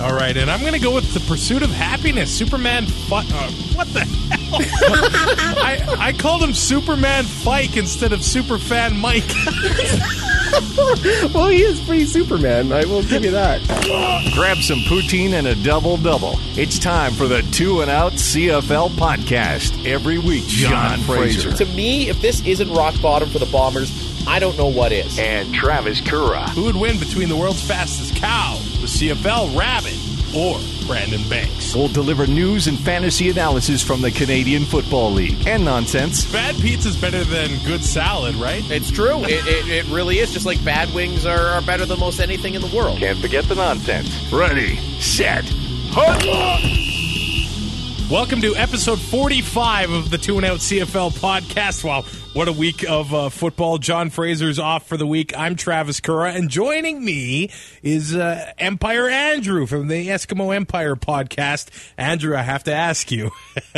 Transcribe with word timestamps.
All 0.00 0.14
right, 0.14 0.36
and 0.36 0.48
I'm 0.48 0.60
going 0.60 0.74
to 0.74 0.78
go 0.78 0.94
with 0.94 1.12
the 1.12 1.18
pursuit 1.20 1.62
of 1.62 1.70
happiness. 1.70 2.30
Superman, 2.36 2.86
fu- 2.86 3.16
uh, 3.16 3.50
what 3.74 3.92
the 3.92 4.00
hell? 4.00 4.60
I, 5.60 5.84
I 5.98 6.12
called 6.12 6.42
him 6.42 6.54
Superman 6.54 7.24
Fike 7.24 7.76
instead 7.76 8.12
of 8.12 8.20
Superfan 8.20 8.96
Mike. 8.96 9.24
well, 11.34 11.48
he 11.48 11.62
is 11.62 11.80
pretty 11.80 12.06
Superman. 12.06 12.72
I 12.72 12.84
will 12.84 13.02
give 13.02 13.24
you 13.24 13.32
that. 13.32 13.60
Grab 14.34 14.58
some 14.58 14.78
poutine 14.80 15.32
and 15.32 15.48
a 15.48 15.56
double 15.56 15.96
double. 15.96 16.34
It's 16.56 16.78
time 16.78 17.12
for 17.12 17.26
the 17.26 17.42
Two 17.50 17.80
and 17.80 17.90
Out 17.90 18.12
CFL 18.12 18.90
podcast 18.90 19.84
every 19.84 20.18
week. 20.18 20.44
John, 20.46 21.00
Fraser 21.00 21.52
To 21.52 21.64
me, 21.74 22.08
if 22.08 22.20
this 22.22 22.40
isn't 22.46 22.72
rock 22.72 23.00
bottom 23.02 23.28
for 23.30 23.40
the 23.40 23.46
Bombers, 23.46 23.90
I 24.28 24.38
don't 24.38 24.56
know 24.58 24.68
what 24.68 24.92
is. 24.92 25.18
and 25.18 25.52
Travis 25.54 26.00
Currah. 26.00 26.50
Who 26.50 26.64
would 26.64 26.76
win 26.76 26.98
between 26.98 27.28
the 27.28 27.36
world's 27.36 27.62
fastest 27.66 28.16
cow, 28.16 28.58
the 28.67 28.67
CFL 28.88 29.56
Rabbit, 29.56 29.96
or 30.34 30.58
Brandon 30.86 31.20
Banks? 31.28 31.74
We'll 31.74 31.88
deliver 31.88 32.26
news 32.26 32.66
and 32.66 32.78
fantasy 32.78 33.28
analysis 33.28 33.82
from 33.82 34.00
the 34.00 34.10
Canadian 34.10 34.64
Football 34.64 35.12
League 35.12 35.46
and 35.46 35.64
nonsense. 35.64 36.30
Bad 36.32 36.56
pizza's 36.56 36.96
better 36.96 37.22
than 37.22 37.50
good 37.64 37.84
salad, 37.84 38.34
right? 38.36 38.62
It's 38.70 38.90
true. 38.90 39.22
It, 39.24 39.46
it, 39.46 39.68
it 39.68 39.86
really 39.92 40.18
is. 40.18 40.32
Just 40.32 40.46
like 40.46 40.64
bad 40.64 40.92
wings 40.94 41.26
are, 41.26 41.48
are 41.48 41.62
better 41.62 41.84
than 41.84 42.00
most 42.00 42.18
anything 42.18 42.54
in 42.54 42.62
the 42.62 42.74
world. 42.74 42.98
Can't 42.98 43.18
forget 43.18 43.44
the 43.44 43.54
nonsense. 43.54 44.32
Ready, 44.32 44.76
set, 45.00 45.44
Welcome 48.10 48.40
to 48.40 48.56
episode 48.56 48.98
45 48.98 49.90
of 49.90 50.10
the 50.10 50.16
Two 50.16 50.38
and 50.38 50.46
Out 50.46 50.60
CFL 50.60 51.12
podcast. 51.18 51.84
Wow, 51.84 52.04
what 52.38 52.46
a 52.46 52.52
week 52.52 52.88
of 52.88 53.12
uh, 53.12 53.30
football. 53.30 53.78
John 53.78 54.10
Fraser's 54.10 54.60
off 54.60 54.86
for 54.86 54.96
the 54.96 55.08
week. 55.08 55.36
I'm 55.36 55.56
Travis 55.56 55.98
Currah, 55.98 56.34
and 56.34 56.48
joining 56.48 57.04
me 57.04 57.50
is 57.82 58.14
uh, 58.14 58.52
Empire 58.58 59.08
Andrew 59.08 59.66
from 59.66 59.88
the 59.88 60.06
Eskimo 60.06 60.54
Empire 60.54 60.94
podcast. 60.94 61.68
Andrew, 61.96 62.36
I 62.36 62.42
have 62.42 62.62
to 62.64 62.72
ask 62.72 63.10
you, 63.10 63.32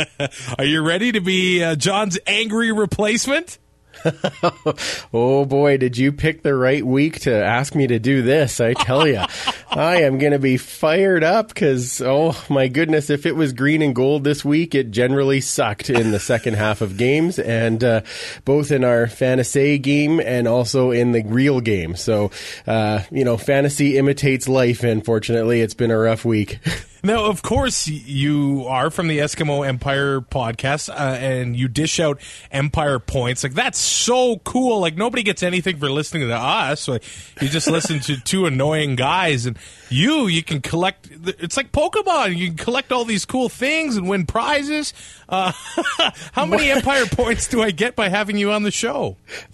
are 0.59 0.63
you 0.63 0.83
ready 0.83 1.11
to 1.11 1.21
be 1.21 1.63
uh, 1.63 1.75
John's 1.75 2.19
angry 2.27 2.71
replacement? 2.71 3.57
Oh 5.13 5.45
boy, 5.45 5.77
did 5.77 5.97
you 5.97 6.11
pick 6.11 6.41
the 6.41 6.55
right 6.55 6.85
week 6.85 7.19
to 7.21 7.33
ask 7.33 7.75
me 7.75 7.87
to 7.87 7.99
do 7.99 8.21
this? 8.21 8.61
I 8.61 8.73
tell 8.73 9.05
you, 9.05 9.23
I 9.69 10.03
am 10.03 10.19
going 10.19 10.31
to 10.31 10.39
be 10.39 10.57
fired 10.57 11.23
up 11.23 11.49
because, 11.49 12.01
oh 12.01 12.41
my 12.49 12.67
goodness, 12.67 13.09
if 13.09 13.25
it 13.25 13.35
was 13.35 13.51
green 13.53 13.81
and 13.81 13.93
gold 13.93 14.23
this 14.23 14.45
week, 14.45 14.73
it 14.73 14.91
generally 14.91 15.41
sucked 15.41 15.89
in 15.89 16.11
the 16.11 16.19
second 16.19 16.55
half 16.55 16.81
of 16.81 16.97
games, 16.97 17.39
and 17.39 17.83
uh, 17.83 18.01
both 18.45 18.71
in 18.71 18.83
our 18.83 19.07
fantasy 19.07 19.77
game 19.77 20.19
and 20.19 20.47
also 20.47 20.91
in 20.91 21.11
the 21.11 21.23
real 21.23 21.59
game. 21.59 21.95
So, 21.95 22.31
uh, 22.65 23.03
you 23.11 23.25
know, 23.25 23.37
fantasy 23.37 23.97
imitates 23.97 24.47
life. 24.47 24.83
Unfortunately, 24.83 25.61
it's 25.61 25.73
been 25.73 25.91
a 25.91 25.97
rough 25.97 26.23
week. 26.25 26.59
Now, 27.03 27.25
of 27.25 27.41
course, 27.41 27.87
you 27.87 28.65
are 28.67 28.91
from 28.91 29.07
the 29.07 29.19
Eskimo 29.19 29.67
Empire 29.67 30.21
podcast, 30.21 30.89
uh, 30.89 30.93
and 30.93 31.55
you 31.55 31.67
dish 31.67 31.99
out 31.99 32.21
Empire 32.51 32.99
points. 32.99 33.43
Like 33.43 33.55
that's 33.55 33.79
so 33.79 34.37
cool. 34.43 34.79
Like 34.79 34.95
nobody 34.95 35.23
gets 35.23 35.41
anything 35.41 35.77
for 35.77 35.89
listening 35.89 36.27
to 36.27 36.35
us. 36.35 36.87
Like, 36.87 37.03
you 37.41 37.49
just 37.49 37.67
listen 37.71 38.01
to 38.01 38.17
two 38.21 38.45
annoying 38.45 38.95
guys, 38.95 39.47
and 39.47 39.57
you 39.89 40.27
you 40.27 40.43
can 40.43 40.61
collect. 40.61 41.09
It's 41.39 41.57
like 41.57 41.71
Pokemon. 41.71 42.37
You 42.37 42.49
can 42.49 42.57
collect 42.57 42.91
all 42.91 43.03
these 43.03 43.25
cool 43.25 43.49
things 43.49 43.97
and 43.97 44.07
win 44.07 44.27
prizes. 44.27 44.93
Uh, 45.27 45.51
how 46.33 46.45
many 46.45 46.69
Empire 46.69 47.05
points 47.07 47.47
do 47.47 47.63
I 47.63 47.71
get 47.71 47.95
by 47.95 48.09
having 48.09 48.37
you 48.37 48.51
on 48.51 48.61
the 48.61 48.71
show? 48.71 49.17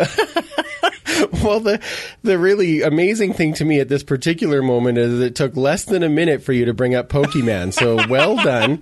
well, 1.44 1.62
the 1.62 1.82
the 2.24 2.38
really 2.38 2.82
amazing 2.82 3.32
thing 3.34 3.54
to 3.54 3.64
me 3.64 3.80
at 3.80 3.88
this 3.88 4.04
particular 4.04 4.62
moment 4.62 4.98
is 4.98 5.22
it 5.22 5.36
took 5.36 5.56
less 5.56 5.86
than 5.86 6.04
a 6.04 6.10
minute 6.10 6.44
for 6.44 6.52
you 6.52 6.66
to 6.66 6.74
bring 6.74 6.94
up 6.94 7.08
Pokemon. 7.08 7.37
So 7.38 8.08
well 8.08 8.36
done. 8.36 8.82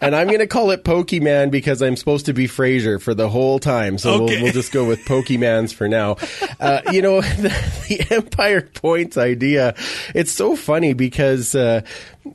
And 0.00 0.14
I'm 0.14 0.26
going 0.26 0.40
to 0.40 0.46
call 0.46 0.70
it 0.70 0.84
Pokemon 0.84 1.50
because 1.50 1.80
I'm 1.82 1.96
supposed 1.96 2.26
to 2.26 2.34
be 2.34 2.46
Frasier 2.46 3.00
for 3.00 3.14
the 3.14 3.28
whole 3.30 3.58
time. 3.58 3.96
So 3.98 4.22
Okay. 4.22 4.34
we'll, 4.36 4.42
we'll 4.44 4.52
just 4.52 4.70
go 4.70 4.84
with 4.86 5.00
Pokemans 5.06 5.72
for 5.74 5.88
now. 5.88 6.16
Uh, 6.60 6.82
you 6.92 7.00
know, 7.02 7.20
the, 7.22 7.48
the 7.88 8.14
Empire 8.14 8.60
Points 8.60 9.16
idea, 9.16 9.74
it's 10.14 10.30
so 10.30 10.54
funny 10.54 10.92
because 10.92 11.54
uh, 11.54 11.80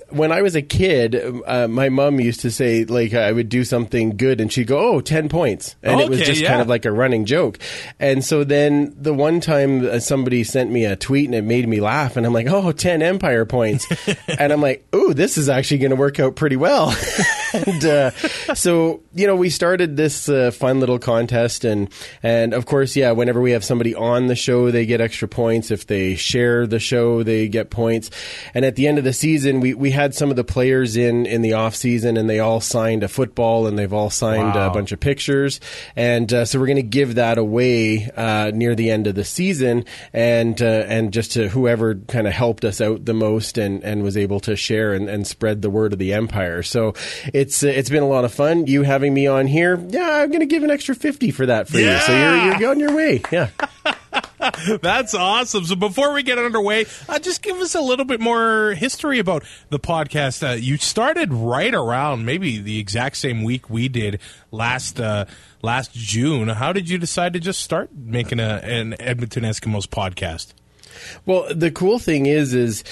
when 0.10 0.32
I 0.32 0.42
was 0.42 0.56
a 0.56 0.62
kid, 0.62 1.16
uh, 1.46 1.68
my 1.68 1.90
mom 1.90 2.20
used 2.20 2.42
to 2.42 2.52
say, 2.52 2.86
like, 2.86 3.14
I 3.14 3.32
would 3.32 3.50
do 3.50 3.64
something 3.64 4.18
good 4.18 4.42
and 4.42 4.52
she'd 4.52 4.68
go, 4.68 4.78
oh, 4.78 5.02
10 5.02 5.30
points. 5.30 5.76
And 5.84 6.00
it 6.00 6.10
was 6.10 6.20
just 6.22 6.42
yeah. 6.42 6.50
kind 6.50 6.62
of 6.62 6.68
like 6.68 6.86
a 6.86 6.92
running 6.92 7.26
joke. 7.26 7.60
And 8.00 8.24
so 8.24 8.44
then 8.44 8.96
the 8.98 9.14
one 9.14 9.40
time 9.40 9.88
uh, 9.88 10.00
somebody 10.00 10.44
sent 10.44 10.72
me 10.72 10.86
a 10.86 10.96
tweet 10.96 11.26
and 11.26 11.36
it 11.36 11.44
made 11.44 11.68
me 11.68 11.80
laugh, 11.80 12.18
and 12.18 12.26
I'm 12.26 12.34
like, 12.34 12.48
oh, 12.48 12.72
10 12.72 13.02
Empire 13.02 13.46
points. 13.46 13.88
and 14.40 14.52
I'm 14.52 14.62
like, 14.62 14.86
ooh, 14.96 15.14
this 15.14 15.38
is 15.38 15.50
actually 15.50 15.80
going 15.80 15.92
to 15.92 15.96
work 15.96 16.20
out 16.20 16.36
pretty 16.36 16.58
well. 16.58 16.96
and 17.54 17.86
uh, 17.86 18.12
so, 18.56 19.02
you 19.14 19.28
know, 19.28 19.36
we 19.36 19.50
started 19.50 19.98
this 19.98 20.28
uh, 20.30 20.52
fun 20.52 20.80
little 20.80 21.00
contest. 21.00 21.64
And, 21.66 21.90
and 22.24 22.54
of 22.54 22.66
course, 22.66 22.96
yeah, 22.96 23.12
whenever 23.12 23.42
we 23.42 23.52
have 23.52 23.64
somebody 23.64 23.96
on 23.96 24.28
the 24.28 24.36
show, 24.36 24.72
they 24.72 24.86
get 24.86 25.02
extra 25.02 25.28
points. 25.28 25.72
If 25.72 25.88
they 25.88 26.16
share 26.16 26.68
the 26.68 26.80
show, 26.80 27.24
they 27.24 27.48
get 27.48 27.70
points. 27.70 28.10
And 28.54 28.66
at 28.66 28.76
the 28.76 28.88
end 28.88 28.98
of 28.98 29.04
the 29.04 29.14
season, 29.14 29.60
we, 29.60 29.74
we 29.74 29.92
had 29.92 30.14
some 30.14 30.30
of 30.30 30.36
the 30.36 30.44
players 30.44 30.96
in, 30.98 31.26
in 31.26 31.42
the 31.42 31.54
off 31.54 31.76
season 31.76 32.18
and 32.18 32.30
they 32.30 32.40
all 32.40 32.62
signed 32.62 33.04
a 33.04 33.08
football 33.08 33.68
and 33.68 33.78
they've 33.78 33.94
all 33.94 34.10
signed 34.10 34.42
Wow. 34.56 34.70
a 34.70 34.74
bunch 34.74 34.92
of 34.92 35.00
pictures. 35.00 35.60
And 35.96 36.32
uh, 36.34 36.46
so 36.46 36.60
we're 36.60 36.66
going 36.66 36.76
to 36.78 36.82
give 36.84 37.16
that 37.16 37.38
away 37.38 38.10
uh, 38.18 38.52
near 38.54 38.76
the 38.76 38.90
end 38.90 39.08
of 39.08 39.16
the 39.16 39.24
season, 39.24 39.86
and 40.14 40.60
uh, 40.62 40.66
and 40.66 41.14
just 41.14 41.34
to 41.34 41.48
whoever 41.50 41.96
kind 41.96 42.28
of 42.28 42.34
helped 42.34 42.66
us 42.66 42.82
out 42.82 43.06
the 43.06 43.14
most 43.14 43.58
and, 43.58 43.84
and 43.84 44.04
was 44.04 44.18
able 44.18 44.40
to 44.42 44.56
share 44.56 44.94
and, 44.94 45.10
and 45.10 45.28
spread 45.28 45.62
the 45.62 45.70
word 45.70 45.94
of 45.94 46.00
the 46.00 46.14
empire. 46.14 46.64
So 46.64 46.94
it's 47.42 47.64
uh, 47.64 47.68
it's 47.68 47.90
been 47.90 48.04
a 48.04 48.08
lot 48.08 48.24
of 48.24 48.34
fun. 48.34 48.68
You 48.68 48.84
having 48.84 49.14
me 49.14 49.26
on 49.26 49.48
here, 49.48 49.84
yeah, 49.90 50.22
I'm 50.22 50.30
going 50.30 50.42
to 50.42 50.46
give 50.46 50.64
an 50.64 50.70
extra 50.70 50.94
fifty 50.94 51.32
for 51.32 51.48
that 51.48 51.68
for 51.68 51.80
you. 51.80 51.98
So 52.00 52.16
you're 52.16 52.60
you're 52.60 52.72
on 52.72 52.80
your 52.80 52.96
way. 52.96 53.22
Yeah. 53.32 53.50
That's 54.82 55.14
awesome. 55.14 55.66
So 55.66 55.76
before 55.76 56.14
we 56.14 56.24
get 56.24 56.38
underway, 56.38 56.86
uh, 57.08 57.20
just 57.20 57.42
give 57.42 57.58
us 57.58 57.76
a 57.76 57.82
little 57.82 58.06
bit 58.06 58.20
more 58.20 58.74
history 58.74 59.20
about 59.20 59.44
the 59.70 59.80
podcast. 59.80 60.48
Uh, 60.48 60.54
you 60.54 60.78
started 60.78 61.34
right 61.34 61.74
around 61.74 62.26
maybe 62.26 62.60
the 62.60 62.80
exact 62.80 63.18
same 63.18 63.44
week 63.44 63.70
we 63.70 63.88
did 63.88 64.20
last 64.52 65.00
uh, 65.00 65.26
last 65.62 65.94
June. 65.94 66.48
How 66.48 66.74
did 66.74 66.90
you 66.90 66.98
decide 66.98 67.34
to 67.34 67.40
just 67.40 67.62
start 67.62 67.90
making 67.96 68.40
a, 68.40 68.62
an 68.64 68.96
Edmonton 69.00 69.44
Eskimos 69.44 69.88
podcast? 69.88 70.54
Well, 71.26 71.48
the 71.54 71.72
cool 71.72 72.00
thing 72.00 72.26
is, 72.26 72.54
is 72.54 72.84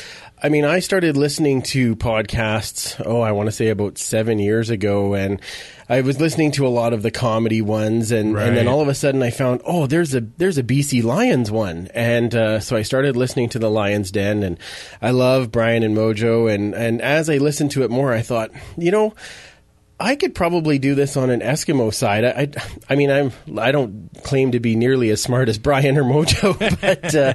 I 0.42 0.48
mean, 0.48 0.64
I 0.64 0.80
started 0.80 1.18
listening 1.18 1.62
to 1.64 1.98
podcasts. 1.98 3.02
Oh, 3.06 3.20
I 3.20 3.34
want 3.34 3.48
to 3.48 3.52
say 3.52 3.68
about 3.68 3.98
seven 3.98 4.40
years 4.40 4.70
ago, 4.70 5.14
and 5.14 5.42
I 5.90 6.00
was 6.00 6.22
listening 6.22 6.52
to 6.54 6.66
a 6.66 6.70
lot 6.70 6.94
of 6.94 7.02
the 7.02 7.12
comedy 7.12 7.62
ones, 7.62 8.12
and, 8.12 8.38
and 8.38 8.56
then 8.56 8.68
all 8.70 8.80
of 8.80 8.88
a 8.88 8.96
sudden 8.96 9.22
I 9.22 9.32
found, 9.32 9.62
oh, 9.66 9.86
there's 9.86 10.16
a 10.16 10.22
there's 10.22 10.58
a 10.58 10.64
BC 10.64 11.04
Lions 11.04 11.52
one, 11.52 11.90
and 11.94 12.34
uh, 12.34 12.60
so 12.62 12.78
I 12.78 12.84
started 12.84 13.18
listening 13.18 13.50
to 13.50 13.60
the 13.60 13.70
Lions 13.70 14.12
Den, 14.12 14.44
and 14.44 14.58
I 15.02 15.12
love 15.12 15.52
Brian 15.52 15.84
and 15.84 15.96
Mojo, 15.96 16.54
and 16.54 16.74
and 16.74 17.02
as 17.02 17.30
I 17.30 17.38
listened 17.38 17.72
to 17.72 17.84
it 17.84 17.92
more, 17.92 18.14
I 18.14 18.22
thought, 18.22 18.52
you 18.78 18.92
know. 18.92 19.14
I 20.02 20.16
could 20.16 20.34
probably 20.34 20.80
do 20.80 20.96
this 20.96 21.18
on 21.18 21.30
an 21.30 21.42
Eskimo 21.42 21.94
side. 21.94 22.24
I, 22.24 22.30
I, 22.30 22.52
I 22.90 22.96
mean, 22.96 23.12
I'm 23.12 23.32
I 23.58 23.72
don't 23.74 24.10
claim 24.24 24.52
to 24.52 24.60
be 24.60 24.76
nearly 24.76 25.10
as 25.10 25.22
smart 25.22 25.50
as 25.50 25.58
Brian 25.58 25.98
or 25.98 26.04
Mojo, 26.04 26.58
but 26.82 27.16
uh, 27.16 27.34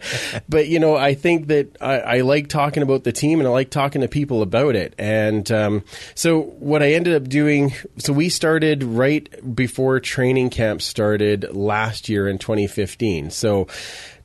but 0.48 0.68
you 0.68 0.78
know, 0.78 0.96
I 0.96 1.14
think 1.14 1.48
that 1.48 1.76
I, 1.80 1.98
I 1.98 2.20
like 2.22 2.48
talking 2.48 2.82
about 2.82 3.04
the 3.04 3.12
team 3.12 3.38
and 3.40 3.46
I 3.46 3.50
like 3.50 3.68
talking 3.68 4.00
to 4.00 4.08
people 4.08 4.40
about 4.40 4.76
it. 4.76 4.94
And 4.98 5.50
um, 5.52 5.84
so 6.14 6.40
what 6.40 6.82
I 6.82 6.92
ended 6.92 7.14
up 7.14 7.28
doing, 7.28 7.74
so 7.98 8.14
we 8.14 8.30
started 8.30 8.82
right 8.82 9.54
before 9.54 10.00
training 10.00 10.48
camp 10.48 10.80
started 10.80 11.54
last 11.54 12.08
year 12.08 12.28
in 12.28 12.38
2015. 12.38 13.30
So. 13.30 13.66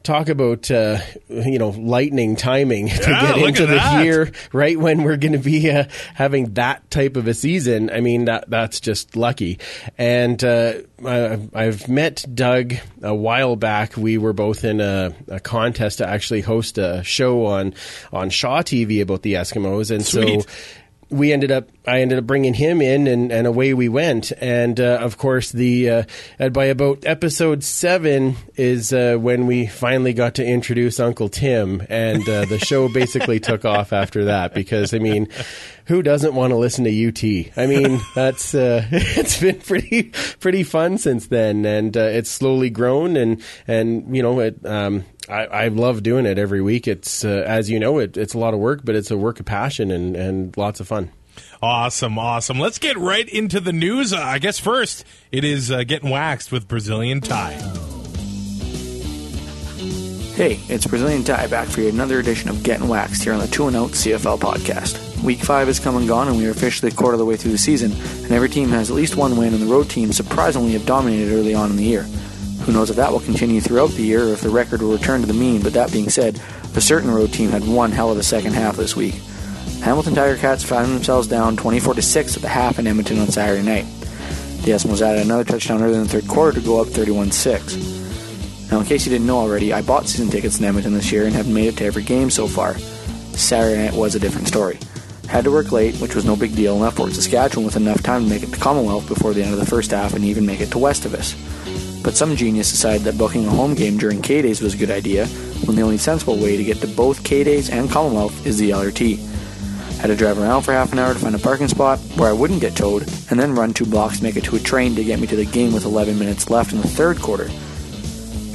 Talk 0.01 0.29
about 0.29 0.71
uh, 0.71 0.99
you 1.27 1.59
know 1.59 1.69
lightning 1.69 2.37
timing 2.37 2.87
to 2.89 3.09
Yeah, 3.11 3.35
get 3.35 3.47
into 3.49 3.65
the 3.65 3.75
that. 3.75 4.03
year 4.05 4.31
right 4.53 4.79
when 4.79 5.03
we're 5.03 5.17
going 5.17 5.33
to 5.33 5.37
be 5.39 5.69
uh, 5.69 5.85
having 6.15 6.53
that 6.53 6.89
type 6.89 7.17
of 7.17 7.27
a 7.27 7.33
season. 7.33 7.89
I 7.89 7.99
mean, 7.99 8.25
that 8.25 8.49
that's 8.49 8.79
just 8.79 9.17
lucky. 9.17 9.59
And 9.97 10.41
uh, 10.41 10.75
I've 11.05 11.89
met 11.89 12.25
Doug 12.33 12.75
a 13.03 13.13
while 13.13 13.57
back. 13.57 13.97
We 13.97 14.17
were 14.17 14.33
both 14.33 14.63
in 14.63 14.79
a, 14.79 15.13
a 15.27 15.39
contest 15.41 15.97
to 15.97 16.07
actually 16.07 16.41
host 16.41 16.77
a 16.77 17.03
show 17.03 17.45
on 17.47 17.73
on 18.13 18.29
Shaw 18.29 18.61
TV 18.61 19.01
about 19.01 19.21
the 19.21 19.33
Eskimos, 19.33 19.91
and 19.91 20.05
Sweet. 20.05 20.43
so 20.43 20.49
we 21.09 21.33
ended 21.33 21.51
up 21.51 21.69
I 21.87 22.01
ended 22.01 22.19
up 22.19 22.27
bringing 22.27 22.53
him 22.53 22.81
in 22.81 23.07
and, 23.07 23.31
and 23.31 23.47
away 23.47 23.73
we 23.73 23.89
went. 23.89 24.31
And 24.39 24.79
uh, 24.79 24.99
of 25.01 25.17
course 25.17 25.51
the 25.51 25.89
uh, 25.89 26.49
by 26.49 26.65
about 26.65 27.05
episode 27.05 27.63
seven 27.63 28.35
is 28.55 28.93
uh, 28.93 29.17
when 29.19 29.47
we 29.47 29.65
finally 29.65 30.13
got 30.13 30.35
to 30.35 30.45
introduce 30.45 30.99
Uncle 30.99 31.29
Tim. 31.29 31.81
And 31.89 32.27
uh, 32.29 32.45
the 32.45 32.59
show 32.59 32.89
basically 32.89 33.39
took 33.39 33.65
off 33.65 33.91
after 33.91 34.25
that 34.25 34.53
because 34.53 34.93
I 34.93 34.99
mean 34.99 35.27
who 35.85 36.03
doesn't 36.03 36.35
want 36.35 36.51
to 36.51 36.57
listen 36.57 36.83
to 36.85 37.07
UT 37.07 37.57
I 37.57 37.65
mean 37.65 37.99
that's 38.15 38.53
uh, 38.53 38.85
it's 38.91 39.39
been 39.39 39.59
pretty 39.59 40.11
pretty 40.39 40.63
fun 40.63 40.97
since 40.97 41.27
then. 41.27 41.65
And 41.65 41.97
uh, 41.97 42.01
it's 42.01 42.29
slowly 42.29 42.69
grown 42.69 43.17
and 43.17 43.41
and 43.67 44.15
you 44.15 44.21
know 44.21 44.39
it 44.39 44.63
um, 44.65 45.05
I, 45.29 45.45
I 45.45 45.67
love 45.67 46.03
doing 46.03 46.25
it 46.25 46.37
every 46.39 46.61
week. 46.61 46.87
It's 46.87 47.23
uh, 47.23 47.43
as 47.45 47.69
you 47.69 47.79
know, 47.79 47.99
it, 47.99 48.17
it's 48.17 48.33
a 48.33 48.37
lot 48.37 48.53
of 48.53 48.59
work, 48.59 48.81
but 48.83 48.95
it's 48.95 49.11
a 49.11 49.17
work 49.17 49.39
of 49.39 49.45
passion 49.45 49.91
and, 49.91 50.15
and 50.15 50.57
lots 50.57 50.79
of 50.79 50.87
fun. 50.87 51.11
Awesome, 51.61 52.17
awesome. 52.17 52.59
Let's 52.59 52.79
get 52.79 52.97
right 52.97 53.27
into 53.27 53.59
the 53.59 53.73
news. 53.73 54.11
Uh, 54.13 54.17
I 54.17 54.39
guess 54.39 54.59
first 54.59 55.05
it 55.31 55.43
is 55.43 55.71
uh, 55.71 55.83
getting 55.83 56.09
waxed 56.09 56.51
with 56.51 56.67
Brazilian 56.67 57.21
tie. 57.21 57.53
Hey, 60.39 60.57
it's 60.69 60.87
Brazilian 60.87 61.25
Tie 61.25 61.47
back 61.47 61.67
for 61.67 61.81
another 61.81 62.17
edition 62.17 62.49
of 62.49 62.63
Getting 62.63 62.87
Waxed 62.87 63.23
here 63.23 63.33
on 63.33 63.41
the 63.41 63.47
2 63.47 63.67
and 63.67 63.75
Out 63.75 63.89
CFL 63.89 64.39
podcast. 64.39 65.21
Week 65.21 65.39
5 65.39 65.67
has 65.67 65.81
come 65.81 65.97
and 65.97 66.07
gone, 66.07 66.29
and 66.29 66.37
we 66.37 66.47
are 66.47 66.51
officially 66.51 66.89
a 66.89 66.95
quarter 66.95 67.15
of 67.15 67.19
the 67.19 67.25
way 67.25 67.35
through 67.35 67.51
the 67.51 67.57
season, 67.57 67.91
and 68.23 68.31
every 68.31 68.47
team 68.47 68.69
has 68.69 68.89
at 68.89 68.95
least 68.95 69.17
one 69.17 69.35
win, 69.35 69.53
and 69.53 69.61
the 69.61 69.65
road 69.65 69.89
teams 69.89 70.15
surprisingly 70.15 70.71
have 70.71 70.85
dominated 70.85 71.33
early 71.33 71.53
on 71.53 71.71
in 71.71 71.75
the 71.75 71.83
year. 71.83 72.05
Who 72.69 72.73
knows 72.73 72.91
if 72.91 72.97
that 72.97 73.11
will 73.11 73.19
continue 73.19 73.61
throughout 73.61 73.89
the 73.89 74.03
year 74.03 74.27
or 74.27 74.33
if 74.33 74.41
the 74.41 74.49
record 74.49 74.83
will 74.83 74.91
return 74.91 75.21
to 75.21 75.25
the 75.25 75.33
mean, 75.33 75.63
but 75.63 75.73
that 75.73 75.91
being 75.91 76.07
said, 76.07 76.35
the 76.73 76.81
certain 76.81 77.09
road 77.09 77.33
team 77.33 77.49
had 77.49 77.67
one 77.67 77.91
hell 77.91 78.11
of 78.11 78.19
a 78.19 78.21
second 78.21 78.53
half 78.53 78.77
this 78.77 78.95
week. 78.95 79.15
Hamilton 79.81 80.13
Tiger 80.13 80.37
Cats 80.37 80.63
found 80.63 80.91
themselves 80.91 81.27
down 81.27 81.57
24 81.57 81.95
to 81.95 82.03
6 82.03 82.35
at 82.35 82.43
the 82.43 82.47
half 82.47 82.77
in 82.77 82.85
Edmonton 82.85 83.17
on 83.17 83.27
Saturday 83.29 83.63
night. 83.63 83.85
The 84.61 84.73
Eskimos 84.73 85.01
added 85.01 85.25
another 85.25 85.43
touchdown 85.43 85.81
early 85.81 85.95
in 85.95 86.03
the 86.03 86.09
third 86.09 86.27
quarter 86.27 86.59
to 86.59 86.63
go 86.63 86.79
up 86.79 86.89
31 86.89 87.31
6. 87.31 88.69
Now, 88.71 88.81
in 88.81 88.85
case 88.85 89.03
you 89.03 89.11
didn't 89.11 89.25
know 89.25 89.39
already, 89.39 89.73
I 89.73 89.81
bought 89.81 90.07
season 90.07 90.29
tickets 90.29 90.59
in 90.59 90.65
Edmonton 90.65 90.93
this 90.93 91.11
year 91.11 91.25
and 91.25 91.33
have 91.33 91.47
made 91.47 91.69
it 91.69 91.77
to 91.77 91.85
every 91.85 92.03
game 92.03 92.29
so 92.29 92.45
far. 92.45 92.77
Saturday 93.33 93.83
night 93.83 93.95
was 93.95 94.13
a 94.13 94.19
different 94.19 94.47
story. 94.47 94.77
Had 95.27 95.45
to 95.45 95.51
work 95.51 95.71
late, 95.71 95.95
which 95.95 96.13
was 96.13 96.23
no 96.23 96.35
big 96.35 96.55
deal, 96.55 96.73
and 96.73 96.81
left 96.83 96.97
Fort 96.97 97.13
Saskatchewan 97.13 97.65
with 97.65 97.77
enough 97.77 98.03
time 98.03 98.25
to 98.25 98.29
make 98.29 98.43
it 98.43 98.53
to 98.53 98.59
Commonwealth 98.59 99.07
before 99.07 99.33
the 99.33 99.41
end 99.41 99.53
of 99.53 99.59
the 99.59 99.65
first 99.65 99.89
half 99.89 100.13
and 100.13 100.23
even 100.23 100.45
make 100.45 100.61
it 100.61 100.69
to 100.69 100.77
west 100.77 101.05
of 101.05 101.15
us. 101.15 101.33
But 102.03 102.15
some 102.15 102.35
genius 102.35 102.71
decided 102.71 103.03
that 103.03 103.17
booking 103.17 103.45
a 103.45 103.49
home 103.49 103.75
game 103.75 103.97
during 103.97 104.21
K 104.21 104.41
Days 104.41 104.61
was 104.61 104.73
a 104.73 104.77
good 104.77 104.91
idea, 104.91 105.27
when 105.65 105.75
the 105.75 105.81
only 105.81 105.97
sensible 105.97 106.37
way 106.37 106.57
to 106.57 106.63
get 106.63 106.77
to 106.81 106.87
both 106.87 107.23
K 107.23 107.43
Days 107.43 107.69
and 107.69 107.89
Commonwealth 107.89 108.45
is 108.45 108.57
the 108.57 108.71
LRT. 108.71 109.19
I 109.19 110.01
Had 110.01 110.07
to 110.07 110.15
drive 110.15 110.39
around 110.39 110.61
for 110.61 110.71
half 110.71 110.93
an 110.93 110.99
hour 110.99 111.13
to 111.13 111.19
find 111.19 111.35
a 111.35 111.39
parking 111.39 111.67
spot 111.67 111.99
where 112.15 112.29
I 112.29 112.33
wouldn't 112.33 112.61
get 112.61 112.75
towed, 112.75 113.03
and 113.29 113.39
then 113.39 113.55
run 113.55 113.73
two 113.73 113.85
blocks 113.85 114.17
to 114.17 114.23
make 114.23 114.37
it 114.37 114.45
to 114.45 114.55
a 114.55 114.59
train 114.59 114.95
to 114.95 115.03
get 115.03 115.19
me 115.19 115.27
to 115.27 115.35
the 115.35 115.45
game 115.45 115.73
with 115.73 115.85
11 115.85 116.17
minutes 116.17 116.49
left 116.49 116.71
in 116.71 116.81
the 116.81 116.87
third 116.87 117.19
quarter 117.19 117.49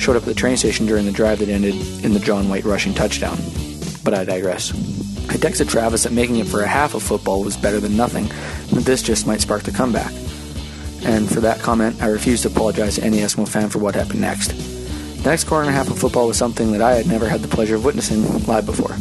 showed 0.05 0.17
up 0.17 0.23
at 0.23 0.29
the 0.29 0.35
train 0.35 0.55
station 0.55 0.85
during 0.85 1.07
the 1.07 1.13
drive 1.13 1.39
that 1.39 1.49
ended 1.49 1.75
in 2.05 2.13
the 2.13 2.21
John 2.21 2.51
White 2.51 2.65
rushing 2.65 2.93
touchdown. 2.93 3.39
But 4.05 4.13
I 4.13 4.25
digress. 4.25 4.71
I 5.31 5.37
texted 5.37 5.71
Travis 5.71 6.03
that 6.03 6.13
making 6.13 6.37
it 6.37 6.47
for 6.47 6.61
a 6.61 6.67
half 6.67 6.95
of 6.95 7.03
football 7.03 7.43
was 7.43 7.57
better 7.57 7.81
than 7.81 7.97
nothing, 7.97 8.25
and 8.25 8.71
that 8.79 8.85
this 8.85 9.03
just 9.03 9.27
might 9.27 9.41
spark 9.41 9.63
the 9.63 9.71
comeback. 9.71 10.13
And 11.05 11.29
for 11.29 11.41
that 11.41 11.61
comment, 11.61 12.03
I 12.03 12.07
refuse 12.07 12.43
to 12.43 12.49
apologize 12.49 12.97
to 12.97 13.05
any 13.05 13.19
Eskimo 13.19 13.49
fan 13.49 13.69
for 13.69 13.79
what 13.79 13.95
happened 13.95 14.21
next. 14.21 14.49
The 15.23 15.31
next 15.31 15.45
quarter 15.45 15.67
and 15.67 15.71
a 15.71 15.73
half 15.73 15.91
of 15.91 15.99
football 15.99 16.29
was 16.29 16.37
something 16.37 16.73
that 16.73 16.83
I 16.83 16.95
had 16.95 17.07
never 17.07 17.29
had 17.29 17.41
the 17.41 17.49
pleasure 17.49 17.77
of 17.77 17.85
witnessing 17.85 18.45
live 18.47 18.67
before. 18.67 18.95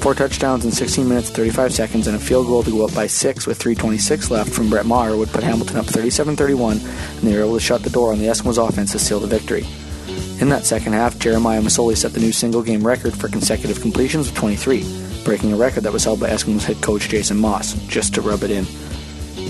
Four 0.00 0.14
touchdowns 0.14 0.64
in 0.64 0.72
16 0.72 1.06
minutes 1.08 1.28
35 1.28 1.74
seconds 1.74 2.06
and 2.06 2.16
a 2.16 2.18
field 2.18 2.46
goal 2.46 2.62
to 2.62 2.70
go 2.70 2.86
up 2.86 2.94
by 2.94 3.06
six 3.06 3.46
with 3.46 3.58
3.26 3.58 4.30
left 4.30 4.50
from 4.50 4.70
Brett 4.70 4.86
Maher 4.86 5.16
would 5.16 5.28
put 5.28 5.44
Hamilton 5.44 5.76
up 5.76 5.84
37 5.84 6.36
31, 6.36 6.78
and 6.78 7.20
they 7.20 7.36
were 7.36 7.44
able 7.44 7.54
to 7.54 7.60
shut 7.60 7.82
the 7.82 7.90
door 7.90 8.10
on 8.10 8.18
the 8.18 8.24
Eskimos 8.24 8.56
offense 8.56 8.92
to 8.92 8.98
seal 8.98 9.20
the 9.20 9.26
victory. 9.26 9.66
In 10.40 10.48
that 10.48 10.64
second 10.64 10.94
half, 10.94 11.18
Jeremiah 11.18 11.60
Masoli 11.60 11.96
set 11.96 12.14
the 12.14 12.20
new 12.20 12.32
single 12.32 12.62
game 12.62 12.84
record 12.84 13.12
for 13.12 13.28
consecutive 13.28 13.82
completions 13.82 14.26
with 14.30 14.38
23, 14.38 15.22
breaking 15.22 15.52
a 15.52 15.56
record 15.56 15.82
that 15.82 15.92
was 15.92 16.04
held 16.04 16.18
by 16.18 16.30
Eskimos 16.30 16.64
head 16.64 16.80
coach 16.80 17.10
Jason 17.10 17.36
Maas, 17.36 17.74
just 17.86 18.14
to 18.14 18.22
rub 18.22 18.42
it 18.42 18.50
in. 18.50 18.64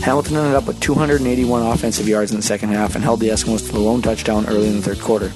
Hamilton 0.02 0.36
ended 0.36 0.54
up 0.54 0.66
with 0.66 0.80
281 0.80 1.62
offensive 1.62 2.08
yards 2.08 2.30
in 2.30 2.36
the 2.36 2.42
second 2.42 2.70
half 2.70 2.94
and 2.94 3.04
held 3.04 3.20
the 3.20 3.28
Eskimos 3.28 3.66
to 3.66 3.72
the 3.72 3.78
lone 3.78 4.02
touchdown 4.02 4.46
early 4.46 4.68
in 4.68 4.76
the 4.76 4.82
third 4.82 5.00
quarter. 5.00 5.32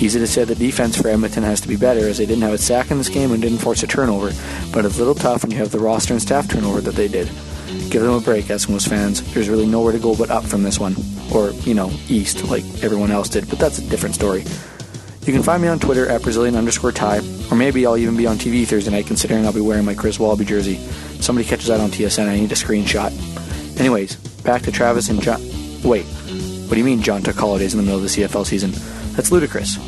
Easy 0.00 0.18
to 0.18 0.26
say 0.26 0.44
the 0.44 0.54
defense 0.54 1.00
for 1.00 1.08
Edmonton 1.08 1.42
has 1.42 1.60
to 1.60 1.68
be 1.68 1.76
better 1.76 2.00
as 2.00 2.18
they 2.18 2.26
didn't 2.26 2.42
have 2.42 2.52
a 2.52 2.58
sack 2.58 2.90
in 2.90 2.98
this 2.98 3.08
game 3.08 3.32
and 3.32 3.42
didn't 3.42 3.58
force 3.58 3.82
a 3.82 3.86
turnover, 3.86 4.30
but 4.72 4.84
it's 4.84 4.96
a 4.96 4.98
little 4.98 5.14
tough 5.14 5.42
when 5.42 5.50
you 5.50 5.56
have 5.58 5.70
the 5.70 5.78
roster 5.78 6.12
and 6.12 6.22
staff 6.22 6.48
turnover 6.48 6.80
that 6.80 6.94
they 6.94 7.08
did. 7.08 7.26
Give 7.90 8.02
them 8.02 8.14
a 8.14 8.20
break, 8.20 8.44
Eskimos 8.46 8.88
fans. 8.88 9.22
There's 9.34 9.48
really 9.48 9.66
nowhere 9.66 9.92
to 9.92 9.98
go 9.98 10.14
but 10.14 10.30
up 10.30 10.44
from 10.44 10.62
this 10.62 10.78
one. 10.78 10.94
Or, 11.34 11.50
you 11.66 11.74
know, 11.74 11.90
east, 12.08 12.44
like 12.48 12.64
everyone 12.82 13.10
else 13.10 13.28
did, 13.28 13.48
but 13.48 13.58
that's 13.58 13.78
a 13.78 13.88
different 13.88 14.14
story. 14.14 14.44
You 15.28 15.34
can 15.34 15.42
find 15.42 15.60
me 15.60 15.68
on 15.68 15.78
Twitter 15.78 16.08
at 16.08 16.22
Brazilian 16.22 16.56
underscore 16.56 16.92
tie, 16.92 17.20
or 17.50 17.56
maybe 17.56 17.84
I'll 17.84 17.98
even 17.98 18.16
be 18.16 18.26
on 18.26 18.36
TV 18.38 18.66
Thursday 18.66 18.90
night 18.90 19.06
considering 19.06 19.44
I'll 19.44 19.52
be 19.52 19.60
wearing 19.60 19.84
my 19.84 19.94
Chris 19.94 20.18
Walby 20.18 20.46
jersey. 20.46 20.76
Somebody 21.20 21.46
catches 21.46 21.66
that 21.66 21.80
on 21.80 21.90
TSN, 21.90 22.28
I 22.28 22.36
need 22.36 22.52
a 22.52 22.54
screenshot. 22.54 23.12
Anyways, 23.78 24.16
back 24.42 24.62
to 24.62 24.72
Travis 24.72 25.08
and 25.08 25.20
John. 25.22 25.40
Wait, 25.84 26.04
what 26.04 26.72
do 26.74 26.78
you 26.78 26.84
mean 26.84 27.00
John 27.02 27.22
took 27.22 27.36
holidays 27.36 27.74
in 27.74 27.78
the 27.78 27.84
middle 27.84 27.98
of 27.98 28.02
the 28.02 28.08
CFL 28.22 28.44
season? 28.44 28.72
That's 29.14 29.30
ludicrous. 29.30 29.78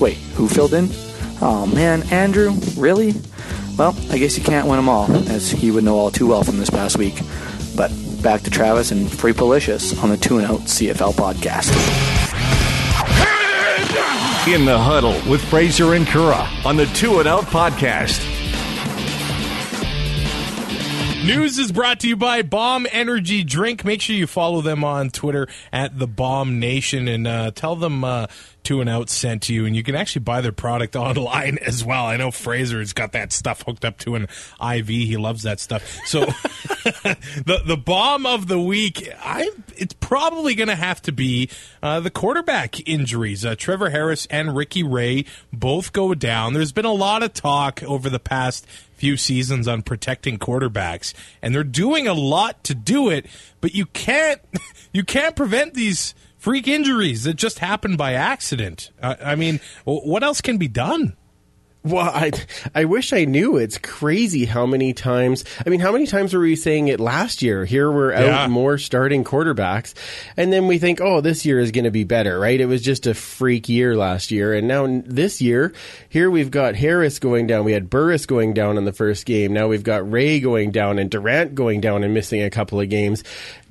Wait, 0.00 0.16
who 0.34 0.48
filled 0.48 0.74
in? 0.74 0.88
Oh 1.40 1.66
man, 1.66 2.02
Andrew? 2.12 2.52
Really? 2.76 3.14
Well, 3.76 3.96
I 4.10 4.18
guess 4.18 4.38
you 4.38 4.44
can't 4.44 4.68
win 4.68 4.76
them 4.76 4.88
all, 4.88 5.10
as 5.28 5.50
he 5.50 5.70
would 5.72 5.82
know 5.82 5.96
all 5.96 6.10
too 6.10 6.28
well 6.28 6.44
from 6.44 6.58
this 6.58 6.70
past 6.70 6.96
week. 6.96 7.20
But 7.76 7.90
back 8.22 8.42
to 8.42 8.50
Travis 8.50 8.92
and 8.92 9.10
Free 9.10 9.32
Policious 9.32 10.00
on 10.02 10.10
the 10.10 10.16
Two 10.16 10.38
and 10.38 10.46
Out 10.46 10.60
CFL 10.60 11.12
podcast. 11.14 11.72
In 14.46 14.64
the 14.64 14.78
huddle 14.78 15.20
with 15.30 15.42
Fraser 15.44 15.94
and 15.94 16.06
Currah 16.06 16.48
on 16.64 16.76
the 16.76 16.86
Two 16.86 17.18
and 17.18 17.26
Out 17.28 17.44
podcast. 17.44 18.33
News 21.24 21.58
is 21.58 21.72
brought 21.72 22.00
to 22.00 22.08
you 22.08 22.16
by 22.16 22.42
Bomb 22.42 22.86
Energy 22.92 23.44
Drink. 23.44 23.82
Make 23.82 24.02
sure 24.02 24.14
you 24.14 24.26
follow 24.26 24.60
them 24.60 24.84
on 24.84 25.08
Twitter 25.08 25.48
at 25.72 25.98
the 25.98 26.06
Bomb 26.06 26.60
Nation 26.60 27.08
and 27.08 27.26
uh, 27.26 27.50
tell 27.50 27.76
them 27.76 28.04
uh, 28.04 28.26
Two 28.62 28.82
and 28.82 28.90
Out 28.90 29.08
sent 29.08 29.44
to 29.44 29.54
you. 29.54 29.64
And 29.64 29.74
you 29.74 29.82
can 29.82 29.94
actually 29.94 30.20
buy 30.20 30.42
their 30.42 30.52
product 30.52 30.96
online 30.96 31.56
as 31.62 31.82
well. 31.82 32.04
I 32.04 32.18
know 32.18 32.30
Fraser 32.30 32.78
has 32.78 32.92
got 32.92 33.12
that 33.12 33.32
stuff 33.32 33.62
hooked 33.62 33.86
up 33.86 33.96
to 34.00 34.16
an 34.16 34.28
IV. 34.62 34.86
He 34.86 35.16
loves 35.16 35.44
that 35.44 35.60
stuff. 35.60 35.98
So 36.04 36.20
the 36.84 37.62
the 37.64 37.78
bomb 37.82 38.26
of 38.26 38.46
the 38.46 38.60
week, 38.60 39.08
I 39.18 39.50
it's 39.78 39.94
probably 39.94 40.54
going 40.54 40.68
to 40.68 40.76
have 40.76 41.00
to 41.02 41.12
be 41.12 41.48
uh, 41.82 42.00
the 42.00 42.10
quarterback 42.10 42.86
injuries. 42.86 43.46
Uh, 43.46 43.54
Trevor 43.56 43.88
Harris 43.88 44.26
and 44.26 44.54
Ricky 44.54 44.82
Ray 44.82 45.24
both 45.54 45.94
go 45.94 46.14
down. 46.14 46.52
There's 46.52 46.72
been 46.72 46.84
a 46.84 46.92
lot 46.92 47.22
of 47.22 47.32
talk 47.32 47.82
over 47.82 48.10
the 48.10 48.20
past 48.20 48.66
few 49.04 49.18
seasons 49.18 49.68
on 49.68 49.82
protecting 49.82 50.38
quarterbacks 50.38 51.12
and 51.42 51.54
they're 51.54 51.62
doing 51.62 52.06
a 52.08 52.14
lot 52.14 52.64
to 52.64 52.74
do 52.74 53.10
it 53.10 53.26
but 53.60 53.74
you 53.74 53.84
can't 53.84 54.40
you 54.94 55.04
can't 55.04 55.36
prevent 55.36 55.74
these 55.74 56.14
freak 56.38 56.66
injuries 56.66 57.24
that 57.24 57.34
just 57.34 57.58
happen 57.58 57.98
by 57.98 58.14
accident. 58.14 58.90
Uh, 59.02 59.14
i 59.22 59.34
mean 59.34 59.60
what 59.84 60.24
else 60.24 60.40
can 60.40 60.56
be 60.56 60.68
done 60.68 61.14
Well, 61.86 62.10
I 62.14 62.30
I 62.74 62.86
wish 62.86 63.12
I 63.12 63.26
knew. 63.26 63.58
It's 63.58 63.76
crazy 63.76 64.46
how 64.46 64.64
many 64.64 64.94
times. 64.94 65.44
I 65.66 65.68
mean, 65.68 65.80
how 65.80 65.92
many 65.92 66.06
times 66.06 66.32
were 66.32 66.40
we 66.40 66.56
saying 66.56 66.88
it 66.88 66.98
last 66.98 67.42
year? 67.42 67.66
Here 67.66 67.92
we're 67.92 68.14
out 68.14 68.24
Yeah. 68.24 68.46
more 68.46 68.78
starting 68.78 69.22
quarterbacks, 69.22 69.92
and 70.34 70.50
then 70.50 70.66
we 70.66 70.78
think, 70.78 71.02
oh, 71.02 71.20
this 71.20 71.44
year 71.44 71.58
is 71.58 71.72
going 71.72 71.84
to 71.84 71.90
be 71.90 72.04
better, 72.04 72.38
right? 72.40 72.58
It 72.58 72.64
was 72.66 72.80
just 72.80 73.06
a 73.06 73.12
freak 73.12 73.68
year 73.68 73.94
last 73.98 74.30
year, 74.30 74.54
and 74.54 74.66
now 74.66 75.02
this 75.04 75.42
year, 75.42 75.74
here 76.08 76.30
we've 76.30 76.50
got 76.50 76.74
Harris 76.74 77.18
going 77.18 77.46
down. 77.46 77.66
We 77.66 77.72
had 77.72 77.90
Burris 77.90 78.24
going 78.24 78.54
down 78.54 78.78
in 78.78 78.86
the 78.86 78.92
first 78.94 79.26
game. 79.26 79.52
Now 79.52 79.68
we've 79.68 79.84
got 79.84 80.10
Ray 80.10 80.40
going 80.40 80.70
down 80.70 80.98
and 80.98 81.10
Durant 81.10 81.54
going 81.54 81.82
down 81.82 82.02
and 82.02 82.14
missing 82.14 82.40
a 82.42 82.48
couple 82.48 82.80
of 82.80 82.88
games. 82.88 83.22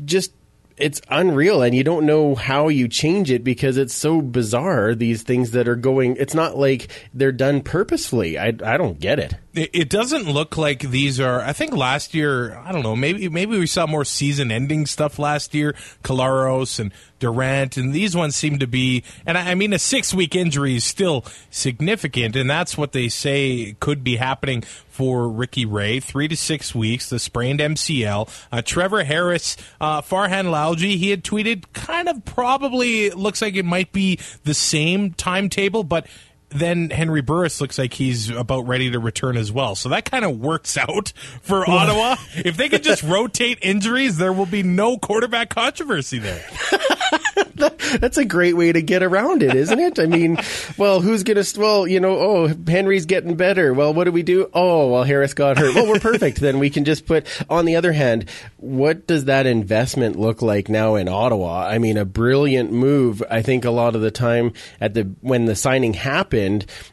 Just 0.05 0.33
it's 0.77 1.01
unreal 1.09 1.61
and 1.61 1.75
you 1.75 1.83
don't 1.83 2.05
know 2.05 2.35
how 2.35 2.67
you 2.67 2.87
change 2.87 3.29
it 3.31 3.43
because 3.43 3.77
it's 3.77 3.93
so 3.93 4.21
bizarre 4.21 4.95
these 4.95 5.23
things 5.23 5.51
that 5.51 5.67
are 5.67 5.75
going 5.75 6.15
it's 6.17 6.33
not 6.33 6.57
like 6.57 6.89
they're 7.13 7.31
done 7.31 7.61
purposefully. 7.61 8.37
I, 8.37 8.47
I 8.47 8.77
don't 8.77 8.99
get 8.99 9.19
it 9.19 9.35
it, 9.53 9.89
doesn't 9.89 10.27
look 10.27 10.57
like 10.57 10.79
these 10.79 11.19
are 11.19 11.41
i 11.41 11.53
think 11.53 11.75
last 11.75 12.13
year 12.13 12.57
i 12.65 12.71
don't 12.71 12.83
know 12.83 12.95
maybe 12.95 13.29
maybe 13.29 13.57
we 13.57 13.67
saw 13.67 13.85
more 13.85 14.05
season 14.05 14.51
ending 14.51 14.85
stuff 14.85 15.19
last 15.19 15.53
year. 15.53 15.75
Collaros 16.03 16.79
and 16.79 16.91
Durant 17.19 17.77
and 17.77 17.93
these 17.93 18.15
ones 18.15 18.35
seem 18.35 18.59
to 18.59 18.67
be 18.67 19.03
and 19.25 19.37
I, 19.37 19.51
I 19.51 19.55
mean 19.55 19.73
a 19.73 19.79
six 19.79 20.13
week 20.13 20.35
injury 20.35 20.75
is 20.75 20.83
still 20.83 21.25
significant 21.49 22.35
and 22.35 22.49
that's 22.49 22.77
what 22.77 22.91
they 22.91 23.09
say 23.09 23.75
could 23.79 24.03
be 24.03 24.17
happening 24.17 24.61
for 24.89 25.27
Ricky 25.27 25.65
Ray. 25.65 25.99
Three 25.99 26.27
to 26.27 26.35
six 26.35 26.75
weeks 26.75 27.09
the 27.09 27.19
sprained 27.19 27.59
MCL 27.59 28.29
uh, 28.51 28.61
Trevor 28.61 29.03
Harris 29.03 29.57
uh, 29.81 30.01
Farhan 30.01 30.45
Lalji 30.45 30.97
he 30.97 31.09
had 31.09 31.23
tweeted 31.23 31.65
kind 31.73 32.07
of 32.09 32.23
probably 32.25 33.09
looks 33.09 33.41
like 33.41 33.55
it 33.55 33.65
might 33.65 33.91
be 33.91 34.19
the 34.43 34.53
same 34.53 35.11
timetable 35.11 35.83
but 35.83 36.07
then 36.53 36.89
Henry 36.89 37.21
Burris 37.21 37.59
looks 37.61 37.77
like 37.77 37.93
he's 37.93 38.29
about 38.29 38.67
ready 38.67 38.91
to 38.91 38.99
return 38.99 39.37
as 39.37 39.51
well. 39.51 39.75
So 39.75 39.89
that 39.89 40.05
kind 40.05 40.25
of 40.25 40.39
works 40.39 40.77
out 40.77 41.13
for 41.41 41.69
Ottawa. 41.69 42.15
If 42.35 42.57
they 42.57 42.69
could 42.69 42.83
just 42.83 43.03
rotate 43.03 43.59
injuries, 43.61 44.17
there 44.17 44.33
will 44.33 44.45
be 44.45 44.63
no 44.63 44.97
quarterback 44.97 45.49
controversy 45.49 46.19
there. 46.19 46.45
That's 47.99 48.17
a 48.17 48.25
great 48.25 48.53
way 48.53 48.71
to 48.71 48.81
get 48.81 49.03
around 49.03 49.43
it, 49.43 49.55
isn't 49.55 49.79
it? 49.79 49.99
I 49.99 50.05
mean, 50.05 50.37
well, 50.77 51.01
who's 51.01 51.23
going 51.23 51.41
to, 51.41 51.59
well, 51.59 51.87
you 51.87 51.99
know, 51.99 52.17
oh, 52.17 52.53
Henry's 52.67 53.05
getting 53.05 53.35
better. 53.35 53.73
Well, 53.73 53.93
what 53.93 54.05
do 54.05 54.11
we 54.11 54.23
do? 54.23 54.49
Oh, 54.53 54.91
well, 54.91 55.03
Harris 55.03 55.33
got 55.33 55.57
hurt. 55.57 55.75
Well, 55.75 55.87
we're 55.87 55.99
perfect. 55.99 56.39
then 56.39 56.59
we 56.59 56.69
can 56.69 56.85
just 56.85 57.05
put, 57.05 57.27
on 57.49 57.65
the 57.65 57.75
other 57.75 57.91
hand, 57.91 58.29
what 58.57 59.07
does 59.07 59.25
that 59.25 59.45
investment 59.45 60.17
look 60.17 60.41
like 60.41 60.69
now 60.69 60.95
in 60.95 61.07
Ottawa? 61.07 61.67
I 61.67 61.77
mean, 61.77 61.97
a 61.97 62.05
brilliant 62.05 62.71
move. 62.71 63.23
I 63.29 63.41
think 63.41 63.65
a 63.65 63.71
lot 63.71 63.95
of 63.95 64.01
the 64.01 64.11
time 64.11 64.53
at 64.81 64.93
the, 64.93 65.03
when 65.21 65.45
the 65.45 65.55
signing 65.55 65.93
happened, 65.93 66.33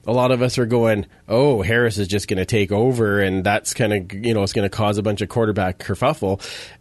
a 0.06 0.12
lot 0.12 0.30
of 0.30 0.42
us 0.42 0.58
are 0.58 0.66
going, 0.66 1.06
oh, 1.28 1.62
Harris 1.62 1.98
is 1.98 2.08
just 2.08 2.28
going 2.28 2.38
to 2.38 2.44
take 2.44 2.72
over 2.72 3.20
and 3.20 3.44
that's 3.44 3.74
kind 3.74 3.92
of, 3.92 4.12
you 4.12 4.34
know, 4.34 4.42
it's 4.42 4.52
going 4.52 4.68
to 4.68 4.74
cause 4.74 4.98
a 4.98 5.02
bunch 5.02 5.20
of 5.20 5.28
quarterback 5.28 5.78
kerfuffle. 5.78 6.40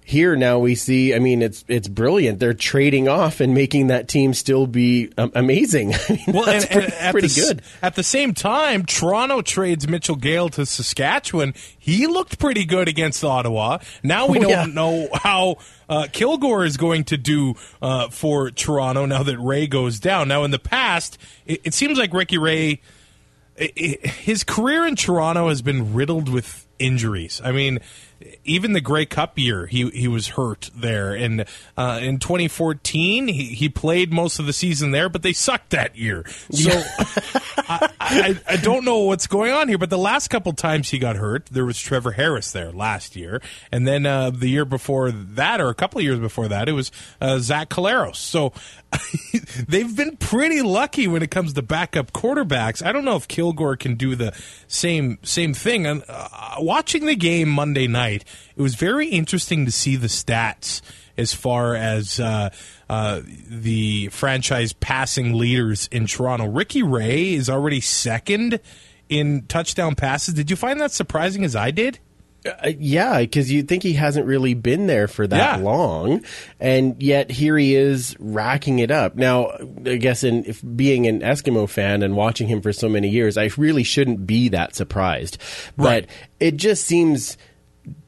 Here 0.10 0.36
now 0.36 0.58
we 0.58 0.74
see, 0.74 1.14
I 1.14 1.20
mean, 1.20 1.44
it's, 1.44 1.64
it's 1.68 1.88
brilliant. 1.88 2.40
They're 2.40 2.56
trading 2.56 3.08
off 3.08 3.42
and 3.42 3.54
making 3.54 3.88
that 3.88 4.08
team 4.08 4.34
still 4.34 4.66
be 4.66 5.12
um, 5.20 5.32
amazing. 5.36 5.94
I 6.10 6.10
mean, 6.10 6.20
Well, 6.30 6.46
that's 6.46 6.66
and, 6.66 6.74
and 6.74 6.82
pretty, 6.82 6.98
at 6.98 7.12
pretty 7.12 7.28
the, 7.28 7.42
good. 7.42 7.62
At 7.84 7.94
the 7.94 8.02
same 8.02 8.34
time, 8.34 8.86
Toronto 8.88 9.44
trades 9.44 9.88
Mitchell 9.88 10.16
Gale 10.16 10.50
to 10.50 10.66
Saskatchewan. 10.66 11.54
He 11.78 12.08
looked 12.08 12.40
pretty 12.40 12.66
good 12.66 12.88
against 12.88 13.24
Ottawa. 13.24 13.78
Now 14.02 14.26
we 14.26 14.40
Oh, 14.40 14.42
don't 14.42 14.50
yeah. 14.50 14.66
know 14.66 15.10
how 15.14 15.58
uh, 15.88 16.08
Kilgore 16.12 16.66
is 16.66 16.76
going 16.76 17.04
to 17.04 17.16
do 17.18 17.54
uh, 17.80 18.10
for 18.10 18.50
Toronto 18.50 19.06
now 19.06 19.22
that 19.22 19.38
Ray 19.38 19.68
goes 19.68 20.00
down. 20.00 20.28
Now, 20.28 20.44
in 20.44 20.50
the 20.50 20.58
past, 20.58 21.20
it, 21.46 21.62
it 21.66 21.74
seems 21.76 22.00
like 22.00 22.14
Ricky 22.14 22.40
Ray, 22.40 22.82
i 23.62 23.72
i 23.78 24.08
his 24.08 24.44
career 24.44 24.88
in 24.88 24.96
Toronto 24.96 25.50
has 25.50 25.62
been 25.62 25.94
riddled 25.94 26.30
with 26.30 26.66
injuries. 26.80 27.42
I 27.46 27.52
mean, 27.52 27.80
even 28.44 28.74
the 28.74 28.82
Grey 28.82 29.06
Cup 29.06 29.38
year, 29.38 29.66
he 29.66 29.90
he 29.92 30.08
was 30.08 30.30
hurt 30.30 30.70
there, 30.76 31.14
and 31.14 31.46
uh, 31.78 32.00
in 32.02 32.20
2014, 32.20 33.28
he, 33.28 33.46
he 33.46 33.70
played 33.70 34.12
most 34.12 34.40
of 34.40 34.46
the 34.46 34.54
season 34.54 34.92
there, 34.92 35.10
but 35.10 35.24
they 35.24 35.34
sucked 35.34 35.70
that 35.72 35.96
year. 35.96 36.26
So 36.52 36.70
I, 37.58 37.90
I, 38.00 38.40
I 38.48 38.56
don't 38.58 38.84
know 38.84 39.00
what's 39.00 39.28
going 39.28 39.52
on 39.54 39.68
here, 39.68 39.78
but 39.78 39.90
the 39.90 39.98
last 39.98 40.30
couple 40.30 40.52
times 40.54 40.90
he 40.90 41.00
got 41.00 41.16
hurt, 41.16 41.46
there 41.48 41.66
was 41.66 41.80
Trevor 41.80 42.12
Harris 42.12 42.52
there 42.52 42.72
last 42.72 43.16
year, 43.16 43.42
and 43.72 43.88
then 43.88 44.06
uh, 44.06 44.32
the 44.32 44.50
year 44.50 44.66
before 44.66 45.12
that, 45.12 45.62
or 45.62 45.70
a 45.70 45.76
couple 45.76 46.00
of 46.00 46.04
years 46.04 46.20
before 46.20 46.48
that, 46.50 46.68
it 46.68 46.74
was 46.74 46.92
uh, 47.22 47.40
Zach 47.40 47.70
Collaros. 47.70 48.18
So 48.18 48.54
they've 49.68 49.96
been 49.96 50.18
pretty 50.18 50.62
lucky 50.62 51.08
when 51.08 51.22
it 51.22 51.32
comes 51.32 51.54
to 51.54 51.62
backup 51.62 52.12
quarterbacks. 52.12 52.86
I 52.86 52.92
don't 52.92 53.06
know 53.06 53.16
if 53.16 53.28
Kilgore 53.28 53.76
can 53.76 53.96
do 53.96 54.16
the 54.16 54.34
same 54.68 55.20
same 55.24 55.54
thing. 55.54 55.86
And 55.86 56.04
uh, 56.08 56.56
watching 56.60 57.06
the 57.06 57.16
game 57.16 57.50
Monday 57.50 57.88
night, 57.88 58.26
it 58.56 58.62
was 58.62 58.76
very 58.76 59.08
interesting 59.08 59.66
to 59.66 59.72
see 59.72 59.96
the 59.96 60.08
stats 60.08 60.82
as 61.18 61.34
far 61.34 61.76
as 61.76 62.20
uh, 62.20 62.50
uh, 62.90 63.22
the 63.26 64.08
franchise 64.08 64.74
passing 64.74 65.38
leaders 65.38 65.88
in 65.92 66.08
Toronto. 66.08 66.48
Ricky 66.48 66.82
Ray 66.82 67.34
is 67.34 67.50
already 67.50 67.82
second 67.82 68.60
in 69.10 69.46
touchdown 69.48 69.96
passes. 69.96 70.34
Did 70.34 70.50
you 70.50 70.56
find 70.56 70.80
that 70.80 70.92
surprising 70.92 71.44
as 71.44 71.56
I 71.56 71.72
did? 71.72 72.00
Uh, 72.64 72.72
yeah, 72.78 73.20
because 73.20 73.52
you'd 73.52 73.68
think 73.68 73.84
he 73.84 73.94
hasn't 73.94 74.26
really 74.26 74.54
been 74.54 74.88
there 74.88 75.08
for 75.08 75.28
that 75.28 75.60
Yeah. 75.60 75.64
long, 75.64 76.24
and 76.60 77.02
yet 77.02 77.32
here 77.32 77.58
he 77.58 77.76
is 77.76 78.16
racking 78.20 78.80
it 78.80 78.92
up. 78.92 79.16
Now, 79.16 79.52
I 79.86 79.96
guess 79.98 80.24
in 80.24 80.46
if 80.46 80.62
being 80.76 81.08
an 81.08 81.22
Eskimo 81.22 81.68
fan 81.70 82.02
and 82.04 82.16
watching 82.16 82.48
him 82.48 82.62
for 82.62 82.74
so 82.74 82.90
many 82.90 83.10
years, 83.10 83.38
I 83.38 83.50
really 83.58 83.84
shouldn't 83.84 84.26
be 84.28 84.50
that 84.50 84.76
surprised. 84.76 85.38
Right. 85.78 86.06
But 86.08 86.10
it 86.40 86.58
just 86.58 86.86
seems 86.86 87.38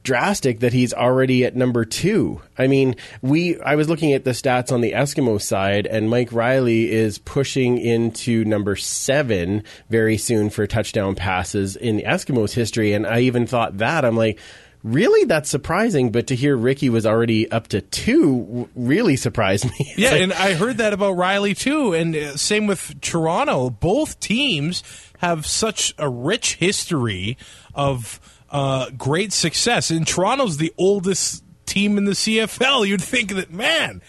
drastic 0.02 0.60
that 0.60 0.72
he's 0.72 0.92
already 0.92 1.44
at 1.44 1.54
number 1.56 1.84
two. 1.84 2.40
I 2.58 2.66
mean, 2.66 2.96
we 3.20 3.60
I 3.60 3.76
was 3.76 3.88
looking 3.88 4.12
at 4.12 4.24
the 4.24 4.30
stats 4.32 4.72
on 4.72 4.80
the 4.80 4.92
Eskimo 4.92 5.40
side, 5.40 5.86
and 5.86 6.10
Mike 6.10 6.32
Reilly 6.32 6.90
is 6.90 7.18
pushing 7.18 7.78
into 7.78 8.44
number 8.44 8.76
seven 8.76 9.64
very 9.90 10.16
soon 10.16 10.50
for 10.50 10.66
touchdown 10.66 11.14
passes 11.14 11.76
in 11.76 11.96
the 11.96 12.04
Eskimos 12.04 12.52
history. 12.52 12.92
And 12.92 13.06
I 13.06 13.20
even 13.20 13.46
thought 13.46 13.78
that 13.78 14.04
I'm 14.04 14.16
like. 14.16 14.38
Really, 14.84 15.26
that's 15.26 15.48
surprising. 15.48 16.10
But 16.10 16.26
to 16.26 16.34
hear 16.34 16.56
Ricky 16.56 16.90
was 16.90 17.06
already 17.06 17.48
up 17.52 17.68
to 17.68 17.80
two 17.82 18.68
really 18.74 19.14
surprised 19.14 19.64
me. 19.66 19.94
Yeah, 19.96 20.10
like- 20.10 20.20
and 20.22 20.32
I 20.32 20.54
heard 20.54 20.78
that 20.78 20.92
about 20.92 21.12
Reilly 21.12 21.54
too, 21.54 21.92
and 21.92 22.16
uh, 22.16 22.36
same 22.36 22.66
with 22.66 23.00
Toronto. 23.00 23.70
Both 23.70 24.18
teams 24.18 24.82
have 25.18 25.46
such 25.46 25.94
a 25.98 26.08
rich 26.08 26.56
history 26.56 27.38
of 27.76 28.18
uh, 28.52 28.90
great 28.90 29.32
success. 29.32 29.90
And 29.90 30.06
Toronto's 30.06 30.58
the 30.58 30.72
oldest 30.78 31.42
team 31.66 31.98
in 31.98 32.04
the 32.04 32.12
CFL. 32.12 32.86
You'd 32.86 33.02
think 33.02 33.34
that 33.34 33.50
man. 33.50 34.02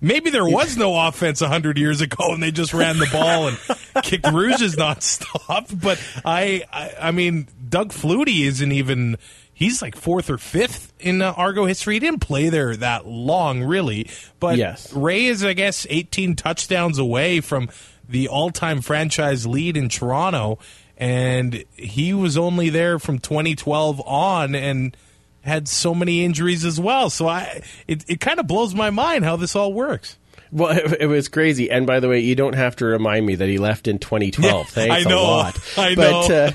Maybe 0.00 0.30
there 0.30 0.46
was 0.46 0.76
no 0.78 0.98
offense 1.06 1.40
hundred 1.40 1.76
years 1.76 2.00
ago, 2.00 2.32
and 2.32 2.42
they 2.42 2.50
just 2.50 2.72
ran 2.72 2.96
the 2.98 3.08
ball 3.12 3.48
and 3.48 3.58
kicked 4.02 4.26
rouges 4.32 4.74
nonstop. 4.76 5.82
But 5.82 6.02
I, 6.24 6.62
I, 6.72 7.08
I 7.08 7.10
mean, 7.10 7.48
Doug 7.68 7.92
Flutie 7.92 8.46
isn't 8.46 8.72
even 8.72 9.18
he's 9.54 9.80
like 9.82 9.96
fourth 9.96 10.30
or 10.30 10.38
fifth 10.38 10.92
in 10.98 11.22
uh, 11.22 11.32
Argo 11.32 11.64
history. 11.64 11.94
He 11.94 12.00
didn't 12.00 12.20
play 12.20 12.48
there 12.48 12.76
that 12.76 13.06
long, 13.06 13.62
really. 13.62 14.08
But 14.40 14.56
Yes. 14.58 14.92
Ray 14.92 15.26
is, 15.26 15.44
I 15.44 15.52
guess, 15.52 15.86
18 15.88 16.36
touchdowns 16.36 16.98
away 16.98 17.40
from 17.40 17.68
the 18.08 18.28
all-time 18.28 18.82
franchise 18.82 19.46
lead 19.46 19.76
in 19.76 19.88
Toronto, 19.88 20.58
and 20.96 21.64
he 21.74 22.12
was 22.14 22.36
only 22.36 22.70
there 22.70 22.98
from 22.98 23.18
2012 23.18 24.00
on, 24.06 24.54
and 24.54 24.96
had 25.42 25.68
so 25.68 25.94
many 25.94 26.24
injuries 26.24 26.64
as 26.64 26.80
well. 26.80 27.10
So 27.10 27.28
I, 27.28 27.62
it, 27.86 28.04
it 28.08 28.20
kind 28.20 28.40
of 28.40 28.46
blows 28.46 28.74
my 28.74 28.90
mind 28.90 29.24
how 29.24 29.36
this 29.36 29.54
all 29.54 29.72
works. 29.72 30.18
Well, 30.50 30.70
it, 30.78 31.02
it 31.02 31.06
was 31.06 31.28
crazy. 31.28 31.70
And 31.70 31.86
by 31.86 32.00
the 32.00 32.08
way, 32.08 32.20
you 32.20 32.34
don't 32.34 32.54
have 32.54 32.76
to 32.76 32.86
remind 32.86 33.26
me 33.26 33.34
that 33.34 33.48
he 33.48 33.58
left 33.58 33.88
in 33.88 33.98
2012. 33.98 34.66
Yeah, 34.66 34.72
Thanks 34.72 35.06
I 35.06 35.10
know. 35.10 35.20
a 35.20 35.22
lot. 35.22 35.60
I 35.76 35.94
but, 35.94 36.28
know. 36.28 36.50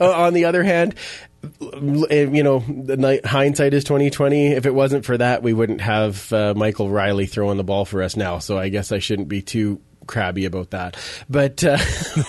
Uh, 0.00 0.12
on 0.26 0.34
the 0.34 0.46
other 0.46 0.62
hand, 0.62 0.94
you 1.60 2.42
know, 2.42 2.60
the 2.60 2.96
night, 2.96 3.26
hindsight 3.26 3.74
is 3.74 3.84
2020. 3.84 4.48
If 4.48 4.66
it 4.66 4.74
wasn't 4.74 5.04
for 5.04 5.18
that, 5.18 5.42
we 5.42 5.52
wouldn't 5.52 5.80
have 5.80 6.32
uh, 6.32 6.54
Michael 6.54 6.88
Reilly 6.88 7.26
throwing 7.26 7.56
the 7.56 7.64
ball 7.64 7.84
for 7.84 8.02
us 8.02 8.16
now. 8.16 8.38
So 8.38 8.58
I 8.58 8.68
guess 8.68 8.92
I 8.92 8.98
shouldn't 8.98 9.28
be 9.28 9.42
too 9.42 9.80
crabby 10.10 10.44
about 10.44 10.70
that. 10.70 10.96
But 11.30 11.64
uh, 11.64 11.78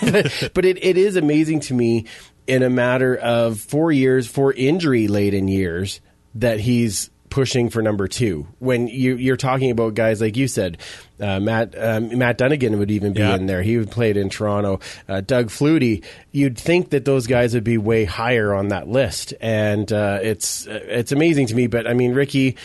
but 0.54 0.64
it, 0.64 0.82
it 0.82 0.96
is 0.96 1.16
amazing 1.16 1.60
to 1.60 1.74
me 1.74 2.06
in 2.46 2.62
a 2.62 2.70
matter 2.70 3.14
of 3.16 3.60
four 3.60 3.92
years, 3.92 4.26
four 4.26 4.52
injury 4.52 5.08
laden 5.08 5.48
years, 5.48 6.00
that 6.36 6.60
he's 6.60 7.10
pushing 7.30 7.70
for 7.70 7.80
number 7.80 8.06
two. 8.08 8.46
When 8.58 8.88
you, 8.88 9.16
you're 9.16 9.38
talking 9.38 9.70
about 9.70 9.94
guys 9.94 10.20
like 10.20 10.36
you 10.36 10.46
said, 10.48 10.76
uh, 11.18 11.40
Matt 11.40 11.74
um, 11.78 12.18
Matt 12.18 12.36
Dunnigan 12.36 12.78
would 12.78 12.90
even 12.90 13.12
be 13.14 13.20
Yeah. 13.20 13.36
in 13.36 13.46
there. 13.46 13.62
He 13.62 13.78
would 13.78 13.90
played 13.90 14.16
in 14.18 14.28
Toronto. 14.28 14.80
Uh, 15.08 15.20
Doug 15.22 15.46
Flutie. 15.48 16.04
You'd 16.30 16.58
think 16.58 16.90
that 16.90 17.04
those 17.06 17.26
guys 17.26 17.54
would 17.54 17.64
be 17.64 17.78
way 17.78 18.04
higher 18.04 18.52
on 18.52 18.68
that 18.68 18.86
list, 18.88 19.32
and 19.40 19.90
uh, 19.92 20.18
it's 20.22 20.66
it's 20.68 21.10
amazing 21.12 21.46
to 21.46 21.54
me. 21.54 21.68
But 21.68 21.86
I 21.86 21.94
mean, 21.94 22.12
Ricky 22.12 22.56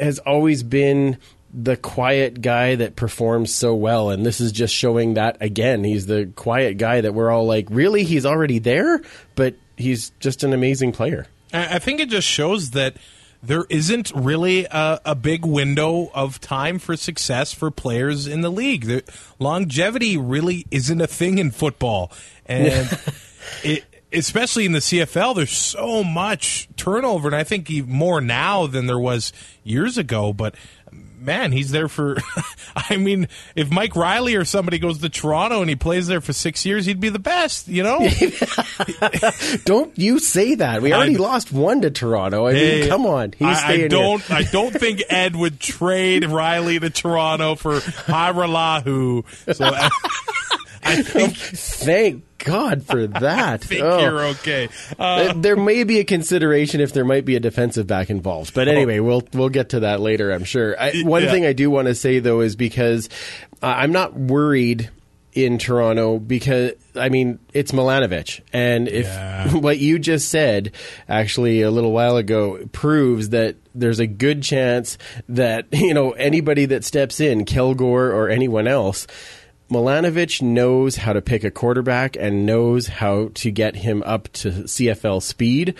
has 0.00 0.18
always 0.20 0.62
been 0.64 1.18
the 1.52 1.76
quiet 1.76 2.42
guy 2.42 2.74
that 2.74 2.96
performs 2.96 3.54
so 3.54 3.74
well, 3.74 4.10
and 4.10 4.24
this 4.24 4.40
is 4.40 4.52
just 4.52 4.74
showing 4.74 5.14
that 5.14 5.38
again. 5.40 5.84
He's 5.84 6.06
the 6.06 6.30
quiet 6.36 6.78
guy 6.78 7.00
that 7.00 7.14
we're 7.14 7.30
all 7.30 7.46
like, 7.46 7.66
really? 7.70 8.04
He's 8.04 8.26
already 8.26 8.58
there, 8.58 9.00
but 9.34 9.54
he's 9.76 10.10
just 10.20 10.44
an 10.44 10.52
amazing 10.52 10.92
player. 10.92 11.26
I 11.52 11.78
think 11.78 12.00
it 12.00 12.10
just 12.10 12.28
shows 12.28 12.70
that 12.72 12.96
there 13.42 13.64
isn't 13.70 14.12
really 14.14 14.66
a, 14.66 15.00
a 15.04 15.14
big 15.14 15.46
window 15.46 16.10
of 16.12 16.40
time 16.40 16.78
for 16.78 16.96
success 16.96 17.54
for 17.54 17.70
players 17.70 18.26
in 18.26 18.40
the 18.40 18.50
league. 18.50 18.86
The 18.86 19.02
longevity 19.38 20.16
really 20.16 20.66
isn't 20.70 21.00
a 21.00 21.06
thing 21.06 21.38
in 21.38 21.50
football, 21.50 22.12
and 22.44 22.98
it, 23.64 23.84
especially 24.12 24.66
in 24.66 24.72
the 24.72 24.78
CFL, 24.78 25.36
there's 25.36 25.56
so 25.56 26.02
much 26.02 26.68
turnover, 26.76 27.28
and 27.28 27.36
I 27.36 27.44
think 27.44 27.70
more 27.86 28.20
now 28.20 28.66
than 28.66 28.86
there 28.86 28.98
was 28.98 29.32
years 29.64 29.98
ago. 29.98 30.32
But 30.32 30.54
man, 31.20 31.52
he's 31.52 31.70
there 31.70 31.88
for. 31.88 32.16
I 32.76 32.96
mean, 32.96 33.28
if 33.54 33.70
Mike 33.70 33.96
Reilly 33.96 34.36
or 34.36 34.44
somebody 34.44 34.78
goes 34.78 34.98
to 34.98 35.08
Toronto 35.08 35.60
and 35.60 35.68
he 35.68 35.76
plays 35.76 36.06
there 36.06 36.20
for 36.20 36.32
six 36.32 36.64
years, 36.64 36.86
he'd 36.86 37.00
be 37.00 37.08
the 37.08 37.18
best. 37.18 37.68
You 37.68 37.82
know. 37.82 37.98
Don't 39.64 39.96
you 39.98 40.18
say 40.18 40.56
that? 40.56 40.82
We 40.82 40.92
already 40.92 41.16
I- 41.16 41.20
lost 41.20 41.52
one 41.52 41.82
to 41.82 41.90
Toronto. 41.90 42.46
I 42.46 42.52
mean, 42.52 42.88
come 42.88 43.06
on, 43.06 43.32
he's 43.32 43.48
I, 43.48 43.54
staying 43.54 43.84
I 43.84 43.88
don't. 43.88 44.30
I 44.30 44.42
don't 44.42 44.72
think 44.72 45.02
Ed 45.08 45.34
would 45.36 45.60
trade 45.60 46.24
Reilly 46.24 46.78
to 46.78 46.90
Toronto 46.90 47.54
for 47.54 47.80
Haralahu. 47.80 49.24
So 49.54 49.70
I, 50.88 50.92
I 50.98 51.02
think, 51.02 51.36
Thank 51.36 52.24
God 52.38 52.84
for 52.84 53.06
that. 53.06 53.60
think 53.64 53.82
Oh. 53.82 54.00
you're 54.00 54.24
okay. 54.26 54.68
Uh, 54.98 55.02
Uh, 55.02 55.32
there 55.34 55.56
may 55.56 55.84
be 55.84 55.98
a 56.00 56.04
consideration 56.04 56.80
if 56.80 56.92
there 56.92 57.04
might 57.04 57.24
be 57.24 57.36
a 57.36 57.40
defensive 57.40 57.86
back 57.86 58.10
involved, 58.10 58.54
but 58.54 58.68
anyway, 58.68 59.00
we'll 59.00 59.22
we'll 59.34 59.48
get 59.48 59.70
to 59.70 59.80
that 59.80 60.00
later. 60.00 60.30
I'm 60.32 60.44
sure. 60.44 60.80
I, 60.80 61.02
one 61.02 61.24
Yeah. 61.24 61.30
thing 61.32 61.44
I 61.46 61.52
do 61.52 61.70
want 61.70 61.88
to 61.88 61.94
say 61.94 62.18
though 62.20 62.40
is 62.40 62.54
because 62.56 63.08
uh, 63.62 63.66
I'm 63.66 63.92
not 63.92 64.14
worried 64.14 64.90
in 65.34 65.58
Toronto 65.58 66.18
because 66.18 66.72
I 66.96 67.08
mean 67.10 67.38
it's 67.52 67.72
Milanovich, 67.72 68.40
and 68.52 68.88
if 68.88 69.06
Yeah. 69.06 69.52
what 69.66 69.78
you 69.78 69.98
just 69.98 70.28
said 70.30 70.72
actually 71.08 71.62
a 71.62 71.70
little 71.70 71.92
while 71.92 72.16
ago 72.16 72.58
proves 72.72 73.28
that 73.30 73.56
there's 73.74 74.00
a 74.00 74.06
good 74.06 74.42
chance 74.42 74.96
that 75.28 75.66
you 75.72 75.92
know 75.94 76.12
anybody 76.12 76.66
that 76.66 76.84
steps 76.84 77.20
in, 77.20 77.44
Kilgore 77.44 78.10
or 78.12 78.28
anyone 78.30 78.66
else. 78.66 79.06
Milanovich 79.70 80.40
knows 80.40 80.96
how 80.96 81.12
to 81.12 81.20
pick 81.20 81.44
a 81.44 81.50
quarterback 81.50 82.16
and 82.16 82.46
knows 82.46 82.86
how 82.86 83.30
to 83.34 83.50
get 83.50 83.76
him 83.76 84.02
up 84.04 84.32
to 84.34 84.66
CFL 84.66 85.20
speed. 85.22 85.74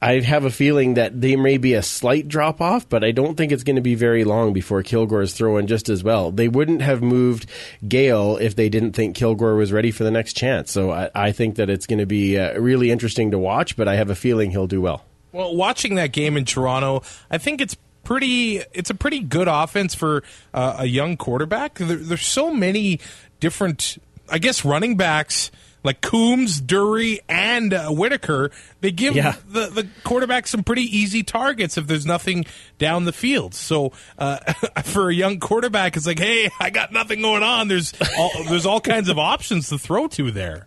I- 0.00 0.20
have 0.20 0.44
a 0.44 0.50
feeling 0.50 0.94
that 0.94 1.20
there 1.20 1.36
may 1.36 1.58
be 1.58 1.74
a 1.74 1.82
slight 1.82 2.28
drop 2.28 2.62
off, 2.62 2.88
but 2.88 3.04
I 3.04 3.10
don't 3.10 3.36
think 3.36 3.52
it's 3.52 3.62
going 3.62 3.76
to 3.76 3.82
be 3.82 3.94
very 3.94 4.24
long 4.24 4.54
before 4.54 4.82
Kilgore 4.82 5.20
is 5.20 5.34
throwing 5.34 5.66
just 5.66 5.90
as 5.90 6.02
well. 6.02 6.30
They 6.30 6.48
wouldn't 6.48 6.80
have 6.80 7.02
moved 7.02 7.46
Gale 7.86 8.38
if 8.38 8.56
they 8.56 8.70
didn't 8.70 8.92
think 8.92 9.14
Kilgore 9.14 9.54
was 9.54 9.72
ready 9.72 9.90
for 9.90 10.02
the 10.04 10.10
next 10.10 10.32
chance. 10.32 10.72
So 10.72 10.90
I, 10.92 11.10
I 11.14 11.32
think 11.32 11.56
that 11.56 11.68
it's 11.68 11.86
going 11.86 11.98
to 11.98 12.06
be 12.06 12.38
uh, 12.38 12.58
really 12.58 12.90
interesting 12.90 13.32
to 13.32 13.38
watch, 13.38 13.76
but 13.76 13.86
I 13.86 13.96
have 13.96 14.08
a 14.08 14.14
feeling 14.14 14.50
he'll 14.50 14.66
do 14.66 14.80
well. 14.80 15.04
Well, 15.32 15.54
watching 15.54 15.96
that 15.96 16.12
game 16.12 16.38
in 16.38 16.46
Toronto, 16.46 17.02
I 17.30 17.36
think 17.36 17.60
it's 17.60 17.76
pretty. 18.06 18.62
It's 18.72 18.88
a 18.90 18.94
pretty 18.94 19.20
good 19.20 19.48
offense 19.48 19.94
for 19.94 20.22
uh, 20.54 20.76
a 20.78 20.86
young 20.86 21.16
quarterback. 21.16 21.74
There, 21.74 21.96
there's 21.96 22.24
so 22.26 22.54
many 22.54 23.00
different, 23.40 23.98
I 24.30 24.38
guess, 24.38 24.64
running 24.64 24.96
backs 24.96 25.50
like 25.82 26.00
Coombs, 26.00 26.60
Dury, 26.60 27.18
and 27.28 27.72
uh, 27.72 27.90
Whitaker. 27.90 28.50
They 28.80 28.90
give 28.90 29.14
Yeah. 29.14 29.36
the 29.46 29.66
the 29.68 29.88
quarterback 30.02 30.46
some 30.48 30.64
pretty 30.64 30.82
easy 30.82 31.22
targets 31.22 31.76
if 31.78 31.86
there's 31.86 32.06
nothing 32.06 32.44
down 32.78 33.04
the 33.04 33.12
field. 33.12 33.54
So 33.54 33.92
uh, 34.18 34.38
for 34.84 35.10
a 35.10 35.14
young 35.14 35.38
quarterback, 35.38 35.96
it's 35.96 36.06
like, 36.06 36.18
hey, 36.18 36.50
I 36.58 36.70
got 36.70 36.92
nothing 36.92 37.22
going 37.22 37.42
on. 37.42 37.68
There's 37.68 37.92
all, 38.18 38.30
there's 38.48 38.66
all 38.66 38.80
kinds 38.80 39.08
of 39.08 39.18
options 39.18 39.68
to 39.68 39.78
throw 39.78 40.08
to 40.08 40.30
there. 40.30 40.66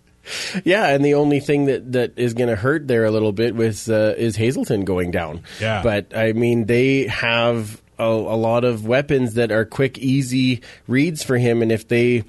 Yeah, 0.64 0.88
and 0.88 1.04
the 1.04 1.16
only 1.16 1.40
thing 1.40 1.66
that, 1.66 1.92
that 1.94 2.14
is 2.18 2.34
going 2.34 2.50
to 2.50 2.56
hurt 2.56 2.88
there 2.88 3.06
a 3.06 3.12
little 3.12 3.32
bit 3.32 3.56
with 3.56 3.90
uh, 3.90 4.14
is 4.18 4.36
Hazelton 4.36 4.86
going 4.86 5.12
down. 5.12 5.44
Yeah. 5.60 5.82
but 5.84 6.16
I 6.16 6.34
mean 6.34 6.66
they 6.66 7.08
have 7.08 7.82
a, 7.98 8.04
a 8.04 8.38
lot 8.38 8.64
of 8.64 8.86
weapons 8.88 9.36
that 9.36 9.52
are 9.52 9.66
quick, 9.66 9.98
easy 9.98 10.62
reads 10.88 11.24
for 11.24 11.38
him, 11.38 11.62
and 11.62 11.72
if 11.72 11.88
they. 11.88 12.24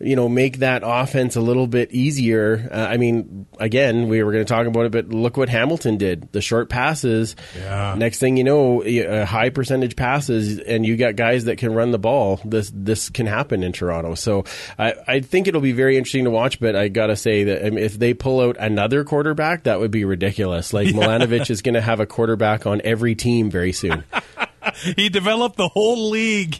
You 0.00 0.14
know, 0.14 0.28
make 0.28 0.58
that 0.58 0.82
offense 0.84 1.34
a 1.36 1.40
little 1.40 1.66
bit 1.66 1.92
easier. 1.92 2.68
Uh, 2.70 2.76
I 2.76 2.96
mean, 2.98 3.46
again, 3.58 4.08
we 4.08 4.22
were 4.22 4.30
going 4.32 4.44
to 4.44 4.48
talk 4.48 4.66
about 4.66 4.86
it, 4.86 4.92
but 4.92 5.08
look 5.08 5.36
what 5.36 5.48
Hamilton 5.48 5.96
did. 5.96 6.30
The 6.32 6.40
short 6.40 6.68
passes. 6.68 7.34
Yeah. 7.56 7.94
Next 7.98 8.18
thing 8.20 8.36
you 8.36 8.44
know, 8.44 8.82
uh, 8.84 9.24
high 9.24 9.50
percentage 9.50 9.96
passes, 9.96 10.60
and 10.60 10.86
you 10.86 10.96
got 10.96 11.16
guys 11.16 11.46
that 11.46 11.58
can 11.58 11.74
run 11.74 11.90
the 11.90 11.98
ball. 11.98 12.40
This 12.44 12.70
this 12.72 13.10
can 13.10 13.26
happen 13.26 13.62
in 13.62 13.72
Toronto. 13.72 14.14
So 14.14 14.44
I, 14.78 14.94
I 15.06 15.20
think 15.20 15.48
it'll 15.48 15.60
be 15.60 15.72
very 15.72 15.96
interesting 15.96 16.24
to 16.24 16.30
watch. 16.30 16.60
But 16.60 16.76
I 16.76 16.88
gotta 16.88 17.16
say 17.16 17.44
that 17.44 17.66
I 17.66 17.70
mean, 17.70 17.84
if 17.84 17.98
they 17.98 18.14
pull 18.14 18.40
out 18.40 18.56
another 18.58 19.04
quarterback, 19.04 19.64
that 19.64 19.80
would 19.80 19.90
be 19.90 20.04
ridiculous. 20.04 20.72
Like 20.72 20.88
Milanovich 20.94 21.50
is 21.50 21.62
going 21.62 21.74
to 21.74 21.80
have 21.80 22.00
a 22.00 22.06
quarterback 22.06 22.66
on 22.66 22.80
every 22.84 23.14
team 23.14 23.50
very 23.50 23.72
soon. 23.72 24.04
He 24.96 25.08
developed 25.08 25.56
the 25.56 25.68
whole 25.68 26.10
league. 26.10 26.56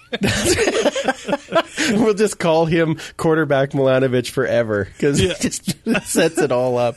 we'll 1.90 2.14
just 2.14 2.38
call 2.38 2.66
him 2.66 2.98
quarterback 3.16 3.70
Milanovich 3.70 4.30
forever 4.30 4.84
because 4.84 5.20
Yeah. 5.20 5.34
he 5.34 5.48
just 5.48 5.74
sets 6.04 6.38
it 6.38 6.52
all 6.52 6.78
up. 6.78 6.96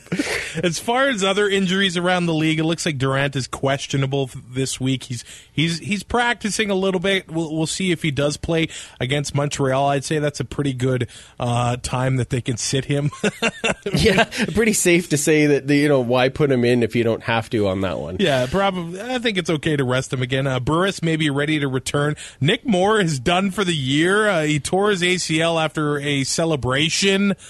As 0.62 0.78
far 0.78 1.08
as 1.08 1.24
other 1.24 1.48
injuries 1.48 1.96
around 1.96 2.26
the 2.26 2.34
league, 2.34 2.58
it 2.58 2.64
looks 2.64 2.84
like 2.86 2.98
Durant 2.98 3.36
is 3.36 3.46
questionable 3.46 4.30
this 4.50 4.80
week. 4.80 5.04
He's 5.04 5.24
he's 5.52 5.78
he's 5.78 6.02
practicing 6.02 6.70
a 6.70 6.74
little 6.74 7.00
bit. 7.00 7.30
We'll, 7.30 7.54
we'll 7.54 7.66
see 7.66 7.90
if 7.92 8.02
he 8.02 8.10
does 8.10 8.36
play 8.36 8.68
against 9.00 9.34
Montreal. 9.34 9.88
I'd 9.88 10.04
say 10.04 10.18
that's 10.18 10.40
a 10.40 10.44
pretty 10.44 10.72
good 10.74 11.08
uh, 11.40 11.76
time 11.82 12.16
that 12.16 12.30
they 12.30 12.40
can 12.40 12.56
sit 12.56 12.84
him. 12.86 13.10
yeah, 13.94 14.24
pretty 14.54 14.72
safe 14.72 15.08
to 15.10 15.16
say 15.16 15.46
that 15.46 15.66
the, 15.66 15.76
you 15.76 15.88
know 15.88 16.00
why 16.00 16.28
put 16.28 16.50
him 16.50 16.64
in 16.64 16.82
if 16.82 16.94
you 16.96 17.04
don't 17.04 17.22
have 17.22 17.48
to 17.50 17.68
on 17.68 17.80
that 17.82 17.98
one. 17.98 18.16
yeah, 18.20 18.46
probably. 18.50 19.00
I 19.00 19.18
think 19.18 19.38
it's 19.38 19.50
okay 19.50 19.76
to 19.76 19.84
rest 19.84 20.12
him 20.12 20.22
again. 20.22 20.46
Uh, 20.46 20.60
Burris 20.60 21.01
may 21.02 21.16
be 21.16 21.30
ready 21.30 21.58
to 21.60 21.68
return. 21.68 22.16
Nick 22.40 22.66
Moore 22.66 23.00
is 23.00 23.18
done 23.18 23.50
for 23.50 23.64
the 23.64 23.74
year. 23.74 24.28
Uh, 24.28 24.42
he 24.44 24.60
tore 24.60 24.90
his 24.90 25.02
ACL 25.02 25.62
after 25.62 25.98
a 25.98 26.24
celebration. 26.24 27.34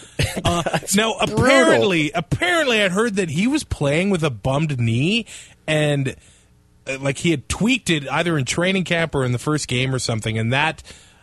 Uh, 0.45 0.79
now, 0.97 1.15
apparently, 1.21 2.11
apparently, 2.13 2.83
I 2.83 2.89
heard 2.89 3.17
that 3.17 3.29
he 3.29 3.47
was 3.47 3.65
playing 3.65 4.09
with 4.11 4.25
a 4.25 4.31
bummed 4.31 4.81
knee 4.81 5.27
and 5.67 6.17
uh, 6.87 6.99
like 7.01 7.19
he 7.19 7.31
had 7.31 7.49
tweaked 7.49 7.91
it 7.91 8.09
either 8.09 8.37
in 8.39 8.45
training 8.45 8.85
camp 8.85 9.15
or 9.15 9.25
in 9.25 9.33
the 9.33 9.39
first 9.39 9.69
game 9.69 9.95
or 9.95 9.99
something, 9.99 10.39
and 10.39 10.53
that 10.53 10.83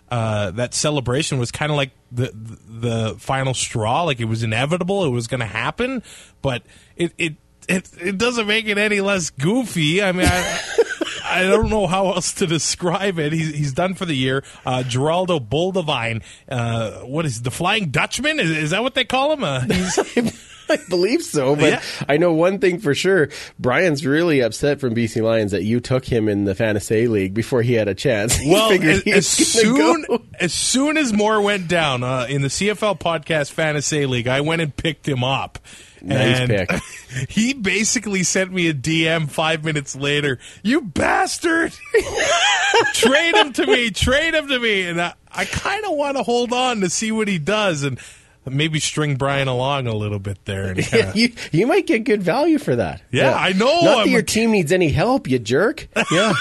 uh, 0.09 0.51
that 0.51 0.73
celebration 0.73 1.37
was 1.37 1.51
kind 1.51 1.71
of 1.71 1.77
like 1.77 1.91
the 2.11 2.31
the 2.33 3.15
final 3.19 3.53
straw. 3.53 4.03
Like 4.03 4.19
it 4.19 4.25
was 4.25 4.43
inevitable; 4.43 5.03
it 5.05 5.09
was 5.09 5.27
going 5.27 5.41
to 5.41 5.45
happen, 5.45 6.03
but 6.41 6.63
it 6.95 7.13
it. 7.17 7.35
It, 7.69 7.89
it 8.01 8.17
doesn't 8.17 8.47
make 8.47 8.65
it 8.65 8.77
any 8.77 8.99
less 9.01 9.29
goofy. 9.29 10.01
I 10.03 10.11
mean, 10.11 10.27
I, 10.27 10.59
I 11.25 11.43
don't 11.43 11.69
know 11.69 11.85
how 11.87 12.07
else 12.13 12.33
to 12.35 12.47
describe 12.47 13.19
it. 13.19 13.31
He's, 13.31 13.53
he's 13.55 13.73
done 13.73 13.93
for 13.93 14.05
the 14.05 14.15
year. 14.15 14.43
Uh, 14.65 14.83
Geraldo 14.85 15.39
Boldewijn, 15.39 16.23
uh, 16.49 17.01
what 17.05 17.25
is 17.25 17.43
the 17.43 17.51
Flying 17.51 17.89
Dutchman? 17.91 18.39
Is, 18.39 18.49
is 18.49 18.69
that 18.71 18.81
what 18.81 18.95
they 18.95 19.05
call 19.05 19.31
him? 19.33 19.43
Uh, 19.43 19.65
I 20.71 20.77
believe 20.87 21.23
so, 21.23 21.55
but 21.55 21.63
Yeah. 21.71 21.81
I 22.07 22.17
know 22.17 22.31
one 22.33 22.59
thing 22.59 22.79
for 22.79 22.93
sure. 22.93 23.29
Brian's 23.57 24.05
really 24.05 24.41
upset 24.41 24.79
from 24.79 24.93
BC 24.93 25.21
Lions 25.23 25.51
that 25.51 25.63
you 25.63 25.79
took 25.79 26.05
him 26.05 26.29
in 26.29 26.45
the 26.45 26.53
fantasy 26.53 27.07
league 27.07 27.33
before 27.33 27.63
he 27.63 27.73
had 27.73 27.87
a 27.87 27.95
chance. 27.95 28.35
He 28.39 28.51
Well, 28.51 28.71
as, 28.71 29.01
as 29.07 29.27
soon 29.27 30.03
go. 30.07 30.21
as 30.39 30.53
soon 30.53 30.97
as 30.97 31.11
Moore 31.11 31.41
went 31.41 31.67
down 31.67 32.03
uh, 32.03 32.27
in 32.29 32.41
the 32.43 32.49
CFL 32.49 32.99
podcast 32.99 33.51
fantasy 33.51 34.05
league, 34.05 34.27
I 34.27 34.41
went 34.41 34.61
and 34.61 34.75
picked 34.75 35.07
him 35.07 35.23
up. 35.23 35.57
Nice 36.01 36.39
and 36.39 36.49
pick. 36.49 36.71
He 37.27 37.53
basically 37.53 38.21
sent 38.21 38.53
me 38.53 38.67
a 38.69 38.73
DM 38.73 39.29
five 39.29 39.63
minutes 39.63 39.95
later. 39.95 40.37
You 40.61 40.81
bastard! 40.81 41.73
trade 42.93 43.35
him 43.35 43.51
to 43.53 43.65
me. 43.65 43.89
Trade 43.89 44.35
him 44.35 44.47
to 44.47 44.59
me. 44.59 44.85
And 44.85 45.01
I, 45.01 45.13
I 45.31 45.45
kind 45.45 45.85
of 45.85 45.93
want 45.93 46.17
to 46.17 46.23
hold 46.23 46.53
on 46.53 46.81
to 46.81 46.89
see 46.89 47.11
what 47.11 47.27
he 47.27 47.39
does 47.39 47.81
and 47.81 47.99
maybe 48.45 48.79
string 48.79 49.15
Brian 49.15 49.47
along 49.47 49.87
a 49.87 49.95
little 49.95 50.19
bit 50.19 50.45
there. 50.45 50.65
And 50.65 50.77
kinda, 50.83 51.11
you, 51.15 51.33
you 51.51 51.65
might 51.65 51.87
get 51.87 52.03
good 52.03 52.21
value 52.21 52.59
for 52.59 52.75
that. 52.75 53.01
Yeah, 53.11 53.33
I 53.33 53.53
know. 53.53 53.81
Not 53.81 53.97
I'm 53.99 54.05
that 54.05 54.09
your 54.09 54.21
team 54.21 54.51
needs 54.51 54.71
any 54.71 54.89
help, 54.89 55.27
you 55.27 55.39
jerk. 55.39 55.87
Yeah. 56.11 56.33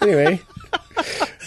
anyway, 0.00 0.40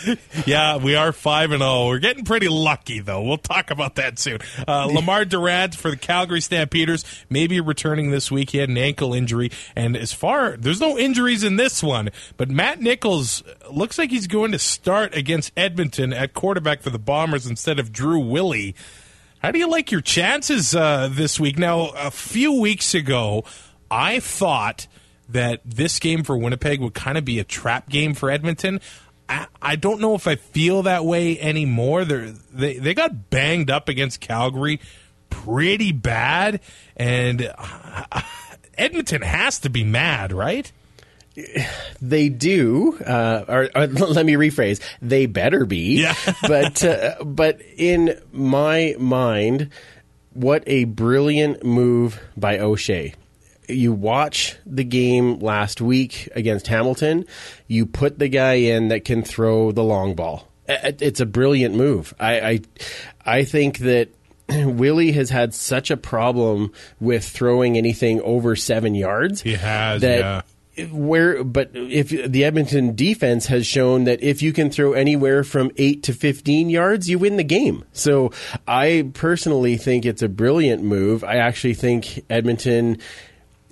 Yeah, 0.45 0.77
we 0.77 0.95
are 0.95 1.11
five 1.11 1.51
and 1.51 1.61
zero. 1.61 1.87
We're 1.87 1.99
getting 1.99 2.23
pretty 2.25 2.49
lucky, 2.49 2.99
though. 2.99 3.21
We'll 3.23 3.37
talk 3.37 3.71
about 3.71 3.95
that 3.95 4.19
soon. 4.19 4.39
Uh, 4.67 4.85
Lamar 4.85 5.25
Durant 5.25 5.75
for 5.75 5.89
the 5.89 5.97
Calgary 5.97 6.41
Stampeders, 6.41 7.03
maybe 7.29 7.59
returning 7.59 8.11
this 8.11 8.29
week. 8.29 8.51
He 8.51 8.59
had 8.59 8.69
an 8.69 8.77
ankle 8.77 9.13
injury, 9.13 9.51
and 9.75 9.95
as 9.97 10.13
far 10.13 10.57
there's 10.57 10.81
no 10.81 10.97
injuries 10.97 11.43
in 11.43 11.55
this 11.55 11.81
one, 11.81 12.09
but 12.37 12.49
Matt 12.49 12.81
Nichols 12.81 13.43
looks 13.71 13.97
like 13.97 14.11
he's 14.11 14.27
going 14.27 14.51
to 14.51 14.59
start 14.59 15.15
against 15.15 15.51
Edmonton 15.57 16.13
at 16.13 16.33
quarterback 16.33 16.81
for 16.81 16.89
the 16.89 16.99
Bombers 16.99 17.47
instead 17.47 17.79
of 17.79 17.91
Drew 17.91 18.19
Willy. 18.19 18.75
How 19.39 19.51
do 19.51 19.59
you 19.59 19.69
like 19.69 19.91
your 19.91 20.01
chances 20.01 20.75
uh, 20.75 21.09
this 21.11 21.39
week? 21.39 21.57
Now, 21.59 21.89
a 21.95 22.11
few 22.11 22.53
weeks 22.59 22.93
ago, 22.93 23.43
I 23.91 24.19
thought 24.19 24.87
that 25.29 25.61
this 25.65 25.99
game 25.99 26.23
for 26.23 26.37
Winnipeg 26.37 26.81
would 26.81 26.93
kind 26.93 27.17
of 27.17 27.25
be 27.25 27.39
a 27.39 27.43
trap 27.43 27.89
game 27.89 28.13
for 28.13 28.29
Edmonton. 28.29 28.79
I, 29.27 29.47
I 29.61 29.75
don't 29.75 30.01
know 30.01 30.15
if 30.15 30.27
I 30.27 30.35
feel 30.35 30.83
that 30.83 31.05
way 31.05 31.39
anymore. 31.39 32.05
They're, 32.05 32.31
they 32.53 32.77
they 32.77 32.93
got 32.93 33.29
banged 33.29 33.69
up 33.69 33.89
against 33.89 34.21
Calgary 34.21 34.79
pretty 35.29 35.91
bad, 35.91 36.61
and 36.95 37.51
uh, 37.57 38.21
Edmonton 38.77 39.21
has 39.21 39.59
to 39.59 39.69
be 39.69 39.83
mad, 39.83 40.31
right? 40.31 40.71
they 42.01 42.29
do. 42.29 42.97
Uh, 42.97 43.45
or, 43.47 43.69
or 43.75 43.87
let 43.87 44.25
me 44.25 44.33
rephrase: 44.33 44.81
they 45.01 45.25
better 45.25 45.65
be. 45.65 46.01
Yeah. 46.01 46.15
but 46.47 46.83
uh, 46.83 47.23
but 47.23 47.61
in 47.77 48.19
my 48.31 48.95
mind, 48.99 49.69
what 50.33 50.63
a 50.67 50.85
brilliant 50.85 51.63
move 51.63 52.19
by 52.37 52.59
O'Shea. 52.59 53.13
You 53.67 53.93
watch 53.93 54.57
the 54.65 54.83
game 54.83 55.39
last 55.39 55.81
week 55.81 56.29
against 56.35 56.67
Hamilton. 56.67 57.25
You 57.67 57.85
put 57.85 58.19
the 58.19 58.27
guy 58.27 58.53
in 58.53 58.89
that 58.89 59.05
can 59.05 59.23
throw 59.23 59.71
the 59.71 59.83
long 59.83 60.15
ball. 60.15 60.47
It's 60.67 61.19
a 61.19 61.25
brilliant 61.25 61.75
move. 61.75 62.13
I 62.19 62.39
I, 62.39 62.59
I 63.25 63.43
think 63.43 63.79
that. 63.79 64.09
Willy 64.49 65.11
has 65.13 65.31
had 65.31 65.55
such 65.55 65.89
a 65.89 65.97
problem 65.97 66.71
with 66.99 67.27
throwing 67.27 67.79
anything 67.79 68.21
over 68.21 68.55
seven 68.55 68.93
yards. 68.93 69.41
He 69.41 69.53
has, 69.53 70.01
that 70.01 70.45
yeah. 70.77 70.85
where 70.91 71.43
but 71.43 71.71
if 71.73 72.09
the 72.09 72.43
Edmonton 72.43 72.95
defense 72.95 73.47
has 73.47 73.65
shown 73.65 74.03
that 74.03 74.21
if 74.21 74.43
you 74.43 74.53
can 74.53 74.69
throw 74.69 74.93
anywhere 74.93 75.43
from 75.43 75.71
8 75.77 76.03
to 76.03 76.13
15 76.13 76.69
yards 76.69 77.09
you 77.09 77.17
win 77.17 77.37
the 77.37 77.43
game. 77.43 77.85
So 77.91 78.31
I 78.67 79.09
personally 79.15 79.77
think 79.77 80.05
it's 80.05 80.21
a 80.21 80.29
brilliant 80.29 80.83
move. 80.83 81.23
I 81.23 81.37
actually 81.37 81.73
think 81.73 82.23
Edmonton 82.29 82.99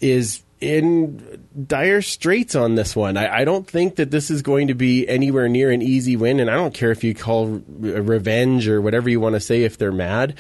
is 0.04 0.44
in 0.60 1.46
dire 1.68 2.02
straits 2.02 2.56
on 2.56 2.76
this 2.76 2.96
one. 2.96 3.18
I, 3.18 3.40
I, 3.40 3.46
don't 3.46 3.68
think 3.68 3.96
that 3.96 4.12
this 4.12 4.30
is 4.30 4.42
going 4.42 4.68
to 4.68 4.74
be 4.74 5.08
anywhere 5.08 5.50
near 5.50 5.72
an 5.72 5.82
easy 5.82 6.16
win, 6.16 6.40
and 6.40 6.50
I 6.50 6.56
don't 6.56 6.74
care 6.74 6.92
if 6.92 7.04
you 7.04 7.14
call 7.14 7.48
re- 7.48 8.00
revenge 8.00 8.68
or 8.68 8.82
whatever 8.82 9.10
you 9.10 9.20
want 9.20 9.36
to 9.36 9.40
say 9.40 9.64
if 9.64 9.78
they're 9.78 9.92
mad. 9.92 10.36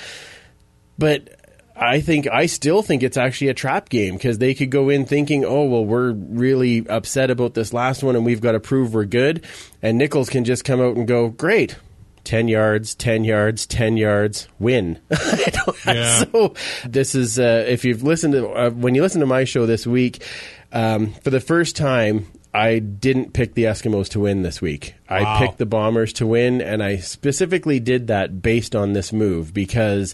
But 0.97 1.29
I 1.75 2.01
think 2.01 2.27
I 2.27 2.45
still 2.45 2.81
think 2.81 3.03
it's 3.03 3.17
actually 3.17 3.49
a 3.49 3.53
trap 3.53 3.89
game 3.89 4.15
because 4.15 4.37
they 4.37 4.53
could 4.53 4.69
go 4.69 4.89
in 4.89 5.05
thinking, 5.05 5.43
"Oh, 5.43 5.65
well, 5.65 5.85
we're 5.85 6.11
really 6.11 6.87
upset 6.87 7.29
about 7.29 7.53
this 7.53 7.73
last 7.73 8.03
one, 8.03 8.15
and 8.15 8.25
we've 8.25 8.41
got 8.41 8.53
to 8.53 8.59
prove 8.59 8.93
we're 8.93 9.05
good." 9.05 9.43
And 9.81 9.97
Nichols 9.97 10.29
can 10.29 10.45
just 10.45 10.63
come 10.63 10.79
out 10.79 10.95
and 10.95 11.07
go, 11.07 11.29
"Great, 11.29 11.75
10 12.23 12.47
yards, 12.47 12.95
10 12.95 13.23
yards, 13.23 13.65
10 13.65 13.97
yards, 13.97 14.47
win. 14.59 14.99
yeah. 15.85 16.23
So 16.33 16.53
this 16.85 17.15
is, 17.15 17.39
uh, 17.39 17.65
if 17.67 17.85
you've 17.85 18.03
listened 18.03 18.33
to, 18.33 18.49
uh, 18.49 18.69
when 18.69 18.95
you 18.95 19.01
listen 19.01 19.19
to 19.21 19.27
my 19.27 19.43
show 19.43 19.65
this 19.65 19.85
week, 19.85 20.23
um, 20.71 21.13
for 21.23 21.29
the 21.29 21.39
first 21.39 21.75
time, 21.75 22.27
I 22.53 22.79
didn't 22.79 23.33
pick 23.33 23.55
the 23.55 23.63
Eskimos 23.63 24.09
to 24.09 24.19
win 24.19 24.43
this 24.43 24.61
week. 24.61 24.93
I 25.09 25.23
wow. 25.23 25.39
picked 25.39 25.57
the 25.57 25.65
Bombers 25.65 26.13
to 26.13 26.27
win, 26.27 26.61
and 26.61 26.83
I 26.83 26.97
specifically 26.97 27.79
did 27.79 28.07
that 28.07 28.41
based 28.41 28.75
on 28.75 28.93
this 28.93 29.11
move 29.11 29.53
because 29.53 30.13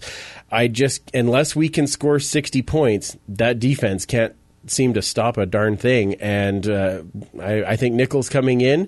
I 0.49 0.67
just, 0.69 1.13
unless 1.13 1.55
we 1.55 1.67
can 1.67 1.85
score 1.85 2.19
60 2.19 2.61
points, 2.61 3.17
that 3.27 3.59
defense 3.59 4.05
can't 4.05 4.35
seem 4.67 4.93
to 4.93 5.01
stop 5.01 5.37
a 5.37 5.45
darn 5.45 5.75
thing. 5.75 6.15
And 6.15 6.67
uh, 6.67 7.03
I, 7.41 7.63
I 7.63 7.75
think 7.75 7.95
Nichols 7.95 8.29
coming 8.29 8.61
in 8.61 8.87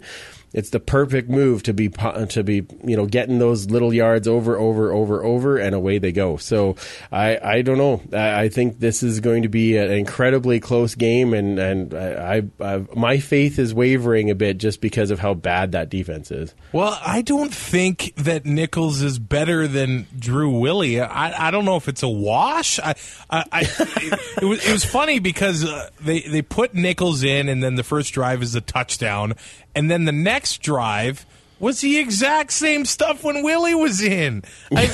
it's 0.53 0.71
the 0.71 0.79
perfect 0.79 1.29
move 1.29 1.63
to 1.63 1.73
be 1.73 1.89
to 1.89 2.43
be 2.43 2.65
you 2.83 2.97
know 2.97 3.05
getting 3.05 3.39
those 3.39 3.69
little 3.69 3.93
yards 3.93 4.27
over 4.27 4.57
over 4.57 4.91
over 4.91 5.23
over 5.23 5.57
and 5.57 5.73
away 5.73 5.97
they 5.97 6.11
go. 6.11 6.37
So 6.37 6.75
i 7.11 7.37
i 7.41 7.61
don't 7.61 7.77
know. 7.77 8.01
I, 8.11 8.43
I 8.43 8.49
think 8.49 8.79
this 8.79 9.03
is 9.03 9.19
going 9.19 9.43
to 9.43 9.49
be 9.49 9.77
an 9.77 9.91
incredibly 9.91 10.59
close 10.59 10.95
game 10.95 11.33
and 11.33 11.57
and 11.57 11.93
I, 11.93 12.43
I, 12.59 12.85
my 12.95 13.19
faith 13.19 13.59
is 13.59 13.73
wavering 13.73 14.29
a 14.29 14.35
bit 14.35 14.57
just 14.57 14.81
because 14.81 15.11
of 15.11 15.19
how 15.19 15.33
bad 15.33 15.71
that 15.71 15.89
defense 15.89 16.31
is. 16.31 16.53
Well 16.73 16.99
i 17.05 17.21
don't 17.21 17.53
think 17.53 18.13
that 18.17 18.45
nichols 18.45 19.01
is 19.01 19.19
better 19.19 19.67
than 19.67 20.07
drew 20.17 20.59
willy. 20.59 20.99
I 20.99 21.47
i 21.47 21.51
don't 21.51 21.65
know 21.65 21.77
if 21.77 21.87
it's 21.87 22.03
a 22.03 22.09
wash. 22.09 22.79
I 22.79 22.95
i, 23.29 23.45
I 23.51 23.61
it, 23.79 24.19
it, 24.41 24.45
was 24.45 24.67
it 24.67 24.71
was 24.71 24.83
funny 24.83 25.19
because 25.19 25.63
uh, 25.63 25.89
they 26.01 26.21
they 26.21 26.41
put 26.41 26.73
nichols 26.73 27.23
in 27.23 27.47
and 27.47 27.63
then 27.63 27.75
the 27.75 27.83
first 27.83 28.13
drive 28.13 28.41
is 28.41 28.55
a 28.55 28.61
touchdown 28.61 29.35
and 29.75 29.89
then 29.89 30.05
the 30.05 30.12
next 30.12 30.62
drive 30.62 31.25
was 31.60 31.81
the 31.81 31.97
exact 31.99 32.51
same 32.51 32.86
stuff 32.86 33.23
when 33.23 33.43
Willy 33.43 33.75
was 33.75 34.01
in. 34.01 34.43
I, 34.75 34.88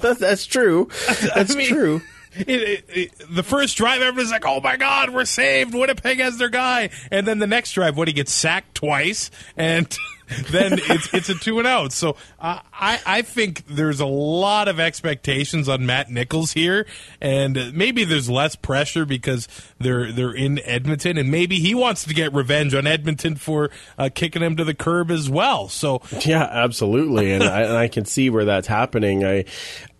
that's 0.00 0.46
true. 0.46 0.88
That's 1.06 1.54
I 1.54 1.58
mean, 1.58 1.68
true. 1.68 2.02
It, 2.38 2.48
it, 2.48 2.84
it, 2.88 3.12
the 3.30 3.42
first 3.42 3.76
drive, 3.76 4.02
everyone's 4.02 4.30
like, 4.30 4.44
"Oh 4.46 4.60
my 4.60 4.76
God, 4.76 5.10
we're 5.10 5.24
saved! 5.24 5.74
Winnipeg 5.74 6.18
has 6.18 6.36
their 6.38 6.50
guy." 6.50 6.90
And 7.10 7.26
then 7.26 7.38
the 7.38 7.46
next 7.46 7.72
drive, 7.72 7.96
what 7.96 8.08
he 8.08 8.14
gets 8.14 8.32
sacked 8.32 8.74
twice, 8.74 9.30
and 9.56 9.96
then 10.50 10.78
it's 10.82 11.12
it's 11.14 11.28
a 11.28 11.34
two 11.34 11.58
and 11.58 11.66
out. 11.66 11.92
So 11.92 12.16
uh, 12.40 12.60
I 12.72 13.00
I 13.06 13.22
think 13.22 13.66
there's 13.66 14.00
a 14.00 14.06
lot 14.06 14.68
of 14.68 14.80
expectations 14.80 15.68
on 15.68 15.86
Matt 15.86 16.10
Nichols 16.10 16.52
here, 16.52 16.86
and 17.20 17.72
maybe 17.74 18.04
there's 18.04 18.28
less 18.28 18.56
pressure 18.56 19.04
because 19.04 19.48
they're 19.78 20.12
they're 20.12 20.34
in 20.34 20.60
Edmonton, 20.64 21.18
and 21.18 21.30
maybe 21.30 21.56
he 21.56 21.74
wants 21.74 22.04
to 22.04 22.14
get 22.14 22.32
revenge 22.32 22.74
on 22.74 22.86
Edmonton 22.86 23.36
for 23.36 23.70
uh, 23.98 24.08
kicking 24.14 24.42
him 24.42 24.56
to 24.56 24.64
the 24.64 24.74
curb 24.74 25.10
as 25.10 25.28
well. 25.28 25.68
So 25.68 26.02
yeah, 26.24 26.44
absolutely, 26.44 27.32
and 27.32 27.44
I, 27.44 27.62
and 27.62 27.76
I 27.76 27.88
can 27.88 28.04
see 28.04 28.30
where 28.30 28.44
that's 28.44 28.68
happening. 28.68 29.24
I, 29.24 29.44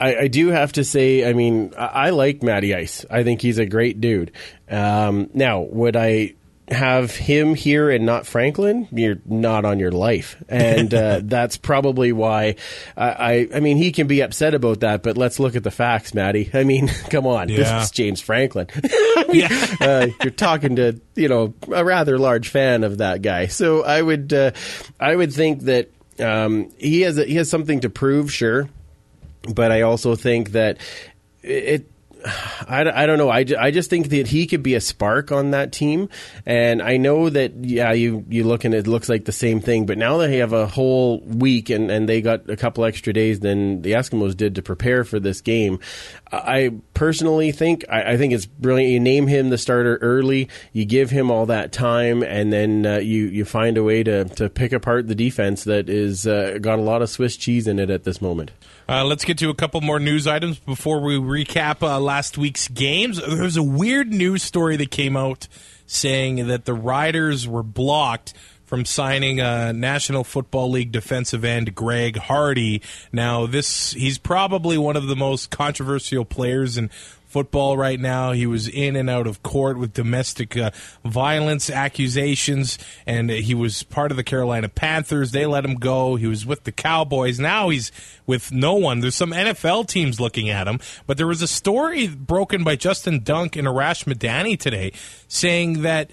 I, 0.01 0.17
I 0.17 0.29
do 0.29 0.49
have 0.49 0.73
to 0.73 0.85
say, 0.85 1.29
I 1.29 1.33
mean, 1.33 1.73
I, 1.77 1.87
I 1.87 2.11
like 2.11 2.43
Matty 2.43 2.75
Ice. 2.75 3.05
I 3.11 3.23
think 3.25 3.41
he's 3.41 3.59
a 3.59 3.67
great 3.67 4.01
dude. 4.01 4.33
Um, 4.69 5.31
now, 5.35 5.61
would 5.61 5.97
I 5.97 6.35
have 6.69 7.15
him 7.15 7.55
here 7.55 7.91
and 7.91 8.05
not 8.05 8.27
Franklin, 8.27 8.89
you're 8.91 9.19
not 9.25 9.65
on 9.65 9.79
your 9.79 9.93
life, 9.93 10.43
and 10.49 10.93
uh, 10.93 11.21
that's 11.25 11.57
probably 11.57 12.13
why. 12.13 12.57
I, 12.97 13.09
I, 13.09 13.49
I 13.55 13.61
mean, 13.61 13.77
he 13.77 13.93
can 13.93 14.07
be 14.07 14.21
upset 14.21 14.55
about 14.55 14.81
that, 14.81 15.03
but 15.03 15.17
let's 15.17 15.39
look 15.39 15.55
at 15.55 15.63
the 15.63 15.71
facts, 15.71 16.13
Maddie. 16.13 16.51
I 16.53 16.65
mean, 16.65 16.89
come 17.11 17.27
on, 17.27 17.49
yeah. 17.49 17.57
this 17.57 17.85
is 17.85 17.91
James 17.93 18.21
Franklin. 18.21 18.67
yeah. 19.29 19.49
uh, 19.81 20.09
you're 20.23 20.33
talking 20.33 20.77
to 20.77 21.01
you 21.15 21.29
know 21.29 21.55
a 21.73 21.85
rather 21.85 22.19
large 22.19 22.49
fan 22.49 22.83
of 22.83 22.99
that 22.99 23.23
guy, 23.23 23.47
so 23.47 23.85
I 23.85 24.03
would 24.03 24.33
uh, 24.33 24.51
I 24.99 25.15
would 25.15 25.33
think 25.33 25.63
that 25.63 25.91
um, 26.19 26.71
he 26.79 27.03
has 27.03 27.19
a, 27.19 27.25
he 27.25 27.37
has 27.37 27.49
something 27.49 27.81
to 27.81 27.91
prove, 27.91 28.33
sure, 28.33 28.69
but 29.55 29.71
I 29.71 29.83
also 29.83 30.17
think 30.17 30.51
that 30.51 30.79
it 31.43 31.89
I, 32.25 33.03
I 33.03 33.07
don't 33.07 33.19
know. 33.19 33.29
I, 33.29 33.45
I 33.59 33.71
just 33.71 33.91
think 33.91 34.09
that 34.09 34.27
he 34.27 34.47
could 34.47 34.63
be 34.63 34.75
a 34.75 34.81
spark 34.81 35.31
on 35.33 35.51
that 35.53 35.73
team. 35.73 36.09
And 36.45 36.83
I 36.83 36.97
know 36.97 37.29
that, 37.31 37.55
yeah, 37.65 37.93
you, 37.93 38.25
you 38.29 38.45
look 38.45 38.65
and 38.65 38.75
it 38.75 38.87
looks 38.87 39.09
like 39.09 39.25
the 39.25 39.33
same 39.33 39.61
thing, 39.61 39.87
but 39.87 39.99
now 39.99 40.17
that 40.19 40.29
they 40.29 40.39
have 40.39 40.53
a 40.53 40.67
whole 40.67 41.21
week 41.21 41.71
and, 41.71 41.91
and 41.91 42.09
they 42.09 42.21
got 42.23 42.49
a 42.49 42.57
couple 42.57 42.85
extra 42.85 43.13
days 43.13 43.41
than 43.41 43.83
the 43.83 43.93
Eskimos 43.93 44.37
did 44.37 44.55
to 44.57 44.63
prepare 44.63 45.05
for 45.05 45.21
this 45.21 45.41
game. 45.41 45.79
I 46.33 46.73
personally 46.95 47.53
think, 47.53 47.85
I, 47.89 48.13
I 48.13 48.17
think 48.17 48.33
it's 48.33 48.47
brilliant. 48.47 48.93
You 48.93 49.01
name 49.01 49.27
him 49.27 49.51
the 49.51 49.59
starter 49.59 49.97
early, 49.99 50.49
you 50.73 50.85
give 50.85 51.11
him 51.11 51.31
all 51.31 51.47
that 51.47 51.73
time, 51.73 52.23
and 52.23 52.53
then 52.53 52.87
uh, 52.87 52.97
you, 52.97 53.27
you 53.27 53.45
find 53.45 53.77
a 53.77 53.85
way 53.85 54.03
to, 54.03 54.25
to 54.25 54.49
pick 54.49 54.73
apart 54.73 55.07
the 55.07 55.15
defense 55.15 55.65
that 55.65 55.89
is 55.89 56.27
uh, 56.27 56.59
got 56.61 56.79
a 56.79 56.83
lot 56.83 57.03
of 57.03 57.11
Swiss 57.11 57.37
cheese 57.37 57.67
in 57.67 57.79
it 57.79 57.91
at 57.91 58.05
this 58.05 58.21
moment. 58.21 58.51
Uh, 58.89 59.05
let's 59.05 59.25
get 59.25 59.37
to 59.39 59.51
a 59.51 59.55
couple 59.55 59.81
more 59.81 59.99
news 59.99 60.29
items 60.29 60.61
before 60.61 61.01
we 61.01 61.17
recap 61.17 61.83
uh, 61.83 61.99
last 61.99 62.39
week's 62.39 62.69
games. 62.69 63.21
There 63.21 63.43
was 63.43 63.57
a 63.57 63.63
weird 63.63 64.13
news 64.13 64.45
story 64.45 64.77
that 64.77 64.93
came 64.93 65.17
out 65.17 65.49
saying 65.87 66.47
that 66.47 66.67
the 66.67 66.75
Riders 66.75 67.49
were 67.49 67.65
blocked 67.65 68.33
from 68.65 68.85
signing 68.85 69.41
a 69.41 69.73
National 69.73 70.25
Football 70.25 70.71
League 70.71 70.93
defensive 70.93 71.45
end 71.45 71.75
Greg 71.75 72.17
Hardy. 72.17 72.83
Now, 73.13 73.47
this 73.47 73.93
he's 73.93 74.19
probably 74.19 74.77
one 74.77 74.97
of 74.97 75.07
the 75.07 75.17
most 75.17 75.51
controversial 75.51 76.25
players 76.25 76.77
in 76.77 76.91
football 77.37 77.77
right 77.77 78.01
now. 78.01 78.33
He 78.33 78.47
was 78.47 78.67
in 78.67 78.97
and 78.97 79.11
out 79.11 79.27
of 79.27 79.43
court 79.43 79.77
with 79.77 79.93
domestic 79.93 80.57
uh, 80.57 80.71
violence 81.05 81.69
accusations, 81.69 82.79
and 83.07 83.29
he 83.29 83.55
was 83.55 83.83
part 83.83 84.11
of 84.11 84.17
the 84.17 84.25
Carolina 84.25 84.71
Panthers. 84.71 85.33
They 85.33 85.45
let 85.45 85.63
him 85.63 85.75
go. 85.75 86.17
He 86.17 86.27
was 86.27 86.47
with 86.47 86.65
the 86.65 86.73
Cowboys. 86.73 87.39
Now 87.39 87.69
he's 87.69 87.93
with 88.25 88.53
no 88.53 88.73
one. 88.73 89.01
There's 89.01 89.17
some 89.17 89.33
NFL 89.33 89.87
teams 89.87 90.19
looking 90.19 90.49
at 90.49 90.67
him, 90.67 90.81
but 91.07 91.19
there 91.19 91.27
was 91.27 91.43
a 91.43 91.47
story 91.47 92.09
broken 92.09 92.65
by 92.65 92.75
Justin 92.75 93.23
Dunk 93.23 93.55
and 93.55 93.69
Arash 93.69 94.07
Madani 94.07 94.59
today 94.59 94.95
saying 95.29 95.83
that 95.83 96.11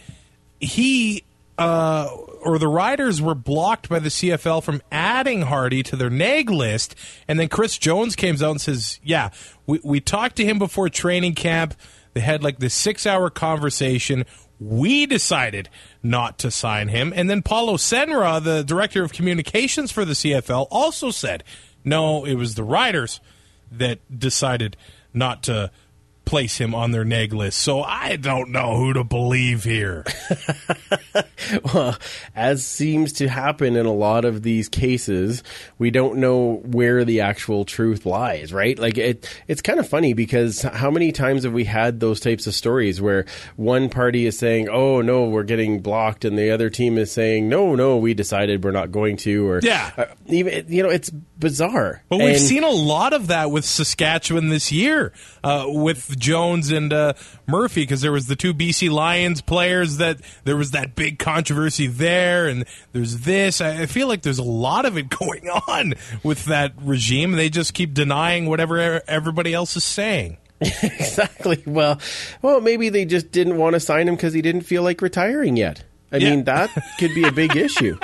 he 0.59 1.23
uh, 1.57 2.09
or 2.43 2.57
the 2.57 2.67
Riders 2.67 3.21
were 3.21 3.35
blocked 3.35 3.89
by 3.89 3.99
the 3.99 4.09
CFL 4.09 4.63
from 4.63 4.81
adding 4.91 5.43
Hardy 5.43 5.83
to 5.83 5.95
their 5.95 6.09
neg 6.09 6.49
list, 6.49 6.95
and 7.27 7.39
then 7.39 7.47
Chris 7.49 7.77
Jones 7.77 8.15
came 8.15 8.35
out 8.35 8.51
and 8.51 8.61
says, 8.61 8.99
"Yeah, 9.03 9.29
we 9.65 9.79
we 9.83 9.99
talked 9.99 10.35
to 10.37 10.45
him 10.45 10.59
before 10.59 10.89
training 10.89 11.35
camp. 11.35 11.75
They 12.13 12.21
had 12.21 12.43
like 12.43 12.59
this 12.59 12.73
six 12.73 13.05
hour 13.05 13.29
conversation. 13.29 14.25
We 14.59 15.05
decided 15.05 15.69
not 16.01 16.37
to 16.39 16.51
sign 16.51 16.87
him, 16.89 17.11
and 17.15 17.29
then 17.29 17.41
Paulo 17.41 17.75
Senra, 17.77 18.41
the 18.41 18.63
director 18.63 19.03
of 19.03 19.11
communications 19.11 19.91
for 19.91 20.05
the 20.05 20.13
CFL, 20.13 20.67
also 20.71 21.11
said, 21.11 21.43
no, 21.83 22.23
it 22.23 22.35
was 22.35 22.55
the 22.55 22.63
Riders 22.63 23.19
that 23.71 23.99
decided 24.17 24.77
not 25.13 25.43
to." 25.43 25.71
Place 26.25 26.57
him 26.57 26.73
on 26.73 26.91
their 26.91 27.05
neg 27.05 27.33
list. 27.33 27.59
So 27.59 27.81
I 27.81 28.15
don't 28.15 28.49
know 28.51 28.75
who 28.77 28.93
to 28.93 29.03
believe 29.03 29.63
here. 29.63 30.05
well, 31.73 31.97
as 32.35 32.65
seems 32.65 33.13
to 33.13 33.27
happen 33.27 33.75
in 33.75 33.85
a 33.85 33.93
lot 33.93 34.25
of 34.25 34.41
these 34.43 34.69
cases, 34.69 35.43
we 35.77 35.91
don't 35.91 36.17
know 36.17 36.61
where 36.65 37.03
the 37.03 37.21
actual 37.21 37.65
truth 37.65 38.05
lies, 38.05 38.53
right? 38.53 38.77
Like 38.77 38.97
it 38.97 39.29
it's 39.47 39.61
kind 39.61 39.79
of 39.79 39.87
funny 39.87 40.13
because 40.13 40.61
how 40.61 40.89
many 40.91 41.11
times 41.11 41.43
have 41.43 41.53
we 41.53 41.65
had 41.65 41.99
those 41.99 42.19
types 42.19 42.47
of 42.47 42.55
stories 42.55 43.01
where 43.01 43.25
one 43.55 43.89
party 43.89 44.25
is 44.25 44.37
saying, 44.37 44.69
"Oh, 44.69 45.01
no, 45.01 45.25
we're 45.25 45.43
getting 45.43 45.81
blocked," 45.81 46.25
and 46.25 46.37
the 46.37 46.51
other 46.51 46.69
team 46.69 46.97
is 46.97 47.11
saying, 47.11 47.49
"No, 47.49 47.75
no, 47.75 47.97
we 47.97 48.13
decided 48.13 48.63
we're 48.63 48.71
not 48.71 48.91
going 48.91 49.17
to," 49.17 49.47
or 49.47 49.59
Yeah. 49.61 49.91
Uh, 49.97 50.05
even 50.27 50.65
you 50.67 50.83
know, 50.83 50.89
it's 50.89 51.09
bizarre. 51.09 52.03
But 52.09 52.19
we've 52.19 52.39
seen 52.39 52.63
a 52.63 52.69
lot 52.69 53.13
of 53.13 53.27
that 53.27 53.51
with 53.51 53.65
Saskatchewan 53.65 54.49
this 54.49 54.71
year. 54.71 55.13
Uh, 55.43 55.65
with 55.67 56.12
Jones 56.17 56.71
and 56.71 56.91
uh, 56.91 57.13
Murphy 57.47 57.81
because 57.81 58.01
there 58.01 58.11
was 58.11 58.27
the 58.27 58.35
two 58.35 58.53
BC 58.53 58.89
Lions 58.91 59.41
players 59.41 59.97
that 59.97 60.19
there 60.43 60.57
was 60.57 60.71
that 60.71 60.95
big 60.95 61.19
controversy 61.19 61.87
there, 61.87 62.47
and 62.47 62.65
there's 62.91 63.19
this. 63.19 63.61
I, 63.61 63.81
I 63.81 63.85
feel 63.85 64.07
like 64.07 64.21
there's 64.21 64.39
a 64.39 64.43
lot 64.43 64.85
of 64.85 64.97
it 64.97 65.09
going 65.19 65.49
on 65.49 65.93
with 66.23 66.45
that 66.45 66.73
regime. 66.81 67.33
They 67.33 67.49
just 67.49 67.73
keep 67.73 67.93
denying 67.93 68.47
whatever 68.47 69.01
everybody 69.07 69.53
else 69.53 69.75
is 69.75 69.83
saying. 69.83 70.37
exactly. 70.61 71.61
Well, 71.65 71.99
well, 72.41 72.61
maybe 72.61 72.89
they 72.89 73.05
just 73.05 73.31
didn't 73.31 73.57
want 73.57 73.73
to 73.73 73.79
sign 73.79 74.07
him 74.07 74.15
because 74.15 74.33
he 74.33 74.41
didn't 74.41 74.61
feel 74.61 74.83
like 74.83 75.01
retiring 75.01 75.57
yet. 75.57 75.83
I 76.11 76.17
yeah. 76.17 76.29
mean, 76.29 76.43
that 76.45 76.69
could 76.99 77.13
be 77.15 77.27
a 77.27 77.31
big 77.31 77.55
issue. 77.55 77.97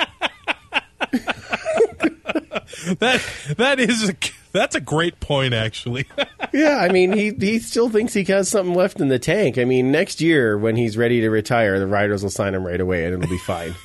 that 2.98 3.22
that 3.56 3.78
is 3.78 4.08
a 4.08 4.14
that's 4.52 4.74
a 4.74 4.80
great 4.80 5.20
point, 5.20 5.54
actually. 5.54 6.06
yeah, 6.52 6.78
I 6.78 6.88
mean, 6.88 7.12
he 7.12 7.30
he 7.30 7.58
still 7.58 7.88
thinks 7.88 8.14
he 8.14 8.24
has 8.24 8.48
something 8.48 8.74
left 8.74 9.00
in 9.00 9.08
the 9.08 9.18
tank. 9.18 9.58
I 9.58 9.64
mean, 9.64 9.90
next 9.90 10.20
year 10.20 10.58
when 10.58 10.76
he's 10.76 10.96
ready 10.96 11.20
to 11.20 11.30
retire, 11.30 11.78
the 11.78 11.86
Riders 11.86 12.22
will 12.22 12.30
sign 12.30 12.54
him 12.54 12.66
right 12.66 12.80
away, 12.80 13.04
and 13.04 13.14
it'll 13.14 13.30
be 13.30 13.38
fine. 13.38 13.74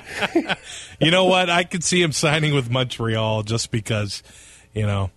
you 1.00 1.10
know 1.10 1.24
what? 1.24 1.50
I 1.50 1.64
could 1.64 1.84
see 1.84 2.02
him 2.02 2.12
signing 2.12 2.54
with 2.54 2.70
Montreal 2.70 3.42
just 3.42 3.70
because, 3.70 4.22
you 4.72 4.86
know, 4.86 5.10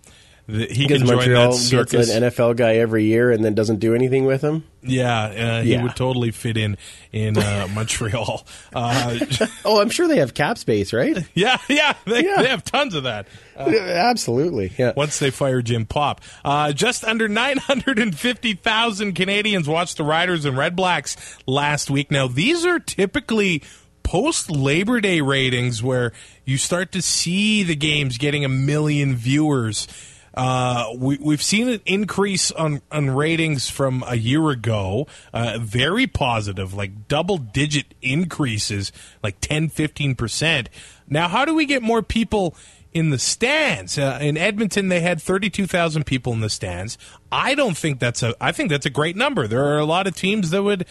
the, 0.48 0.66
he 0.66 0.86
Because 0.86 0.98
can 1.02 1.06
join 1.08 1.16
Montreal 1.16 1.52
that 1.52 1.88
gets 1.90 2.10
an 2.10 2.22
NFL 2.22 2.56
guy 2.56 2.76
every 2.76 3.04
year 3.04 3.30
and 3.32 3.44
then 3.44 3.54
doesn't 3.54 3.80
do 3.80 3.94
anything 3.94 4.24
with 4.26 4.42
him. 4.42 4.62
yeah, 4.82 5.22
uh, 5.24 5.62
he 5.62 5.72
Yeah. 5.72 5.82
would 5.82 5.96
totally 5.96 6.30
fit 6.30 6.56
in 6.56 6.76
in 7.12 7.36
uh, 7.36 7.66
Montreal. 7.74 8.46
Uh, 8.72 9.18
Oh, 9.64 9.80
I'm 9.80 9.90
sure 9.90 10.06
they 10.06 10.18
have 10.18 10.34
cap 10.34 10.56
space, 10.58 10.92
right? 10.92 11.18
yeah, 11.34 11.58
yeah, 11.68 11.94
they, 12.04 12.24
Yeah. 12.24 12.42
they 12.42 12.48
have 12.48 12.62
tons 12.64 12.94
of 12.94 13.02
that. 13.04 13.26
Absolutely. 13.56 14.72
Yeah. 14.78 14.92
once 14.96 15.18
they 15.18 15.30
fire 15.30 15.62
Jim 15.62 15.84
Popp. 15.86 16.20
Uh, 16.44 16.72
just 16.72 17.04
under 17.04 17.26
950,000 17.28 19.14
Canadians 19.14 19.68
watched 19.68 19.96
the 19.96 20.04
Riders 20.04 20.44
and 20.44 20.56
Red 20.56 20.76
Blacks 20.76 21.16
last 21.46 21.90
week. 21.90 22.10
Now, 22.10 22.28
these 22.28 22.64
are 22.64 22.78
typically 22.78 23.62
post 24.02 24.50
Labor 24.50 25.00
Day 25.00 25.20
ratings 25.20 25.82
where 25.82 26.12
you 26.44 26.58
start 26.58 26.92
to 26.92 27.02
see 27.02 27.62
the 27.64 27.74
games 27.76 28.18
getting 28.18 28.44
a 28.44 28.48
million 28.48 29.16
viewers. 29.16 29.88
Uh, 30.36 30.92
we, 30.96 31.18
we've 31.18 31.42
seen 31.42 31.68
an 31.68 31.80
increase 31.86 32.50
on, 32.52 32.82
on 32.92 33.10
ratings 33.10 33.70
from 33.70 34.04
a 34.06 34.16
year 34.16 34.50
ago, 34.50 35.06
uh, 35.32 35.58
very 35.60 36.06
positive, 36.06 36.74
like 36.74 37.08
double 37.08 37.38
digit 37.38 37.94
increases, 38.02 38.92
like 39.22 39.40
10, 39.40 39.70
15%. 39.70 40.66
Now, 41.08 41.28
how 41.28 41.44
do 41.44 41.54
we 41.54 41.64
get 41.64 41.82
more 41.82 42.02
people 42.02 42.54
in 42.96 43.10
the 43.10 43.18
stands. 43.18 43.98
Uh, 43.98 44.18
in 44.22 44.38
Edmonton, 44.38 44.88
they 44.88 45.00
had 45.00 45.20
32,000 45.20 46.06
people 46.06 46.32
in 46.32 46.40
the 46.40 46.48
stands. 46.48 46.96
I 47.30 47.54
don't 47.54 47.76
think 47.76 48.00
that's 48.00 48.22
a. 48.22 48.34
I 48.40 48.52
think 48.52 48.70
that's 48.70 48.86
a 48.86 48.90
great 48.90 49.16
number. 49.16 49.46
There 49.46 49.66
are 49.66 49.78
a 49.78 49.84
lot 49.84 50.06
of 50.06 50.16
teams 50.16 50.48
that 50.50 50.62
would. 50.62 50.86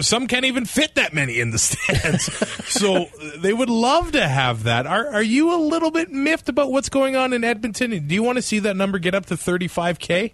Some 0.00 0.26
can't 0.26 0.46
even 0.46 0.64
fit 0.64 0.94
that 0.94 1.12
many 1.12 1.38
in 1.38 1.50
the 1.50 1.58
stands, 1.58 2.24
so 2.66 3.06
they 3.36 3.52
would 3.52 3.68
love 3.68 4.12
to 4.12 4.26
have 4.26 4.64
that. 4.64 4.86
Are 4.86 5.06
Are 5.06 5.22
you 5.22 5.54
a 5.54 5.60
little 5.60 5.90
bit 5.90 6.10
miffed 6.10 6.48
about 6.48 6.72
what's 6.72 6.88
going 6.88 7.14
on 7.14 7.32
in 7.32 7.44
Edmonton? 7.44 8.06
Do 8.06 8.14
you 8.14 8.22
want 8.22 8.36
to 8.36 8.42
see 8.42 8.58
that 8.60 8.76
number 8.76 8.98
get 8.98 9.14
up 9.14 9.26
to 9.26 9.34
35k? 9.34 10.32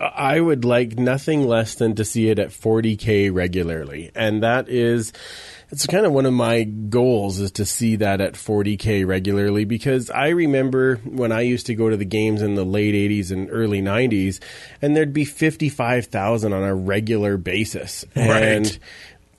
I 0.00 0.40
would 0.40 0.64
like 0.64 0.98
nothing 0.98 1.46
less 1.46 1.74
than 1.76 1.94
to 1.94 2.04
see 2.04 2.28
it 2.28 2.38
at 2.38 2.48
40k 2.48 3.32
regularly, 3.32 4.10
and 4.14 4.42
that 4.42 4.68
is 4.68 5.12
it's 5.72 5.86
kind 5.86 6.04
of 6.06 6.12
one 6.12 6.26
of 6.26 6.32
my 6.34 6.62
goals 6.64 7.40
is 7.40 7.50
to 7.52 7.64
see 7.64 7.96
that 7.96 8.20
at 8.20 8.34
40k 8.34 9.06
regularly 9.06 9.64
because 9.64 10.10
I 10.10 10.28
remember 10.28 10.96
when 10.96 11.32
I 11.32 11.40
used 11.40 11.66
to 11.66 11.74
go 11.74 11.88
to 11.90 11.96
the 11.96 12.04
games 12.04 12.42
in 12.42 12.54
the 12.54 12.64
late 12.64 12.94
80s 12.94 13.32
and 13.32 13.48
early 13.50 13.80
90s, 13.82 14.38
and 14.82 14.94
there'd 14.94 15.14
be 15.14 15.24
55,000 15.24 16.52
on 16.52 16.62
a 16.62 16.74
regular 16.74 17.36
basis, 17.38 18.04
Right. 18.14 18.42
and 18.42 18.78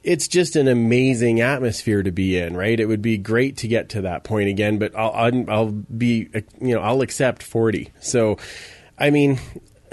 it's 0.03 0.27
just 0.27 0.55
an 0.57 0.67
amazing 0.67 1.39
atmosphere 1.39 2.03
to 2.03 2.11
be 2.11 2.37
in, 2.37 2.57
right? 2.57 2.77
It 2.79 2.87
would 2.87 3.01
be 3.01 3.17
great 3.17 3.57
to 3.57 3.67
get 3.69 3.89
to 3.89 4.01
that 4.01 4.23
point 4.25 4.49
again, 4.49 4.77
but 4.79 4.93
I'll 4.97 5.11
I'll, 5.11 5.49
I'll 5.49 5.71
be 5.71 6.27
you 6.59 6.75
know 6.75 6.81
I'll 6.81 7.01
accept 7.01 7.41
forty. 7.41 7.91
So, 8.01 8.37
I 8.99 9.11
mean, 9.11 9.39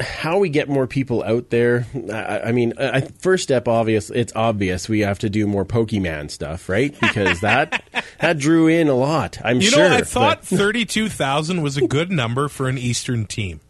how 0.00 0.38
we 0.38 0.48
get 0.48 0.68
more 0.68 0.86
people 0.86 1.22
out 1.22 1.50
there? 1.50 1.86
I, 2.12 2.40
I 2.48 2.52
mean, 2.52 2.72
I, 2.78 3.00
first 3.02 3.42
step, 3.42 3.68
obvious. 3.68 4.10
It's 4.10 4.32
obvious 4.34 4.88
we 4.88 5.00
have 5.00 5.18
to 5.20 5.30
do 5.30 5.46
more 5.46 5.64
Pokemon 5.64 6.30
stuff, 6.30 6.68
right? 6.68 6.98
Because 7.00 7.40
that 7.40 7.82
that 8.20 8.38
drew 8.38 8.66
in 8.68 8.88
a 8.88 8.94
lot. 8.94 9.38
I'm 9.44 9.60
You 9.60 9.68
sure. 9.70 9.88
know, 9.88 9.96
I 9.96 10.00
thought 10.02 10.38
but- 10.40 10.46
32,000 10.58 11.62
was 11.62 11.76
a 11.76 11.86
good 11.86 12.10
number 12.10 12.48
for 12.48 12.68
an 12.68 12.78
Eastern 12.78 13.26
team 13.26 13.60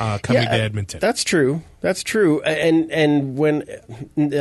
uh, 0.00 0.18
coming 0.18 0.42
to 0.42 0.52
Edmonton. 0.52 1.00
That's 1.00 1.24
true. 1.24 1.62
That's 1.80 2.02
true. 2.02 2.42
And 2.42 2.90
and 2.90 3.36
when 3.38 3.64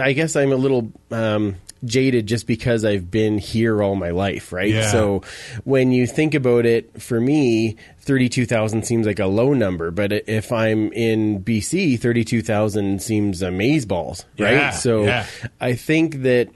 I 0.02 0.14
guess 0.14 0.36
I'm 0.36 0.52
a 0.52 0.56
little 0.58 0.92
um, 1.12 1.56
jaded 1.84 2.28
just 2.28 2.48
because 2.48 2.84
I've 2.86 3.10
been 3.10 3.38
here 3.38 3.82
all 3.82 3.96
my 3.96 4.10
life, 4.10 4.52
right? 4.52 4.70
Yeah. 4.74 4.92
So 4.92 5.24
when 5.64 5.92
you 5.92 6.08
think 6.08 6.34
about 6.34 6.66
it, 6.66 7.02
for 7.02 7.20
me, 7.20 7.78
thirty-two 8.00 8.46
thousand 8.46 8.86
seems 8.86 9.06
like 9.06 9.20
a 9.20 9.28
low 9.28 9.54
number. 9.54 9.92
But 9.92 10.12
if 10.12 10.52
I'm 10.52 10.92
in 10.94 11.44
BC, 11.44 12.00
thirty-two 12.00 12.42
thousand 12.42 13.02
seems 13.02 13.42
amaze 13.42 13.86
balls, 13.86 14.26
right? 14.38 14.54
Yeah, 14.54 14.70
so 14.72 15.04
yeah. 15.04 15.26
I 15.60 15.74
think 15.74 16.24
that 16.24 16.50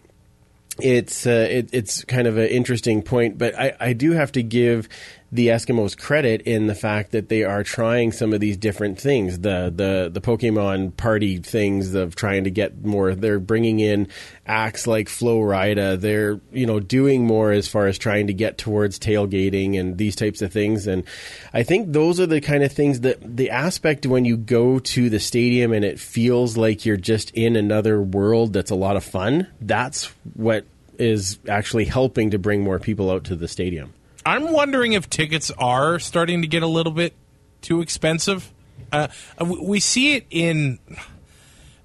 it's 0.79 1.27
uh, 1.27 1.47
it, 1.49 1.69
it's 1.71 2.03
kind 2.03 2.27
of 2.27 2.37
an 2.37 2.47
interesting 2.47 3.03
point, 3.03 3.37
but 3.37 3.57
I, 3.57 3.75
I 3.79 3.93
do 3.93 4.11
have 4.11 4.31
to 4.33 4.43
give 4.43 4.89
the 5.33 5.47
Eskimos 5.47 5.97
credit 5.97 6.43
in 6.43 6.67
the 6.67 6.75
fact 6.75 7.11
that 7.11 7.27
they 7.27 7.43
are 7.43 7.63
trying 7.63 8.11
some 8.11 8.33
of 8.33 8.39
these 8.39 8.55
different 8.55 8.99
things. 8.99 9.39
The 9.39 9.73
the 9.75 10.11
the 10.13 10.21
Pokemon 10.21 10.95
party 10.95 11.39
things 11.39 11.95
of 11.95 12.15
trying 12.15 12.43
to 12.43 12.51
get 12.51 12.85
more. 12.85 13.15
They're 13.15 13.39
bringing 13.39 13.79
in 13.79 14.09
acts 14.45 14.85
like 14.85 15.09
Flo 15.09 15.39
Rida. 15.39 15.99
They're 15.99 16.39
you 16.51 16.67
know 16.67 16.79
doing 16.79 17.25
more 17.25 17.51
as 17.51 17.67
far 17.67 17.87
as 17.87 17.97
trying 17.97 18.27
to 18.27 18.33
get 18.33 18.59
towards 18.59 18.99
tailgating 18.99 19.79
and 19.79 19.97
these 19.97 20.15
types 20.15 20.43
of 20.43 20.53
things. 20.53 20.85
And 20.85 21.03
I 21.51 21.63
think 21.63 21.93
those 21.93 22.19
are 22.19 22.27
the 22.27 22.39
kind 22.39 22.63
of 22.63 22.71
things 22.71 22.99
that 22.99 23.17
the 23.35 23.49
aspect 23.49 24.05
when 24.05 24.25
you 24.25 24.37
go 24.37 24.77
to 24.77 25.09
the 25.09 25.19
stadium 25.19 25.73
and 25.73 25.83
it 25.83 25.99
feels 25.99 26.57
like 26.57 26.85
you're 26.85 26.95
just 26.95 27.31
in 27.31 27.55
another 27.55 27.99
world 27.99 28.53
that's 28.53 28.71
a 28.71 28.75
lot 28.75 28.97
of 28.97 29.03
fun. 29.03 29.47
That's 29.59 30.13
what 30.35 30.65
is 30.99 31.39
actually 31.49 31.85
helping 31.85 32.29
to 32.29 32.37
bring 32.37 32.61
more 32.61 32.77
people 32.77 33.09
out 33.09 33.23
to 33.23 33.35
the 33.35 33.47
stadium. 33.47 33.93
I'm 34.25 34.51
wondering 34.51 34.93
if 34.93 35.09
tickets 35.09 35.51
are 35.51 35.99
starting 35.99 36.41
to 36.41 36.47
get 36.47 36.63
a 36.63 36.67
little 36.67 36.91
bit 36.91 37.13
too 37.61 37.81
expensive. 37.81 38.51
Uh, 38.91 39.07
we 39.39 39.59
we 39.59 39.79
see 39.79 40.15
it 40.15 40.25
in 40.29 40.79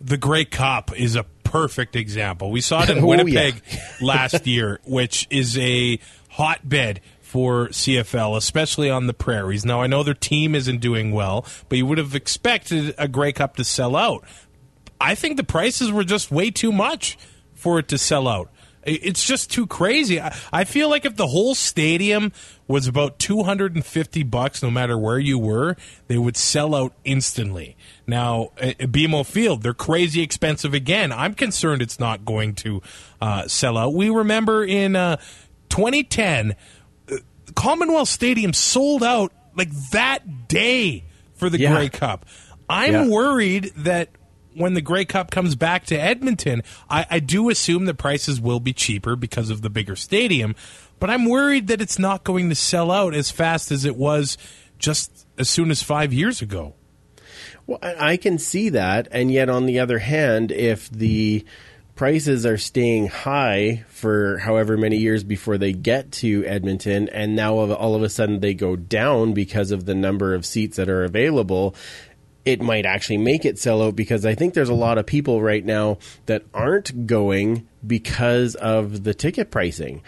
the 0.01 0.17
Grey 0.17 0.45
Cup 0.45 0.97
is 0.99 1.17
a 1.17 1.25
perfect 1.45 1.97
example. 1.97 2.51
We 2.51 2.61
saw 2.61 2.83
it 2.83 2.91
in 2.91 2.99
Oh, 3.03 3.07
Winnipeg 3.07 3.63
last 4.01 4.47
year, 4.47 4.81
which 4.85 5.27
is 5.31 5.57
a 5.59 5.99
hotbed 6.31 7.01
for 7.21 7.69
CFL, 7.69 8.37
especially 8.37 8.91
on 8.91 9.07
the 9.07 9.15
prairies. 9.15 9.65
Now 9.65 9.81
I 9.83 9.87
know 9.87 10.03
their 10.03 10.15
team 10.15 10.55
isn't 10.55 10.79
doing 10.81 11.13
well, 11.13 11.45
but 11.69 11.77
you 11.79 11.87
would 11.87 11.99
have 11.99 12.15
expected 12.15 12.95
a 12.99 13.09
Grey 13.09 13.33
Cup 13.33 13.57
to 13.57 13.65
sell 13.65 13.97
out. 13.97 14.25
I 15.01 15.15
think 15.15 15.37
the 15.37 15.45
prices 15.45 15.93
were 15.93 16.05
just 16.05 16.31
way 16.31 16.51
too 16.51 16.73
much 16.73 17.19
for 17.55 17.79
it 17.79 17.89
to 17.89 17.99
sell 17.99 18.27
out. 18.29 18.51
It's 18.91 19.25
just 19.25 19.51
too 19.51 19.67
crazy. 19.67 20.21
I, 20.21 20.35
I 20.53 20.65
feel 20.65 20.89
like 20.89 21.05
if 21.05 21.17
the 21.17 21.27
whole 21.27 21.55
stadium 21.55 22.33
was 22.67 22.87
about 22.87 23.19
250 23.19 24.23
bucks, 24.25 24.63
no 24.63 24.71
matter 24.71 24.99
where 24.99 25.19
you 25.19 25.39
were, 25.39 25.77
they 26.07 26.19
would 26.19 26.37
sell 26.37 26.75
out 26.75 26.93
instantly. 27.05 27.77
Now, 28.07 28.51
at 28.59 28.81
at 28.81 28.93
BMO 28.93 29.25
Field, 29.27 29.63
they're 29.63 29.75
crazy 29.75 30.23
expensive 30.23 30.75
again. 30.75 31.13
I'm 31.13 31.35
concerned 31.35 31.83
it's 31.83 31.99
not 32.01 32.25
going 32.25 32.55
to 32.57 32.83
uh, 33.21 33.49
sell 33.49 33.77
out. 33.79 33.95
We 33.95 34.11
remember 34.11 34.65
in 34.65 34.97
uh, 34.97 35.17
2010, 35.71 36.57
uh, 37.11 37.17
Commonwealth 37.55 38.09
Stadium 38.09 38.53
sold 38.53 39.03
out 39.03 39.33
like 39.57 39.71
that 39.93 40.49
day 40.49 41.05
for 41.35 41.49
the 41.51 41.59
Yeah. 41.59 41.75
Grey 41.75 41.89
Cup. 41.89 42.27
I'm 42.69 42.93
Yeah. 42.93 43.07
worried 43.09 43.73
that 43.79 44.09
when 44.59 44.75
the 44.75 44.81
Grey 44.81 45.05
Cup 45.05 45.31
comes 45.31 45.55
back 45.55 45.87
to 45.87 45.97
Edmonton, 45.97 46.63
I, 46.91 47.07
I 47.11 47.21
do 47.21 47.51
assume 47.51 47.85
the 47.85 47.95
prices 47.95 48.41
will 48.41 48.61
be 48.61 48.73
cheaper 48.73 49.17
because 49.17 49.51
of 49.51 49.63
the 49.63 49.71
bigger 49.71 49.97
stadium, 49.97 50.55
but 50.99 51.11
I'm 51.11 51.27
worried 51.27 51.69
that 51.69 51.81
it's 51.81 51.99
not 51.99 52.25
going 52.25 52.49
to 52.49 52.55
sell 52.55 52.91
out 52.91 53.15
as 53.15 53.31
fast 53.31 53.71
as 53.71 53.85
it 53.85 53.97
was 53.97 54.37
just 54.79 55.27
as 55.39 55.49
soon 55.49 55.71
as 55.71 55.83
five 55.83 56.13
years 56.13 56.43
ago. 56.43 56.75
Well, 57.67 57.79
I 57.83 58.13
I 58.13 58.17
can 58.17 58.39
see 58.39 58.71
that, 58.71 59.09
and 59.11 59.31
yet 59.31 59.49
on 59.49 59.67
the 59.67 59.79
other 59.79 59.99
hand, 59.99 60.51
if 60.51 60.89
the 60.91 61.45
prices 61.99 62.47
are 62.47 62.57
staying 62.57 63.09
high 63.09 63.85
for 63.89 64.39
however 64.39 64.77
many 64.77 64.97
years 64.97 65.25
before 65.25 65.59
they 65.59 65.73
get 65.73 66.13
to 66.13 66.45
Edmonton, 66.47 67.09
and 67.09 67.35
now 67.35 67.55
all 67.57 67.95
of 67.97 68.03
a 68.03 68.09
sudden 68.09 68.39
they 68.39 68.55
go 68.55 68.77
down 68.77 69.33
because 69.33 69.73
of 69.73 69.85
the 69.85 69.97
number 69.97 70.33
of 70.33 70.47
seats 70.47 70.77
that 70.77 70.89
are 70.89 71.03
available, 71.03 71.75
it 72.49 72.63
might 72.63 72.87
actually 72.87 73.19
make 73.19 73.45
it 73.45 73.59
sell 73.59 73.83
out 73.83 73.95
because 73.95 74.25
I 74.25 74.35
think 74.35 74.55
there's 74.55 74.71
a 74.71 74.75
lot 74.75 74.97
of 74.97 75.05
people 75.05 75.43
right 75.43 75.63
now 75.63 75.99
that 76.25 76.45
aren't 76.55 77.07
going 77.07 77.69
because 77.87 78.55
of 78.55 79.05
the 79.05 79.13
ticket 79.13 79.51
pricing. 79.51 80.03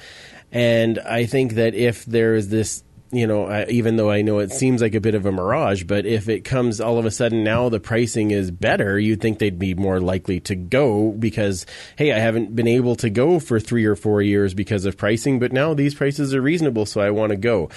And 0.50 0.98
I 1.00 1.26
think 1.26 1.54
that 1.54 1.74
if 1.74 2.06
there 2.06 2.34
is 2.34 2.48
this 2.48 2.82
you 3.12 3.26
know, 3.26 3.46
I, 3.46 3.66
even 3.66 3.96
though 3.96 4.10
I 4.10 4.22
know 4.22 4.38
it 4.38 4.52
seems 4.52 4.80
like 4.80 4.94
a 4.94 5.00
bit 5.00 5.16
of 5.16 5.26
a 5.26 5.32
mirage, 5.32 5.82
but 5.82 6.06
if 6.06 6.28
it 6.28 6.44
comes 6.44 6.80
all 6.80 6.96
of 6.96 7.04
a 7.04 7.10
sudden 7.10 7.42
now 7.42 7.68
the 7.68 7.80
pricing 7.80 8.30
is 8.30 8.52
better, 8.52 8.98
you'd 8.98 9.20
think 9.20 9.38
they'd 9.38 9.58
be 9.58 9.74
more 9.74 10.00
likely 10.00 10.38
to 10.40 10.54
go 10.54 11.10
because, 11.10 11.66
hey, 11.96 12.12
I 12.12 12.20
haven't 12.20 12.54
been 12.54 12.68
able 12.68 12.94
to 12.96 13.10
go 13.10 13.40
for 13.40 13.58
three 13.58 13.84
or 13.84 13.96
four 13.96 14.22
years 14.22 14.54
because 14.54 14.84
of 14.84 14.96
pricing, 14.96 15.40
but 15.40 15.52
now 15.52 15.74
these 15.74 15.94
prices 15.94 16.34
are 16.34 16.40
reasonable, 16.40 16.86
so 16.86 17.00
I 17.00 17.10
want 17.10 17.30
to 17.30 17.36
go. 17.36 17.68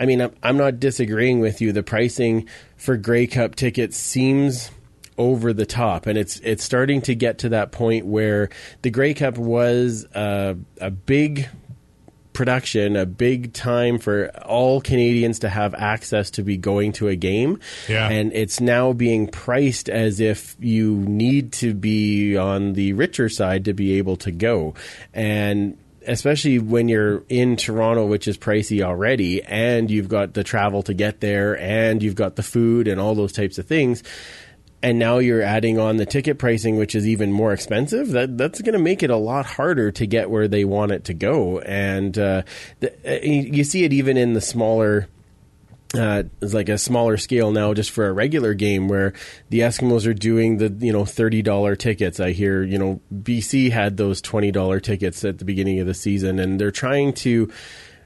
I 0.00 0.06
mean, 0.06 0.22
I'm, 0.22 0.34
I'm 0.42 0.56
not 0.56 0.80
disagreeing 0.80 1.40
with 1.40 1.60
you. 1.60 1.72
The 1.72 1.82
pricing 1.82 2.48
for 2.76 2.96
Grey 2.96 3.26
Cup 3.26 3.54
tickets 3.54 3.98
seems 3.98 4.70
over 5.18 5.52
the 5.52 5.66
top, 5.66 6.06
and 6.06 6.16
it's 6.16 6.40
it's 6.40 6.64
starting 6.64 7.02
to 7.02 7.14
get 7.14 7.38
to 7.38 7.50
that 7.50 7.70
point 7.70 8.06
where 8.06 8.48
the 8.80 8.90
Grey 8.90 9.12
Cup 9.12 9.36
was 9.36 10.06
uh, 10.14 10.54
a 10.80 10.90
big 10.90 11.48
production, 12.32 12.96
a 12.96 13.04
big 13.04 13.52
time 13.52 13.98
for 13.98 14.30
all 14.46 14.80
Canadians 14.80 15.40
to 15.40 15.48
have 15.50 15.74
access 15.74 16.30
to 16.30 16.42
be 16.42 16.56
going 16.56 16.92
to 16.92 17.08
a 17.08 17.16
game. 17.16 17.60
Yeah. 17.86 18.08
And 18.08 18.32
it's 18.32 18.60
now 18.60 18.94
being 18.94 19.26
priced 19.26 19.90
as 19.90 20.20
if 20.20 20.56
you 20.58 20.94
need 20.94 21.52
to 21.54 21.74
be 21.74 22.38
on 22.38 22.72
the 22.72 22.94
richer 22.94 23.28
side 23.28 23.66
to 23.66 23.74
be 23.74 23.98
able 23.98 24.16
to 24.18 24.30
go. 24.30 24.74
And 25.12 25.76
especially 26.06 26.58
when 26.58 26.88
you're 26.88 27.24
in 27.28 27.56
Toronto, 27.56 28.06
which 28.06 28.28
is 28.28 28.38
pricey 28.38 28.82
already, 28.82 29.42
and 29.42 29.90
you've 29.90 30.08
got 30.08 30.34
the 30.34 30.44
travel 30.44 30.82
to 30.84 30.94
get 30.94 31.20
there, 31.20 31.58
and 31.58 32.02
you've 32.02 32.14
got 32.14 32.36
the 32.36 32.42
food 32.42 32.88
and 32.88 33.00
all 33.00 33.14
those 33.14 33.32
types 33.32 33.58
of 33.58 33.66
things. 33.66 34.02
And 34.82 34.98
now 34.98 35.18
you're 35.18 35.42
adding 35.42 35.78
on 35.78 35.98
the 35.98 36.06
ticket 36.06 36.38
pricing, 36.38 36.78
which 36.78 36.94
is 36.94 37.06
even 37.06 37.32
more 37.32 37.52
expensive. 37.52 38.12
That 38.12 38.38
that's 38.38 38.62
going 38.62 38.72
to 38.72 38.78
make 38.78 39.02
it 39.02 39.10
a 39.10 39.16
lot 39.16 39.44
harder 39.44 39.90
to 39.92 40.06
get 40.06 40.30
where 40.30 40.48
they 40.48 40.64
want 40.64 40.92
it 40.92 41.04
to 41.04 41.14
go. 41.14 41.58
And 41.60 42.16
uh, 42.18 42.42
the, 42.80 42.92
uh, 43.06 43.22
you 43.22 43.62
see 43.62 43.84
it 43.84 43.92
even 43.92 44.16
in 44.16 44.32
the 44.32 44.40
smaller 44.40 45.08
uh, 45.96 46.22
it's 46.40 46.54
like 46.54 46.68
a 46.68 46.78
smaller 46.78 47.16
scale 47.16 47.50
now 47.50 47.74
just 47.74 47.90
for 47.90 48.06
a 48.06 48.12
regular 48.12 48.54
game 48.54 48.86
where 48.86 49.12
the 49.48 49.60
Eskimos 49.60 50.06
are 50.06 50.14
doing 50.14 50.58
the 50.58 50.68
you 50.84 50.92
know 50.92 51.04
thirty 51.04 51.42
dollar 51.42 51.74
tickets. 51.76 52.20
I 52.20 52.30
hear 52.32 52.62
you 52.62 52.78
know 52.78 53.00
BC 53.12 53.70
had 53.72 53.96
those 53.96 54.20
twenty 54.20 54.50
dollar 54.52 54.78
tickets 54.80 55.24
at 55.24 55.38
the 55.38 55.44
beginning 55.44 55.80
of 55.80 55.86
the 55.86 55.94
season, 55.94 56.38
and 56.38 56.60
they're 56.60 56.70
trying 56.70 57.12
to. 57.14 57.50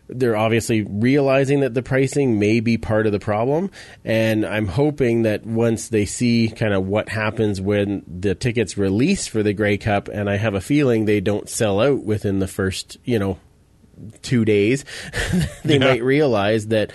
They're 0.07 0.37
obviously 0.37 0.83
realizing 0.83 1.61
that 1.61 1.73
the 1.73 1.83
pricing 1.83 2.39
may 2.39 2.61
be 2.61 2.77
part 2.77 3.07
of 3.07 3.13
the 3.13 3.19
problem, 3.19 3.71
and 4.05 4.45
I'm 4.45 4.67
hoping 4.67 5.23
that 5.23 5.47
once 5.47 5.89
they 5.89 6.05
see 6.05 6.49
kind 6.55 6.75
of 6.75 6.87
what 6.87 7.09
happens 7.09 7.59
when 7.59 8.03
the 8.07 8.35
tickets 8.35 8.77
release 8.77 9.27
for 9.27 9.43
the 9.43 9.55
Grey 9.55 9.79
Cup, 9.79 10.09
and 10.09 10.29
I 10.29 10.37
have 10.37 10.53
a 10.53 10.61
feeling 10.61 11.07
they 11.07 11.21
don't 11.23 11.49
sell 11.49 11.81
out 11.81 12.05
within 12.05 12.39
the 12.39 12.47
first 12.47 12.99
you 13.05 13.19
know 13.19 13.39
two 14.21 14.45
days, 14.45 14.85
they 15.65 15.75
Yeah. 15.79 15.87
might 15.87 16.03
realize 16.03 16.67
that 16.67 16.93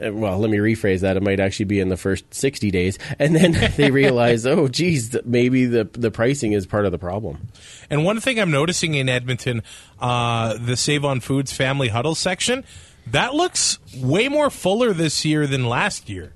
well, 0.00 0.38
let 0.38 0.50
me 0.50 0.58
rephrase 0.58 1.00
that. 1.00 1.16
It 1.16 1.22
might 1.22 1.40
actually 1.40 1.66
be 1.66 1.80
in 1.80 1.88
the 1.88 1.96
first 1.96 2.32
60 2.32 2.70
days. 2.70 2.98
And 3.18 3.34
then 3.34 3.72
they 3.76 3.90
realize, 3.90 4.46
oh, 4.46 4.68
geez, 4.68 5.16
maybe 5.24 5.66
the, 5.66 5.84
the 5.84 6.10
pricing 6.10 6.52
is 6.52 6.66
part 6.66 6.86
of 6.86 6.92
the 6.92 6.98
problem. 6.98 7.48
And 7.90 8.04
one 8.04 8.20
thing 8.20 8.38
I'm 8.38 8.50
noticing 8.50 8.94
in 8.94 9.08
Edmonton, 9.08 9.62
uh, 10.00 10.56
the 10.58 10.76
Save 10.76 11.04
on 11.04 11.20
Foods 11.20 11.52
Family 11.52 11.88
Huddle 11.88 12.14
section, 12.14 12.64
that 13.06 13.34
looks 13.34 13.78
way 13.96 14.28
more 14.28 14.50
fuller 14.50 14.92
this 14.92 15.24
year 15.24 15.46
than 15.46 15.66
last 15.66 16.08
year. 16.08 16.32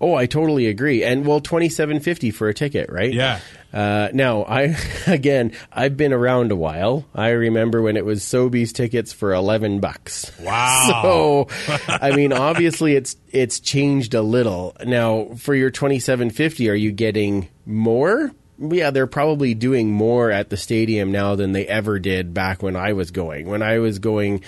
Oh, 0.00 0.14
I 0.14 0.26
totally 0.26 0.66
agree. 0.66 1.02
And 1.02 1.26
well, 1.26 1.40
27.50 1.40 2.34
for 2.34 2.48
a 2.48 2.54
ticket, 2.54 2.90
right? 2.90 3.12
Yeah. 3.12 3.40
Uh, 3.72 4.08
now, 4.12 4.42
I 4.44 4.76
again, 5.06 5.52
I've 5.72 5.96
been 5.96 6.12
around 6.12 6.52
a 6.52 6.56
while. 6.56 7.06
I 7.14 7.30
remember 7.30 7.80
when 7.80 7.96
it 7.96 8.04
was 8.04 8.22
Sobeys 8.22 8.72
tickets 8.72 9.12
for 9.12 9.32
11 9.32 9.80
bucks. 9.80 10.30
Wow. 10.40 10.80
So, 11.02 11.48
I 11.88 12.14
mean, 12.14 12.32
obviously 12.32 12.94
it's 12.96 13.16
it's 13.30 13.60
changed 13.60 14.14
a 14.14 14.22
little. 14.22 14.76
Now, 14.84 15.30
for 15.36 15.54
your 15.54 15.70
27.50, 15.70 16.70
are 16.70 16.74
you 16.74 16.92
getting 16.92 17.48
more? 17.66 18.32
Yeah, 18.58 18.90
they're 18.90 19.06
probably 19.06 19.54
doing 19.54 19.90
more 19.90 20.30
at 20.30 20.50
the 20.50 20.56
stadium 20.56 21.10
now 21.10 21.34
than 21.34 21.52
they 21.52 21.66
ever 21.66 21.98
did 21.98 22.34
back 22.34 22.62
when 22.62 22.76
I 22.76 22.92
was 22.92 23.10
going. 23.10 23.48
When 23.48 23.62
I 23.62 23.78
was 23.78 23.98
going, 23.98 24.42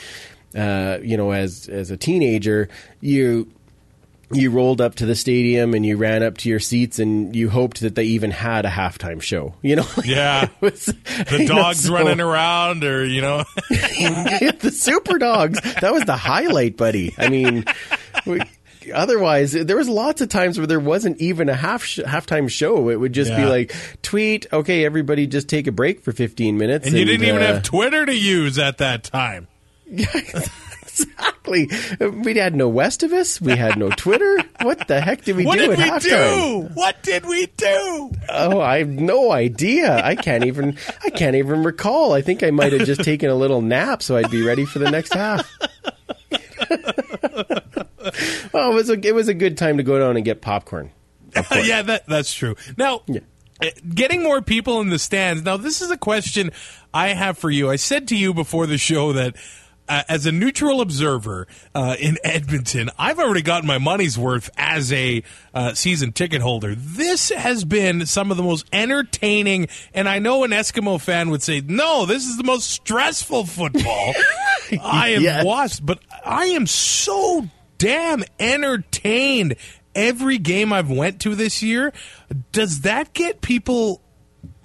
uh, 0.55 0.99
you 1.03 1.17
know, 1.17 1.33
as 1.33 1.69
as 1.69 1.91
a 1.91 1.97
teenager, 1.97 2.69
you 3.01 3.51
you 4.37 4.51
rolled 4.51 4.81
up 4.81 4.97
to 4.97 5.07
the 5.07 5.15
stadium 5.15 5.75
and 5.75 5.85
you 5.87 5.97
ran 5.97 6.23
up 6.23 6.37
to 6.39 6.49
your 6.49 6.61
seats 6.61 6.99
and 6.99 7.35
you 7.35 7.49
hoped 7.51 7.81
that 7.81 7.95
they 7.95 8.05
even 8.05 8.31
had 8.31 8.65
a 8.67 8.71
halftime 8.71 9.21
show. 9.23 9.55
You 9.63 9.77
know, 9.77 9.87
Yeah. 10.05 10.49
Was- 10.61 10.87
The 10.87 11.27
you 11.41 11.49
know, 11.49 11.55
dogs 11.57 11.85
so- 11.85 11.93
running 11.95 12.21
around, 12.21 12.85
or, 12.85 13.05
you 13.05 13.21
know. 13.21 13.45
the 13.71 14.73
super 14.75 15.19
dogs. 15.19 15.61
That 15.81 15.93
was 15.93 16.05
the 16.05 16.17
highlight, 16.17 16.77
buddy. 16.77 17.15
I 17.19 17.29
mean, 17.29 17.65
we, 18.27 18.41
otherwise, 18.93 19.53
there 19.53 19.77
was 19.77 19.89
lots 19.89 20.21
of 20.21 20.29
times 20.29 20.59
where 20.59 20.67
there 20.67 20.81
wasn't 20.81 21.19
even 21.21 21.49
a 21.49 21.55
half 21.55 21.85
sh- 21.85 22.01
halftime 22.01 22.51
show. 22.51 22.89
It 22.91 22.97
would 23.01 23.13
just 23.13 23.35
be 23.35 23.45
like 23.45 23.75
tweet, 24.03 24.47
okay, 24.53 24.85
everybody, 24.85 25.27
just 25.27 25.49
take 25.49 25.67
a 25.67 25.73
break 25.73 26.03
for 26.03 26.13
fifteen 26.13 26.59
minutes, 26.59 26.87
And 26.87 26.97
you 26.97 27.05
didn't 27.05 27.27
even 27.27 27.43
uh, 27.43 27.47
have 27.55 27.63
Twitter 27.63 28.05
to 28.05 28.15
use 28.15 28.59
at 28.59 28.79
that 28.79 29.05
time. 29.05 29.49
Exactly. 31.01 31.69
We 32.01 32.35
had 32.35 32.55
no 32.55 32.71
Westivus. 32.71 33.41
We 33.41 33.57
had 33.57 33.79
no 33.79 33.91
Twitter. 33.91 34.39
What 34.63 34.87
the 34.89 35.01
heck 35.01 35.25
did 35.25 35.37
we 35.37 35.43
do? 35.43 35.49
What 35.49 35.59
do 35.59 35.69
did 35.69 35.79
at 35.81 36.03
we 36.03 36.11
halftime? 36.11 36.69
do? 36.69 36.75
What 36.75 37.03
did 37.03 37.27
we 37.27 37.47
do? 37.47 38.13
Oh, 38.29 38.61
I 38.61 38.79
have 38.79 38.89
no 38.89 39.33
idea. 39.33 40.01
I 40.05 40.15
can't 40.15 40.45
even. 40.45 40.79
I 41.05 41.11
can't 41.11 41.37
even 41.37 41.65
recall. 41.65 42.13
I 42.13 42.23
think 42.23 42.43
I 42.43 42.51
might 42.51 42.73
have 42.73 42.87
just 42.87 43.03
taken 43.05 43.31
a 43.31 43.35
little 43.35 43.61
nap 43.63 44.03
so 44.03 44.17
I'd 44.17 44.31
be 44.31 44.43
ready 44.43 44.65
for 44.65 44.79
the 44.79 44.91
next 44.91 45.15
half. 45.15 45.51
well, 48.53 48.71
it 48.71 48.75
was 48.75 48.91
a 48.91 49.07
it 49.07 49.15
was 49.15 49.29
a 49.29 49.35
good 49.35 49.59
time 49.59 49.77
to 49.79 49.83
go 49.83 49.99
down 49.99 50.17
and 50.17 50.25
get 50.25 50.41
popcorn. 50.41 50.91
yeah, 51.53 51.83
that 51.83 52.07
that's 52.07 52.33
true. 52.33 52.57
Now, 52.77 53.03
uh, 53.09 53.67
getting 53.93 54.23
more 54.23 54.41
people 54.41 54.81
in 54.81 54.89
the 54.89 54.99
stands. 54.99 55.43
Now, 55.43 55.57
this 55.57 55.83
is 55.83 55.91
a 55.91 55.97
question 55.97 56.53
I 56.93 57.09
have 57.09 57.39
for 57.39 57.51
you. 57.51 57.71
I 57.71 57.77
said 57.77 58.09
to 58.09 58.17
you 58.17 58.33
before 58.35 58.67
the 58.67 58.79
show 58.79 59.13
that. 59.15 59.37
Uh, 59.87 60.03
as 60.09 60.25
a 60.25 60.33
neutral 60.33 60.81
observer 60.81 61.47
uh, 61.75 61.95
in 62.01 62.17
Edmonton, 62.25 62.89
I've 62.99 63.19
already 63.19 63.43
gotten 63.43 63.67
my 63.67 63.77
money's 63.77 64.17
worth 64.17 64.49
as 64.57 64.91
a 64.95 65.23
uh, 65.53 65.75
season 65.75 66.13
ticket 66.13 66.41
holder. 66.41 66.75
This 66.75 67.29
has 67.29 67.67
been 67.67 68.07
some 68.07 68.31
of 68.31 68.39
the 68.39 68.43
most 68.43 68.67
entertaining, 68.73 69.69
and 69.93 70.09
I 70.09 70.21
know 70.21 70.43
an 70.45 70.53
Eskimo 70.53 70.99
fan 70.99 71.29
would 71.29 71.43
say, 71.43 71.61
"No, 71.61 72.07
this 72.07 72.25
is 72.27 72.39
the 72.39 72.45
most 72.45 72.71
stressful 72.71 73.45
football 73.45 74.15
I 74.83 75.11
have 75.11 75.23
Yes. 75.23 75.45
watched." 75.45 75.85
But 75.85 75.99
I 76.25 76.47
am 76.47 76.67
so 76.67 77.47
damn 77.77 78.25
entertained 78.41 79.57
every 79.95 80.39
game 80.39 80.73
I've 80.73 80.91
went 80.91 81.21
to 81.23 81.35
this 81.35 81.63
year. 81.63 81.93
Does 82.53 82.81
that 82.81 83.13
get 83.13 83.43
people 83.43 84.01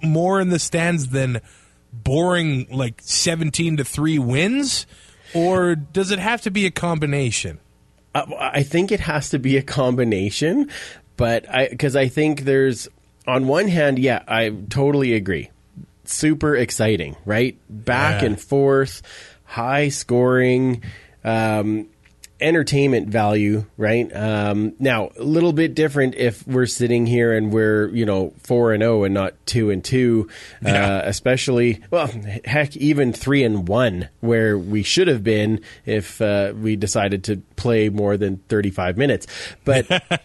more 0.02 0.40
in 0.40 0.48
the 0.48 0.58
stands 0.58 1.08
than 1.08 1.40
boring 1.92 2.66
like 2.70 3.00
17 3.02 3.76
to 3.78 3.84
3 3.84 4.18
wins 4.18 4.86
or 5.34 5.74
does 5.74 6.10
it 6.10 6.18
have 6.18 6.42
to 6.42 6.50
be 6.50 6.66
a 6.66 6.70
combination? 6.70 7.58
Uh, 8.14 8.26
I 8.38 8.62
think 8.62 8.90
it 8.92 9.00
has 9.00 9.30
to 9.30 9.38
be 9.38 9.56
a 9.56 9.62
combination, 9.62 10.68
but 11.16 11.48
I 11.48 11.68
because 11.68 11.94
I 11.96 12.08
think 12.08 12.42
there's 12.42 12.88
on 13.26 13.46
one 13.46 13.68
hand, 13.68 13.98
yeah, 13.98 14.22
I 14.26 14.50
totally 14.70 15.14
agree. 15.14 15.50
Super 16.04 16.56
exciting, 16.56 17.16
right? 17.24 17.56
Back 17.68 18.22
Yeah. 18.22 18.28
and 18.28 18.40
forth, 18.40 19.02
high 19.44 19.90
scoring, 19.90 20.82
um, 21.22 21.86
entertainment 22.40 23.08
value, 23.08 23.64
right? 23.76 24.10
Um, 24.14 24.74
now, 24.78 25.10
a 25.18 25.22
little 25.22 25.52
bit 25.52 25.74
different 25.74 26.14
if 26.14 26.46
we're 26.46 26.66
sitting 26.66 27.06
here 27.06 27.32
and 27.32 27.52
we're 27.52 27.88
you 27.88 28.04
know 28.06 28.32
four 28.42 28.72
and 28.72 28.82
zero 28.82 29.04
and 29.04 29.14
not 29.14 29.34
two 29.46 29.70
and 29.70 29.84
two, 29.84 30.28
Yeah. 30.62 30.98
uh, 30.98 31.02
especially 31.04 31.80
well, 31.90 32.08
heck, 32.44 32.76
even 32.76 33.12
three 33.12 33.42
and 33.44 33.66
one 33.68 34.08
where 34.20 34.58
we 34.58 34.82
should 34.82 35.08
have 35.08 35.22
been 35.24 35.60
if 35.86 36.20
uh, 36.20 36.52
we 36.56 36.76
decided 36.76 37.24
to 37.24 37.38
play 37.56 37.88
more 37.88 38.16
than 38.16 38.38
thirty 38.48 38.70
five 38.70 38.96
minutes, 38.96 39.26
but. 39.64 39.86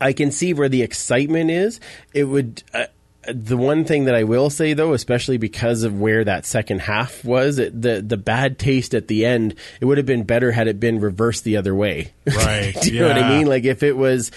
I 0.00 0.12
can 0.12 0.30
see 0.30 0.52
where 0.54 0.68
the 0.68 0.82
excitement 0.82 1.50
is. 1.50 1.80
It 2.14 2.24
would. 2.24 2.62
Uh, 2.72 2.84
the 3.32 3.56
one 3.56 3.84
thing 3.84 4.04
that 4.04 4.14
I 4.14 4.24
will 4.24 4.50
say 4.50 4.74
though, 4.74 4.92
especially 4.92 5.36
because 5.36 5.82
of 5.82 5.98
where 5.98 6.24
that 6.24 6.46
second 6.46 6.80
half 6.80 7.24
was, 7.24 7.58
it, 7.58 7.80
the 7.80 8.02
the 8.02 8.16
bad 8.16 8.58
taste 8.58 8.94
at 8.94 9.08
the 9.08 9.26
end, 9.26 9.54
it 9.80 9.84
would 9.84 9.98
have 9.98 10.06
been 10.06 10.24
better 10.24 10.52
had 10.52 10.68
it 10.68 10.80
been 10.80 11.00
reversed 11.00 11.44
the 11.44 11.56
other 11.56 11.74
way. 11.74 12.12
Right, 12.26 12.74
Do 12.82 12.92
you 12.92 13.00
know 13.00 13.08
what 13.08 13.18
I 13.18 13.36
mean? 13.36 13.46
Like 13.46 13.64
if 13.64 13.82
it 13.82 13.96
was, 13.96 14.30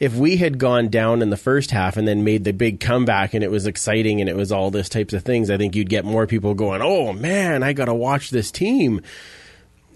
if 0.00 0.14
we 0.14 0.36
had 0.36 0.58
gone 0.58 0.88
down 0.88 1.22
in 1.22 1.30
the 1.30 1.36
first 1.36 1.70
half 1.70 1.96
and 1.96 2.06
then 2.06 2.24
made 2.24 2.44
the 2.44 2.52
big 2.52 2.80
comeback 2.80 3.34
and 3.34 3.42
it 3.42 3.50
was 3.50 3.66
exciting 3.66 4.20
and 4.20 4.28
it 4.28 4.36
was 4.36 4.52
all 4.52 4.70
this 4.70 4.88
types 4.88 5.14
of 5.14 5.22
things, 5.22 5.50
I 5.50 5.56
think 5.56 5.74
you'd 5.74 5.88
get 5.88 6.04
more 6.04 6.26
people 6.26 6.54
going, 6.54 6.82
"Oh 6.82 7.12
man, 7.12 7.62
I 7.62 7.72
got 7.72 7.86
to 7.86 7.94
watch 7.94 8.30
this 8.30 8.50
team." 8.50 9.00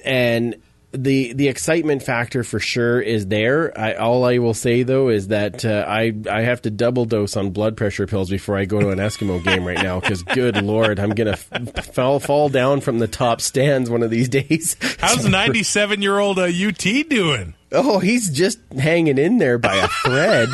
and 0.04 0.54
the 0.92 1.34
the 1.34 1.48
excitement 1.48 2.02
factor 2.02 2.42
for 2.42 2.58
sure 2.58 3.00
is 3.00 3.26
there. 3.26 3.78
I, 3.78 3.94
all 3.94 4.24
I 4.24 4.38
will 4.38 4.54
say 4.54 4.84
though 4.84 5.08
is 5.10 5.28
that 5.28 5.64
uh, 5.64 5.84
I 5.86 6.14
I 6.30 6.42
have 6.42 6.62
to 6.62 6.70
double 6.70 7.04
dose 7.04 7.36
on 7.36 7.50
blood 7.50 7.76
pressure 7.76 8.06
pills 8.06 8.30
before 8.30 8.56
I 8.56 8.64
go 8.64 8.80
to 8.80 8.88
an 8.90 8.98
Eskimo 8.98 9.42
game 9.44 9.66
right 9.66 9.82
now 9.82 10.00
because 10.00 10.22
good 10.22 10.62
lord, 10.62 10.98
I'm 10.98 11.10
gonna 11.10 11.32
f- 11.52 11.94
fall 11.94 12.20
fall 12.20 12.48
down 12.48 12.80
from 12.80 12.98
the 13.00 13.08
top 13.08 13.40
stands 13.42 13.90
one 13.90 14.02
of 14.02 14.10
these 14.10 14.28
days. 14.30 14.76
How's 14.98 15.26
97 15.26 16.00
year 16.00 16.18
old 16.18 16.38
uh, 16.38 16.44
UT 16.44 16.78
doing? 16.78 17.54
Oh, 17.70 17.98
he's 17.98 18.30
just 18.30 18.58
hanging 18.78 19.18
in 19.18 19.36
there 19.36 19.58
by 19.58 19.76
a 19.76 19.88
thread. 19.88 20.48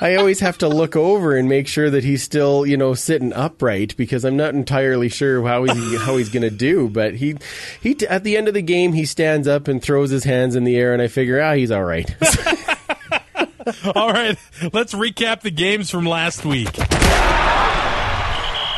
I 0.00 0.14
always 0.14 0.40
have 0.40 0.58
to 0.58 0.68
look 0.68 0.94
over 0.94 1.36
and 1.36 1.48
make 1.48 1.66
sure 1.66 1.90
that 1.90 2.04
he's 2.04 2.22
still, 2.22 2.64
you 2.64 2.76
know, 2.76 2.94
sitting 2.94 3.32
upright 3.32 3.96
because 3.96 4.24
I'm 4.24 4.36
not 4.36 4.54
entirely 4.54 5.08
sure 5.08 5.44
how 5.44 5.64
he's 5.64 6.00
how 6.02 6.16
he's 6.16 6.28
going 6.28 6.42
to 6.42 6.50
do. 6.50 6.88
But 6.88 7.16
he, 7.16 7.36
he 7.80 7.96
at 8.06 8.22
the 8.22 8.36
end 8.36 8.46
of 8.46 8.54
the 8.54 8.62
game, 8.62 8.92
he 8.92 9.04
stands 9.04 9.48
up 9.48 9.66
and 9.66 9.82
throws 9.82 10.10
his 10.10 10.24
hands 10.24 10.54
in 10.54 10.64
the 10.64 10.76
air, 10.76 10.92
and 10.92 11.02
I 11.02 11.08
figure, 11.08 11.40
ah, 11.42 11.54
he's 11.54 11.70
all 11.70 11.84
right. 11.84 12.08
All 13.94 14.10
right, 14.10 14.38
let's 14.72 14.94
recap 14.94 15.42
the 15.42 15.50
games 15.50 15.90
from 15.90 16.06
last 16.06 16.42
week. 16.46 16.72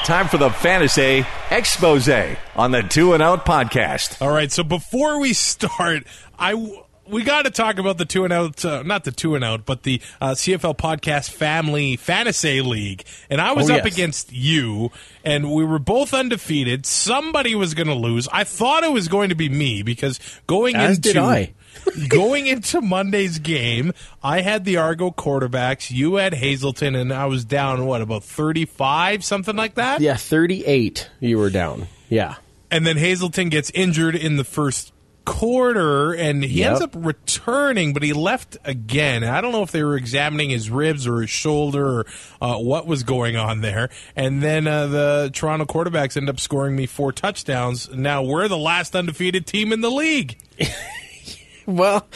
time 0.04 0.26
for 0.26 0.36
the 0.36 0.50
Fantasy 0.50 1.24
Expose 1.48 2.08
on 2.56 2.72
the 2.72 2.82
Two 2.82 3.14
and 3.14 3.22
Out 3.22 3.46
podcast. 3.46 4.20
All 4.20 4.32
right, 4.32 4.50
so 4.50 4.64
before 4.64 5.20
we 5.20 5.32
start, 5.32 6.02
I 6.36 6.52
w- 6.52 6.82
we 7.10 7.22
got 7.22 7.44
to 7.44 7.50
talk 7.50 7.78
about 7.78 7.98
the 7.98 8.04
two 8.04 8.24
and 8.24 8.32
out, 8.32 8.64
uh, 8.64 8.82
not 8.82 9.04
the 9.04 9.12
two 9.12 9.34
and 9.34 9.44
out, 9.44 9.66
but 9.66 9.82
the 9.82 10.00
uh, 10.20 10.30
CFL 10.32 10.76
podcast 10.76 11.30
family 11.30 11.96
fantasy 11.96 12.60
league. 12.60 13.04
And 13.28 13.40
I 13.40 13.52
was 13.52 13.70
Oh, 13.70 13.74
up 13.74 13.84
yes. 13.84 13.94
against 13.94 14.32
you, 14.32 14.90
and 15.24 15.52
we 15.52 15.64
were 15.64 15.78
both 15.78 16.14
undefeated. 16.14 16.86
Somebody 16.86 17.54
was 17.54 17.74
going 17.74 17.88
to 17.88 17.94
lose. 17.94 18.28
I 18.32 18.44
thought 18.44 18.84
it 18.84 18.92
was 18.92 19.08
going 19.08 19.28
to 19.30 19.34
be 19.34 19.48
me 19.48 19.82
because 19.82 20.18
going 20.46 20.76
As 20.76 20.96
into 20.96 21.12
did 21.12 21.16
I. 21.18 21.52
going 22.08 22.46
into 22.48 22.80
Monday's 22.80 23.38
game, 23.38 23.92
I 24.22 24.40
had 24.40 24.64
the 24.64 24.76
Argo 24.78 25.10
quarterbacks. 25.12 25.90
You 25.90 26.16
had 26.16 26.34
Hazelton, 26.34 26.94
and 26.96 27.12
I 27.12 27.26
was 27.26 27.44
down 27.44 27.86
what 27.86 28.00
about 28.02 28.24
thirty 28.24 28.64
five, 28.64 29.24
something 29.24 29.54
like 29.56 29.74
that. 29.74 30.00
Yeah, 30.00 30.16
38 30.16 31.08
you 31.20 31.38
were 31.38 31.50
down. 31.50 31.86
Yeah. 32.08 32.34
and 32.72 32.84
then 32.86 32.96
Hazelton 32.96 33.48
gets 33.50 33.70
injured 33.70 34.16
in 34.16 34.36
the 34.36 34.44
first 34.44 34.92
quarter 35.24 36.12
and 36.12 36.42
he 36.44 36.60
Yep. 36.60 36.68
ends 36.70 36.80
up 36.82 36.94
returning 36.96 37.92
but 37.92 38.02
he 38.02 38.12
left 38.12 38.56
again 38.64 39.22
i 39.24 39.40
don't 39.40 39.52
know 39.52 39.62
if 39.62 39.70
they 39.70 39.82
were 39.84 39.96
examining 39.96 40.50
his 40.50 40.70
ribs 40.70 41.06
or 41.06 41.20
his 41.20 41.30
shoulder 41.30 42.00
or 42.00 42.06
uh, 42.40 42.56
what 42.58 42.86
was 42.86 43.02
going 43.02 43.36
on 43.36 43.60
there 43.60 43.90
and 44.16 44.42
then 44.42 44.66
uh, 44.66 44.86
the 44.86 45.30
toronto 45.32 45.64
quarterbacks 45.66 46.16
end 46.16 46.28
up 46.28 46.40
scoring 46.40 46.74
me 46.74 46.86
four 46.86 47.12
touchdowns 47.12 47.88
now 47.90 48.22
we're 48.22 48.48
the 48.48 48.58
last 48.58 48.96
undefeated 48.96 49.46
team 49.46 49.72
in 49.72 49.80
the 49.80 49.90
league 49.90 50.36
Well, 51.66 52.08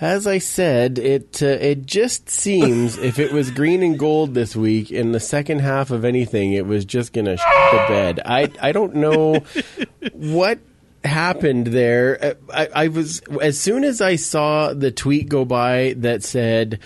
as 0.00 0.26
I 0.26 0.38
said, 0.38 0.98
it 0.98 1.40
uh, 1.40 1.46
it 1.46 1.86
just 1.86 2.28
seems 2.28 2.98
if 2.98 3.20
it 3.20 3.32
was 3.32 3.52
green 3.52 3.82
and 3.84 3.96
gold 3.96 4.34
this 4.34 4.56
week 4.56 4.90
in 4.90 5.12
the 5.12 5.20
second 5.20 5.60
half 5.60 5.92
of 5.92 6.04
anything, 6.04 6.52
it 6.54 6.66
was 6.66 6.84
just 6.84 7.12
going 7.12 7.26
to 7.26 7.36
sh- 7.36 7.42
the 7.70 7.84
bed. 7.86 8.20
I 8.24 8.50
I 8.60 8.72
don't 8.72 8.96
know 8.96 9.44
what 10.14 10.58
happened 11.04 11.68
there. 11.68 12.18
Uh, 12.22 12.34
I, 12.52 12.84
I 12.84 12.88
was 12.88 13.20
as 13.40 13.58
soon 13.58 13.84
as 13.84 14.00
I 14.00 14.16
saw 14.16 14.72
the 14.72 14.90
tweet 14.90 15.28
go 15.28 15.44
by 15.44 15.94
that 15.98 16.22
said 16.22 16.80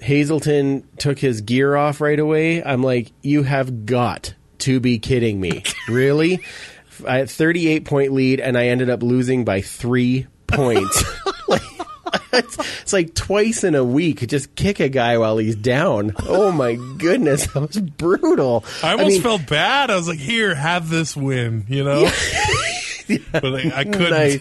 Hazelton 0.00 0.86
took 0.98 1.18
his 1.18 1.40
gear 1.40 1.76
off 1.76 2.00
right 2.00 2.18
away. 2.18 2.62
I'm 2.62 2.82
like, 2.82 3.12
you 3.22 3.44
have 3.44 3.86
got 3.86 4.34
to 4.58 4.80
be 4.80 4.98
kidding 4.98 5.40
me, 5.40 5.64
really? 5.88 6.40
I 7.06 7.18
had 7.18 7.30
38 7.30 7.84
point 7.84 8.12
lead 8.12 8.40
and 8.40 8.56
I 8.56 8.66
ended 8.66 8.90
up 8.90 9.02
losing 9.02 9.44
by 9.44 9.60
three 9.60 10.26
points. 10.46 11.04
like, 11.48 11.62
it's, 12.32 12.58
it's 12.82 12.92
like 12.92 13.14
twice 13.14 13.64
in 13.64 13.74
a 13.74 13.84
week. 13.84 14.26
Just 14.28 14.54
kick 14.54 14.80
a 14.80 14.88
guy 14.88 15.18
while 15.18 15.38
he's 15.38 15.56
down. 15.56 16.14
Oh 16.26 16.52
my 16.52 16.74
goodness, 16.98 17.46
that 17.46 17.60
was 17.60 17.78
brutal. 17.78 18.64
i 18.82 18.92
almost 18.92 19.08
mean, 19.08 19.22
felt 19.22 19.46
bad 19.46 19.90
i 19.90 19.96
was 19.96 20.08
like 20.08 20.18
here 20.18 20.54
have 20.54 20.88
this 20.88 21.16
win 21.16 21.64
you 21.68 21.84
know 21.84 22.10
but 23.32 23.44
I, 23.44 23.72
I 23.80 23.84
couldn't 23.84 24.10
Nice. 24.10 24.40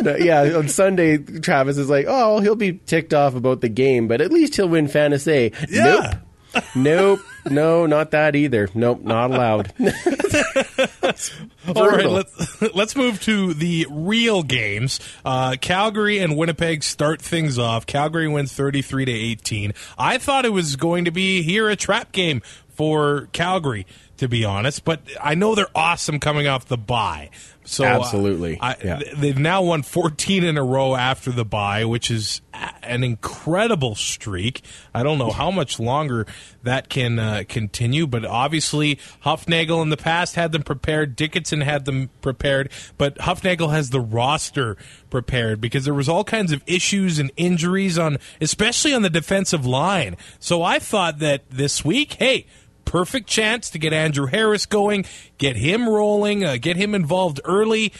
No, 0.00 0.16
yeah, 0.16 0.56
on 0.56 0.68
Sunday, 0.68 1.18
Travis 1.18 1.78
is 1.78 1.88
like, 1.88 2.06
"Oh, 2.08 2.40
he'll 2.40 2.56
be 2.56 2.74
ticked 2.74 3.14
off 3.14 3.34
about 3.34 3.60
the 3.60 3.68
game, 3.68 4.08
but 4.08 4.20
at 4.20 4.30
least 4.32 4.56
he'll 4.56 4.68
win 4.68 4.88
fantasy." 4.88 5.52
Yeah. 5.68 6.18
Nope, 6.54 6.70
nope, 6.74 7.20
no, 7.50 7.86
not 7.86 8.12
that 8.12 8.36
either. 8.36 8.68
Nope, 8.74 9.02
not 9.02 9.30
allowed. 9.30 9.72
All 11.74 11.88
right, 11.88 12.06
let's 12.08 12.62
let's 12.74 12.96
move 12.96 13.20
to 13.22 13.54
the 13.54 13.86
real 13.90 14.42
games. 14.42 15.00
Uh, 15.24 15.56
Calgary 15.60 16.18
and 16.18 16.36
Winnipeg 16.36 16.82
start 16.82 17.20
things 17.20 17.58
off. 17.58 17.86
Calgary 17.86 18.28
wins 18.28 18.52
thirty 18.52 18.82
three 18.82 19.04
to 19.04 19.12
eighteen. 19.12 19.72
I 19.98 20.18
thought 20.18 20.44
it 20.44 20.52
was 20.52 20.76
going 20.76 21.06
to 21.06 21.10
be 21.10 21.42
here 21.42 21.68
a 21.68 21.76
trap 21.76 22.12
game 22.12 22.42
for 22.68 23.28
Calgary, 23.32 23.86
to 24.18 24.28
be 24.28 24.44
honest, 24.44 24.84
but 24.84 25.00
I 25.20 25.34
know 25.34 25.54
they're 25.54 25.66
awesome 25.74 26.20
coming 26.20 26.46
off 26.46 26.66
the 26.66 26.76
bye. 26.76 27.30
So 27.66 27.84
uh, 27.84 27.88
Absolutely, 27.88 28.58
I, 28.60 28.76
yeah. 28.84 29.00
they've 29.16 29.38
now 29.38 29.62
won 29.62 29.82
14 29.82 30.44
in 30.44 30.58
a 30.58 30.62
row 30.62 30.94
after 30.94 31.32
the 31.32 31.46
bye, 31.46 31.86
which 31.86 32.10
is 32.10 32.42
an 32.82 33.02
incredible 33.02 33.94
streak. 33.94 34.62
I 34.94 35.02
don't 35.02 35.16
know 35.16 35.30
how 35.30 35.50
much 35.50 35.80
longer 35.80 36.26
that 36.62 36.90
can 36.90 37.18
uh, 37.18 37.44
continue, 37.48 38.06
but 38.06 38.26
obviously 38.26 38.96
Hufnagel 39.24 39.80
in 39.80 39.88
the 39.88 39.96
past 39.96 40.34
had 40.34 40.52
them 40.52 40.62
prepared. 40.62 41.16
Dickenson 41.16 41.62
had 41.62 41.86
them 41.86 42.10
prepared, 42.20 42.70
but 42.98 43.16
Hufnagel 43.16 43.70
has 43.70 43.88
the 43.88 44.00
roster 44.00 44.76
prepared 45.08 45.58
because 45.60 45.86
there 45.86 45.94
was 45.94 46.08
all 46.08 46.24
kinds 46.24 46.52
of 46.52 46.62
issues 46.66 47.18
and 47.18 47.32
injuries 47.36 47.98
on, 47.98 48.18
especially 48.42 48.92
on 48.92 49.00
the 49.00 49.10
defensive 49.10 49.64
line. 49.64 50.18
So 50.38 50.62
I 50.62 50.78
thought 50.78 51.18
that 51.20 51.48
this 51.50 51.82
week, 51.82 52.14
hey 52.14 52.46
perfect 52.84 53.28
chance 53.28 53.70
to 53.70 53.78
get 53.78 53.92
Andrew 53.92 54.26
Harris 54.26 54.66
going, 54.66 55.04
get 55.38 55.56
him 55.56 55.88
rolling, 55.88 56.44
uh, 56.44 56.56
get 56.60 56.76
him 56.76 56.94
involved 56.94 57.40
early. 57.44 57.92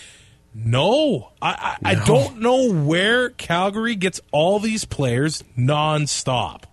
No, 0.55 1.32
I, 1.43 1.76
I, 1.85 1.91
I 1.93 1.95
don't 2.05 2.41
know 2.41 2.72
where 2.72 3.30
Calgary 3.30 3.97
gets 3.97 4.20
all 4.30 4.61
these 4.61 4.85
players 4.85 5.43
nonstop. 5.59 6.64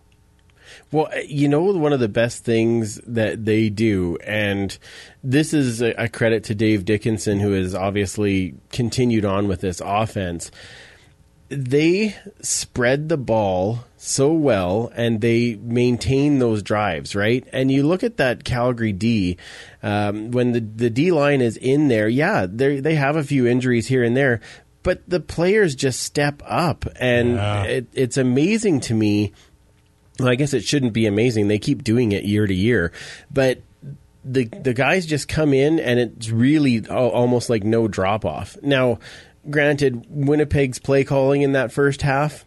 Well, 0.91 1.09
you 1.25 1.47
know, 1.47 1.61
one 1.61 1.93
of 1.93 1.99
the 2.01 2.09
best 2.09 2.43
things 2.43 2.95
that 3.07 3.45
they 3.45 3.69
do, 3.69 4.17
and 4.25 4.77
this 5.23 5.53
is 5.53 5.81
a 5.81 6.09
credit 6.09 6.43
to 6.45 6.55
Dave 6.55 6.83
Dickenson, 6.83 7.39
who 7.39 7.53
has 7.53 7.73
obviously 7.73 8.55
continued 8.71 9.23
on 9.23 9.47
with 9.47 9.61
this 9.61 9.81
offense. 9.83 10.51
They 11.47 12.15
spread 12.41 13.07
the 13.07 13.17
ball 13.17 13.85
so 14.03 14.33
well 14.33 14.91
and 14.95 15.21
they 15.21 15.53
maintain 15.61 16.39
those 16.39 16.63
drives, 16.63 17.15
right? 17.15 17.47
And 17.53 17.71
you 17.71 17.83
look 17.83 18.03
at 18.03 18.17
that 18.17 18.43
Calgary 18.43 18.93
D, 18.93 19.37
um, 19.83 20.31
when 20.31 20.53
the, 20.53 20.59
the 20.59 20.89
D 20.89 21.11
line 21.11 21.39
is 21.39 21.55
in 21.55 21.87
there, 21.87 22.09
yeah, 22.09 22.47
they 22.49 22.79
they 22.79 22.95
have 22.95 23.15
a 23.15 23.23
few 23.23 23.45
injuries 23.45 23.85
here 23.87 24.03
and 24.03 24.17
there, 24.17 24.41
but 24.81 25.07
the 25.07 25.19
players 25.19 25.75
just 25.75 25.99
step 26.01 26.41
up. 26.47 26.85
And 26.95 27.35
Yeah. 27.35 27.63
it, 27.65 27.87
it's 27.93 28.17
amazing 28.17 28.79
to 28.81 28.95
me 28.95 29.33
well, 30.19 30.29
I 30.29 30.35
guess 30.35 30.53
it 30.53 30.63
shouldn't 30.63 30.93
be 30.93 31.05
amazing. 31.05 31.47
They 31.47 31.59
keep 31.59 31.83
doing 31.83 32.11
it 32.11 32.23
year 32.25 32.45
to 32.47 32.53
year, 32.53 32.91
but 33.31 33.61
the 34.25 34.45
the 34.45 34.73
guys 34.73 35.05
just 35.05 35.27
come 35.27 35.53
in 35.53 35.79
and 35.79 35.99
it's 35.99 36.29
really 36.31 36.87
almost 36.87 37.49
like 37.51 37.63
no 37.63 37.87
drop 37.87 38.25
off. 38.25 38.57
Now, 38.63 38.97
granted, 39.49 40.05
Winnipeg's 40.09 40.79
play 40.79 41.03
calling 41.03 41.43
in 41.43 41.51
that 41.53 41.71
first 41.71 42.01
half 42.01 42.45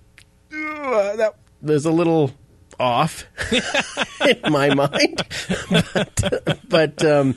that 0.50 1.34
was 1.64 1.84
a 1.86 1.90
little 1.90 2.30
off 2.78 3.24
in 4.26 4.52
my 4.52 4.74
mind, 4.74 5.22
but 5.70 6.58
but 6.68 7.04
um, 7.04 7.36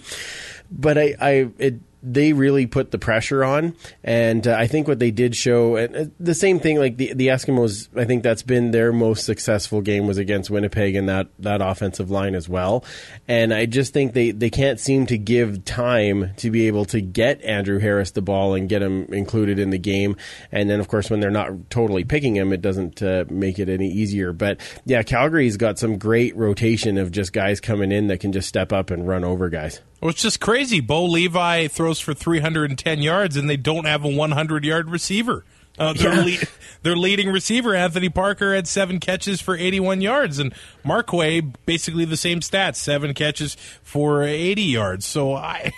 but 0.72 0.98
I 0.98 1.16
I 1.20 1.50
it 1.58 1.76
they 2.14 2.34
really 2.34 2.66
put 2.66 2.92
the 2.92 2.98
pressure 2.98 3.44
on, 3.44 3.76
and 4.04 4.48
uh, 4.48 4.56
I 4.58 4.68
think 4.68 4.88
what 4.88 5.00
they 5.00 5.12
did 5.12 5.36
show, 5.36 5.76
and 5.76 5.96
uh, 5.96 6.06
the 6.20 6.34
same 6.34 6.60
thing 6.60 6.80
like 6.80 6.98
the 6.98 7.14
the 7.14 7.28
Eskimos. 7.28 7.90
I 7.96 8.06
think 8.06 8.24
that's 8.24 8.44
been 8.44 8.72
their 8.72 8.92
most 8.92 9.26
successful 9.26 9.82
game 9.82 10.08
was 10.08 10.18
against 10.18 10.50
Winnipeg 10.50 10.96
and 10.96 11.10
that 11.10 11.28
that 11.40 11.62
offensive 11.62 12.10
line 12.10 12.36
as 12.36 12.48
well. 12.48 12.84
And 13.28 13.54
I 13.54 13.66
just 13.66 13.94
think 13.94 14.14
they 14.14 14.32
they 14.32 14.50
can't 14.50 14.80
seem 14.80 15.06
to 15.08 15.18
give 15.18 15.66
time 15.66 16.32
to 16.38 16.52
be 16.52 16.68
able 16.68 16.86
to 16.86 17.02
get 17.02 17.42
Andrew 17.44 17.80
Harris 17.80 18.12
the 18.12 18.22
ball 18.22 18.56
and 18.56 18.70
get 18.70 18.82
him 18.82 19.06
included 19.14 19.60
in 19.60 19.70
the 19.70 19.78
game. 19.78 20.16
And 20.52 20.70
then 20.70 20.80
of 20.80 20.88
course 20.88 21.10
when 21.10 21.20
they're 21.20 21.30
not 21.30 21.70
totally 21.70 22.04
picking 22.04 22.36
him, 22.36 22.54
it 22.54 22.62
doesn't 22.62 23.02
uh, 23.02 23.26
make 23.30 23.60
it 23.60 23.70
any 23.70 23.90
easier. 23.90 24.34
But 24.34 24.60
yeah, 24.86 25.04
Calgary's 25.04 25.58
got 25.58 25.80
some 25.80 25.98
great 25.98 26.36
rotation 26.36 26.98
of 26.98 27.12
just 27.12 27.34
guys 27.34 27.60
coming 27.60 27.92
in 27.92 28.08
that 28.08 28.20
can 28.20 28.32
just 28.32 28.48
step 28.48 28.72
up 28.72 28.92
and 28.92 29.08
run 29.08 29.24
over 29.24 29.50
guys. 29.50 29.82
Well, 30.02 30.10
it's 30.12 30.22
just 30.22 30.40
crazy. 30.40 30.80
Bo 30.80 31.06
Levi 31.06 31.68
throws 31.68 32.00
for 32.00 32.14
310 32.14 33.02
yards, 33.02 33.36
and 33.36 33.50
they 33.50 33.58
don't 33.58 33.86
have 33.86 34.06
a 34.06 34.10
100 34.10 34.64
yard 34.64 34.90
receiver. 34.90 35.44
Uh, 35.80 35.94
their, 35.94 36.14
Yeah. 36.16 36.22
lead, 36.24 36.48
their 36.84 36.96
leading 36.96 37.30
receiver, 37.32 37.76
Anthony 37.76 38.10
Parker, 38.10 38.56
had 38.56 38.68
seven 38.68 39.00
catches 39.00 39.42
for 39.42 39.56
81 39.56 40.02
yards, 40.02 40.40
and 40.40 40.54
Markway 40.84 41.54
basically 41.66 42.04
the 42.06 42.18
same 42.18 42.40
stats, 42.40 42.78
seven 42.78 43.14
catches 43.14 43.56
for 43.84 44.24
80 44.24 44.62
yards. 44.64 45.06
So 45.06 45.34
I, 45.36 45.74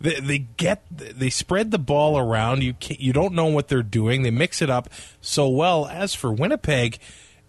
they, 0.00 0.18
they 0.20 0.38
get 0.38 0.82
they 0.90 1.30
spread 1.30 1.70
the 1.70 1.78
ball 1.78 2.18
around. 2.18 2.62
You 2.64 2.74
you 2.88 3.12
don't 3.12 3.34
know 3.34 3.46
what 3.46 3.68
they're 3.68 3.82
doing. 3.84 4.22
They 4.22 4.32
mix 4.32 4.60
it 4.60 4.70
up 4.70 4.88
so 5.20 5.48
well. 5.48 5.86
As 5.86 6.14
for 6.14 6.32
Winnipeg, 6.32 6.98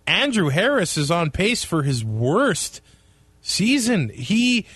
Andrew 0.05 0.49
Harris 0.49 0.97
is 0.97 1.09
on 1.09 1.31
pace 1.31 1.63
for 1.63 1.81
his 1.83 2.03
worst 2.03 2.81
season. 3.41 4.09
He 4.09 4.67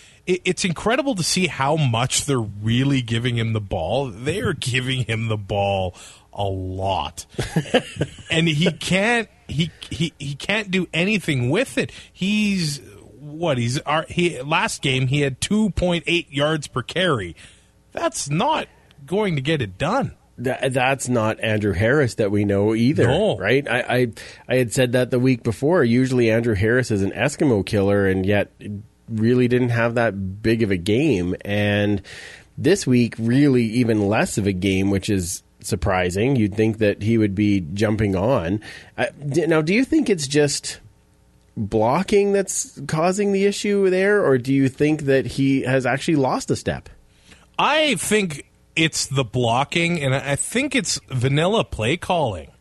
it's 0.46 0.64
incredible 0.66 1.16
to 1.16 1.24
see 1.24 1.48
how 1.48 1.76
much 1.76 2.26
they're 2.26 2.40
really 2.40 3.02
giving 3.02 3.38
him 3.38 3.54
the 3.54 3.62
ball. 3.62 4.08
They 4.08 4.42
are 4.42 4.54
giving 4.54 5.06
him 5.06 5.28
the 5.28 5.38
ball 5.38 5.96
a 6.34 6.44
lot. 6.44 7.26
and 8.32 8.48
he 8.48 8.72
can't 8.72 9.28
he, 9.48 9.72
he 9.90 10.14
he 10.20 10.36
can't 10.36 10.70
do 10.70 10.88
anything 10.94 11.50
with 11.50 11.78
it. 11.78 11.92
He's 12.14 12.80
what 13.20 13.58
he's 13.58 13.80
our, 13.80 14.06
he 14.08 14.42
last 14.42 14.82
game 14.82 15.08
he 15.08 15.22
had 15.22 15.42
2.8 15.42 16.28
yards 16.30 16.68
per 16.68 16.84
carry. 16.84 17.36
That's 17.92 18.30
not 18.30 18.68
going 19.06 19.36
to 19.36 19.42
get 19.42 19.62
it 19.62 19.78
done. 19.78 20.16
That, 20.38 20.72
that's 20.74 21.10
not 21.10 21.42
Andrew 21.42 21.74
Harris 21.74 22.16
that 22.16 22.32
we 22.32 22.46
know 22.46 22.74
either, 22.74 23.08
No. 23.08 23.38
right? 23.38 23.68
I, 23.68 23.80
I 23.82 24.08
I 24.48 24.56
had 24.56 24.72
said 24.72 24.94
that 24.94 25.12
the 25.12 25.20
week 25.20 25.44
before. 25.44 25.84
Usually 25.84 26.32
Andrew 26.32 26.56
Harris 26.56 26.92
is 26.92 27.02
an 27.02 27.12
Eskimo 27.12 27.66
killer, 27.66 28.08
and 28.08 28.26
yet 28.26 28.52
really 29.10 29.48
didn't 29.48 29.70
have 29.70 29.96
that 29.96 30.42
big 30.42 30.64
of 30.64 30.72
a 30.72 30.78
game. 30.78 31.36
And 31.46 32.02
this 32.58 32.86
week, 32.88 33.16
really 33.18 33.64
even 33.64 34.08
less 34.08 34.38
of 34.38 34.46
a 34.48 34.54
game, 34.54 34.90
which 34.90 35.10
is 35.10 35.44
surprising. 35.62 36.36
You'd 36.36 36.56
think 36.56 36.78
that 36.78 37.02
he 37.02 37.18
would 37.18 37.36
be 37.36 37.62
jumping 37.74 38.16
on. 38.16 38.62
Uh, 38.98 39.08
now, 39.20 39.62
do 39.62 39.74
you 39.74 39.84
think 39.86 40.10
it's 40.10 40.28
just 40.28 40.80
blocking 41.58 42.32
that's 42.32 42.80
causing 42.88 43.32
the 43.34 43.46
issue 43.46 43.90
there, 43.90 44.26
or 44.26 44.38
do 44.38 44.54
you 44.54 44.70
think 44.70 45.04
that 45.04 45.26
he 45.26 45.62
has 45.64 45.86
actually 45.86 46.16
lost 46.16 46.50
a 46.52 46.56
step? 46.56 46.90
I 47.58 47.96
think 47.96 48.46
it's 48.76 49.08
the 49.08 49.26
blocking, 49.26 50.02
and 50.02 50.16
I 50.16 50.36
think 50.38 50.76
it's 50.76 51.00
vanilla 51.10 51.64
play 51.66 51.98
calling. 51.98 52.52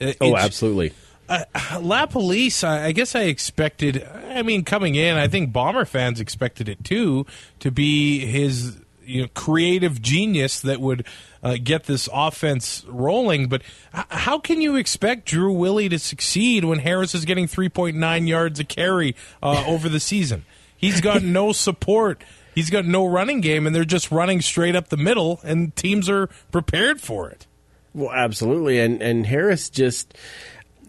It- 0.00 0.16
Oh, 0.20 0.36
absolutely. 0.36 0.92
Uh, 1.28 1.44
LaPolice, 1.54 2.62
I 2.64 2.86
I 2.86 2.92
guess 2.92 3.14
I 3.14 3.22
expected. 3.22 4.06
I 4.30 4.42
mean, 4.42 4.64
coming 4.64 4.94
in, 4.94 5.16
I 5.16 5.28
think 5.28 5.52
Bomber 5.52 5.84
fans 5.84 6.20
expected 6.20 6.68
it 6.68 6.84
too 6.84 7.26
to 7.60 7.70
be 7.70 8.20
his 8.26 8.78
you 9.04 9.22
know 9.22 9.28
creative 9.34 10.02
genius 10.02 10.60
that 10.60 10.80
would 10.80 11.06
uh, 11.42 11.56
get 11.62 11.84
this 11.84 12.08
offense 12.12 12.84
rolling. 12.88 13.48
But 13.48 13.62
h- 13.96 14.04
how 14.08 14.38
can 14.38 14.60
you 14.60 14.76
expect 14.76 15.26
Drew 15.26 15.52
Willy 15.52 15.88
to 15.88 15.98
succeed 15.98 16.64
when 16.64 16.80
Harris 16.80 17.14
is 17.14 17.24
getting 17.24 17.46
three 17.46 17.68
point 17.68 17.96
nine 17.96 18.26
yards 18.26 18.60
a 18.60 18.64
carry 18.64 19.14
uh, 19.42 19.64
over 19.66 19.88
the 19.88 20.00
season? 20.00 20.44
He's 20.76 21.00
got 21.00 21.22
no 21.22 21.52
support. 21.52 22.22
He's 22.54 22.70
got 22.70 22.84
no 22.84 23.06
running 23.06 23.40
game, 23.40 23.66
and 23.66 23.74
they're 23.74 23.84
just 23.84 24.10
running 24.10 24.40
straight 24.40 24.74
up 24.76 24.88
the 24.88 24.96
middle, 24.96 25.40
and 25.42 25.74
teams 25.76 26.08
are 26.08 26.28
prepared 26.50 27.00
for 27.00 27.28
it. 27.30 27.46
Well, 27.94 28.12
absolutely, 28.12 28.78
and 28.78 29.00
and 29.00 29.26
Harris 29.26 29.70
just, 29.70 30.14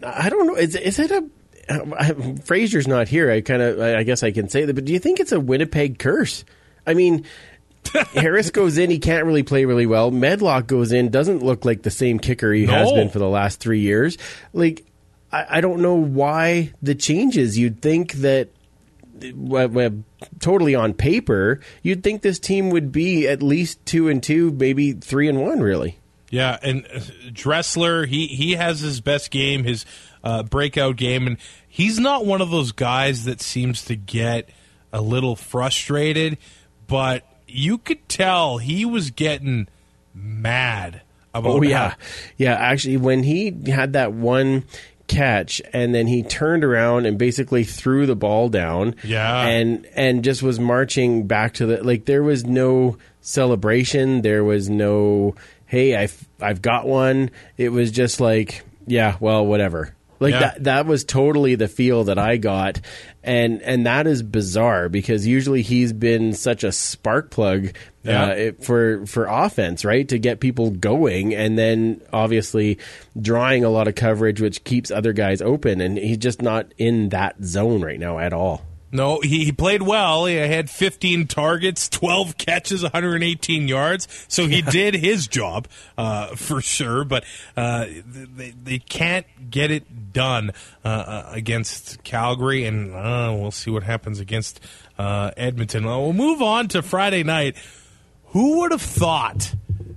I 0.02 0.28
don't 0.30 0.46
know, 0.46 0.54
is 0.56 0.74
is 0.74 0.98
it 0.98 1.10
a 1.10 1.24
Fraser's 2.44 2.88
not 2.88 3.08
here. 3.08 3.30
I 3.30 3.40
kind 3.40 3.62
of, 3.62 3.80
I 3.80 4.02
guess 4.02 4.22
I 4.22 4.30
can 4.30 4.48
say 4.48 4.64
that, 4.64 4.74
but 4.74 4.84
do 4.84 4.92
you 4.92 4.98
think 4.98 5.20
it's 5.20 5.32
a 5.32 5.40
Winnipeg 5.40 5.98
curse? 5.98 6.44
I 6.86 6.94
mean, 6.94 7.26
Harris 8.14 8.50
goes 8.50 8.78
in, 8.78 8.90
he 8.90 8.98
can't 8.98 9.26
really 9.26 9.42
play 9.42 9.64
really 9.64 9.86
well. 9.86 10.10
Medlock 10.10 10.66
goes 10.66 10.92
in, 10.92 11.10
doesn't 11.10 11.42
look 11.42 11.64
like 11.64 11.82
the 11.82 11.90
same 11.90 12.18
kicker 12.18 12.52
he 12.52 12.66
has 12.66 12.90
been 12.92 13.10
for 13.10 13.18
the 13.18 13.28
last 13.28 13.60
three 13.60 13.80
years. 13.80 14.18
Like, 14.52 14.84
I, 15.30 15.46
I 15.50 15.60
don't 15.60 15.80
know 15.80 15.94
why 15.94 16.72
the 16.80 16.94
changes. 16.94 17.58
You'd 17.58 17.82
think 17.82 18.12
that 18.14 18.48
totally 20.38 20.74
on 20.74 20.94
paper, 20.94 21.60
you'd 21.82 22.02
think 22.02 22.22
this 22.22 22.38
team 22.38 22.70
would 22.70 22.92
be 22.92 23.26
at 23.26 23.42
least 23.42 23.84
two 23.84 24.08
and 24.08 24.22
two, 24.22 24.52
maybe 24.52 24.92
three 24.92 25.28
and 25.28 25.40
one, 25.40 25.60
really. 25.60 25.98
Yeah, 26.30 26.58
and 26.62 26.84
Dressler, 27.32 28.06
he 28.06 28.26
he 28.26 28.52
has 28.52 28.80
his 28.80 29.00
best 29.00 29.30
game, 29.30 29.64
his 29.64 29.86
uh, 30.22 30.42
breakout 30.42 30.96
game, 30.96 31.26
and 31.26 31.36
he's 31.68 31.98
not 31.98 32.26
one 32.26 32.40
of 32.42 32.50
those 32.50 32.72
guys 32.72 33.24
that 33.24 33.40
seems 33.40 33.84
to 33.86 33.96
get 33.96 34.48
a 34.92 35.00
little 35.00 35.36
frustrated, 35.36 36.36
but 36.86 37.24
you 37.46 37.78
could 37.78 38.06
tell 38.08 38.58
he 38.58 38.84
was 38.84 39.10
getting 39.10 39.68
mad 40.14 41.00
about. 41.32 41.50
Oh 41.56 41.62
yeah, 41.62 41.90
how- 41.90 41.96
yeah. 42.36 42.54
Actually, 42.54 42.98
when 42.98 43.22
he 43.22 43.54
had 43.66 43.94
that 43.94 44.12
one 44.12 44.64
catch 45.06 45.62
and 45.72 45.94
then 45.94 46.06
he 46.06 46.22
turned 46.22 46.62
around 46.62 47.06
and 47.06 47.16
basically 47.16 47.64
threw 47.64 48.04
the 48.04 48.14
ball 48.16 48.50
down, 48.50 48.94
Yeah. 49.02 49.46
and 49.46 49.86
and 49.94 50.22
just 50.22 50.42
was 50.42 50.60
marching 50.60 51.26
back 51.26 51.54
to 51.54 51.64
the 51.66 51.82
like. 51.82 52.04
There 52.04 52.22
was 52.22 52.44
no 52.44 52.98
celebration. 53.22 54.20
There 54.22 54.44
was 54.44 54.68
no 54.68 55.34
hey, 55.68 55.94
I've 55.96 56.28
I've 56.40 56.60
got 56.60 56.86
one. 56.86 57.30
It 57.56 57.68
was 57.70 57.90
just 57.92 58.20
like 58.20 58.64
yeah, 58.86 59.16
well, 59.20 59.46
whatever. 59.46 59.94
Like 60.20 60.32
Yeah. 60.32 60.40
that 60.40 60.64
that 60.64 60.86
was 60.86 61.04
totally 61.04 61.54
the 61.54 61.68
feel 61.68 62.02
that 62.04 62.18
I 62.18 62.38
got 62.38 62.80
and 63.22 63.62
and 63.62 63.86
that 63.86 64.08
is 64.08 64.20
bizarre 64.24 64.88
because 64.88 65.24
usually 65.28 65.62
he's 65.62 65.92
been 65.92 66.32
such 66.32 66.64
a 66.64 66.72
spark 66.72 67.30
plug 67.30 67.68
Yeah. 68.02 68.24
uh, 68.24 68.30
it- 68.30 68.64
for 68.64 69.06
for 69.06 69.26
offense, 69.26 69.84
right? 69.84 70.08
To 70.08 70.18
get 70.18 70.40
people 70.40 70.70
going 70.72 71.34
and 71.36 71.56
then 71.56 72.00
obviously 72.12 72.78
drawing 73.20 73.62
a 73.62 73.70
lot 73.70 73.86
of 73.86 73.94
coverage 73.94 74.40
which 74.40 74.64
keeps 74.64 74.90
other 74.90 75.12
guys 75.12 75.40
open 75.40 75.80
and 75.80 75.96
he's 75.96 76.18
just 76.18 76.42
not 76.42 76.66
in 76.78 77.10
that 77.10 77.36
zone 77.44 77.82
right 77.84 78.00
now 78.00 78.18
at 78.18 78.32
all. 78.32 78.62
No, 78.90 79.20
he, 79.20 79.44
he 79.44 79.52
played 79.52 79.82
well. 79.82 80.26
He 80.26 80.34
had 80.36 80.70
15 80.70 81.26
targets, 81.26 81.88
12 81.88 82.38
catches, 82.38 82.82
118 82.82 83.68
yards. 83.68 84.08
So 84.28 84.46
he 84.46 84.62
did 84.62 84.94
his 84.94 85.26
job 85.26 85.68
uh, 85.98 86.28
for 86.36 86.60
sure. 86.60 87.04
But 87.04 87.24
uh, 87.56 87.86
they, 88.06 88.50
they 88.50 88.78
can't 88.78 89.26
get 89.50 89.70
it 89.70 90.12
done 90.12 90.52
uh, 90.84 90.88
uh, 90.88 91.30
against 91.32 92.02
Calgary, 92.02 92.64
and 92.64 92.94
uh, 92.94 93.34
we'll 93.38 93.50
see 93.50 93.70
what 93.70 93.82
happens 93.82 94.20
against 94.20 94.60
uh, 94.98 95.32
Edmonton. 95.36 95.84
Well, 95.84 96.02
we'll 96.02 96.12
move 96.12 96.40
on 96.40 96.68
to 96.68 96.82
Friday 96.82 97.22
night. 97.22 97.56
Who 98.28 98.60
would 98.60 98.72
have 98.72 98.82
thought 98.82 99.54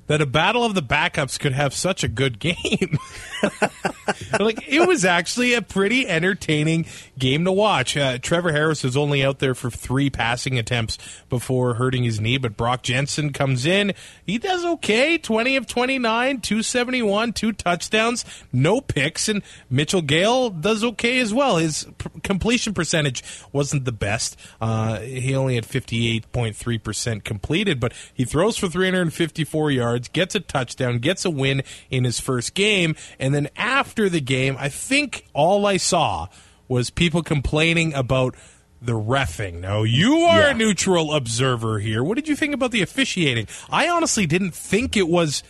that 0.07 0.21
a 0.21 0.25
battle 0.25 0.63
of 0.63 0.75
the 0.75 0.81
backups 0.81 1.39
could 1.39 1.53
have 1.53 1.73
such 1.73 2.03
a 2.03 2.07
good 2.07 2.39
game? 2.39 2.97
like 4.39 4.67
it 4.67 4.87
was 4.87 5.05
actually 5.05 5.53
a 5.53 5.61
pretty 5.61 6.07
entertaining 6.07 6.85
game 7.17 7.45
to 7.45 7.51
watch. 7.51 7.95
Uh, 7.97 8.17
Trevor 8.17 8.51
Harris 8.51 8.83
is 8.83 8.97
only 8.97 9.23
out 9.23 9.39
there 9.39 9.55
for 9.55 9.69
three 9.69 10.09
passing 10.09 10.57
attempts 10.57 10.97
before 11.29 11.75
hurting 11.75 12.03
his 12.03 12.19
knee, 12.19 12.37
but 12.37 12.57
Brock 12.57 12.83
Jensen 12.83 13.31
comes 13.31 13.65
in. 13.65 13.93
He 14.25 14.37
does 14.37 14.65
okay, 14.65 15.17
twenty 15.17 15.55
of 15.55 15.67
twenty 15.67 15.97
nine, 15.99 16.41
two 16.41 16.63
seventy 16.63 17.01
one, 17.01 17.33
two 17.33 17.51
touchdowns, 17.51 18.25
no 18.51 18.81
picks, 18.81 19.27
and 19.27 19.41
Mitchell 19.69 20.01
Gale 20.01 20.49
does 20.49 20.83
okay 20.83 21.19
as 21.19 21.33
well. 21.33 21.57
His 21.57 21.87
p- 21.97 22.09
completion 22.23 22.73
percentage 22.73 23.23
wasn't 23.51 23.85
the 23.85 23.91
best. 23.91 24.37
Uh, 24.59 24.99
he 24.99 25.35
only 25.35 25.55
had 25.55 25.65
fifty 25.65 26.15
eight 26.15 26.31
point 26.31 26.55
three 26.55 26.77
percent 26.77 27.23
completed, 27.23 27.79
but 27.79 27.93
he 28.13 28.25
throws 28.25 28.57
for 28.57 28.67
three 28.67 28.87
hundred 28.87 29.01
and 29.01 29.13
fifty 29.13 29.43
four 29.43 29.71
yards, 29.71 29.90
gets 29.99 30.35
a 30.35 30.39
touchdown, 30.39 30.99
gets 30.99 31.25
a 31.25 31.29
win 31.29 31.63
in 31.89 32.03
his 32.03 32.19
first 32.19 32.53
game, 32.53 32.95
and 33.19 33.33
then 33.33 33.49
after 33.55 34.09
the 34.09 34.21
game, 34.21 34.55
I 34.59 34.69
think 34.69 35.25
all 35.33 35.65
I 35.65 35.77
saw 35.77 36.27
was 36.67 36.89
people 36.89 37.21
complaining 37.23 37.93
about 37.93 38.35
the 38.81 38.93
refing. 38.93 39.59
Now, 39.59 39.83
you 39.83 40.15
are 40.21 40.39
Yeah. 40.39 40.49
a 40.49 40.53
neutral 40.53 41.13
observer 41.13 41.79
here. 41.79 42.03
What 42.03 42.15
did 42.15 42.27
you 42.27 42.35
think 42.35 42.53
about 42.53 42.71
the 42.71 42.81
officiating? 42.81 43.47
I 43.69 43.89
honestly 43.89 44.25
didn't 44.25 44.55
think 44.55 44.97
it 44.97 45.07
was 45.07 45.43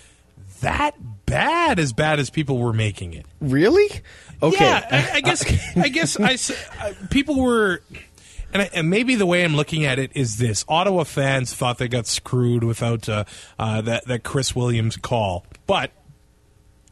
that 0.62 0.96
bad, 1.26 1.80
as 1.80 1.94
bad 1.94 2.20
as 2.20 2.30
people 2.30 2.58
were 2.58 2.74
making 2.74 3.14
it. 3.14 3.26
Really? 3.40 3.90
Okay. 4.44 4.66
Yeah, 4.66 4.88
I, 5.14 5.18
I 5.18 5.22
guess. 5.22 5.78
I 5.78 5.88
guess 5.88 6.20
I 6.20 6.38
uh, 6.86 6.94
people 7.10 7.40
were, 7.42 7.82
and, 8.54 8.62
I, 8.64 8.70
and 8.74 8.90
maybe 8.90 9.16
the 9.16 9.26
way 9.26 9.44
I'm 9.44 9.56
looking 9.56 9.86
at 9.86 10.00
it 10.00 10.12
is 10.16 10.38
this: 10.38 10.64
Ottawa 10.68 11.04
fans 11.04 11.54
thought 11.54 11.78
they 11.78 11.88
got 11.88 12.08
screwed 12.08 12.64
without 12.64 13.08
uh, 13.10 13.24
uh, 13.60 13.82
that 13.82 14.06
that 14.08 14.24
Chris 14.24 14.56
Williams 14.56 14.98
call. 14.98 15.46
But 15.68 15.92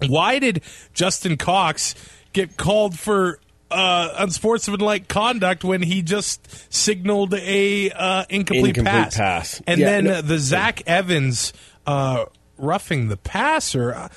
why 0.08 0.40
did 0.40 0.62
Justin 0.94 1.38
Cox 1.38 1.96
get 2.34 2.58
called 2.58 2.98
for? 2.98 3.40
Uh, 3.72 4.12
unsportsmanlike 4.18 5.08
conduct 5.08 5.64
when 5.64 5.84
he 5.84 6.02
just 6.02 6.74
signaled 6.74 7.36
a 7.36 7.92
uh, 7.92 8.26
incomplete, 8.28 8.78
Incomplete 8.80 9.04
pass. 9.14 9.16
pass. 9.16 9.62
and 9.68 9.80
Yeah, 9.80 9.86
then 9.86 10.04
no- 10.06 10.14
uh, 10.14 10.22
the 10.22 10.40
Zach 10.40 10.82
Evans 10.88 11.54
uh, 11.86 12.26
roughing 12.58 13.10
the 13.10 13.18
passer. 13.18 13.94
uh, 13.94 14.10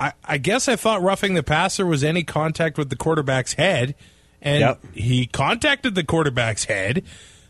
I, 0.00 0.14
I 0.24 0.38
guess 0.38 0.66
I 0.66 0.74
thought 0.74 1.00
roughing 1.00 1.34
the 1.34 1.44
passer 1.44 1.86
was 1.86 2.02
any 2.02 2.24
contact 2.24 2.76
with 2.76 2.90
the 2.90 2.96
quarterback's 2.96 3.52
head, 3.52 3.94
and 4.42 4.60
Yep. 4.60 4.80
he 4.94 5.26
contacted 5.26 5.94
the 5.94 6.04
quarterback's 6.04 6.64
head, 6.64 7.02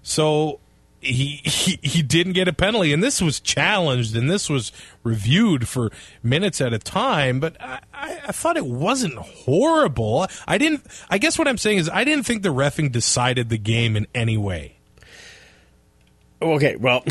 so 0.03 0.61
he, 1.01 1.40
he 1.43 1.80
he 1.82 2.01
didn't 2.03 2.34
get 2.34 2.47
a 2.47 2.53
penalty. 2.53 2.93
And 2.93 3.03
this 3.03 3.20
was 3.20 3.40
challenged, 3.40 4.14
and 4.14 4.30
this 4.30 4.49
was 4.49 4.70
reviewed 5.03 5.66
for 5.66 5.90
minutes 6.22 6.61
at 6.61 6.72
a 6.72 6.78
time. 6.78 7.40
But 7.40 7.61
I, 7.61 7.80
I, 7.93 8.20
I 8.28 8.32
thought 8.32 8.57
it 8.57 8.66
wasn't 8.66 9.14
horrible. 9.16 10.26
I 10.47 10.59
didn't. 10.59 10.86
I 11.11 11.18
guess 11.18 11.38
what 11.38 11.49
I'm 11.49 11.59
saying 11.59 11.78
is 11.78 11.88
I 11.88 12.05
didn't 12.05 12.24
think 12.24 12.43
the 12.45 12.51
refing 12.51 12.93
decided 12.93 13.49
the 13.49 13.59
game 13.59 13.97
in 13.97 14.07
any 14.14 14.36
way. 14.36 14.76
Okay, 16.43 16.76
well, 16.76 17.03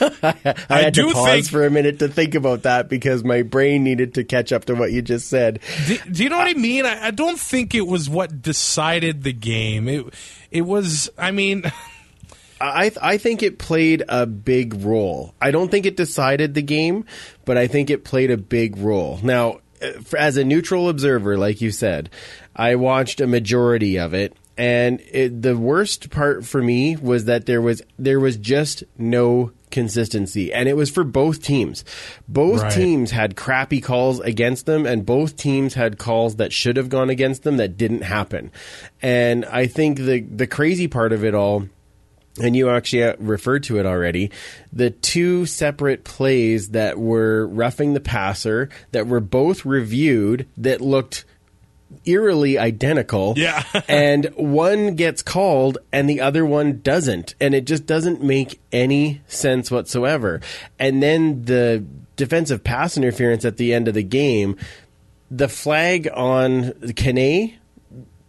I 0.00 0.54
I 0.68 0.78
had 0.82 0.94
do 0.94 1.08
to 1.08 1.14
pause 1.14 1.26
think- 1.30 1.48
for 1.48 1.64
a 1.64 1.70
minute 1.70 2.00
to 2.00 2.08
think 2.08 2.34
about 2.34 2.62
that 2.64 2.88
because 2.88 3.22
my 3.24 3.42
brain 3.42 3.84
needed 3.84 4.14
to 4.14 4.24
catch 4.24 4.52
up 4.52 4.64
to 4.66 4.74
what 4.74 4.92
you 4.92 5.02
just 5.02 5.28
said. 5.28 5.60
Do, 5.86 5.98
do 6.10 6.22
you 6.24 6.28
know 6.28 6.38
what 6.38 6.48
I 6.48 6.54
mean? 6.54 6.84
I, 6.84 7.06
I 7.06 7.10
don't 7.12 7.38
think 7.38 7.74
it 7.74 7.86
was 7.86 8.10
what 8.10 8.42
decided 8.42 9.22
the 9.22 9.32
game. 9.32 9.88
It 9.88 10.06
it 10.50 10.62
was. 10.62 11.08
I 11.16 11.30
mean, 11.30 11.62
I 12.60 12.90
I 13.00 13.18
think 13.18 13.42
it 13.42 13.58
played 13.58 14.02
a 14.08 14.26
big 14.26 14.74
role. 14.84 15.34
I 15.40 15.50
don't 15.50 15.70
think 15.70 15.86
it 15.86 15.96
decided 15.96 16.54
the 16.54 16.62
game, 16.62 17.04
but 17.44 17.56
I 17.56 17.66
think 17.68 17.90
it 17.90 18.04
played 18.04 18.30
a 18.30 18.36
big 18.36 18.76
role. 18.78 19.20
Now, 19.22 19.60
uh, 19.82 19.92
as 20.18 20.36
a 20.38 20.44
neutral 20.44 20.88
observer, 20.88 21.36
like 21.38 21.60
you 21.60 21.70
said, 21.70 22.10
I 22.54 22.74
watched 22.76 23.20
a 23.20 23.26
majority 23.26 23.98
of 23.98 24.14
it, 24.14 24.34
and 24.56 25.00
it, 25.10 25.42
the 25.42 25.56
worst 25.56 26.10
part 26.10 26.46
for 26.46 26.62
me 26.62 26.96
was 26.96 27.26
that 27.26 27.46
there 27.46 27.60
was 27.60 27.82
there 27.98 28.20
was 28.20 28.36
just 28.36 28.84
no 28.96 29.52
consistency, 29.70 30.52
and 30.52 30.68
it 30.68 30.76
was 30.76 30.90
for 30.90 31.04
both 31.04 31.42
teams. 31.42 31.84
Both 32.28 32.62
Right. 32.62 32.72
teams 32.72 33.10
had 33.10 33.36
crappy 33.36 33.80
calls 33.80 34.20
against 34.20 34.64
them, 34.66 34.86
and 34.86 35.04
both 35.04 35.36
teams 35.36 35.74
had 35.74 35.98
calls 35.98 36.36
that 36.36 36.52
should 36.52 36.76
have 36.76 36.88
gone 36.88 37.10
against 37.10 37.42
them 37.42 37.58
that 37.58 37.76
didn't 37.76 38.02
happen. 38.02 38.50
And 39.02 39.44
I 39.44 39.66
think 39.66 39.98
the 39.98 40.20
the 40.20 40.46
crazy 40.46 40.88
part 40.88 41.12
of 41.12 41.24
it 41.24 41.34
all 41.34 41.68
and 42.40 42.54
you 42.54 42.68
actually 42.68 43.02
uh, 43.02 43.16
referred 43.18 43.62
to 43.64 43.78
it 43.78 43.86
already, 43.86 44.30
the 44.72 44.90
two 44.90 45.46
separate 45.46 46.04
plays 46.04 46.68
that 46.70 46.98
were 46.98 47.46
roughing 47.46 47.94
the 47.94 48.00
passer 48.00 48.68
that 48.92 49.06
were 49.06 49.20
both 49.20 49.64
reviewed 49.64 50.46
that 50.58 50.80
looked 50.82 51.24
eerily 52.04 52.58
identical. 52.58 53.34
Yeah. 53.36 53.62
and 53.88 54.26
one 54.36 54.94
gets 54.94 55.22
called 55.22 55.78
and 55.92 56.08
the 56.08 56.20
other 56.20 56.44
one 56.44 56.80
doesn't. 56.80 57.34
And 57.40 57.54
it 57.54 57.66
just 57.66 57.86
doesn't 57.86 58.22
make 58.22 58.60
any 58.72 59.20
sense 59.26 59.70
whatsoever. 59.70 60.40
And 60.78 61.02
then 61.02 61.44
the 61.44 61.84
defensive 62.16 62.64
pass 62.64 62.96
interference 62.96 63.44
at 63.44 63.56
the 63.56 63.74
end 63.74 63.88
of 63.88 63.94
the 63.94 64.02
game, 64.02 64.56
the 65.30 65.48
flag 65.48 66.08
on 66.12 66.72
Kane 66.94 67.58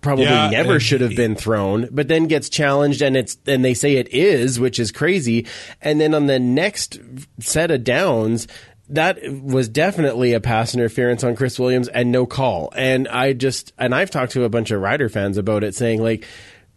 probably 0.02 0.26
Yeah, 0.26 0.50
never 0.50 0.80
should 0.80 1.02
have 1.02 1.16
been 1.16 1.36
thrown, 1.36 1.90
but 1.92 2.08
then 2.08 2.28
gets 2.28 2.50
challenged 2.50 3.02
and 3.02 3.18
it's 3.18 3.38
and 3.46 3.66
they 3.66 3.74
say 3.74 3.96
it 3.96 4.08
is, 4.14 4.60
which 4.60 4.80
is 4.80 4.92
crazy. 4.92 5.46
And 5.82 6.00
then 6.00 6.14
on 6.14 6.28
the 6.28 6.40
next 6.40 7.00
set 7.40 7.72
of 7.72 7.84
downs, 7.84 8.48
that 8.90 9.20
was 9.42 9.70
definitely 9.70 10.34
a 10.34 10.40
pass 10.40 10.74
interference 10.74 11.24
on 11.24 11.36
Chris 11.36 11.60
Williams 11.60 11.88
and 11.88 12.12
no 12.12 12.26
call. 12.26 12.72
And 12.76 13.08
I 13.08 13.34
just 13.34 13.74
and 13.78 13.94
I've 13.94 14.12
talked 14.12 14.34
to 14.34 14.44
a 14.44 14.50
bunch 14.50 14.72
of 14.72 14.82
Rider 14.82 15.10
fans 15.10 15.38
about 15.38 15.64
it, 15.64 15.76
saying 15.76 16.02
like. 16.02 16.26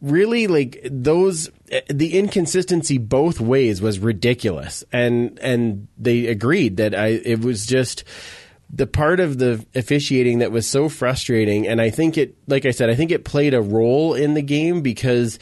Really, 0.02 0.46
like 0.46 0.80
those, 0.90 1.50
the 1.90 2.18
inconsistency 2.18 2.96
both 2.96 3.38
ways 3.38 3.82
was 3.82 3.98
ridiculous, 3.98 4.82
and 4.90 5.38
and 5.40 5.88
they 5.98 6.28
agreed 6.28 6.78
that 6.78 6.94
I 6.94 7.08
it 7.08 7.44
was 7.44 7.66
just 7.66 8.04
the 8.72 8.86
part 8.86 9.20
of 9.20 9.38
the 9.38 9.64
officiating 9.74 10.38
that 10.38 10.52
was 10.52 10.66
so 10.66 10.88
frustrating 10.88 11.66
and 11.66 11.80
i 11.80 11.90
think 11.90 12.16
it 12.16 12.36
like 12.46 12.66
i 12.66 12.70
said 12.70 12.88
i 12.88 12.94
think 12.94 13.10
it 13.10 13.24
played 13.24 13.54
a 13.54 13.60
role 13.60 14.14
in 14.14 14.34
the 14.34 14.42
game 14.42 14.80
because 14.80 15.38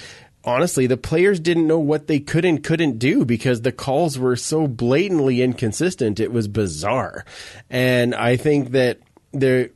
honestly 0.48 0.86
the 0.86 0.96
players 0.96 1.38
didn't 1.38 1.66
know 1.66 1.78
what 1.78 2.06
they 2.06 2.18
could 2.18 2.44
and 2.44 2.64
couldn't 2.64 2.98
do 2.98 3.24
because 3.24 3.60
the 3.60 3.72
calls 3.72 4.18
were 4.18 4.36
so 4.36 4.66
blatantly 4.66 5.42
inconsistent. 5.42 6.18
It 6.18 6.32
was 6.32 6.48
bizarre. 6.48 7.24
And 7.68 8.14
i 8.14 8.36
think 8.36 8.70
that 8.70 8.98
there 9.32 9.70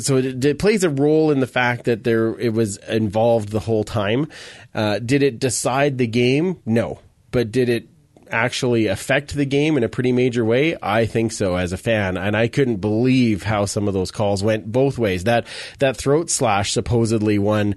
so 0.00 0.16
it, 0.16 0.42
it 0.42 0.58
plays 0.58 0.82
a 0.82 0.88
role 0.88 1.30
in 1.30 1.40
the 1.40 1.46
fact 1.46 1.84
that 1.84 2.04
there 2.04 2.38
it 2.40 2.54
was 2.54 2.78
involved 2.78 3.50
the 3.50 3.60
whole 3.60 3.84
time. 3.84 4.28
Uh, 4.74 4.98
did 4.98 5.22
it 5.22 5.38
decide 5.38 5.98
the 5.98 6.06
game? 6.06 6.60
No. 6.64 7.00
But 7.30 7.52
did 7.52 7.68
it 7.68 7.88
actually 8.30 8.86
affect 8.86 9.34
the 9.34 9.44
game 9.44 9.76
in 9.76 9.84
a 9.84 9.88
pretty 9.88 10.12
major 10.12 10.42
way? 10.42 10.76
I 10.80 11.04
think 11.04 11.32
so 11.32 11.56
as 11.56 11.72
a 11.72 11.76
fan, 11.76 12.16
and 12.16 12.34
I 12.34 12.48
couldn't 12.48 12.76
believe 12.76 13.42
how 13.42 13.66
some 13.66 13.86
of 13.86 13.92
those 13.92 14.10
calls 14.10 14.42
went 14.42 14.72
both 14.72 14.98
ways. 14.98 15.24
That 15.24 15.46
that 15.80 15.98
throat 15.98 16.30
slash 16.30 16.72
supposedly 16.72 17.38
one 17.38 17.76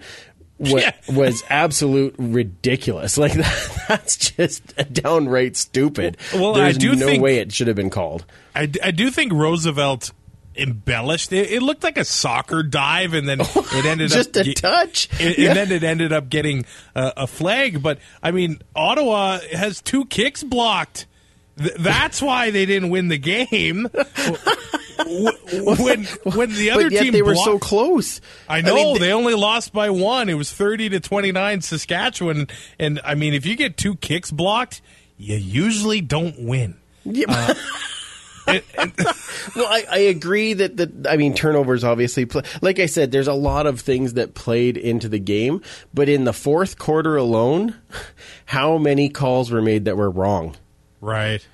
wa- 0.59 0.79
Yeah. 0.79 0.91
was 1.13 1.43
absolute 1.49 2.15
ridiculous. 2.17 3.17
Like 3.17 3.33
that, 3.33 3.83
that's 3.87 4.17
just 4.17 4.75
downright 4.93 5.55
stupid. 5.57 6.17
Well, 6.33 6.55
I 6.55 6.59
There's 6.65 6.77
do 6.77 6.95
no 6.95 7.05
think- 7.05 7.23
way 7.23 7.37
it 7.37 7.51
should 7.51 7.67
have 7.67 7.75
been 7.75 7.89
called. 7.89 8.25
I 8.55 8.65
do 8.65 9.11
think 9.11 9.33
Roosevelt 9.33 10.11
embellished 10.55 11.31
it. 11.31 11.51
It 11.51 11.61
looked 11.61 11.83
like 11.83 11.97
a 11.97 12.03
soccer 12.03 12.63
dive, 12.63 13.13
and 13.13 13.29
then 13.29 13.39
it 13.55 13.85
ended 13.85 14.09
Just 14.09 14.35
up 14.35 14.45
a 14.47 14.53
touch. 14.53 15.07
It, 15.19 15.37
Yeah. 15.37 15.49
And 15.49 15.57
then 15.57 15.71
it 15.71 15.83
ended 15.83 16.11
up 16.11 16.29
getting 16.29 16.65
uh, 16.95 17.11
a 17.15 17.27
flag. 17.27 17.83
But 17.83 17.99
I 18.23 18.31
mean, 18.31 18.59
Ottawa 18.75 19.37
has 19.53 19.81
two 19.81 20.05
kicks 20.05 20.43
blocked. 20.43 21.05
Th- 21.57 21.73
that's 21.75 22.21
why 22.21 22.51
they 22.51 22.65
didn't 22.65 22.89
win 22.89 23.07
the 23.07 23.17
game. 23.17 23.89
When 25.07 26.03
when 26.05 26.53
the 26.53 26.71
other 26.71 26.89
team 26.89 27.13
they 27.13 27.21
were 27.21 27.33
blocked- 27.33 27.45
so 27.45 27.59
close. 27.59 28.19
I 28.49 28.61
know 28.61 28.75
mean, 28.75 28.99
they 28.99 29.13
only 29.13 29.35
lost 29.35 29.71
by 29.71 29.89
one. 29.89 30.27
It 30.27 30.33
was 30.33 30.51
thirty 30.51 30.89
to 30.89 30.99
twenty 30.99 31.31
nine 31.31 31.61
Saskatchewan, 31.61 32.47
and 32.79 32.99
I 33.03 33.15
mean, 33.15 33.33
if 33.33 33.45
you 33.45 33.55
get 33.55 33.77
two 33.77 33.95
kicks 33.95 34.31
blocked, 34.31 34.81
you 35.17 35.35
usually 35.37 36.01
don't 36.01 36.39
win. 36.41 36.77
Yeah. 37.05 37.25
Uh, 37.29 37.53
well, 39.55 39.67
I, 39.67 39.85
I 39.91 39.97
agree 39.97 40.53
that 40.53 40.77
the 40.77 41.09
I 41.09 41.17
mean 41.17 41.33
turnovers 41.33 41.83
obviously 41.83 42.25
play. 42.25 42.43
Like 42.61 42.79
I 42.79 42.85
said, 42.85 43.11
there's 43.11 43.27
a 43.27 43.33
lot 43.33 43.67
of 43.67 43.81
things 43.81 44.13
that 44.13 44.33
played 44.33 44.77
into 44.77 45.09
the 45.09 45.19
game, 45.19 45.61
but 45.93 46.09
in 46.09 46.23
the 46.23 46.33
fourth 46.33 46.77
quarter 46.77 47.17
alone, 47.17 47.75
how 48.45 48.77
many 48.77 49.09
calls 49.09 49.51
were 49.51 49.61
made 49.61 49.85
that 49.85 49.97
were 49.97 50.09
wrong? 50.09 50.55
Right. 51.01 51.45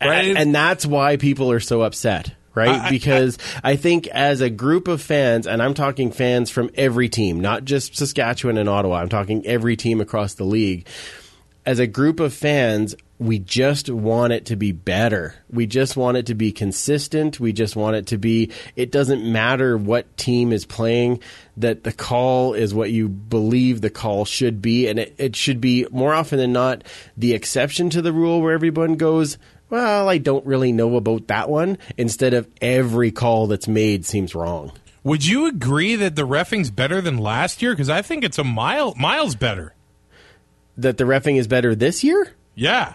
A- 0.00 0.04
And, 0.38 0.54
that's 0.54 0.84
why 0.84 1.16
people 1.16 1.50
are 1.50 1.60
so 1.60 1.82
upset, 1.82 2.32
right? 2.54 2.68
I- 2.68 2.86
I- 2.86 2.90
because 2.90 3.38
I, 3.64 3.76
think 3.76 4.06
as 4.08 4.40
a 4.40 4.50
group 4.50 4.88
of 4.88 5.00
fans, 5.00 5.46
and 5.46 5.62
I'm 5.62 5.74
talking 5.74 6.10
fans 6.12 6.50
from 6.50 6.70
every 6.74 7.08
team, 7.08 7.40
not 7.40 7.64
just 7.64 7.96
Saskatchewan 7.96 8.58
and 8.58 8.68
Ottawa, 8.68 8.96
I'm 9.00 9.08
talking 9.08 9.46
every 9.46 9.76
team 9.76 10.00
across 10.00 10.34
the 10.34 10.44
league. 10.44 10.86
As 11.66 11.80
a 11.80 11.88
group 11.88 12.20
of 12.20 12.32
fans, 12.32 12.94
we 13.18 13.40
just 13.40 13.90
want 13.90 14.32
it 14.32 14.46
to 14.46 14.56
be 14.56 14.70
better. 14.70 15.34
We 15.50 15.66
just 15.66 15.96
want 15.96 16.16
it 16.16 16.26
to 16.26 16.34
be 16.36 16.52
consistent. 16.52 17.40
We 17.40 17.52
just 17.52 17.74
want 17.74 17.96
it 17.96 18.06
to 18.08 18.18
be, 18.18 18.52
it 18.76 18.92
doesn't 18.92 19.24
matter 19.24 19.76
what 19.76 20.16
team 20.16 20.52
is 20.52 20.64
playing, 20.64 21.20
that 21.56 21.82
the 21.82 21.92
call 21.92 22.54
is 22.54 22.72
what 22.72 22.92
you 22.92 23.08
believe 23.08 23.80
the 23.80 23.90
call 23.90 24.24
should 24.24 24.62
be. 24.62 24.86
And 24.86 25.00
it, 25.00 25.16
it 25.18 25.34
should 25.34 25.60
be 25.60 25.88
more 25.90 26.14
often 26.14 26.38
than 26.38 26.52
not 26.52 26.84
the 27.16 27.34
exception 27.34 27.90
to 27.90 28.00
the 28.00 28.12
rule 28.12 28.40
where 28.40 28.52
everyone 28.52 28.94
goes, 28.94 29.36
well, 29.68 30.08
I 30.08 30.18
don't 30.18 30.46
really 30.46 30.70
know 30.70 30.94
about 30.94 31.26
that 31.26 31.50
one, 31.50 31.78
instead 31.96 32.32
of 32.32 32.48
every 32.60 33.10
call 33.10 33.48
that's 33.48 33.66
made 33.66 34.06
seems 34.06 34.36
wrong. 34.36 34.70
Would 35.02 35.26
you 35.26 35.46
agree 35.46 35.96
that 35.96 36.14
the 36.14 36.26
refing's 36.26 36.70
better 36.70 37.00
than 37.00 37.18
last 37.18 37.60
year? 37.60 37.72
Because 37.72 37.90
I 37.90 38.02
think 38.02 38.22
it's 38.22 38.38
a 38.38 38.44
mile 38.44 38.94
miles 38.94 39.34
better. 39.34 39.72
That 40.78 40.98
the 40.98 41.04
refing 41.04 41.38
is 41.38 41.46
better 41.46 41.74
this 41.74 42.04
year? 42.04 42.32
Yeah. 42.54 42.94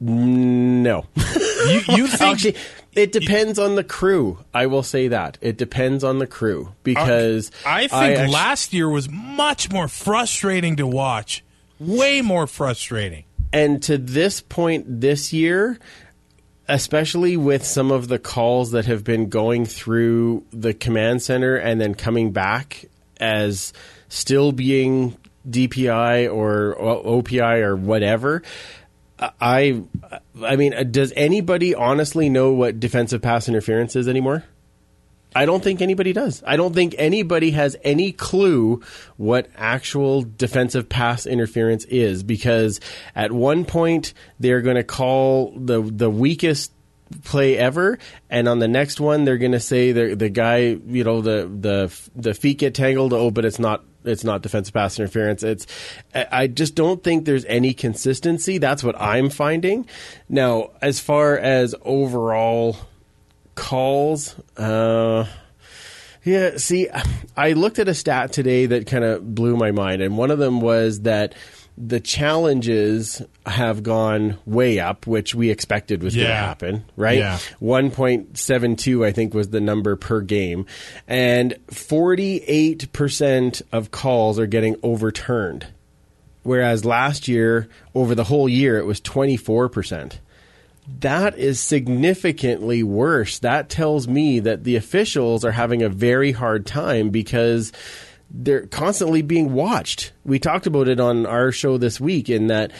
No. 0.00 1.04
You, 1.16 1.80
you 1.88 2.06
think 2.06 2.22
Actually, 2.34 2.56
it 2.94 3.12
depends 3.12 3.58
on 3.58 3.74
the 3.76 3.84
crew. 3.84 4.38
I 4.54 4.66
will 4.66 4.82
say 4.82 5.08
that. 5.08 5.38
It 5.40 5.56
depends 5.56 6.04
on 6.04 6.18
the 6.18 6.26
crew 6.26 6.68
uh, 6.68 6.72
because 6.82 7.50
I 7.64 7.88
think 7.88 8.18
actu- 8.18 8.32
last 8.32 8.72
year 8.72 8.88
was 8.88 9.08
much 9.08 9.70
more 9.72 9.88
frustrating 9.88 10.76
to 10.76 10.86
watch. 10.86 11.42
Way 11.78 12.22
more 12.22 12.46
frustrating. 12.46 13.24
and 13.52 13.82
to 13.82 13.98
this 13.98 14.40
point 14.40 15.00
this 15.00 15.32
year, 15.32 15.78
especially 16.68 17.36
with 17.36 17.64
some 17.66 17.90
of 17.90 18.08
the 18.08 18.18
calls 18.18 18.70
that 18.70 18.86
have 18.86 19.04
been 19.04 19.28
going 19.28 19.66
through 19.66 20.44
the 20.52 20.72
command 20.72 21.22
center 21.22 21.56
and 21.56 21.80
then 21.80 21.94
coming 21.94 22.32
back 22.32 22.86
as 23.18 23.72
still 24.08 24.52
being 24.52 25.16
DPI 25.48 26.32
or 26.32 26.76
OPI 26.78 27.62
or 27.62 27.76
whatever. 27.76 28.42
I, 29.18 29.82
I 30.42 30.56
mean, 30.56 30.74
uh, 30.74 30.82
does 30.82 31.12
anybody 31.16 31.74
honestly 31.74 32.28
know 32.28 32.52
what 32.52 32.78
defensive 32.78 33.22
pass 33.22 33.48
interference 33.48 33.96
is 33.96 34.08
anymore? 34.08 34.44
I 35.34 35.44
don't 35.44 35.62
think 35.62 35.82
anybody 35.82 36.14
does. 36.14 36.42
I 36.46 36.56
don't 36.56 36.74
think 36.74 36.94
anybody 36.96 37.50
has 37.50 37.76
any 37.84 38.12
clue 38.12 38.82
what 39.18 39.48
actual 39.54 40.22
defensive 40.22 40.88
pass 40.88 41.26
interference 41.26 41.84
is 41.84 42.22
because 42.22 42.80
at 43.14 43.32
one 43.32 43.66
point 43.66 44.14
they're 44.40 44.62
going 44.62 44.76
to 44.76 44.84
call 44.84 45.52
the 45.54 45.82
the 45.82 46.08
weakest 46.08 46.72
play 47.22 47.56
ever 47.56 47.98
and 48.30 48.48
on 48.48 48.58
the 48.58 48.66
next 48.66 48.98
one 48.98 49.24
they're 49.24 49.36
going 49.36 49.52
to 49.52 49.60
say 49.60 49.92
the 49.92 50.14
the 50.14 50.30
guy, 50.30 50.78
you 50.86 51.04
know, 51.04 51.20
the 51.20 51.50
the 51.60 52.10
the 52.14 52.32
feet 52.32 52.58
get 52.58 52.74
tangled, 52.74 53.12
oh 53.12 53.30
but 53.30 53.44
it's 53.44 53.58
not 53.58 53.84
it's 54.06 54.24
not 54.24 54.42
defensive 54.42 54.74
pass 54.74 54.98
interference. 54.98 55.42
It's 55.42 55.66
I 56.14 56.46
just 56.46 56.74
don't 56.74 57.02
think 57.02 57.24
there's 57.24 57.44
any 57.46 57.74
consistency. 57.74 58.58
That's 58.58 58.84
what 58.84 59.00
I'm 59.00 59.30
finding. 59.30 59.86
Now, 60.28 60.70
as 60.80 61.00
far 61.00 61.36
as 61.36 61.74
overall 61.82 62.76
calls. 63.56 64.38
Uh, 64.56 65.26
yeah, 66.22 66.56
see, 66.56 66.88
I 67.36 67.52
looked 67.52 67.80
at 67.80 67.88
a 67.88 67.94
stat 67.94 68.32
today 68.32 68.66
that 68.66 68.86
kind 68.86 69.04
of 69.04 69.34
blew 69.34 69.56
my 69.56 69.72
mind, 69.72 70.02
and 70.02 70.16
one 70.16 70.30
of 70.30 70.38
them 70.38 70.60
was 70.60 71.00
that 71.02 71.34
the 71.78 72.00
challenges 72.00 73.22
have 73.44 73.82
gone 73.82 74.38
way 74.46 74.78
up, 74.78 75.06
which 75.06 75.34
we 75.34 75.50
expected 75.50 76.02
was 76.02 76.14
going 76.14 76.28
to 76.28 76.34
happen, 76.34 76.84
right? 76.96 77.18
Yeah. 77.18 77.38
1.72, 77.60 79.04
I 79.04 79.12
think, 79.12 79.34
was 79.34 79.50
the 79.50 79.60
number 79.60 79.94
per 79.96 80.22
game. 80.22 80.66
And 81.06 81.54
48% 81.68 83.62
of 83.72 83.90
calls 83.90 84.38
are 84.38 84.46
getting 84.46 84.76
overturned. 84.82 85.66
Whereas 86.42 86.84
last 86.84 87.28
year, 87.28 87.68
over 87.94 88.14
the 88.14 88.24
whole 88.24 88.48
year, 88.48 88.78
it 88.78 88.86
was 88.86 89.00
24% 89.00 90.18
that 91.00 91.36
is 91.36 91.60
significantly 91.60 92.82
worse. 92.82 93.38
That 93.40 93.68
tells 93.68 94.06
me 94.06 94.40
that 94.40 94.64
the 94.64 94.76
officials 94.76 95.44
are 95.44 95.52
having 95.52 95.82
a 95.82 95.88
very 95.88 96.32
hard 96.32 96.66
time 96.66 97.10
because 97.10 97.72
they're 98.30 98.66
constantly 98.66 99.22
being 99.22 99.52
watched. 99.52 100.12
We 100.24 100.38
talked 100.38 100.66
about 100.66 100.88
it 100.88 101.00
on 101.00 101.26
our 101.26 101.52
show 101.52 101.78
this 101.78 102.00
week 102.00 102.28
in 102.28 102.48
that 102.48 102.72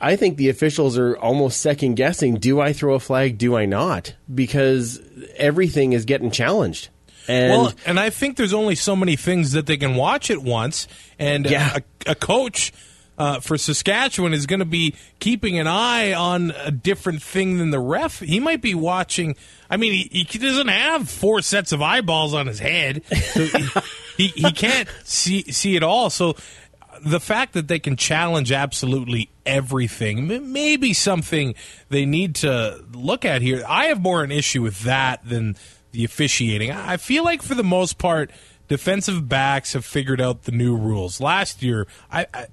I 0.00 0.16
think 0.16 0.36
the 0.36 0.48
officials 0.48 0.98
are 0.98 1.16
almost 1.16 1.60
second 1.60 1.94
guessing 1.94 2.36
do 2.36 2.60
I 2.60 2.72
throw 2.72 2.94
a 2.94 3.00
flag, 3.00 3.38
do 3.38 3.56
I 3.56 3.66
not? 3.66 4.14
Because 4.32 5.00
everything 5.36 5.92
is 5.92 6.04
getting 6.04 6.30
challenged. 6.30 6.88
And 7.28 7.50
well, 7.52 7.72
and 7.86 8.00
I 8.00 8.10
think 8.10 8.36
there's 8.36 8.52
only 8.54 8.74
so 8.74 8.96
many 8.96 9.14
things 9.14 9.52
that 9.52 9.66
they 9.66 9.76
can 9.76 9.94
watch 9.94 10.28
at 10.30 10.38
once, 10.38 10.88
and 11.20 11.46
Yeah. 11.46 11.78
a, 12.06 12.10
a 12.10 12.14
coach 12.16 12.72
uh, 13.18 13.40
for 13.40 13.58
Saskatchewan 13.58 14.32
is 14.32 14.46
going 14.46 14.60
to 14.60 14.66
be 14.66 14.94
keeping 15.18 15.58
an 15.58 15.66
eye 15.66 16.12
on 16.12 16.52
a 16.52 16.70
different 16.70 17.22
thing 17.22 17.58
than 17.58 17.70
the 17.70 17.80
ref. 17.80 18.20
He 18.20 18.40
might 18.40 18.62
be 18.62 18.74
watching. 18.74 19.36
I 19.70 19.76
mean, 19.76 19.92
he, 19.92 20.26
he 20.28 20.38
doesn't 20.38 20.68
have 20.68 21.08
four 21.08 21.42
sets 21.42 21.72
of 21.72 21.82
eyeballs 21.82 22.34
on 22.34 22.46
his 22.46 22.58
head, 22.58 23.02
so 23.06 23.44
he, 23.44 23.68
he 24.16 24.28
he 24.28 24.52
can't 24.52 24.88
see 25.04 25.42
see 25.52 25.76
it 25.76 25.82
all. 25.82 26.10
So 26.10 26.36
the 27.04 27.20
fact 27.20 27.54
that 27.54 27.68
they 27.68 27.78
can 27.78 27.96
challenge 27.96 28.52
absolutely 28.52 29.30
everything 29.44 30.30
m- 30.30 30.52
maybe 30.52 30.92
something 30.92 31.54
they 31.88 32.06
need 32.06 32.34
to 32.36 32.84
look 32.92 33.24
at 33.24 33.42
here. 33.42 33.64
I 33.68 33.86
have 33.86 34.00
more 34.00 34.22
an 34.22 34.32
issue 34.32 34.62
with 34.62 34.80
that 34.80 35.26
than 35.26 35.56
the 35.92 36.04
officiating. 36.04 36.70
I 36.70 36.96
feel 36.96 37.24
like 37.24 37.42
for 37.42 37.54
the 37.54 37.64
most 37.64 37.98
part, 37.98 38.30
defensive 38.68 39.28
backs 39.28 39.74
have 39.74 39.84
figured 39.84 40.20
out 40.20 40.44
the 40.44 40.52
new 40.52 40.76
rules. 40.76 41.20
Last 41.20 41.62
year, 41.62 41.86
I, 42.10 42.26
I 42.32 42.46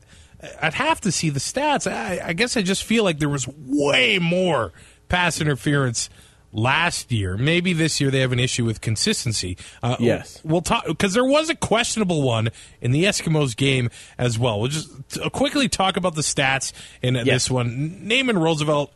I'd 0.62 0.74
have 0.76 1.02
to 1.02 1.12
see 1.12 1.30
the 1.30 1.40
stats. 1.40 1.92
I, 1.92 2.22
I 2.30 2.34
guess 2.34 2.56
I 2.56 2.62
just 2.62 2.84
feel 2.84 3.04
like 3.04 3.20
there 3.20 3.30
was 3.30 3.48
way 3.48 4.20
more 4.20 4.72
pass 5.10 5.42
interference 5.42 6.10
last 6.52 7.12
year. 7.12 7.38
Maybe 7.38 7.74
this 7.74 8.00
year 8.02 8.10
they 8.10 8.22
have 8.22 8.32
an 8.32 8.40
issue 8.40 8.66
with 8.66 8.82
consistency. 8.82 9.58
Uh, 9.84 9.98
Yes. 10.00 10.42
we'll 10.44 10.62
talk 10.62 10.86
because 10.88 11.14
there 11.14 11.26
was 11.26 11.50
a 11.50 11.56
questionable 11.56 12.22
one 12.24 12.50
in 12.82 12.92
the 12.92 13.04
Eskimos 13.04 13.56
game 13.56 13.90
as 14.18 14.40
well. 14.40 14.60
We'll 14.60 14.70
just 14.70 14.90
t- 15.10 15.30
quickly 15.30 15.68
talk 15.70 15.98
about 15.98 16.16
the 16.16 16.22
stats 16.22 16.72
in 17.02 17.16
uh, 17.18 17.24
this 17.24 17.52
one. 17.52 18.08
Naaman 18.08 18.38
Roosevelt. 18.38 18.92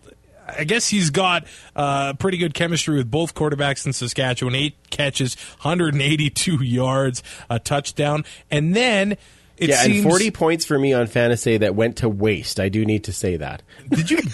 I 0.46 0.66
guess 0.66 0.88
he's 0.90 1.10
got 1.10 1.46
uh, 1.76 2.14
pretty 2.16 2.38
good 2.38 2.54
chemistry 2.54 2.98
with 2.98 3.10
both 3.10 3.34
quarterbacks 3.34 3.86
in 3.86 3.94
Saskatchewan. 3.94 4.56
Eight 4.56 4.76
catches, 4.90 5.36
182 5.62 6.56
yards, 6.64 7.24
a 7.50 7.60
touchdown, 7.60 8.26
and 8.52 8.76
then 8.76 9.16
it 9.64 9.70
yeah, 9.70 9.82
seems 9.84 10.04
and 10.04 10.10
40 10.12 10.32
points 10.32 10.66
for 10.66 10.78
me 10.78 10.94
on 10.94 11.08
fantasy 11.08 11.58
that 11.58 11.76
went 11.76 11.98
to 11.98 12.10
waste. 12.10 12.60
I 12.60 12.70
do 12.70 12.86
need 12.86 13.06
to 13.06 13.14
say 13.14 13.38
that. 13.38 13.64
Did 13.90 14.12
you? 14.12 14.20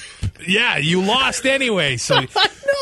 Yeah, 0.47 0.77
you 0.77 1.01
lost 1.01 1.45
anyway. 1.45 1.97
So 1.97 2.15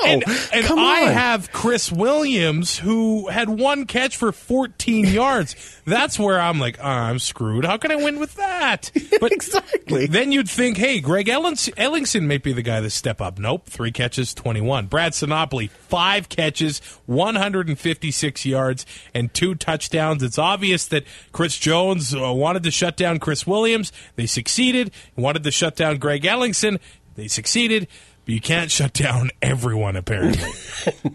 No, 0.03 0.07
and, 0.07 0.23
and 0.53 0.63
come 0.65 0.77
I 0.77 1.07
on. 1.07 1.11
have 1.13 1.51
Chris 1.51 1.91
Williams 1.91 2.77
who 2.77 3.27
had 3.29 3.49
one 3.49 3.85
catch 3.85 4.15
for 4.15 4.31
14 4.31 5.05
yards. 5.07 5.55
That's 5.83 6.19
where 6.19 6.39
I'm 6.39 6.59
like, 6.59 6.77
oh, 6.79 6.87
I'm 6.87 7.17
screwed. 7.17 7.65
How 7.65 7.77
can 7.77 7.91
I 7.91 7.95
win 7.95 8.19
with 8.19 8.35
that? 8.35 8.91
But 9.19 9.31
Exactly. 9.31 10.05
Then 10.05 10.31
you'd 10.31 10.49
think, 10.49 10.77
hey, 10.77 10.99
Greg 10.99 11.27
Ellings- 11.29 11.69
Ellingson 11.77 12.23
may 12.27 12.37
be 12.37 12.53
the 12.53 12.61
guy 12.61 12.79
to 12.79 12.91
step 12.91 13.21
up. 13.21 13.39
Nope, 13.39 13.65
three 13.65 13.91
catches, 13.91 14.35
21. 14.35 14.85
Brad 14.85 15.13
Sinopoli, 15.13 15.69
five 15.71 16.29
catches, 16.29 16.79
156 17.07 18.45
yards, 18.45 18.85
and 19.13 19.33
two 19.33 19.55
touchdowns. 19.55 20.21
It's 20.23 20.37
obvious 20.37 20.85
that 20.87 21.05
Chris 21.31 21.57
Jones 21.57 22.13
uh, 22.13 22.33
wanted 22.37 22.63
to 22.63 22.71
shut 22.71 22.95
down 22.95 23.19
Chris 23.19 23.45
Williams. 23.45 23.91
They 24.15 24.25
succeeded. 24.25 24.91
Wanted 25.15 25.43
to 25.43 25.51
shut 25.51 25.75
down 25.75 25.97
Greg 25.97 26.23
Ellingson. 26.23 26.79
They 27.15 27.27
succeeded. 27.27 27.87
But 28.27 28.33
you 28.33 28.41
can't 28.41 28.69
shut 28.69 28.91
down 28.91 29.31
everyone, 29.41 29.95
apparently. 29.95 30.51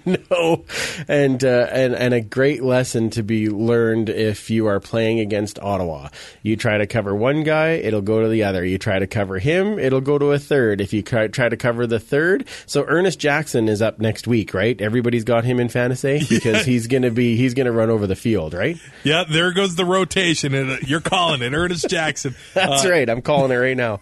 no, 0.30 0.64
and 1.06 1.44
uh, 1.44 1.66
and 1.70 1.94
and 1.94 2.14
a 2.14 2.22
great 2.22 2.62
lesson 2.62 3.10
to 3.10 3.22
be 3.22 3.50
learned 3.50 4.08
if 4.08 4.48
you 4.48 4.66
are 4.68 4.80
playing 4.80 5.20
against 5.20 5.58
Ottawa. 5.58 6.08
You 6.42 6.56
try 6.56 6.78
to 6.78 6.86
cover 6.86 7.14
one 7.14 7.42
guy, 7.42 7.72
it'll 7.72 8.00
go 8.00 8.22
to 8.22 8.28
the 8.30 8.44
other. 8.44 8.64
You 8.64 8.78
try 8.78 8.98
to 8.98 9.06
cover 9.06 9.38
him, 9.38 9.78
it'll 9.78 10.00
go 10.00 10.16
to 10.16 10.32
a 10.32 10.38
third. 10.38 10.80
If 10.80 10.94
you 10.94 11.02
try 11.02 11.26
try 11.28 11.50
to 11.50 11.56
cover 11.58 11.86
the 11.86 12.00
third, 12.00 12.46
so 12.64 12.82
Ernest 12.88 13.18
Jackson 13.18 13.68
is 13.68 13.82
up 13.82 13.98
next 13.98 14.26
week, 14.26 14.54
right? 14.54 14.80
Everybody's 14.80 15.24
got 15.24 15.44
him 15.44 15.60
in 15.60 15.68
fantasy 15.68 16.22
because 16.30 16.64
he's 16.64 16.86
gonna 16.86 17.10
be 17.10 17.36
he's 17.36 17.52
gonna 17.52 17.72
run 17.72 17.90
over 17.90 18.06
the 18.06 18.16
field, 18.16 18.54
right? 18.54 18.78
yeah, 19.04 19.24
there 19.28 19.52
goes 19.52 19.76
the 19.76 19.84
rotation. 19.84 20.54
And 20.54 20.70
uh, 20.70 20.76
you're 20.86 21.00
calling 21.02 21.42
it 21.42 21.52
Ernest 21.52 21.90
Jackson. 21.90 22.34
That's 22.54 22.86
right. 22.86 23.06
I'm 23.06 23.20
calling 23.20 23.52
it 23.52 23.56
right 23.56 23.76
now. 23.76 24.00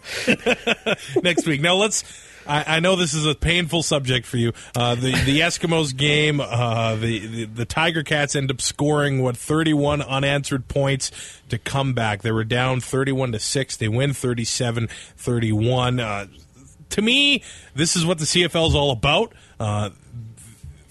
next 1.25 1.49
week. 1.49 1.61
Now 1.61 1.75
let's. 1.75 2.05
I, 2.47 2.77
I 2.77 2.81
know 2.81 2.97
this 2.97 3.15
is 3.15 3.27
a 3.27 3.35
painful 3.35 3.83
subject 3.83 4.27
for 4.27 4.37
you. 4.37 4.53
Uh, 4.75 4.95
the 4.95 5.13
the 5.13 5.41
Eskimos 5.41 5.97
game, 5.97 6.41
uh, 6.41 6.97
the, 6.97 7.27
the 7.27 7.45
the 7.45 7.65
Tiger 7.65 8.03
Cats 8.03 8.35
end 8.35 8.51
up 8.51 8.61
scoring 8.61 9.23
what 9.23 9.37
31 9.37 10.03
unanswered 10.03 10.69
points 10.69 11.11
to 11.49 11.59
come 11.59 11.93
back. 11.93 12.23
They 12.23 12.33
were 12.33 12.45
down 12.45 12.81
31 12.81 13.33
to 13.33 13.39
six. 13.39 13.77
They 13.77 13.89
win 13.89 14.11
37-31. 14.11 16.01
Uh, 16.01 16.27
to 16.91 17.03
me, 17.03 17.43
this 17.75 17.97
is 17.97 18.05
what 18.05 18.19
the 18.19 18.25
CFL 18.25 18.69
is 18.69 18.75
all 18.75 18.91
about. 18.91 19.33
Uh, 19.59 19.91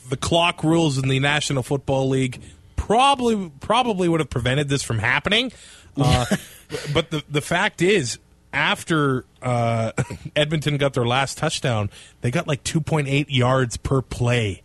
the 0.09 0.17
clock 0.17 0.63
rules 0.63 0.97
in 0.97 1.07
the 1.09 1.19
National 1.19 1.63
Football 1.63 2.09
League 2.09 2.41
probably 2.75 3.51
probably 3.59 4.09
would 4.09 4.19
have 4.19 4.29
prevented 4.29 4.69
this 4.69 4.83
from 4.83 4.99
happening. 4.99 5.51
Uh, 5.97 6.25
but 6.93 7.11
the 7.11 7.23
the 7.29 7.41
fact 7.41 7.81
is, 7.81 8.19
after 8.53 9.25
uh, 9.41 9.91
Edmonton 10.35 10.77
got 10.77 10.93
their 10.93 11.05
last 11.05 11.37
touchdown, 11.37 11.89
they 12.21 12.31
got 12.31 12.47
like 12.47 12.63
2.8 12.63 13.25
yards 13.29 13.77
per 13.77 14.01
play. 14.01 14.61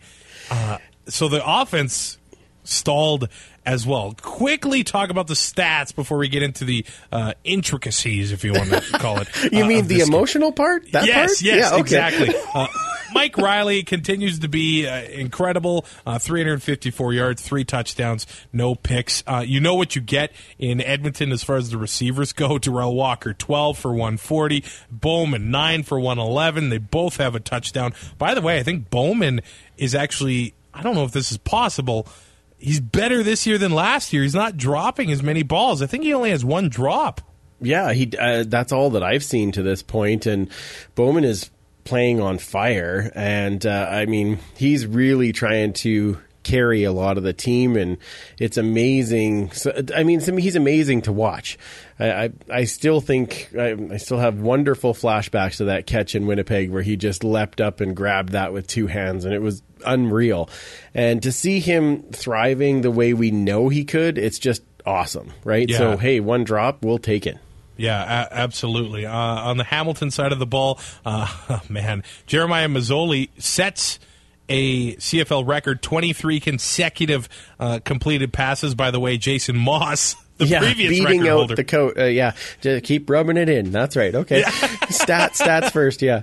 Uh, 0.49 0.77
so 1.07 1.27
the 1.27 1.41
offense 1.45 2.17
stalled 2.63 3.29
as 3.65 3.85
well. 3.85 4.13
Quickly 4.21 4.83
talk 4.83 5.09
about 5.09 5.27
the 5.27 5.33
stats 5.33 5.93
before 5.95 6.17
we 6.17 6.27
get 6.27 6.43
into 6.43 6.65
the 6.65 6.85
uh, 7.11 7.33
intricacies, 7.43 8.31
if 8.31 8.43
you 8.43 8.53
want 8.53 8.69
to 8.69 8.81
call 8.99 9.19
it. 9.19 9.27
You 9.51 9.63
uh, 9.63 9.67
mean 9.67 9.87
the 9.87 9.95
this 9.95 10.05
game. 10.05 10.13
emotional 10.13 10.51
part? 10.51 10.91
That 10.91 11.05
yes, 11.07 11.15
part? 11.15 11.41
yes, 11.41 11.57
Yeah, 11.57 11.71
okay. 11.73 11.79
exactly. 11.81 12.35
Uh, 12.53 12.67
Mike 13.15 13.37
Reilly 13.37 13.81
continues 13.83 14.39
to 14.39 14.49
be 14.49 14.85
uh, 14.85 15.03
incredible. 15.03 15.85
Uh, 16.05 16.19
354 16.19 17.13
yards, 17.13 17.41
three 17.41 17.63
touchdowns, 17.63 18.27
no 18.51 18.75
picks. 18.75 19.23
Uh, 19.25 19.41
you 19.47 19.61
know 19.61 19.73
what 19.73 19.95
you 19.95 20.01
get 20.01 20.33
in 20.59 20.81
Edmonton 20.81 21.31
as 21.31 21.41
far 21.41 21.55
as 21.55 21.69
the 21.69 21.77
receivers 21.77 22.33
go. 22.33 22.59
Derel 22.59 22.93
Walker, 22.93 23.33
12 23.33 23.77
for 23.77 23.91
140. 23.91 24.65
Bowman, 24.91 25.49
9 25.49 25.83
for 25.83 25.97
111. 25.97 26.67
They 26.67 26.77
both 26.77 27.15
have 27.15 27.35
a 27.35 27.39
touchdown. 27.39 27.93
By 28.17 28.33
the 28.33 28.41
way, 28.41 28.59
I 28.59 28.63
think 28.63 28.89
Bowman 28.89 29.39
is 29.77 29.95
actually, 29.95 30.53
I 30.73 30.83
don't 30.83 30.93
know 30.93 31.05
if 31.05 31.13
this 31.13 31.31
is 31.31 31.37
possible. 31.37 32.09
He's 32.57 32.81
better 32.81 33.23
this 33.23 33.47
year 33.47 33.57
than 33.57 33.71
last 33.71 34.11
year. 34.11 34.23
He's 34.23 34.35
not 34.35 34.57
dropping 34.57 35.09
as 35.09 35.23
many 35.23 35.41
balls. 35.41 35.81
I 35.81 35.87
think 35.87 36.03
he 36.03 36.13
only 36.13 36.31
has 36.31 36.43
one 36.43 36.67
drop. 36.67 37.21
Yeah, 37.61 37.93
he. 37.93 38.11
Uh, 38.19 38.43
that's 38.45 38.73
all 38.73 38.89
that 38.91 39.03
I've 39.03 39.23
seen 39.23 39.53
to 39.53 39.63
this 39.63 39.81
point, 39.81 40.25
and 40.25 40.49
Bowman 40.93 41.23
is 41.23 41.49
playing 41.85 42.19
on 42.19 42.37
fire, 42.39 43.11
and 43.15 43.65
uh, 43.65 43.87
I 43.89 44.05
mean, 44.05 44.39
he's 44.57 44.85
really 44.85 45.31
trying 45.31 45.73
to 45.73 46.17
carry 46.45 46.83
a 46.83 46.91
lot 46.91 47.17
of 47.17 47.23
the 47.23 47.33
team, 47.33 47.75
and 47.75 47.97
it's 48.39 48.57
amazing. 48.57 49.51
So, 49.51 49.71
I 49.95 50.03
mean, 50.03 50.19
he's 50.37 50.55
amazing 50.55 51.03
to 51.03 51.11
watch. 51.11 51.57
I, 51.99 52.11
I, 52.11 52.29
I 52.51 52.63
still 52.65 53.01
think 53.01 53.49
I, 53.57 53.75
I 53.91 53.97
still 53.97 54.19
have 54.19 54.39
wonderful 54.39 54.93
flashbacks 54.93 55.57
to 55.57 55.65
that 55.65 55.87
catch 55.87 56.15
in 56.15 56.27
Winnipeg 56.27 56.71
where 56.71 56.81
he 56.83 56.97
just 56.97 57.23
leapt 57.23 57.61
up 57.61 57.81
and 57.81 57.95
grabbed 57.95 58.33
that 58.33 58.53
with 58.53 58.67
two 58.67 58.87
hands, 58.87 59.25
and 59.25 59.33
it 59.33 59.41
was 59.41 59.61
unreal. 59.85 60.49
And 60.93 61.21
to 61.23 61.31
see 61.31 61.59
him 61.59 62.03
thriving 62.11 62.81
the 62.81 62.91
way 62.91 63.13
we 63.13 63.31
know 63.31 63.69
he 63.69 63.85
could, 63.85 64.17
it's 64.17 64.39
just 64.39 64.61
awesome, 64.85 65.31
right? 65.43 65.69
Yeah. 65.69 65.77
So 65.77 65.97
hey, 65.97 66.19
one 66.19 66.43
drop, 66.43 66.83
we'll 66.85 66.99
take 66.99 67.27
it. 67.27 67.37
Yeah, 67.77 68.01
a- 68.01 68.33
absolutely. 68.33 69.05
Uh, 69.05 69.13
on 69.13 69.57
the 69.57 69.63
Hamilton 69.63 70.11
side 70.11 70.31
of 70.31 70.39
the 70.39 70.45
ball, 70.45 70.79
uh, 71.05 71.59
man, 71.69 72.03
Jeremiah 72.25 72.67
Masoli 72.67 73.29
sets 73.41 73.99
a 74.47 74.95
CFL 74.97 75.47
record 75.47 75.81
23 75.81 76.39
consecutive 76.39 77.27
uh, 77.59 77.79
completed 77.83 78.31
passes. 78.31 78.75
By 78.75 78.91
the 78.91 78.99
way, 78.99 79.17
Jason 79.17 79.57
Maas, 79.57 80.15
the 80.37 80.45
yeah, 80.45 80.59
previous 80.59 80.89
beating 80.89 81.05
record 81.21 81.27
out 81.27 81.37
holder. 81.37 81.55
the 81.55 81.63
coat. 81.63 81.97
Uh, 81.97 82.03
yeah, 82.05 82.33
just 82.61 82.85
keep 82.85 83.09
rubbing 83.09 83.37
it 83.37 83.49
in. 83.49 83.71
That's 83.71 83.95
right. 83.95 84.13
Okay, 84.13 84.41
stats, 84.43 85.41
stats 85.41 85.71
first. 85.71 86.01
Yeah, 86.01 86.21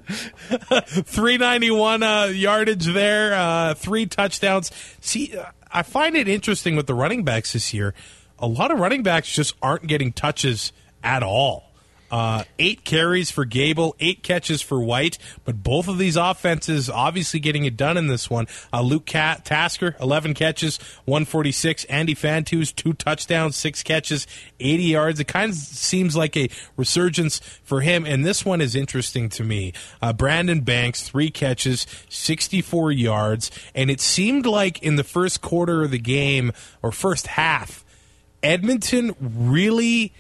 391 0.87 2.03
uh, 2.03 2.25
yardage 2.27 2.87
there, 2.87 3.35
uh, 3.35 3.75
three 3.75 4.07
touchdowns. 4.07 4.71
See, 5.01 5.37
uh, 5.37 5.47
I 5.71 5.83
find 5.83 6.17
it 6.17 6.29
interesting 6.29 6.77
with 6.77 6.87
the 6.87 6.95
running 6.95 7.25
backs 7.25 7.53
this 7.55 7.73
year. 7.75 7.95
A 8.39 8.47
lot 8.47 8.71
of 8.71 8.79
running 8.79 9.03
backs 9.03 9.33
just 9.33 9.55
aren't 9.63 9.87
getting 9.87 10.13
touches 10.13 10.73
at 11.03 11.23
all. 11.23 11.73
Uh, 12.13 12.45
eight 12.59 12.85
carries 12.85 13.31
for 13.31 13.47
Gable, 13.47 13.97
eight 13.99 14.23
catches 14.23 14.61
for 14.61 14.79
White, 14.83 15.17
but 15.47 15.63
both 15.63 15.89
of 15.89 15.97
these 15.97 16.15
offenses 16.15 16.91
obviously 16.91 17.41
getting 17.41 17.65
it 17.65 17.75
done 17.75 17.97
in 17.97 18.07
this 18.07 18.29
one. 18.29 18.47
Uh, 18.71 18.83
Luke 18.83 19.07
Cat- 19.07 19.47
Tasker, 19.47 19.97
11 19.99 20.35
catches, 20.35 20.77
146. 21.07 21.85
Andy 21.87 22.15
Fantuz, 22.15 22.75
two 22.77 22.93
touchdowns, 22.93 23.57
six 23.57 23.83
catches, 23.83 24.27
80 24.61 24.83
yards. 24.83 25.21
It 25.21 25.27
kind 25.27 25.53
of 25.53 25.57
seems 25.57 26.15
like 26.15 26.37
a 26.37 26.51
resurgence 26.77 27.39
for 27.65 27.81
him, 27.81 28.05
and 28.05 28.27
this 28.27 28.45
one 28.45 28.61
is 28.61 28.77
interesting 28.77 29.31
to 29.31 29.43
me. 29.43 29.73
Uh, 30.03 30.13
Brandon 30.13 30.61
Banks, 30.61 31.09
three 31.09 31.31
catches, 31.31 31.87
64 32.11 32.93
yards, 32.93 33.51
and 33.75 33.91
it 33.91 34.03
seemed 34.03 34.45
like 34.45 34.83
in 34.83 34.97
the 34.97 35.05
first 35.05 35.41
quarter 35.41 35.83
of 35.83 35.91
the 35.91 35.99
game, 35.99 36.53
or 36.83 36.93
first 36.93 37.29
half, 37.29 37.87
Edmonton 38.43 39.15
really 39.19 40.13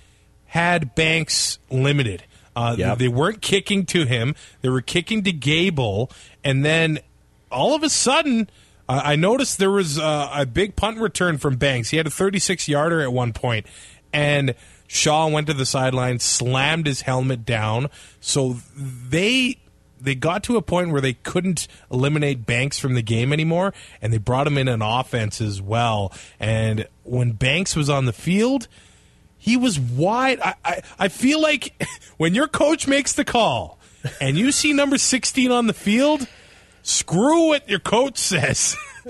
had 0.53 0.95
Banks 0.95 1.59
limited. 1.71 2.25
Uh, 2.55 2.75
Yep. 2.79 2.99
They 2.99 3.09
weren't 3.09 3.41
kicking 3.41 3.87
to 3.87 4.05
him; 4.05 4.35
they 4.61 4.69
were 4.69 4.83
kicking 4.83 5.23
to 5.25 5.33
Gable, 5.33 6.11
and 6.45 6.63
then 6.63 6.99
all 7.51 7.75
of 7.75 7.83
a 7.83 7.89
sudden, 7.89 8.51
uh, 8.87 9.01
I 9.03 9.17
noticed 9.17 9.57
there 9.59 9.71
was 9.71 9.99
uh, 9.99 10.31
a 10.35 10.45
big 10.45 10.77
punt 10.77 10.99
return 10.99 11.39
from 11.39 11.57
Banks. 11.57 11.89
He 11.89 11.97
had 11.97 12.07
a 12.07 12.11
36 12.11 12.69
yarder 12.69 13.01
at 13.01 13.13
one 13.13 13.33
point, 13.33 13.65
and 14.13 14.55
Shaw 14.87 15.29
went 15.29 15.47
to 15.47 15.55
the 15.55 15.65
sideline, 15.65 16.19
slammed 16.19 16.87
his 16.87 17.01
helmet 17.01 17.47
down. 17.47 17.89
So 18.21 18.59
they 18.77 19.57
they 19.99 20.15
got 20.15 20.43
to 20.45 20.59
a 20.59 20.63
point 20.63 20.91
where 20.91 21.01
they 21.01 21.15
couldn't 21.15 21.67
eliminate 21.91 22.45
Banks 22.45 22.79
from 22.79 22.93
the 22.93 23.03
game 23.03 23.33
anymore, 23.33 23.73
and 24.03 24.13
they 24.13 24.19
brought 24.19 24.47
him 24.47 24.59
in 24.59 24.69
an 24.69 24.83
offense 24.83 25.41
as 25.41 25.63
well. 25.63 26.13
And 26.39 26.87
when 27.05 27.33
Banks 27.33 27.75
was 27.75 27.89
on 27.89 28.05
the 28.05 28.13
field, 28.13 28.69
he 29.43 29.57
was 29.57 29.79
wide. 29.81 30.39
I, 30.41 30.55
I, 30.65 30.83
I 31.01 31.09
feel 31.09 31.41
like 31.43 31.75
when 32.17 32.33
your 32.33 32.47
coach 32.47 32.87
makes 32.87 33.13
the 33.13 33.25
call 33.25 33.77
and 34.21 34.39
you 34.39 34.53
see 34.53 34.73
number 34.73 34.99
16 34.99 35.51
on 35.51 35.67
the 35.67 35.73
field, 35.73 36.29
screw 36.83 37.49
what 37.49 37.69
your 37.69 37.81
coach 37.81 38.19
says. 38.19 38.77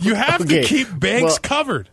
you 0.00 0.14
have 0.14 0.42
Okay, 0.42 0.60
to 0.60 0.68
keep 0.68 0.88
Banks 0.98 1.32
well- 1.32 1.38
covered. 1.42 1.88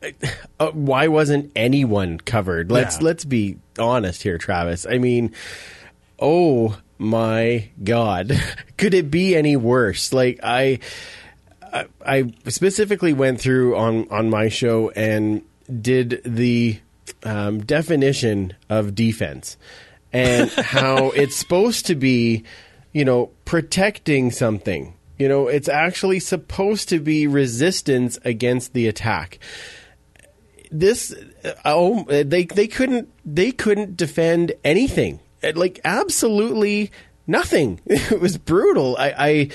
uh, 0.60 0.70
why 0.70 1.08
wasn't 1.08 1.50
anyone 1.56 2.18
covered? 2.18 2.70
Let's 2.70 2.98
Yeah. 2.98 3.04
let's 3.06 3.24
be 3.24 3.56
honest 3.76 4.22
here, 4.22 4.38
Travis. 4.38 4.86
I 4.86 4.98
mean, 4.98 5.32
oh 6.20 6.78
my 6.98 7.70
god, 7.82 8.40
could 8.76 8.94
it 8.94 9.10
be 9.10 9.34
any 9.34 9.56
worse? 9.56 10.12
Like 10.12 10.38
I, 10.42 10.78
I, 11.72 11.86
I 12.06 12.34
specifically 12.48 13.12
went 13.14 13.40
through 13.40 13.76
on 13.76 14.06
on 14.10 14.30
my 14.30 14.48
show 14.48 14.90
and 14.90 15.42
did 15.80 16.20
the 16.24 16.78
um, 17.22 17.60
definition 17.60 18.54
of 18.68 18.94
defense 18.94 19.56
and 20.12 20.50
how 20.56 21.10
it's 21.10 21.36
supposed 21.36 21.86
to 21.86 21.94
be, 21.94 22.44
you 22.92 23.04
know, 23.04 23.30
protecting 23.44 24.30
something. 24.30 24.94
You 25.18 25.28
know, 25.28 25.48
it's 25.48 25.68
actually 25.68 26.20
supposed 26.20 26.88
to 26.88 26.98
be 26.98 27.26
resistance 27.26 28.18
against 28.24 28.72
the 28.72 28.88
attack. 28.88 29.38
This 30.70 31.14
uh, 31.44 31.52
oh 31.64 32.04
they 32.04 32.44
they 32.44 32.66
couldn't 32.66 33.08
they 33.24 33.52
couldn't 33.52 33.96
defend 33.96 34.52
anything. 34.64 35.20
Like 35.54 35.80
absolutely 35.84 36.90
nothing. 37.26 37.80
It 37.86 38.20
was 38.20 38.38
brutal. 38.38 38.96
I 38.96 39.14
i 39.16 39.50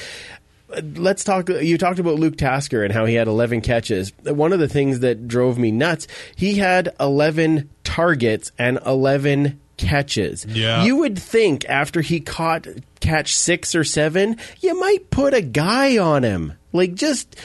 let's 0.96 1.24
talk 1.24 1.50
you 1.50 1.78
talked 1.78 2.00
about 2.00 2.16
luke 2.16 2.38
tasker 2.38 2.84
and 2.84 2.94
how 2.94 3.06
he 3.06 3.16
had 3.16 3.28
11 3.28 3.62
catches 3.62 4.14
one 4.24 4.54
of 4.54 4.60
the 4.60 4.68
things 4.68 5.00
that 5.00 5.28
drove 5.28 5.58
me 5.58 5.72
nuts 5.72 6.08
he 6.36 6.56
had 6.56 6.94
11 7.00 7.70
targets 7.84 8.52
and 8.60 8.80
11 8.86 9.60
catches 9.78 10.46
Yeah. 10.46 10.84
you 10.84 10.98
would 10.98 11.18
think 11.18 11.66
after 11.68 12.02
he 12.02 12.20
caught 12.20 12.68
catch 13.00 13.34
six 13.36 13.74
or 13.74 13.84
seven 13.84 14.38
you 14.60 14.80
might 14.80 15.10
put 15.10 15.34
a 15.34 15.42
guy 15.42 15.98
on 15.98 16.24
him 16.24 16.54
like 16.72 16.94
just 16.94 17.36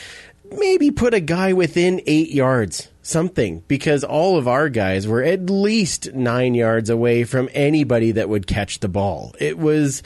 maybe 0.58 0.90
put 0.90 1.14
a 1.14 1.20
guy 1.20 1.52
within 1.54 2.00
eight 2.06 2.30
yards, 2.30 2.88
something, 3.02 3.64
because 3.66 4.04
all 4.04 4.36
of 4.36 4.46
our 4.46 4.68
guys 4.68 5.08
were 5.08 5.22
at 5.22 5.48
least 5.50 6.12
nine 6.12 6.54
yards 6.54 6.90
away 6.90 7.24
from 7.24 7.48
anybody 7.54 8.12
that 8.12 8.28
would 8.28 8.46
catch 8.46 8.78
the 8.80 8.88
ball. 8.88 9.34
It 9.40 9.58
was 9.58 10.02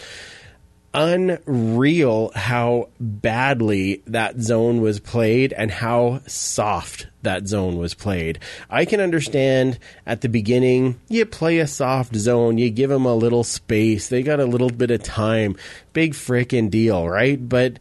unreal 0.94 2.32
how 2.34 2.88
badly 2.98 4.02
that 4.06 4.40
zone 4.40 4.80
was 4.80 5.00
played 5.00 5.52
and 5.52 5.70
how 5.70 6.20
soft 6.26 7.06
that 7.22 7.46
zone 7.46 7.76
was 7.76 7.94
played. 7.94 8.38
I 8.70 8.84
can 8.84 9.00
understand 9.00 9.78
at 10.06 10.22
the 10.22 10.28
beginning, 10.28 10.98
you 11.08 11.26
play 11.26 11.58
a 11.58 11.66
soft 11.66 12.16
zone, 12.16 12.58
you 12.58 12.70
give 12.70 12.90
them 12.90 13.04
a 13.04 13.14
little 13.14 13.44
space, 13.44 14.08
they 14.08 14.22
got 14.22 14.40
a 14.40 14.46
little 14.46 14.70
bit 14.70 14.90
of 14.90 15.02
time. 15.02 15.56
Big 15.92 16.14
frickin' 16.14 16.70
deal, 16.70 17.08
right? 17.08 17.48
But 17.48 17.78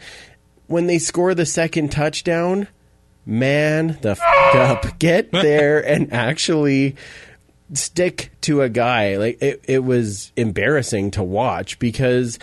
when 0.68 0.88
they 0.88 1.00
score 1.00 1.34
the 1.34 1.46
second 1.46 1.92
touchdown, 1.92 2.68
man, 3.26 3.98
the 4.02 4.12
f- 4.12 4.56
up. 4.56 5.00
Get 5.00 5.32
there 5.32 5.86
and 5.86 6.12
actually 6.14 6.96
stick 7.74 8.32
to 8.42 8.62
a 8.62 8.70
guy. 8.70 9.18
Like 9.18 9.42
it, 9.42 9.64
it 9.68 9.84
was 9.84 10.32
embarrassing 10.36 11.12
to 11.12 11.24
watch 11.24 11.80
because 11.80 12.40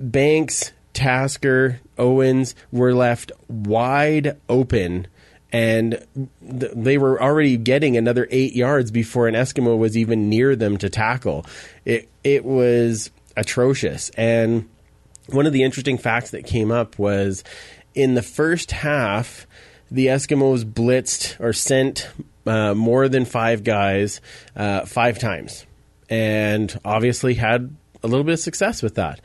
Banks, 0.00 0.72
Tasker, 0.92 1.80
Owens 1.98 2.54
were 2.72 2.94
left 2.94 3.32
wide 3.48 4.36
open. 4.48 5.06
And 5.52 6.04
th- 6.42 6.72
they 6.74 6.98
were 6.98 7.22
already 7.22 7.56
getting 7.56 7.96
another 7.96 8.26
eight 8.30 8.54
yards 8.54 8.90
before 8.90 9.28
an 9.28 9.34
Eskimo 9.34 9.78
was 9.78 9.96
even 9.96 10.28
near 10.28 10.56
them 10.56 10.76
to 10.78 10.90
tackle. 10.90 11.46
It 11.84 12.08
it 12.24 12.44
was 12.44 13.10
atrocious. 13.36 14.10
And 14.10 14.68
one 15.28 15.46
of 15.46 15.52
the 15.52 15.62
interesting 15.62 15.98
facts 15.98 16.30
that 16.30 16.46
came 16.46 16.70
up 16.70 16.98
was 16.98 17.44
in 17.94 18.14
the 18.14 18.22
first 18.22 18.72
half, 18.72 19.46
the 19.90 20.06
Eskimos 20.06 20.64
blitzed 20.64 21.38
or 21.40 21.52
sent 21.52 22.08
uh, 22.46 22.74
more 22.74 23.08
than 23.08 23.24
five 23.24 23.64
guys 23.64 24.20
uh, 24.56 24.84
five 24.84 25.18
times, 25.18 25.64
and 26.10 26.78
obviously 26.84 27.34
had 27.34 27.74
a 28.02 28.08
little 28.08 28.24
bit 28.24 28.34
of 28.34 28.40
success 28.40 28.82
with 28.82 28.96
that. 28.96 29.20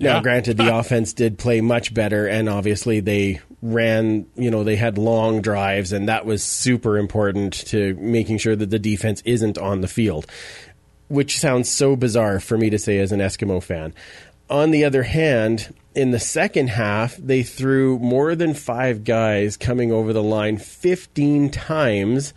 Now, 0.00 0.16
Yeah. 0.16 0.22
granted, 0.22 0.56
the 0.56 0.76
offense 0.78 1.12
did 1.12 1.38
play 1.38 1.60
much 1.60 1.92
better, 1.92 2.26
and 2.26 2.48
obviously 2.48 3.00
they 3.00 3.40
ran, 3.62 4.26
you 4.36 4.50
know, 4.50 4.62
they 4.64 4.76
had 4.76 4.98
long 4.98 5.40
drives, 5.40 5.92
and 5.92 6.08
that 6.08 6.24
was 6.24 6.42
super 6.42 6.96
important 6.98 7.52
to 7.68 7.94
making 7.94 8.38
sure 8.38 8.54
that 8.54 8.70
the 8.70 8.78
defense 8.78 9.20
isn't 9.24 9.58
on 9.58 9.80
the 9.80 9.88
field, 9.88 10.26
which 11.08 11.38
sounds 11.38 11.68
so 11.68 11.96
bizarre 11.96 12.38
for 12.38 12.56
me 12.56 12.70
to 12.70 12.78
say 12.78 12.98
as 12.98 13.10
an 13.12 13.18
Eskimo 13.20 13.62
fan. 13.62 13.92
On 14.50 14.70
the 14.70 14.84
other 14.84 15.02
hand, 15.02 15.74
in 15.94 16.10
the 16.12 16.20
second 16.20 16.68
half, 16.68 17.16
they 17.16 17.42
threw 17.42 17.98
more 17.98 18.34
than 18.36 18.54
five 18.54 19.02
guys 19.04 19.56
coming 19.56 19.90
over 19.92 20.12
the 20.12 20.22
line 20.22 20.56
15 20.58 21.50
times. 21.50 22.32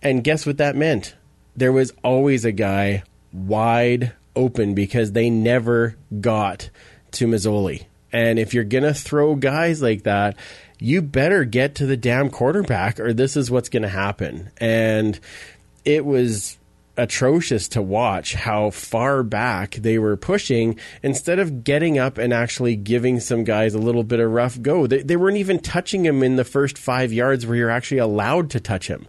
And 0.00 0.22
guess 0.22 0.46
what 0.46 0.58
that 0.58 0.76
meant? 0.76 1.16
There 1.56 1.72
was 1.72 1.92
always 2.04 2.44
a 2.44 2.52
guy 2.52 3.02
wide 3.32 4.12
open 4.38 4.74
because 4.74 5.12
they 5.12 5.28
never 5.28 5.96
got 6.20 6.70
to 7.12 7.26
Masoli. 7.26 7.86
And 8.12 8.38
if 8.38 8.54
you're 8.54 8.64
going 8.64 8.84
to 8.84 8.94
throw 8.94 9.34
guys 9.34 9.82
like 9.82 10.04
that, 10.04 10.36
you 10.78 11.02
better 11.02 11.44
get 11.44 11.74
to 11.76 11.86
the 11.86 11.96
damn 11.96 12.30
quarterback 12.30 13.00
or 13.00 13.12
this 13.12 13.36
is 13.36 13.50
what's 13.50 13.68
going 13.68 13.82
to 13.82 13.88
happen. 13.88 14.50
And 14.58 15.18
it 15.84 16.04
was 16.04 16.56
atrocious 16.96 17.68
to 17.68 17.80
watch 17.80 18.34
how 18.34 18.70
far 18.70 19.22
back 19.22 19.76
they 19.76 19.98
were 19.98 20.16
pushing 20.16 20.78
instead 21.02 21.38
of 21.38 21.62
getting 21.62 21.98
up 21.98 22.18
and 22.18 22.32
actually 22.32 22.76
giving 22.76 23.20
some 23.20 23.44
guys 23.44 23.74
a 23.74 23.78
little 23.78 24.02
bit 24.02 24.20
of 24.20 24.30
rough 24.30 24.60
go. 24.60 24.86
They, 24.86 25.02
they 25.02 25.16
weren't 25.16 25.36
even 25.36 25.60
touching 25.60 26.04
him 26.04 26.22
in 26.22 26.36
the 26.36 26.44
first 26.44 26.76
five 26.76 27.12
yards 27.12 27.46
where 27.46 27.56
you're 27.56 27.70
actually 27.70 27.98
allowed 27.98 28.50
to 28.50 28.60
touch 28.60 28.88
him. 28.88 29.06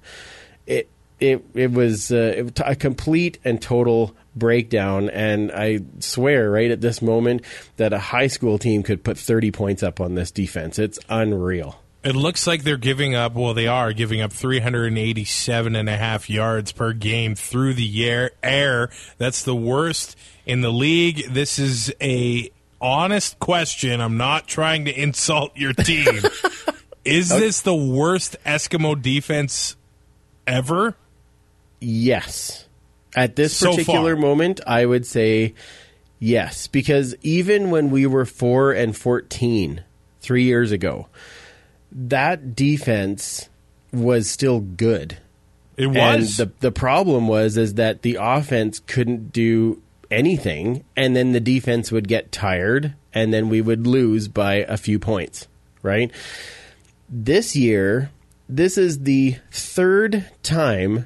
It 0.68 0.90
it 1.20 1.44
it 1.54 1.72
was 1.72 2.12
uh, 2.12 2.34
it 2.38 2.44
was 2.44 2.54
a 2.64 2.76
complete 2.76 3.40
and 3.44 3.62
total 3.62 4.16
breakdown, 4.40 5.10
and 5.10 5.52
I 5.52 5.80
swear 6.00 6.50
right 6.50 6.72
at 6.72 6.82
this 6.82 7.02
moment 7.02 7.44
that 7.78 7.94
a 7.94 8.00
high 8.00 8.28
school 8.28 8.58
team 8.58 8.82
could 8.84 9.04
put 9.04 9.18
30 9.18 9.52
points 9.52 9.84
up 9.84 10.00
on 10.00 10.16
this 10.16 10.32
defense. 10.32 10.80
It's 10.80 11.00
unreal. 11.10 11.80
It 12.02 12.16
looks 12.16 12.48
like 12.48 12.64
they're 12.64 12.78
giving 12.78 13.14
up, 13.14 13.36
well, 13.36 13.54
they 13.54 13.68
are 13.68 13.92
giving 13.92 14.22
up 14.22 14.32
387 14.32 15.76
and 15.76 15.90
a 15.90 15.98
half 15.98 16.30
yards 16.30 16.72
per 16.72 16.94
game 16.94 17.36
through 17.36 17.74
the 17.74 18.10
air. 18.10 18.32
air. 18.42 18.90
That's 19.18 19.44
the 19.44 19.56
worst 19.56 20.18
in 20.46 20.62
the 20.62 20.72
league. 20.72 21.34
This 21.34 21.60
is 21.60 21.94
a 22.02 22.52
honest 22.80 23.38
question. 23.40 24.00
I'm 24.00 24.16
not 24.16 24.48
trying 24.48 24.86
to 24.86 24.92
insult 24.98 25.58
your 25.58 25.74
team. 25.74 26.22
is 27.04 27.28
this 27.28 27.62
the 27.62 27.76
worst 27.76 28.38
Eskimo 28.46 29.02
defense 29.02 29.76
ever? 30.48 30.96
Yes. 31.82 32.69
At 33.20 33.36
this 33.36 33.54
So 33.56 33.72
particular 33.72 34.16
far. 34.16 34.22
moment, 34.22 34.62
I 34.66 34.86
would 34.86 35.06
say 35.06 35.54
yes, 36.20 36.68
because 36.68 37.16
even 37.22 37.70
when 37.70 37.90
we 37.92 38.06
were 38.06 38.26
4 38.26 38.72
and 38.72 38.96
14 38.96 39.84
3 40.22 40.44
years 40.44 40.72
ago, 40.72 41.08
that 41.92 42.56
defense 42.56 43.50
was 43.92 44.30
still 44.30 44.60
good. 44.62 45.18
It 45.78 45.86
And 45.88 45.96
was. 45.96 46.38
the 46.38 46.52
the 46.60 46.72
problem 46.72 47.28
was 47.28 47.58
is 47.58 47.74
that 47.76 48.02
the 48.04 48.18
offense 48.20 48.80
couldn't 48.86 49.32
do 49.34 49.82
anything 50.12 50.84
and 50.96 51.16
then 51.16 51.32
the 51.34 51.40
defense 51.40 51.92
would 51.92 52.08
get 52.08 52.32
tired 52.32 52.94
and 53.14 53.34
then 53.34 53.50
we 53.50 53.62
would 53.62 53.86
lose 53.88 54.28
by 54.28 54.56
a 54.56 54.78
few 54.78 55.00
points, 55.00 55.48
right? 55.82 56.12
This 57.10 57.56
year, 57.56 58.12
this 58.48 58.78
is 58.78 59.00
the 59.00 59.38
third 59.52 60.26
time 60.44 61.06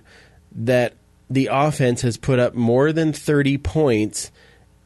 that 0.54 0.94
the 1.34 1.50
offense 1.52 2.02
has 2.02 2.18
put 2.18 2.40
up 2.40 2.54
more 2.54 2.94
than 2.94 3.12
30 3.12 3.58
points 3.58 4.32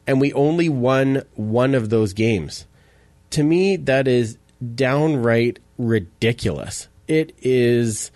and 0.06 0.20
we 0.20 0.32
only 0.32 0.68
won 0.68 1.22
one 1.34 1.74
of 1.74 1.90
those 1.90 2.14
games. 2.14 2.66
To 3.30 3.42
me, 3.42 3.76
that 3.76 4.08
is 4.08 4.38
downright 4.74 5.58
ridiculous. 5.76 6.88
It 7.06 7.34
is 7.42 8.10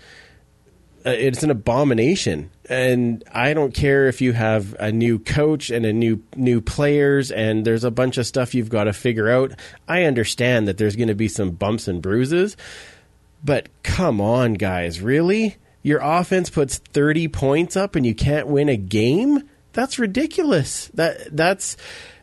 uh, 1.05 1.11
it's 1.11 1.43
an 1.43 1.51
abomination 1.51 2.49
and 2.69 3.25
i 3.33 3.53
don't 3.55 3.75
care 3.75 4.07
if 4.07 4.21
you 4.21 4.33
have 4.33 4.75
a 4.79 4.93
new 4.93 5.19
coach 5.19 5.69
and 5.69 5.85
a 5.85 5.93
new 5.93 6.23
new 6.37 6.61
players 6.61 7.33
and 7.33 7.65
there's 7.65 7.83
a 7.83 7.91
bunch 7.91 8.19
of 8.19 8.27
stuff 8.27 8.55
you've 8.55 8.69
got 8.69 8.85
to 8.85 8.93
figure 8.93 9.29
out 9.29 9.51
i 9.89 10.05
understand 10.05 10.69
that 10.69 10.79
there's 10.79 10.95
going 10.95 11.09
to 11.09 11.15
be 11.15 11.27
some 11.27 11.51
bumps 11.51 11.89
and 11.89 12.03
bruises 12.03 12.57
but 13.43 13.69
come 13.83 14.21
on 14.21 14.55
guys 14.55 15.01
really 15.01 15.57
Your 15.83 16.01
offense 16.01 16.49
puts 16.51 16.79
30 16.79 17.29
points 17.29 17.77
up 17.77 17.97
and 17.97 18.07
you 18.07 18.15
can't 18.15 18.47
win 18.47 18.69
a 18.69 18.77
game? 18.77 19.49
That's 19.73 19.99
ridiculous. 19.99 20.89
That 20.95 21.35
that's 21.35 21.77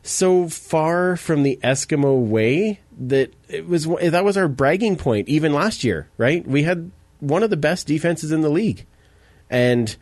so 0.04 0.48
far 0.48 1.18
from 1.18 1.44
the 1.44 1.60
Eskimo 1.64 2.26
way 2.26 2.80
that 3.00 3.34
it 3.50 3.68
was 3.68 3.86
that 3.86 4.24
was 4.24 4.38
our 4.38 4.48
bragging 4.48 4.96
point 4.96 5.28
even 5.28 5.54
last 5.54 5.84
year, 5.84 6.10
right? 6.18 6.46
We 6.48 6.64
had 6.64 6.92
one 7.20 7.44
of 7.44 7.50
the 7.50 7.58
best 7.58 7.88
defenses 7.88 8.32
in 8.32 8.42
the 8.42 8.50
league. 8.50 8.86
And 9.50 9.94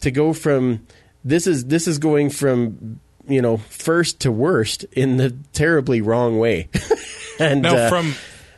to 0.00 0.10
go 0.10 0.32
from 0.32 0.86
this 1.24 1.46
is 1.46 1.66
this 1.66 1.86
is 1.86 1.98
going 1.98 2.30
from 2.30 3.00
you 3.28 3.42
know 3.42 3.56
first 3.56 4.20
to 4.20 4.32
worst 4.32 4.84
in 4.92 5.16
the 5.16 5.36
terribly 5.52 6.00
wrong 6.00 6.38
way. 6.38 6.68
and 7.38 7.62
Now, 7.62 7.76
uh, 7.76 7.88
from 7.90 8.14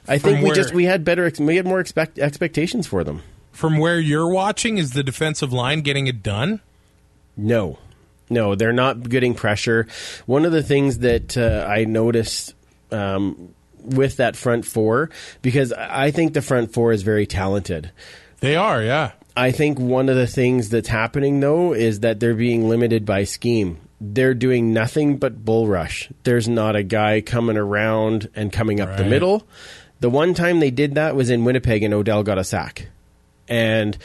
I 0.07 0.19
think 0.19 0.39
we 0.39 0.45
where- 0.45 0.55
just 0.55 0.75
we 0.75 0.85
had 0.85 1.03
better 1.05 1.31
we 1.41 1.57
had 1.57 1.67
more 1.67 1.81
expect, 1.81 2.19
expectations 2.19 2.87
for 2.87 3.03
them. 3.05 3.23
From 3.55 3.79
where 3.79 3.99
you're 3.99 4.29
watching, 4.29 4.79
is 4.79 4.93
the 4.93 5.03
defensive 5.03 5.53
line 5.53 5.81
getting 5.81 6.07
it 6.07 6.23
done? 6.23 6.61
No, 7.37 7.79
no, 8.29 8.55
they're 8.55 8.73
not 8.73 9.09
getting 9.09 9.35
pressure. 9.35 9.87
One 10.27 10.45
of 10.45 10.53
the 10.53 10.63
things 10.63 10.99
that 10.99 11.37
uh, 11.37 11.67
I 11.69 11.85
noticed 11.85 12.55
um, 12.91 13.55
with 13.79 14.17
that 14.17 14.37
front 14.37 14.65
four, 14.65 15.11
because 15.43 15.73
I 15.73 16.11
think 16.11 16.35
the 16.35 16.43
front 16.43 16.73
four 16.73 16.93
is 16.93 17.03
very 17.03 17.27
talented. 17.27 17.91
They 18.41 18.57
are, 18.57 18.83
yeah. 18.83 19.13
I 19.37 19.51
think 19.51 19.79
one 19.79 20.09
of 20.09 20.17
the 20.17 20.27
things 20.27 20.69
that's 20.69 20.89
happening 20.89 21.41
though 21.41 21.73
is 21.73 22.01
that 22.01 22.21
they're 22.21 22.35
being 22.35 22.69
limited 22.69 23.05
by 23.05 23.25
scheme. 23.25 23.79
They're 24.01 24.35
doing 24.35 24.73
nothing 24.73 25.17
but 25.17 25.45
bull 25.45 25.67
rush. 25.67 26.11
There's 26.25 26.49
not 26.49 26.77
a 26.77 26.83
guy 26.83 27.21
coming 27.21 27.57
around 27.57 28.29
and 28.35 28.53
coming 28.53 28.81
up 28.81 28.97
the 28.97 29.05
middle. 29.05 29.47
The 30.01 30.11
one 30.11 30.35
time 30.35 30.61
they 30.61 30.71
did 30.71 30.97
that 30.97 31.17
was 31.17 31.31
in 31.31 31.45
Winnipeg 31.45 31.83
and 31.83 31.95
Odell 31.95 32.23
got 32.23 32.39
a 32.39 32.45
sack. 32.45 32.89
And 33.49 33.97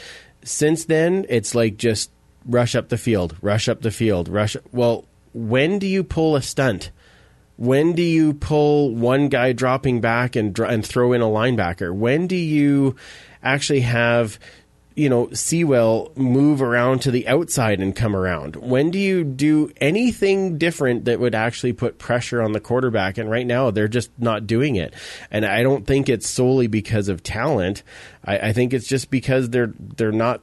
since 0.44 0.84
then, 0.84 1.26
it's 1.28 1.54
like 1.54 1.76
just 1.76 2.10
rush 2.46 2.74
up 2.74 2.88
the 2.88 2.98
field, 2.98 3.36
rush 3.42 3.68
up 3.68 3.82
the 3.82 3.90
field, 3.90 4.28
rush. 4.28 4.56
Well, 4.72 5.06
when 5.32 5.78
do 5.78 5.86
you 5.86 6.02
pull 6.02 6.36
a 6.36 6.42
stunt? 6.42 6.90
When 7.56 7.92
do 7.92 8.02
you 8.02 8.32
pull 8.34 8.94
one 8.94 9.28
guy 9.28 9.52
dropping 9.52 10.00
back 10.00 10.34
and 10.34 10.58
and 10.58 10.84
throw 10.84 11.12
in 11.12 11.20
a 11.20 11.26
linebacker? 11.26 11.94
When 11.94 12.26
do 12.26 12.36
you 12.36 12.96
actually 13.42 13.80
have 13.80 14.38
you 15.00 15.08
know 15.08 15.30
Sewell 15.32 16.12
move 16.14 16.60
around 16.60 17.00
to 17.02 17.10
the 17.10 17.26
outside 17.26 17.80
and 17.80 17.96
come 17.96 18.14
around? 18.14 18.56
When 18.56 18.90
do 18.90 18.98
you 18.98 19.24
do 19.24 19.72
anything 19.80 20.58
different 20.58 21.06
that 21.06 21.18
would 21.18 21.34
actually 21.34 21.72
put 21.72 21.98
pressure 21.98 22.42
on 22.42 22.52
the 22.52 22.60
quarterback? 22.60 23.16
And 23.16 23.30
right 23.30 23.46
now 23.46 23.70
they're 23.70 23.88
just 23.88 24.10
not 24.18 24.46
doing 24.46 24.76
it. 24.76 24.92
And 25.30 25.46
I 25.46 25.62
don't 25.62 25.86
think 25.86 26.10
it's 26.10 26.28
solely 26.28 26.66
because 26.66 27.08
of 27.08 27.22
talent. 27.22 27.82
I, 28.26 28.48
I 28.48 28.52
think 28.52 28.74
it's 28.74 28.86
just 28.86 29.10
because 29.10 29.48
they're 29.48 29.72
they're 29.78 30.12
not 30.12 30.42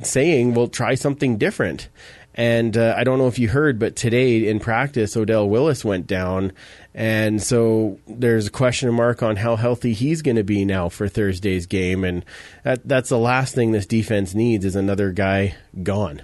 saying, 0.00 0.54
"Well, 0.54 0.68
try 0.68 0.94
something 0.94 1.36
different." 1.36 1.90
And 2.34 2.76
uh, 2.76 2.94
I 2.96 3.04
don't 3.04 3.18
know 3.18 3.28
if 3.28 3.38
you 3.38 3.48
heard, 3.48 3.78
but 3.78 3.94
today 3.94 4.48
in 4.48 4.58
practice, 4.58 5.16
Odell 5.16 5.48
Willis 5.48 5.84
went 5.84 6.06
down, 6.06 6.52
and 6.94 7.42
so 7.42 7.98
there's 8.06 8.46
a 8.46 8.50
question 8.50 8.92
mark 8.94 9.22
on 9.22 9.36
how 9.36 9.56
healthy 9.56 9.92
he's 9.92 10.22
going 10.22 10.36
to 10.36 10.44
be 10.44 10.64
now 10.64 10.88
for 10.88 11.08
Thursday's 11.08 11.66
game. 11.66 12.04
And 12.04 12.24
that, 12.64 12.86
that's 12.88 13.10
the 13.10 13.18
last 13.18 13.54
thing 13.54 13.72
this 13.72 13.86
defense 13.86 14.34
needs 14.34 14.64
is 14.64 14.76
another 14.76 15.12
guy 15.12 15.56
gone. 15.82 16.22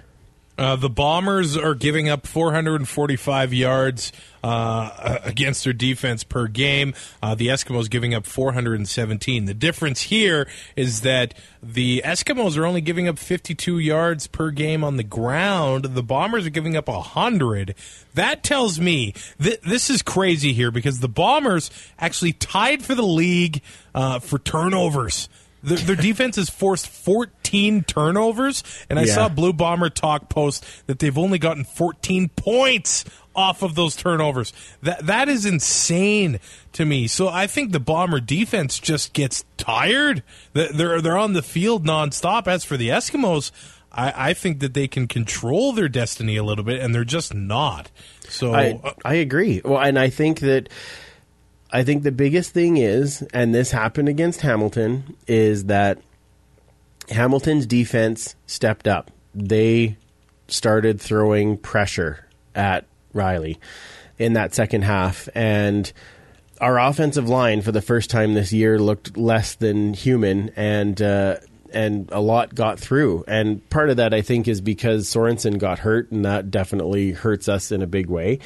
Uh, 0.59 0.75
the 0.75 0.89
Bombers 0.89 1.55
are 1.55 1.73
giving 1.73 2.09
up 2.09 2.27
445 2.27 3.53
yards 3.53 4.11
uh, 4.43 5.19
against 5.23 5.63
their 5.63 5.71
defense 5.71 6.25
per 6.25 6.47
game. 6.47 6.93
Uh, 7.23 7.33
the 7.33 7.47
Eskimos 7.47 7.89
giving 7.89 8.13
up 8.13 8.25
417. 8.25 9.45
The 9.45 9.53
difference 9.53 10.01
here 10.01 10.49
is 10.75 10.99
that 11.01 11.33
the 11.63 12.01
Eskimos 12.03 12.57
are 12.57 12.65
only 12.65 12.81
giving 12.81 13.07
up 13.07 13.17
52 13.17 13.79
yards 13.79 14.27
per 14.27 14.51
game 14.51 14.83
on 14.83 14.97
the 14.97 15.03
ground. 15.03 15.85
The 15.85 16.03
Bombers 16.03 16.45
are 16.45 16.49
giving 16.49 16.75
up 16.75 16.89
100. 16.89 17.73
That 18.15 18.43
tells 18.43 18.81
me 18.81 19.13
that 19.39 19.61
this 19.61 19.89
is 19.89 20.01
crazy 20.01 20.51
here 20.51 20.71
because 20.71 20.99
the 20.99 21.07
Bombers 21.07 21.71
actually 21.97 22.33
tied 22.33 22.83
for 22.83 22.95
the 22.95 23.01
league 23.01 23.61
uh, 23.95 24.19
for 24.19 24.37
turnovers. 24.37 25.29
Their, 25.63 25.77
their 25.77 25.95
defense 25.95 26.35
has 26.35 26.49
forced 26.49 26.87
14 26.87 27.38
turnovers, 27.83 28.63
and 28.89 28.99
I 28.99 29.03
Yeah. 29.03 29.15
saw 29.15 29.29
Blue 29.29 29.53
Bomber 29.53 29.89
Talk 29.89 30.29
post 30.29 30.65
that 30.87 30.99
they've 30.99 31.17
only 31.17 31.39
gotten 31.39 31.63
14 31.63 32.29
points 32.29 33.05
off 33.35 33.61
of 33.61 33.75
those 33.75 33.95
turnovers. 33.95 34.51
That 34.83 35.05
that 35.07 35.29
is 35.29 35.45
insane 35.45 36.39
to 36.73 36.85
me. 36.85 37.07
So 37.07 37.29
I 37.29 37.47
think 37.47 37.71
the 37.71 37.79
Bomber 37.79 38.19
defense 38.19 38.79
just 38.79 39.13
gets 39.13 39.45
tired. 39.57 40.23
They- 40.53 40.67
They're 40.73 41.01
they're 41.01 41.17
on 41.17 41.33
the 41.33 41.41
field 41.43 41.85
nonstop. 41.85 42.47
As 42.47 42.63
for 42.63 42.75
the 42.77 42.89
Eskimos, 42.89 43.51
I, 43.91 44.29
I 44.29 44.33
think 44.33 44.59
that 44.59 44.73
they 44.73 44.87
can 44.87 45.07
control 45.07 45.71
their 45.73 45.87
destiny 45.89 46.35
a 46.37 46.43
little 46.43 46.63
bit, 46.63 46.79
and 46.81 46.93
they're 46.93 47.03
just 47.05 47.33
not. 47.33 47.89
So 48.27 48.53
I, 48.53 48.79
uh, 48.83 48.91
I 49.05 49.15
agree. 49.15 49.61
Well, 49.65 49.79
and 49.81 49.97
I 49.97 50.09
think 50.09 50.41
that 50.41 50.69
I 51.71 51.83
think 51.83 52.03
the 52.03 52.11
biggest 52.11 52.51
thing 52.51 52.77
is, 52.77 53.21
and 53.33 53.53
this 53.53 53.71
happened 53.71 54.09
against 54.09 54.41
Hamilton, 54.41 55.15
is 55.27 55.65
that 55.65 55.99
Hamilton's 57.09 57.65
defense 57.65 58.35
stepped 58.45 58.87
up. 58.87 59.11
They 59.33 59.97
started 60.47 60.99
throwing 60.99 61.57
pressure 61.57 62.25
at 62.55 62.85
Reilly 63.13 63.59
in 64.17 64.33
that 64.33 64.53
second 64.53 64.83
half, 64.83 65.29
and 65.33 65.91
our 66.59 66.77
offensive 66.79 67.29
line 67.29 67.61
for 67.61 67.71
the 67.71 67.81
first 67.81 68.09
time 68.09 68.33
this 68.33 68.51
year 68.51 68.79
looked 68.79 69.17
less 69.17 69.55
than 69.55 69.93
human, 69.93 70.49
and 70.55 71.01
uh, 71.01 71.37
and 71.71 72.09
a 72.11 72.19
lot 72.19 72.55
got 72.55 72.79
through. 72.79 73.23
And 73.27 73.67
part 73.69 73.89
of 73.89 73.97
that, 73.97 74.13
I 74.13 74.21
think, 74.21 74.47
is 74.47 74.61
because 74.61 75.07
Sorensen 75.07 75.57
got 75.57 75.79
hurt, 75.79 76.11
and 76.11 76.25
that 76.25 76.51
definitely 76.51 77.11
hurts 77.11 77.47
us 77.47 77.71
in 77.71 77.81
a 77.81 77.87
big 77.87 78.07
way. 78.07 78.39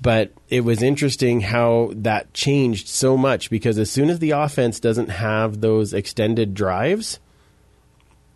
But 0.00 0.32
it 0.48 0.62
was 0.62 0.82
interesting 0.82 1.40
how 1.40 1.92
that 1.94 2.34
changed 2.34 2.88
so 2.88 3.16
much 3.16 3.50
because 3.50 3.78
as 3.78 3.90
soon 3.90 4.10
as 4.10 4.18
the 4.18 4.32
offense 4.32 4.80
doesn't 4.80 5.08
have 5.08 5.60
those 5.60 5.92
extended 5.94 6.54
drives, 6.54 7.20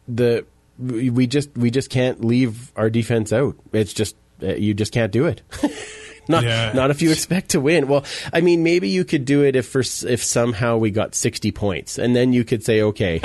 the 0.08 0.44
we 0.78 1.26
just 1.26 1.50
we 1.56 1.70
just 1.70 1.88
can't 1.90 2.24
leave 2.24 2.70
our 2.76 2.90
defense 2.90 3.32
out. 3.32 3.56
It's 3.72 3.92
just 3.92 4.16
uh, 4.42 4.54
you 4.54 4.74
just 4.74 4.92
can't 4.92 5.10
do 5.12 5.26
it. 5.26 5.42
not 6.28 6.44
Yeah. 6.44 6.72
not 6.74 6.90
if 6.90 7.00
you 7.02 7.10
expect 7.10 7.50
to 7.50 7.60
win. 7.60 7.88
Well, 7.88 8.04
I 8.32 8.40
mean, 8.40 8.62
maybe 8.62 8.88
you 8.88 9.04
could 9.04 9.24
do 9.24 9.42
it 9.44 9.56
if 9.56 9.66
for 9.68 9.80
if 9.80 10.22
somehow 10.22 10.76
we 10.76 10.90
got 10.90 11.14
sixty 11.14 11.50
points, 11.52 11.98
and 11.98 12.14
then 12.14 12.32
you 12.32 12.44
could 12.44 12.62
say, 12.64 12.82
okay, 12.82 13.20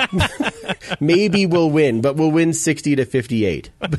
maybe 1.00 1.46
we'll 1.46 1.70
win, 1.72 2.02
but 2.02 2.16
we'll 2.16 2.32
win 2.32 2.54
sixty 2.54 2.96
to 2.96 3.06
fifty 3.06 3.46
eight. 3.46 3.70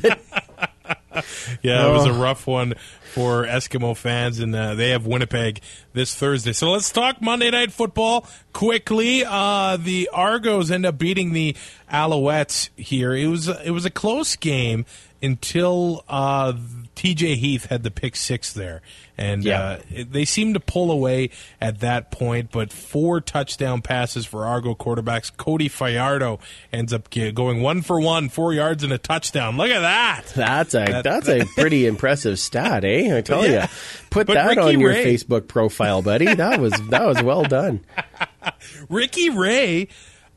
Yeah, 1.61 1.89
it 1.89 1.91
was 1.93 2.07
a 2.07 2.09
Oh. 2.09 2.19
rough 2.19 2.47
one 2.47 2.73
for 3.13 3.45
Eskimo 3.45 3.95
fans, 3.95 4.39
and 4.39 4.55
uh, 4.55 4.73
they 4.75 4.89
have 4.89 5.05
Winnipeg 5.05 5.61
this 5.93 6.15
Thursday. 6.15 6.53
So 6.53 6.71
let's 6.71 6.91
talk 6.91 7.21
Monday 7.21 7.51
Night 7.51 7.71
Football 7.71 8.25
quickly. 8.53 9.23
Uh, 9.25 9.77
the 9.77 10.09
Argos 10.11 10.71
end 10.71 10.85
up 10.85 10.97
beating 10.97 11.33
the 11.33 11.55
Alouettes 11.91 12.69
here. 12.75 13.13
It 13.13 13.27
was 13.27 13.47
it 13.47 13.71
was 13.71 13.85
a 13.85 13.91
close 13.91 14.35
game 14.35 14.85
until 15.21 16.03
uh, 16.09 16.53
T.J. 16.95 17.35
Heath 17.35 17.67
had 17.67 17.83
the 17.83 17.91
pick 17.91 18.15
six 18.15 18.51
there, 18.51 18.81
and 19.17 19.43
Yeah. 19.43 19.61
uh, 19.61 20.03
they 20.09 20.25
seem 20.25 20.53
to 20.55 20.59
pull 20.59 20.91
away 20.91 21.29
at 21.61 21.79
that 21.81 22.11
point. 22.11 22.49
But 22.51 22.71
four 22.73 23.21
touchdown 23.21 23.81
passes 23.81 24.25
for 24.25 24.45
Argo 24.45 24.73
quarterbacks. 24.75 25.31
Cody 25.35 25.67
Fajardo 25.67 26.39
ends 26.71 26.91
up 26.93 27.09
going 27.11 27.61
one 27.61 27.81
for 27.81 27.99
one, 28.01 28.29
four 28.29 28.53
yards 28.53 28.83
and 28.83 28.91
a 28.91 28.97
touchdown. 28.97 29.57
Look 29.57 29.69
at 29.69 29.81
that. 29.81 30.25
That's 30.35 30.73
a 30.73 30.85
That- 30.85 31.03
that's 31.03 31.27
a 31.29 31.45
pretty 31.57 31.85
impressive 31.85 32.39
stat, 32.39 32.83
eh? 32.83 33.15
I 33.17 33.21
tell 33.21 33.45
Yeah. 33.47 33.63
you, 33.63 33.67
put 34.09 34.27
But 34.27 34.33
that 34.33 34.47
Ricky 34.49 34.61
on 34.61 34.79
your 34.79 34.89
Ray- 34.89 35.05
Facebook 35.15 35.47
profile, 35.47 36.01
buddy. 36.01 36.33
That 36.33 36.59
was 36.59 36.73
that 36.89 37.05
was 37.05 37.21
well 37.21 37.43
done. 37.43 37.81
Ricky 38.89 39.29
Ray, 39.29 39.87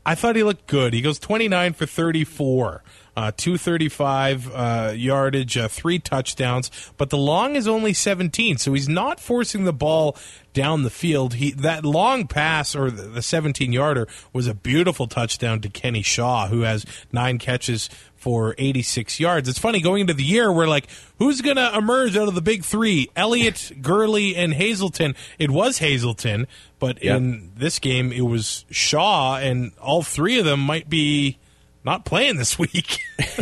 I 0.07 0.15
thought 0.15 0.37
he 0.37 0.43
looked 0.43 0.67
good. 0.67 0.93
He 0.93 1.01
goes 1.01 1.19
29 1.19 1.73
for 1.73 1.85
34. 1.85 2.81
Uh, 3.17 3.31
235 3.35 4.51
uh, 4.53 4.93
yardage, 4.95 5.57
uh, 5.57 5.67
three 5.67 5.97
touchdowns, 5.97 6.69
but 6.97 7.09
the 7.09 7.17
long 7.17 7.55
is 7.55 7.67
only 7.67 7.91
17, 7.91 8.59
so 8.59 8.73
he's 8.73 8.87
not 8.87 9.19
forcing 9.19 9.63
the 9.63 9.73
ball 9.73 10.15
down 10.53 10.83
the 10.83 10.91
field. 10.91 11.33
He 11.33 11.49
that 11.49 11.83
long 11.83 12.27
pass 12.27 12.75
or 12.75 12.91
the, 12.91 13.03
the 13.03 13.21
17 13.23 13.73
yarder 13.73 14.07
was 14.33 14.45
a 14.45 14.53
beautiful 14.53 15.07
touchdown 15.07 15.61
to 15.61 15.69
Kenny 15.69 16.03
Shaw, 16.03 16.47
who 16.47 16.61
has 16.61 16.85
nine 17.11 17.39
catches 17.39 17.89
for 18.27 18.53
86 18.57 19.21
yards. 19.21 19.47
It's 19.47 19.57
funny 19.57 19.79
going 19.79 20.01
into 20.01 20.13
the 20.13 20.21
year, 20.21 20.51
we're 20.51 20.67
like, 20.67 20.87
who's 21.17 21.39
going 21.39 21.55
to 21.55 21.77
emerge 21.77 22.17
out 22.17 22.27
of 22.27 22.35
the 22.35 22.41
big 22.41 22.65
three? 22.65 23.09
Elliott, 23.15 23.71
Gurley, 23.81 24.35
and 24.35 24.53
Hazelton. 24.53 25.15
It 25.39 25.49
was 25.49 25.77
Hazelton, 25.77 26.45
but 26.77 27.01
Yep. 27.01 27.15
in 27.15 27.51
this 27.55 27.79
game, 27.79 28.11
it 28.11 28.23
was 28.25 28.65
Shaw, 28.69 29.37
and 29.37 29.71
all 29.81 30.03
three 30.03 30.39
of 30.39 30.43
them 30.43 30.59
might 30.59 30.89
be 30.89 31.37
not 31.85 32.03
playing 32.03 32.35
this 32.35 32.59
week. 32.59 32.99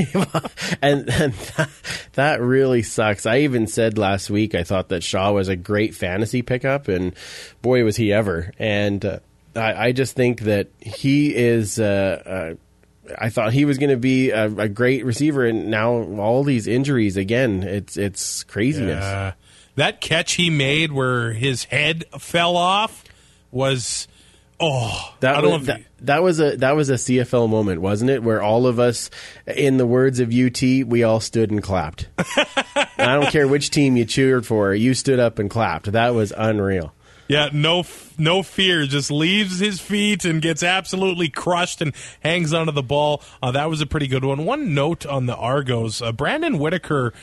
and, 0.83 1.09
and 1.09 1.33
that, 1.33 1.69
that 2.13 2.41
really 2.41 2.83
sucks. 2.83 3.25
I 3.25 3.39
even 3.39 3.65
said 3.65 3.97
last 3.97 4.29
week 4.29 4.53
I 4.53 4.63
thought 4.63 4.89
that 4.89 5.01
Shaw 5.01 5.31
was 5.31 5.47
a 5.47 5.55
great 5.55 5.95
fantasy 5.95 6.43
pickup, 6.43 6.89
and 6.89 7.15
boy 7.63 7.83
was 7.83 7.95
he 7.95 8.13
ever. 8.13 8.51
And 8.59 9.03
uh, 9.03 9.19
I, 9.55 9.87
I 9.87 9.91
just 9.93 10.15
think 10.15 10.41
that 10.41 10.67
he 10.79 11.35
is 11.35 11.79
uh, 11.79 12.21
uh, 12.23 12.55
I 13.17 13.29
thought 13.29 13.53
he 13.53 13.65
was 13.65 13.77
going 13.77 13.89
to 13.89 13.97
be 13.97 14.31
a, 14.31 14.45
a, 14.45 14.69
great 14.69 15.05
receiver, 15.05 15.45
and 15.45 15.69
now 15.69 15.91
all 15.91 16.43
these 16.43 16.67
injuries 16.67 17.17
again. 17.17 17.63
It's 17.63 17.97
it's 17.97 18.43
craziness. 18.43 19.03
Uh, 19.03 19.33
that 19.75 20.01
catch 20.01 20.33
he 20.33 20.49
made 20.49 20.91
where 20.91 21.33
his 21.33 21.65
head 21.65 22.05
fell 22.19 22.55
off 22.55 23.03
was 23.51 24.07
oh 24.59 25.13
that 25.19 25.43
was 25.43 25.65
that, 25.65 25.81
that, 26.01 26.23
was 26.23 26.39
a 26.39 26.55
that 26.57 26.75
was 26.75 26.89
a 26.89 26.95
CFL 26.95 27.49
moment, 27.49 27.81
wasn't 27.81 28.09
it? 28.09 28.23
Where 28.23 28.41
all 28.41 28.67
of 28.67 28.79
us, 28.79 29.09
in 29.45 29.77
the 29.77 29.87
words 29.87 30.19
of 30.19 30.33
UT, 30.33 30.61
we 30.61 31.03
all 31.03 31.19
stood 31.19 31.51
and 31.51 31.61
clapped. 31.61 32.07
I 32.17 32.87
don't 32.97 33.31
care 33.31 33.47
which 33.47 33.69
team 33.69 33.97
you 33.97 34.05
cheered 34.05 34.45
for, 34.45 34.73
you 34.73 34.93
stood 34.93 35.19
up 35.19 35.39
and 35.39 35.49
clapped. 35.49 35.91
That 35.91 36.13
was 36.13 36.33
unreal. 36.35 36.93
Yeah, 37.27 37.49
no, 37.51 37.83
no 38.17 38.43
fear. 38.43 38.85
Just 38.85 39.09
leaves 39.09 39.59
his 39.59 39.79
feet 39.79 40.25
and 40.25 40.41
gets 40.41 40.61
absolutely 40.61 41.29
crushed 41.29 41.81
and 41.81 41.93
hangs 42.21 42.53
onto 42.53 42.71
the 42.71 42.83
ball. 42.83 43.23
Uh, 43.41 43.51
that 43.51 43.69
was 43.69 43.81
a 43.81 43.85
pretty 43.85 44.07
good 44.07 44.23
one. 44.23 44.45
One 44.45 44.73
note 44.73 45.05
on 45.05 45.25
the 45.25 45.35
Argos: 45.35 46.01
uh, 46.01 46.11
Brandon 46.11 46.59
Whitaker 46.59 47.13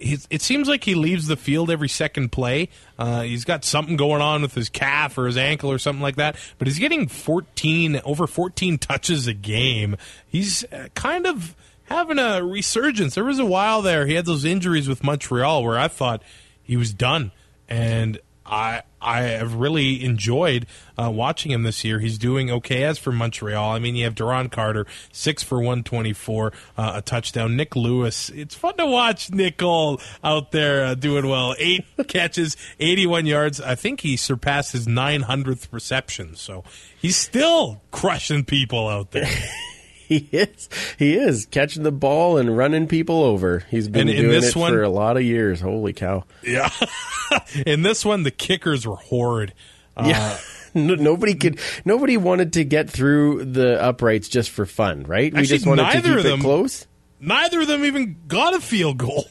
it 0.00 0.42
seems 0.42 0.68
like 0.68 0.84
he 0.84 0.94
leaves 0.94 1.26
the 1.26 1.36
field 1.36 1.70
every 1.70 1.88
second 1.88 2.30
play. 2.30 2.68
Uh, 2.98 3.22
he's 3.22 3.44
got 3.44 3.64
something 3.64 3.96
going 3.96 4.20
on 4.20 4.42
with 4.42 4.54
his 4.54 4.68
calf 4.68 5.16
or 5.16 5.26
his 5.26 5.36
ankle 5.36 5.70
or 5.70 5.78
something 5.78 6.02
like 6.02 6.16
that. 6.16 6.36
But 6.58 6.68
he's 6.68 6.78
getting 6.78 7.08
14 7.08 8.00
over 8.04 8.26
14 8.26 8.78
touches 8.78 9.26
a 9.26 9.34
game. 9.34 9.96
He's 10.26 10.64
uh, 10.64 10.88
kind 10.94 11.26
of 11.26 11.56
having 11.84 12.18
a 12.18 12.44
resurgence. 12.44 13.14
There 13.14 13.24
was 13.24 13.38
a 13.38 13.46
while 13.46 13.82
there 13.82 14.06
he 14.06 14.14
had 14.14 14.26
those 14.26 14.44
injuries 14.44 14.88
with 14.88 15.02
Montreal 15.02 15.64
where 15.64 15.78
I 15.78 15.88
thought 15.88 16.22
he 16.62 16.76
was 16.76 16.92
done, 16.92 17.32
and 17.68 18.18
I 18.48 18.82
I 19.00 19.22
have 19.22 19.54
really 19.54 20.04
enjoyed 20.04 20.66
uh, 21.00 21.10
watching 21.10 21.52
him 21.52 21.62
this 21.62 21.84
year. 21.84 22.00
He's 22.00 22.18
doing 22.18 22.50
okay. 22.50 22.82
As 22.84 22.98
for 22.98 23.12
Montreal, 23.12 23.70
I 23.70 23.78
mean, 23.78 23.94
you 23.94 24.04
have 24.04 24.14
Duron 24.14 24.50
Carter, 24.50 24.86
six 25.12 25.42
for 25.42 25.58
124, 25.58 26.52
uh, 26.76 26.92
a 26.96 27.02
touchdown. 27.02 27.56
Nik 27.56 27.76
Lewis, 27.76 28.28
it's 28.30 28.54
fun 28.54 28.76
to 28.78 28.86
watch 28.86 29.30
Nick 29.30 29.58
Cole 29.58 30.00
out 30.24 30.50
there 30.50 30.84
uh, 30.84 30.94
doing 30.94 31.28
well. 31.28 31.54
Eight 31.58 31.84
catches, 32.08 32.56
81 32.80 33.26
yards. 33.26 33.60
I 33.60 33.74
think 33.74 34.00
he 34.00 34.16
surpassed 34.16 34.72
his 34.72 34.86
900th 34.86 35.68
reception. 35.70 36.34
So 36.34 36.64
he's 37.00 37.16
still 37.16 37.80
crushing 37.90 38.44
people 38.44 38.88
out 38.88 39.12
there. 39.12 39.28
he 40.16 40.26
is. 40.32 40.70
He 40.98 41.16
is 41.16 41.44
catching 41.44 41.82
the 41.82 41.92
ball 41.92 42.38
and 42.38 42.56
running 42.56 42.88
people 42.88 43.22
over. 43.22 43.58
He's 43.70 43.88
been 43.88 44.08
and 44.08 44.16
doing 44.16 44.42
it 44.42 44.56
one, 44.56 44.72
for 44.72 44.82
a 44.82 44.88
lot 44.88 45.18
of 45.18 45.22
years. 45.22 45.60
Holy 45.60 45.92
cow! 45.92 46.24
Yeah. 46.42 46.70
in 47.66 47.82
this 47.82 48.06
one, 48.06 48.22
the 48.22 48.30
kickers 48.30 48.86
were 48.86 48.96
horrid. 48.96 49.52
Uh, 49.96 50.06
yeah. 50.08 50.38
No, 50.74 50.94
nobody 50.94 51.34
could. 51.34 51.58
Nobody 51.86 52.18
wanted 52.18 52.52
to 52.52 52.62
get 52.62 52.90
through 52.90 53.46
the 53.46 53.82
uprights 53.82 54.28
just 54.28 54.50
for 54.50 54.66
fun, 54.66 55.04
right? 55.04 55.32
We 55.32 55.44
just 55.44 55.66
wanted 55.66 55.86
to 55.86 55.92
keep 55.92 56.22
them, 56.22 56.40
it 56.40 56.42
close. 56.42 56.86
Neither 57.18 57.62
of 57.62 57.68
them 57.68 57.86
even 57.86 58.16
got 58.28 58.54
a 58.54 58.60
field 58.60 58.98
goal. 58.98 59.26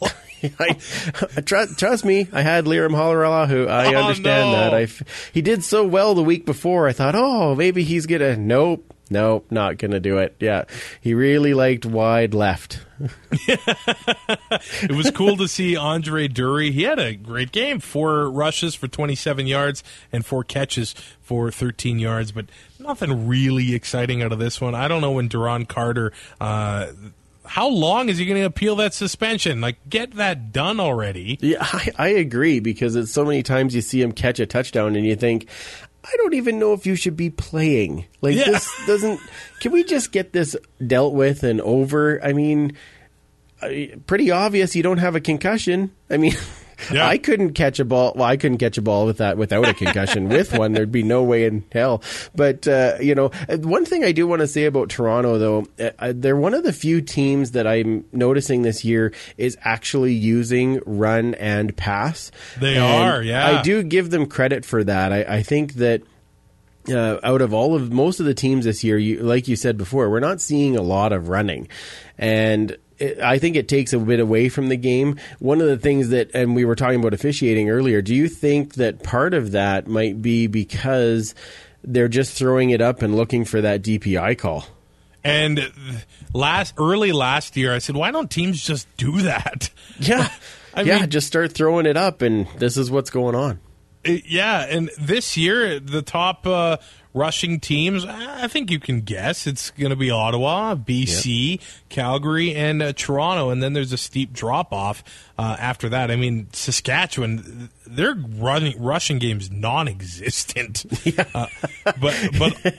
I, 0.59 0.73
trust, 1.45 1.77
trust 1.77 2.03
me, 2.03 2.27
I 2.33 2.41
had 2.41 2.65
Lirim 2.65 2.89
Hajrullahu. 2.89 3.69
I 3.69 3.93
oh, 3.93 3.97
understand 3.99 4.51
no. 4.51 4.57
that. 4.57 4.73
I, 4.73 4.87
he 5.31 5.43
did 5.43 5.63
so 5.63 5.85
well 5.85 6.15
the 6.15 6.23
week 6.23 6.43
before. 6.45 6.87
I 6.87 6.91
thought, 6.91 7.13
oh, 7.15 7.53
maybe 7.53 7.83
he's 7.83 8.07
gonna. 8.07 8.35
Nope, 8.35 8.93
nope, 9.09 9.47
not 9.49 9.77
gonna 9.77 9.99
do 9.99 10.17
it. 10.17 10.35
Yeah, 10.39 10.65
he 11.01 11.13
really 11.13 11.53
liked 11.53 11.85
wide 11.85 12.33
left. 12.33 12.81
it 13.47 14.91
was 14.91 15.11
cool 15.11 15.37
to 15.37 15.47
see 15.47 15.75
Andre 15.75 16.27
Durie. 16.27 16.71
He 16.71 16.83
had 16.83 16.99
a 16.99 17.15
great 17.15 17.51
game. 17.51 17.79
Four 17.79 18.29
rushes 18.29 18.75
for 18.75 18.87
27 18.87 19.45
yards 19.45 19.83
and 20.11 20.25
four 20.25 20.43
catches 20.43 20.93
for 21.21 21.51
13 21.51 21.99
yards, 21.99 22.31
but 22.31 22.45
nothing 22.79 23.27
really 23.27 23.75
exciting 23.75 24.23
out 24.23 24.31
of 24.31 24.39
this 24.39 24.59
one. 24.59 24.73
I 24.73 24.87
don't 24.87 25.01
know 25.01 25.11
when 25.11 25.29
Duron 25.29 25.67
Carter. 25.67 26.11
Uh, 26.41 26.87
how 27.47 27.69
long 27.69 28.09
is 28.09 28.17
he 28.17 28.25
going 28.25 28.39
to 28.39 28.45
appeal 28.45 28.75
that 28.77 28.93
suspension? 28.93 29.61
Like, 29.61 29.77
get 29.89 30.15
that 30.15 30.51
done 30.51 30.79
already. 30.79 31.37
Yeah, 31.41 31.57
I, 31.61 31.91
I, 31.97 32.07
agree 32.09 32.59
because 32.59 32.95
it's 32.95 33.11
so 33.11 33.23
many 33.23 33.41
times 33.41 33.73
you 33.73 33.81
see 33.81 34.01
him 34.01 34.11
catch 34.11 34.39
a 34.39 34.45
touchdown 34.45 34.95
and 34.95 35.05
you 35.05 35.15
think, 35.15 35.47
I 36.07 36.15
don't 36.17 36.33
even 36.33 36.57
know 36.57 36.73
if 36.73 36.85
you 36.85 36.95
should 36.95 37.17
be 37.17 37.29
playing. 37.29 38.05
Like, 38.21 38.35
yeah. 38.35 38.45
this 38.45 38.71
doesn't. 38.85 39.19
Can 39.59 39.71
we 39.73 39.83
just 39.83 40.11
get 40.11 40.31
this 40.31 40.55
dealt 40.85 41.13
with 41.13 41.43
and 41.43 41.59
over? 41.61 42.23
I 42.23 42.31
mean, 42.33 42.77
pretty 44.05 44.31
obvious 44.31 44.75
you 44.75 44.83
don't 44.83 44.99
have 44.99 45.15
a 45.15 45.21
concussion. 45.21 45.91
I 46.09 46.17
mean. 46.17 46.33
Yeah. 46.91 47.07
I 47.07 47.17
couldn't 47.17 47.53
catch 47.53 47.79
a 47.79 47.85
ball. 47.85 48.13
Well, 48.15 48.25
I 48.25 48.37
couldn't 48.37 48.59
catch 48.59 48.77
a 48.77 48.81
ball 48.81 49.05
with 49.05 49.17
that 49.17 49.37
without 49.37 49.67
a 49.67 49.73
concussion. 49.73 50.29
with 50.37 50.57
one, 50.57 50.73
there'd 50.73 50.91
be 50.91 51.03
no 51.03 51.23
way 51.23 51.45
in 51.45 51.63
hell. 51.71 52.01
But 52.35 52.67
uh, 52.67 52.97
you 52.99 53.15
know, 53.15 53.31
uh, 53.49 53.57
one 53.57 53.85
thing 53.85 54.03
I 54.03 54.11
do 54.11 54.27
want 54.27 54.41
to 54.41 54.47
say 54.47 54.65
about 54.65 54.89
Toronto, 54.89 55.37
though, 55.37 55.67
uh, 55.79 55.91
uh, 55.99 56.13
they're 56.15 56.37
one 56.37 56.53
of 56.53 56.63
the 56.63 56.73
few 56.73 57.01
teams 57.01 57.51
that 57.51 57.67
I'm 57.67 58.05
noticing 58.11 58.61
this 58.61 58.85
year 58.85 59.13
is 59.37 59.57
actually 59.61 60.13
using 60.13 60.81
run 60.85 61.35
and 61.35 61.75
pass. 61.75 62.31
They 62.59 62.75
and 62.75 62.83
are, 62.83 63.23
yeah. 63.23 63.59
I 63.59 63.61
do 63.61 63.83
give 63.83 64.09
them 64.09 64.25
credit 64.27 64.65
for 64.65 64.83
that. 64.83 65.11
I, 65.11 65.23
I 65.23 65.43
think 65.43 65.75
that. 65.75 66.01
Uh, 66.89 67.19
out 67.21 67.41
of 67.41 67.53
all 67.53 67.75
of 67.75 67.91
most 67.91 68.21
of 68.21 68.25
the 68.25 68.33
teams 68.33 68.63
this 68.63 68.81
year, 68.81 68.97
you, 68.97 69.19
like 69.19 69.49
you 69.49 69.57
said 69.57 69.77
before, 69.77 70.09
we're 70.09 70.21
not 70.21 70.39
seeing 70.39 70.77
a 70.77 70.81
lot 70.81 71.11
of 71.11 71.27
running, 71.27 71.67
and 72.17 72.77
it, 72.99 73.19
I 73.19 73.37
think 73.39 73.55
it 73.55 73.67
takes 73.67 73.93
a 73.93 73.99
bit 73.99 74.19
away 74.19 74.49
from 74.49 74.69
the 74.69 74.77
game. 74.77 75.19
One 75.39 75.61
of 75.61 75.67
the 75.67 75.77
things 75.77 76.09
that, 76.09 76.31
and 76.33 76.55
we 76.55 76.65
were 76.65 76.75
talking 76.75 76.99
about 76.99 77.13
officiating 77.13 77.69
earlier, 77.69 78.01
do 78.01 78.15
you 78.15 78.27
think 78.27 78.75
that 78.75 79.03
part 79.03 79.33
of 79.33 79.51
that 79.51 79.87
might 79.87 80.21
be 80.21 80.47
because 80.47 81.35
they're 81.83 82.07
just 82.07 82.37
throwing 82.37 82.69
it 82.71 82.81
up 82.81 83.01
and 83.01 83.15
looking 83.15 83.45
for 83.45 83.61
that 83.61 83.81
DPI 83.81 84.37
call? 84.37 84.65
And 85.23 85.71
last 86.33 86.73
early 86.77 87.11
last 87.11 87.57
year, 87.57 87.73
I 87.73 87.79
said, 87.79 87.95
why 87.95 88.11
don't 88.11 88.31
teams 88.31 88.61
just 88.61 88.87
do 88.97 89.23
that? 89.23 89.69
Yeah, 89.99 90.29
I 90.75 90.81
yeah, 90.81 90.99
mean, 90.99 91.09
just 91.09 91.25
start 91.25 91.53
throwing 91.53 91.87
it 91.87 91.97
up, 91.97 92.21
and 92.21 92.47
this 92.59 92.77
is 92.77 92.91
what's 92.91 93.09
going 93.09 93.33
on. 93.33 93.59
It, 94.03 94.25
yeah, 94.27 94.63
and 94.63 94.91
this 94.99 95.35
year 95.35 95.79
the 95.79 96.03
top 96.03 96.45
uh, 96.45 96.77
rushing 97.17 97.59
teams, 97.59 98.05
I 98.05 98.47
think 98.47 98.71
you 98.71 98.79
can 98.79 99.01
guess 99.01 99.47
it's 99.47 99.71
going 99.71 99.89
to 99.89 99.95
be 99.95 100.11
Ottawa, 100.11 100.75
BC, 100.75 101.51
yep. 101.51 101.59
Calgary, 101.89 102.53
and 102.55 102.81
uh, 102.81 102.93
Toronto, 102.93 103.49
and 103.49 103.61
then 103.61 103.73
there's 103.73 103.91
a 103.91 103.97
steep 103.97 104.31
drop 104.33 104.71
off 104.71 105.03
uh, 105.37 105.57
after 105.59 105.89
that. 105.89 106.11
I 106.11 106.15
mean, 106.15 106.47
Saskatchewan, 106.53 107.69
their 107.85 108.13
running 108.13 108.81
rushing 108.81 109.19
game's 109.19 109.51
non-existent. 109.51 110.85
Yeah. 111.07 111.23
Uh, 111.33 111.47
but 112.01 112.29
but 112.37 112.75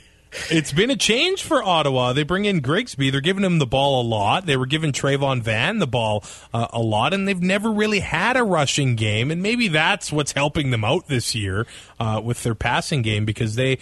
it's 0.51 0.72
been 0.72 0.91
a 0.91 0.97
change 0.97 1.43
for 1.43 1.62
Ottawa. 1.62 2.12
They 2.12 2.22
bring 2.22 2.45
in 2.45 2.61
Grigsby. 2.61 3.11
They're 3.11 3.20
giving 3.20 3.45
him 3.45 3.59
the 3.59 3.66
ball 3.66 4.03
a 4.03 4.07
lot. 4.07 4.47
They 4.47 4.57
were 4.57 4.66
giving 4.66 4.93
Travon 4.93 5.43
Van 5.43 5.79
the 5.79 5.87
ball 5.87 6.24
uh, 6.53 6.68
a 6.72 6.81
lot, 6.81 7.14
and 7.14 7.26
they've 7.26 7.41
never 7.41 7.70
really 7.70 8.01
had 8.01 8.37
a 8.37 8.45
rushing 8.45 8.95
game. 8.95 9.31
And 9.31 9.43
maybe 9.43 9.68
that's 9.68 10.12
what's 10.12 10.33
helping 10.33 10.70
them 10.70 10.85
out 10.85 11.09
this 11.09 11.35
year 11.35 11.66
uh, 11.99 12.20
with 12.22 12.43
their 12.43 12.55
passing 12.55 13.03
game 13.03 13.24
because 13.24 13.55
they, 13.55 13.79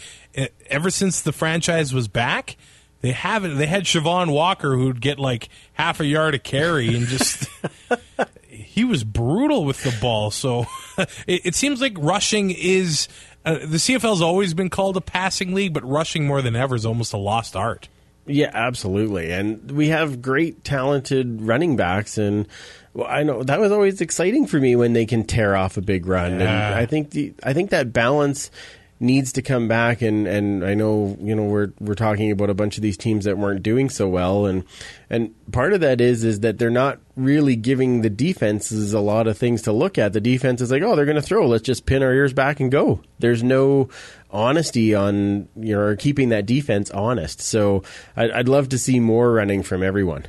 ever 0.69 0.91
since 0.91 1.23
the 1.23 1.33
franchise 1.33 1.93
was 1.93 2.09
back, 2.09 2.57
they 3.01 3.13
haven't. 3.13 3.59
They 3.59 3.67
had 3.67 3.85
Chevon 3.85 4.33
Walker 4.33 4.77
who'd 4.77 5.01
get 5.01 5.19
like 5.19 5.49
half 5.75 6.01
a 6.01 6.07
yard 6.07 6.35
of 6.35 6.43
carry 6.43 6.95
and 6.95 7.07
just. 7.07 7.49
he 8.49 8.85
was 8.85 9.05
brutal 9.05 9.65
with 9.65 9.83
the 9.83 9.95
ball. 10.01 10.31
So 10.31 10.67
it, 10.99 11.47
it 11.47 11.55
seems 11.55 11.81
like 11.81 11.95
rushing 11.99 12.51
is 12.51 13.09
uh, 13.47 13.55
the 13.61 13.79
CFL's 13.79 14.21
always 14.21 14.53
been 14.55 14.69
called 14.69 14.97
a 14.97 15.01
passing 15.01 15.55
league, 15.55 15.73
but 15.73 15.89
rushing 15.89 16.27
more 16.27 16.43
than 16.43 16.57
ever 16.57 16.75
is 16.75 16.85
almost 16.85 17.13
a 17.13 17.17
lost 17.17 17.55
art. 17.55 17.89
Yeah, 18.27 18.51
absolutely. 18.53 19.31
And 19.31 19.71
we 19.71 19.89
have 19.89 20.21
great, 20.21 20.65
talented 20.65 21.41
running 21.41 21.77
backs, 21.77 22.19
and 22.19 22.49
well, 22.93 23.07
I 23.09 23.23
know 23.23 23.45
that 23.45 23.61
was 23.61 23.71
always 23.71 24.01
exciting 24.01 24.49
for 24.49 24.59
me 24.59 24.75
when 24.75 24.95
they 24.95 25.07
can 25.07 25.25
tear 25.25 25.55
off 25.55 25.77
a 25.77 25.81
big 25.81 26.07
run. 26.07 26.41
Yeah. 26.41 26.71
And 26.71 26.75
I 26.75 26.87
think 26.87 27.11
the 27.11 27.35
I 27.45 27.53
think 27.53 27.71
that 27.71 27.93
balance 27.93 28.51
needs 28.99 29.33
to 29.33 29.43
come 29.43 29.69
back 29.69 30.01
and 30.01 30.27
and 30.27 30.65
I 30.65 30.75
know 30.75 31.17
you 31.21 31.35
know 31.35 31.45
we're 31.45 31.73
we're 31.81 31.95
talking 31.95 32.31
about 32.31 32.49
a 32.49 32.55
bunch 32.55 32.77
of 32.77 32.83
these 32.83 32.97
teams 32.97 33.27
that 33.27 33.37
weren't 33.37 33.63
doing 33.63 33.91
so 33.91 34.09
well 34.09 34.47
and 34.47 34.65
and 35.11 35.35
part 35.53 35.75
of 35.75 35.81
that 35.81 36.01
is 36.01 36.25
is 36.25 36.41
that 36.41 36.59
they're 36.59 36.71
not 36.71 36.99
really 37.15 37.57
giving 37.57 38.01
the 38.01 38.09
defenses 38.09 38.95
a 38.95 39.01
lot 39.01 39.27
of 39.27 39.37
things 39.37 39.63
to 39.63 39.73
look 39.73 39.99
at. 39.99 40.13
The 40.13 40.21
defense 40.21 40.61
is 40.61 40.71
like 40.71 40.83
oh 40.83 40.97
they're 40.97 41.05
going 41.05 41.17
to 41.17 41.23
throw. 41.23 41.47
Let's 41.47 41.63
just 41.63 41.85
pin 41.85 42.03
our 42.03 42.13
ears 42.13 42.33
back 42.33 42.59
and 42.59 42.71
go. 42.71 43.03
There's 43.19 43.43
no 43.43 43.91
honesty 44.31 44.95
on 44.95 45.49
you 45.57 45.77
know 45.77 45.95
keeping 45.97 46.31
that 46.31 46.47
defense 46.47 46.91
honest. 46.91 47.41
So 47.43 47.83
I'd, 48.17 48.31
I'd 48.31 48.49
love 48.49 48.71
to 48.71 48.79
see 48.79 48.99
more 48.99 49.31
running 49.33 49.63
from 49.63 49.83
everyone 49.83 50.25